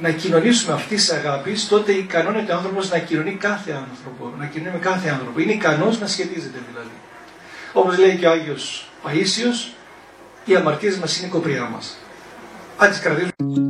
να 0.00 0.10
κοινωνήσουμε 0.10 0.72
αυτής 0.72 1.00
της 1.00 1.10
αγάπης, 1.10 1.68
τότε 1.68 1.92
ικανώνεται 1.92 2.52
ο 2.52 2.56
άνθρωπος 2.56 2.90
να 2.90 2.98
κοινωνεί 2.98 3.34
κάθε 3.34 3.72
άνθρωπο. 3.72 4.34
Να 4.38 4.46
κοινωνεί 4.46 4.72
με 4.72 4.78
κάθε 4.78 5.08
άνθρωπο. 5.08 5.40
Είναι 5.40 5.52
ικανός 5.52 6.00
να 6.00 6.06
σχετίζεται 6.06 6.58
δηλαδή. 6.70 6.94
Όπως 7.72 7.98
λέει 7.98 8.16
και 8.16 8.26
ο 8.26 8.30
Άγιος 8.30 8.90
Παίσιος, 9.02 9.74
οι 10.44 10.56
αμαρτίες 10.56 10.96
μας 10.98 11.18
είναι 11.18 11.26
η 11.26 11.30
κοπριά 11.30 11.68
μας. 11.72 11.96
Αν 12.76 12.90
τι 12.90 13.00
κρατήσουμε. 13.00 13.69